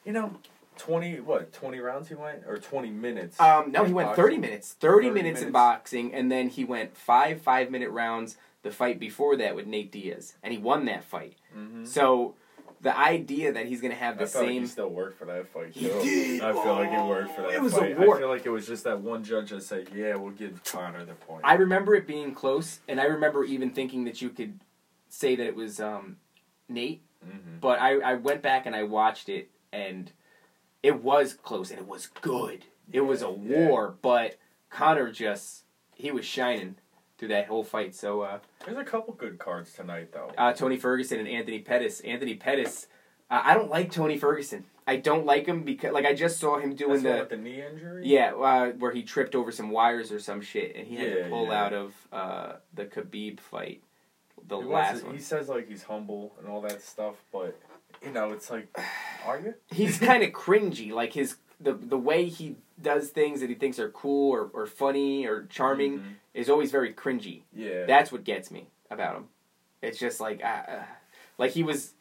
you 0.05 0.13
know, 0.13 0.35
twenty 0.77 1.21
what 1.21 1.53
twenty 1.53 1.79
rounds 1.79 2.09
he 2.09 2.15
went 2.15 2.43
or 2.47 2.59
twenty 2.59 2.91
minutes. 2.91 3.39
Um, 3.41 3.73
no, 3.73 3.85
he 3.85 3.93
went 3.93 4.09
boxing? 4.11 4.25
thirty 4.25 4.39
minutes. 4.39 4.73
Thirty, 4.75 5.09
30 5.09 5.23
minutes, 5.23 5.43
in 5.43 5.53
boxing, 5.53 6.15
and 6.15 6.31
then 6.31 6.49
he 6.49 6.65
went 6.65 6.97
five 6.97 7.41
five 7.41 7.71
minute 7.71 7.91
rounds. 7.91 8.37
The 8.63 8.71
fight 8.71 9.01
before 9.01 9.35
that 9.39 9.57
with 9.57 9.67
Nate 9.67 9.91
Diaz, 9.91 10.37
and 10.41 10.53
he 10.53 10.59
won 10.59 10.85
that 10.85 11.03
fight. 11.03 11.37
Mhm. 11.57 11.85
So 11.87 12.35
the 12.83 12.97
idea 12.99 13.53
that 13.53 13.67
he's 13.67 13.81
gonna 13.81 13.95
have 13.95 14.19
the 14.19 14.25
I 14.25 14.27
felt 14.27 14.45
like 14.45 14.51
same 14.53 14.63
he 14.63 14.69
still 14.69 14.89
worked 14.89 15.19
for 15.19 15.25
that 15.27 15.47
fight. 15.49 15.71
He 15.73 15.87
did. 15.87 16.43
I 16.43 16.53
feel 16.53 16.75
like 16.75 16.91
he 16.91 16.97
worked 16.99 17.35
for 17.35 17.43
Oh, 17.43 17.47
that 17.49 17.55
it 17.55 17.63
was 17.63 17.75
a 17.75 17.95
war. 17.95 18.17
I 18.17 18.19
feel 18.19 18.29
like 18.29 18.45
it 18.45 18.51
was 18.51 18.67
just 18.67 18.85
that 18.85 19.01
one 19.01 19.23
judge 19.23 19.51
that 19.51 19.63
said, 19.63 19.89
"Yeah, 19.95 20.17
we'll 20.17 20.33
give 20.33 20.63
Conor 20.65 21.05
the 21.05 21.15
point." 21.15 21.43
I 21.45 21.55
remember 21.55 21.95
it 21.95 22.07
being 22.07 22.35
close, 22.35 22.81
and 22.89 23.01
I 23.01 23.05
remember 23.05 23.45
even 23.45 23.71
thinking 23.71 24.05
that 24.05 24.21
you 24.21 24.31
could 24.31 24.59
say 25.09 25.37
that 25.37 25.47
it 25.47 25.55
was 25.55 25.81
um, 25.81 26.17
Nate. 26.69 27.03
Mhm. 27.25 27.61
But 27.61 27.79
I, 27.81 27.99
I 28.01 28.15
went 28.15 28.43
back 28.43 28.67
and 28.67 28.75
I 28.75 28.83
watched 28.83 29.29
it, 29.29 29.49
and 29.73 30.11
it 30.83 31.03
was 31.05 31.35
close, 31.35 31.71
and 31.71 31.79
it 31.79 31.87
was 31.87 32.09
good. 32.09 32.65
It 32.93 33.03
was 33.03 33.23
a 33.23 33.27
Yeah. 33.41 33.69
war, 33.69 33.95
but 34.03 34.37
Conor 34.71 35.13
just 35.13 35.63
he 35.95 36.11
was 36.11 36.25
shining 36.25 36.75
through 37.23 37.29
that 37.29 37.47
whole 37.47 37.63
fight. 37.63 37.95
So 37.95 38.23
uh, 38.23 38.39
There's 38.67 38.77
a 38.77 38.83
couple 38.83 39.15
good 39.15 39.39
cards 39.39 39.73
tonight, 39.73 40.11
though. 40.13 40.33
uh, 40.37 40.53
Tony 40.55 40.77
Ferguson 40.77 41.21
and 41.21 41.29
Anthony 41.29 41.61
Pettis. 41.61 42.01
Anthony 42.01 42.35
Pettis, 42.35 42.89
uh, 43.31 43.41
I 43.45 43.55
don't 43.55 43.71
like 43.71 43.93
Tony 43.93 44.19
Ferguson. 44.19 44.65
I 44.89 44.97
don't 44.97 45.25
like 45.25 45.47
him 45.47 45.63
because 45.63 45.93
like 45.93 46.05
I 46.05 46.15
just 46.15 46.41
saw 46.41 46.59
him 46.59 46.75
doing 46.75 47.05
That's 47.05 47.29
the 47.31 47.37
the 47.37 47.41
knee 47.41 47.63
injury. 47.63 48.03
yeah 48.05 48.33
uh, 48.33 48.71
where 48.73 48.91
he 48.91 49.05
tripped 49.05 49.37
over 49.37 49.53
some 49.53 49.71
wires 49.71 50.11
or 50.11 50.19
some 50.19 50.41
shit, 50.41 50.75
and 50.75 50.85
he 50.85 50.97
had 50.97 51.15
to 51.15 51.29
pull 51.29 51.47
yeah. 51.47 51.65
out 51.65 51.73
of 51.73 51.95
uh, 52.13 52.53
the 52.75 52.87
Khabib 52.87 53.39
fight, 53.39 53.81
the 54.49 54.59
He 54.59 54.65
last 54.65 55.05
one. 55.05 55.15
He 55.15 55.21
says 55.21 55.49
like 55.49 55.69
he's 55.69 55.85
humble 55.85 56.35
and 56.41 56.49
all 56.49 56.61
that 56.63 56.83
stuff, 56.83 57.15
but 57.33 57.57
you 58.05 58.11
know, 58.11 58.33
it's 58.33 58.51
like, 58.51 58.77
are 59.25 59.39
you? 59.39 59.55
he's 59.71 59.99
kind 60.11 60.25
of 60.25 60.31
cringy. 60.33 60.91
Like 60.91 61.13
his 61.13 61.37
the 61.61 61.75
the 61.75 61.97
way 61.97 62.29
he 62.29 62.57
does 62.83 63.11
things 63.11 63.41
that 63.41 63.49
he 63.49 63.55
thinks 63.55 63.79
are 63.79 63.91
cool 63.91 64.33
or, 64.33 64.51
or 64.53 64.67
funny 64.67 65.27
or 65.27 65.47
charming 65.47 65.99
Mhm. 66.01 66.15
is 66.35 66.51
always 66.51 66.71
very 66.71 66.93
cringy. 66.93 67.43
Yeah. 67.55 67.85
That's 67.87 68.11
what 68.13 68.25
gets 68.25 68.51
me 68.51 68.69
about 68.91 69.17
him. 69.17 69.29
It's 69.81 69.99
just 69.99 70.21
like 70.21 70.43
uh, 70.45 70.83
like 71.39 71.53
he 71.53 71.63
was 71.63 71.95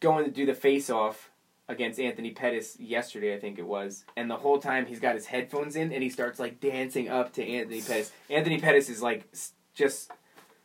going 0.00 0.24
to 0.24 0.30
do 0.30 0.46
the 0.46 0.54
face 0.54 0.90
off 0.90 1.30
against 1.68 1.98
Anthony 1.98 2.30
Pettis 2.30 2.78
yesterday, 2.78 3.34
I 3.34 3.40
think 3.40 3.58
it 3.58 3.66
was, 3.66 4.04
and 4.16 4.30
the 4.30 4.36
whole 4.36 4.58
time 4.58 4.86
he's 4.86 5.00
got 5.00 5.14
his 5.16 5.26
headphones 5.26 5.74
in 5.74 5.92
and 5.92 6.02
he 6.02 6.08
starts 6.10 6.38
like 6.38 6.60
dancing 6.60 7.08
up 7.08 7.32
to 7.34 7.44
Anthony 7.44 7.80
Pettis. 7.80 8.12
Anthony 8.30 8.60
Pettis 8.60 8.88
is 8.88 9.02
like 9.02 9.24
s- 9.32 9.52
just 9.74 10.12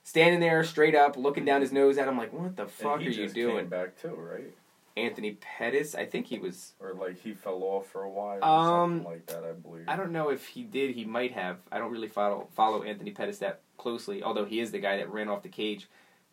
standing 0.03 0.39
there 0.39 0.63
straight 0.63 0.93
up, 0.95 1.17
looking 1.17 1.43
down 1.45 1.61
his 1.61 1.71
nose 1.71 1.97
at 1.97 2.07
him, 2.07 2.17
like, 2.17 2.31
"What 2.33 2.55
the 2.55 2.67
fuck 2.67 2.99
are 2.99 3.01
you 3.01 3.27
doing?" 3.29 3.67
Back 3.67 3.99
too, 3.99 4.09
right? 4.09 4.53
Anthony 4.97 5.37
Pettis, 5.39 5.95
I 5.95 6.05
think 6.05 6.27
he 6.27 6.37
was 6.39 6.73
Or 6.79 6.93
like 6.93 7.19
he 7.21 7.33
fell 7.33 7.63
off 7.63 7.87
for 7.87 8.03
a 8.03 8.09
while, 8.09 8.43
Um, 8.43 8.97
something 8.97 9.11
like 9.11 9.25
that. 9.27 9.43
I 9.43 9.53
believe. 9.53 9.85
I 9.87 9.95
don't 9.95 10.11
know 10.11 10.29
if 10.29 10.47
he 10.47 10.63
did. 10.63 10.95
He 10.95 11.05
might 11.05 11.31
have. 11.31 11.57
I 11.71 11.77
don't 11.77 11.91
really 11.91 12.07
follow 12.09 12.47
follow 12.53 12.83
Anthony 12.83 13.11
Pettis 13.11 13.39
that 13.39 13.61
closely. 13.77 14.21
Although 14.23 14.45
he 14.45 14.59
is 14.59 14.71
the 14.71 14.79
guy 14.79 14.97
that 14.97 15.09
ran 15.09 15.29
off 15.29 15.43
the 15.43 15.49
cage 15.49 15.87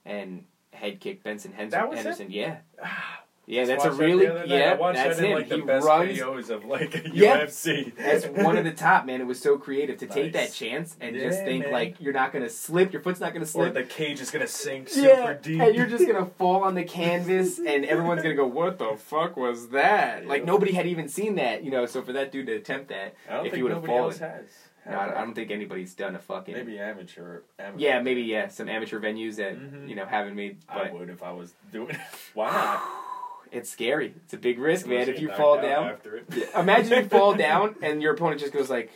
and 0.04 0.44
head 0.72 1.00
kicked 1.00 1.22
Benson 1.24 1.52
Henderson. 1.52 1.80
That 1.80 1.88
was 1.88 1.98
Henderson. 1.98 2.30
Yeah, 2.30 2.58
Ah, 2.82 3.22
yeah. 3.48 3.64
That's 3.64 3.84
a 3.84 3.90
that 3.90 3.96
really 3.96 4.26
the 4.26 4.30
other 4.32 4.46
night. 4.46 4.52
I 4.52 4.58
yeah. 4.58 4.74
watched 4.76 4.96
That's 4.96 5.16
that 5.16 5.24
in 5.24 5.30
him. 5.32 5.38
like 5.38 5.48
the 5.48 5.56
he 5.56 5.62
best 5.62 5.86
runs. 5.86 6.18
videos 6.18 6.50
of 6.50 6.64
like 6.64 6.94
Yeah. 7.12 7.44
UFC. 7.44 7.92
That's 7.96 8.26
one 8.26 8.56
of 8.56 8.64
the 8.64 8.72
top 8.72 9.06
man. 9.06 9.20
It 9.20 9.26
was 9.26 9.40
so 9.40 9.58
creative 9.58 9.98
to 9.98 10.06
take 10.06 10.32
that 10.34 10.52
chance 10.52 10.96
and 11.00 11.16
just 11.16 11.40
think 11.44 11.64
man. 11.64 11.72
like 11.72 11.96
you're 12.00 12.12
not 12.12 12.32
gonna 12.32 12.48
slip. 12.48 12.92
Your 12.92 13.02
foot's 13.02 13.20
not 13.20 13.32
gonna 13.32 13.46
slip, 13.46 13.70
Or 13.70 13.72
the 13.72 13.82
cage 13.82 14.20
is 14.20 14.30
gonna 14.30 14.46
sink 14.46 14.88
super 14.88 15.08
yeah, 15.08 15.32
deep, 15.34 15.60
and 15.60 15.74
you're 15.74 15.86
just 15.86 16.06
gonna 16.06 16.26
fall 16.38 16.62
on 16.62 16.74
the 16.74 16.84
canvas, 16.84 17.58
and 17.58 17.84
everyone's 17.84 18.22
gonna 18.22 18.34
go, 18.34 18.46
"What 18.60 18.78
the 18.78 18.96
fuck 18.96 19.36
was 19.36 19.68
that?" 19.70 20.26
Like 20.26 20.44
nobody 20.44 20.72
had 20.72 20.86
even 20.86 21.08
seen 21.08 21.34
that, 21.36 21.64
you 21.64 21.70
know. 21.70 21.86
So 21.86 22.02
for 22.02 22.12
that 22.12 22.30
dude 22.32 22.46
to 22.46 22.54
attempt 22.54 22.88
that, 22.90 23.14
if 23.44 23.54
he 23.54 23.62
would 23.62 23.72
have 23.72 23.84
fallen, 23.84 24.04
else 24.04 24.18
has. 24.18 24.44
no, 24.88 24.98
I 24.98 25.06
don't- 25.24 25.34
think 25.34 25.50
anybody's 25.50 25.94
done 25.94 26.14
a 26.14 26.18
fucking 26.18 26.54
Maybe 26.54 26.78
amateur. 26.78 27.42
amateur. 27.58 27.78
Yeah, 27.78 28.00
maybe 28.00 28.22
yeah, 28.22 28.48
some 28.48 28.68
amateur 28.68 28.98
venues 29.00 29.36
that 29.36 29.56
Mhm. 29.58 29.88
you 29.88 29.94
know 29.94 30.04
haven't 30.06 30.34
made, 30.34 30.58
I 30.68 30.90
would 30.90 31.10
if 31.10 31.22
I 31.22 31.32
was 31.32 31.54
doing 31.72 31.90
it. 31.90 31.96
Why 32.34 32.50
not? 32.50 32.82
it's 33.52 33.70
scary. 33.70 34.14
It's 34.24 34.34
a 34.34 34.38
big 34.38 34.58
risk, 34.58 34.86
man. 34.86 35.08
If 35.08 35.20
you 35.20 35.30
fall 35.32 35.60
down, 35.60 35.96
it. 36.04 36.50
imagine 36.56 37.04
you 37.04 37.08
fall 37.08 37.34
down 37.48 37.74
and 37.82 38.02
your 38.02 38.14
opponent 38.14 38.40
just 38.40 38.52
goes 38.52 38.68
like, 38.70 38.90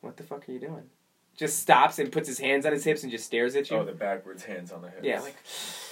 "What 0.00 0.16
the 0.16 0.22
fuck 0.22 0.48
are 0.48 0.52
you 0.52 0.60
doing?" 0.60 0.84
Just 1.36 1.58
stops 1.58 1.98
and 1.98 2.12
puts 2.12 2.28
his 2.28 2.38
hands 2.38 2.64
on 2.64 2.72
his 2.72 2.84
hips 2.84 3.02
and 3.02 3.10
just 3.10 3.26
stares 3.26 3.56
at 3.56 3.68
you. 3.70 3.78
Oh, 3.78 3.84
the 3.84 3.92
backwards 3.92 4.44
hands 4.44 4.70
on 4.70 4.82
the 4.82 4.88
hips. 4.90 5.02
yeah, 5.02 5.20
like 5.20 5.36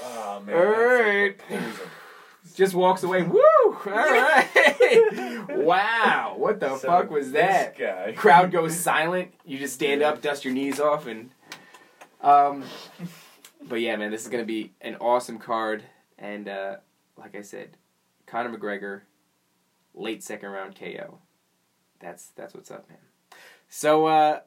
Oh 0.05 0.41
man. 0.47 0.57
All 0.57 0.65
right. 0.65 1.41
just 2.55 2.75
walks 2.75 3.03
away. 3.03 3.23
Woo! 3.23 3.41
All 3.65 3.77
right. 3.87 5.45
wow, 5.49 6.35
what 6.37 6.61
the 6.61 6.77
So 6.77 6.87
fuck 6.89 7.11
was 7.11 7.33
that? 7.33 7.77
This 7.77 7.87
guy. 7.89 8.13
Crowd 8.13 8.53
goes 8.53 8.77
silent. 8.79 9.33
You 9.45 9.59
just 9.59 9.75
stand 9.75 10.03
up, 10.03 10.23
dust 10.23 10.45
your 10.45 10.55
knees 10.55 10.79
off, 10.81 11.07
and 11.07 11.31
um. 12.21 12.65
But 13.65 13.81
yeah, 13.81 13.95
man, 13.97 14.11
this 14.11 14.23
is 14.23 14.29
gonna 14.29 14.45
be 14.45 14.73
an 14.81 14.97
awesome 14.97 15.39
card, 15.39 15.85
and 16.19 16.49
uh, 16.49 16.77
like 17.17 17.35
I 17.35 17.43
said, 17.43 17.77
Conor 18.27 18.57
McGregor, 18.57 19.03
late 19.95 20.23
second 20.23 20.51
round 20.51 20.79
KO. 20.79 21.19
That's 22.01 22.29
that's 22.37 22.55
what's 22.55 22.71
up, 22.71 22.89
man. 22.89 22.99
So 23.69 24.07
uh, 24.07 24.41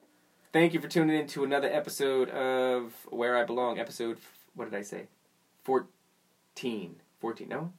thank 0.54 0.74
you 0.74 0.80
for 0.80 0.88
tuning 0.88 1.18
in 1.18 1.28
to 1.28 1.44
another 1.44 1.70
episode 1.72 2.30
of 2.30 2.94
Where 3.10 3.38
I 3.38 3.44
Belong. 3.44 3.80
Episode 3.80 4.18
what 4.56 4.70
did 4.70 4.78
I 4.78 4.84
say? 4.84 5.08
Fourteen. 5.64 6.96
Fourteen. 7.20 7.50
No. 7.50 7.72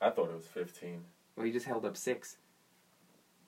I 0.00 0.10
thought 0.10 0.30
it 0.30 0.36
was 0.36 0.46
15. 0.46 1.04
Well, 1.36 1.46
you 1.46 1.52
just 1.52 1.66
held 1.66 1.84
up 1.84 1.96
six. 1.96 2.38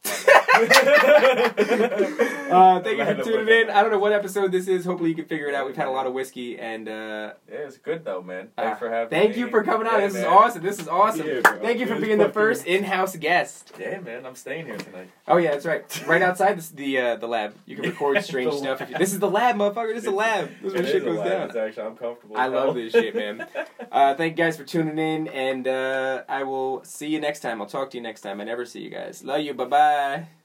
uh, 2.52 2.80
thank 2.80 2.98
you 2.98 3.04
for 3.04 3.22
tuning 3.22 3.48
in. 3.48 3.70
I 3.70 3.82
don't 3.82 3.90
know 3.90 3.98
what 3.98 4.12
episode 4.12 4.52
this 4.52 4.68
is. 4.68 4.84
Hopefully, 4.84 5.10
you 5.10 5.16
can 5.16 5.24
figure 5.24 5.46
it 5.46 5.54
out. 5.54 5.66
We've 5.66 5.76
had 5.76 5.88
a 5.88 5.90
lot 5.90 6.06
of 6.06 6.12
whiskey, 6.12 6.58
and 6.58 6.88
uh, 6.88 7.32
Yeah, 7.50 7.58
it's 7.58 7.78
good 7.78 8.04
though, 8.04 8.22
man. 8.22 8.50
Thanks 8.56 8.76
uh, 8.76 8.78
for 8.78 8.90
having 8.90 9.10
thank 9.10 9.34
me. 9.34 9.40
you 9.40 9.48
for 9.48 9.64
coming 9.64 9.86
on. 9.86 10.00
Yeah, 10.00 10.08
this 10.08 10.16
is 10.16 10.24
awesome. 10.24 10.62
This 10.62 10.78
is 10.78 10.88
awesome. 10.88 11.26
Yeah, 11.26 11.40
thank 11.40 11.80
you 11.80 11.86
for 11.86 11.98
being 11.98 12.18
the 12.18 12.28
first 12.28 12.66
in-house 12.66 13.16
guest. 13.16 13.72
Yeah, 13.78 14.00
man, 14.00 14.26
I'm 14.26 14.34
staying 14.34 14.66
here 14.66 14.76
tonight. 14.76 15.08
Oh 15.26 15.38
yeah, 15.38 15.52
that's 15.52 15.66
right. 15.66 15.84
Right 16.12 16.20
outside 16.20 16.58
this, 16.58 16.68
the 16.68 16.98
uh, 16.98 17.16
the 17.16 17.26
lab. 17.26 17.54
You 17.64 17.76
can 17.76 17.86
record 17.86 18.22
strange 18.22 18.52
stuff. 18.54 18.82
If 18.82 18.90
you, 18.90 18.98
this 18.98 19.12
is 19.12 19.18
the 19.18 19.30
lab, 19.30 19.56
motherfucker. 19.56 19.94
This 19.94 19.98
is 19.98 20.04
the 20.04 20.10
lab. 20.10 20.50
This 20.60 20.72
is 20.72 20.74
where 20.74 20.86
shit 20.86 21.04
goes 21.04 21.18
down. 21.18 21.48
It's 21.48 21.56
actually, 21.56 21.82
I'm 21.84 21.96
comfortable. 21.96 22.36
I 22.36 22.48
love 22.48 22.74
this 22.74 22.92
shit, 22.92 23.14
man. 23.14 23.46
Uh, 23.90 24.14
thank 24.14 24.38
you 24.38 24.44
guys 24.44 24.56
for 24.56 24.64
tuning 24.64 24.98
in, 24.98 25.28
and 25.28 25.68
uh, 25.68 26.22
I 26.26 26.44
will 26.44 26.82
see 26.82 27.08
you 27.08 27.20
next 27.20 27.40
time. 27.40 27.60
I'll 27.60 27.68
talk 27.68 27.90
to 27.90 27.98
you 27.98 28.02
next 28.02 28.22
time. 28.22 28.40
I 28.40 28.44
never 28.44 28.64
see 28.64 28.80
you 28.80 28.88
guys. 28.88 29.22
Love 29.22 29.42
you. 29.42 29.52
Bye 29.52 29.64
bye. 29.66 30.41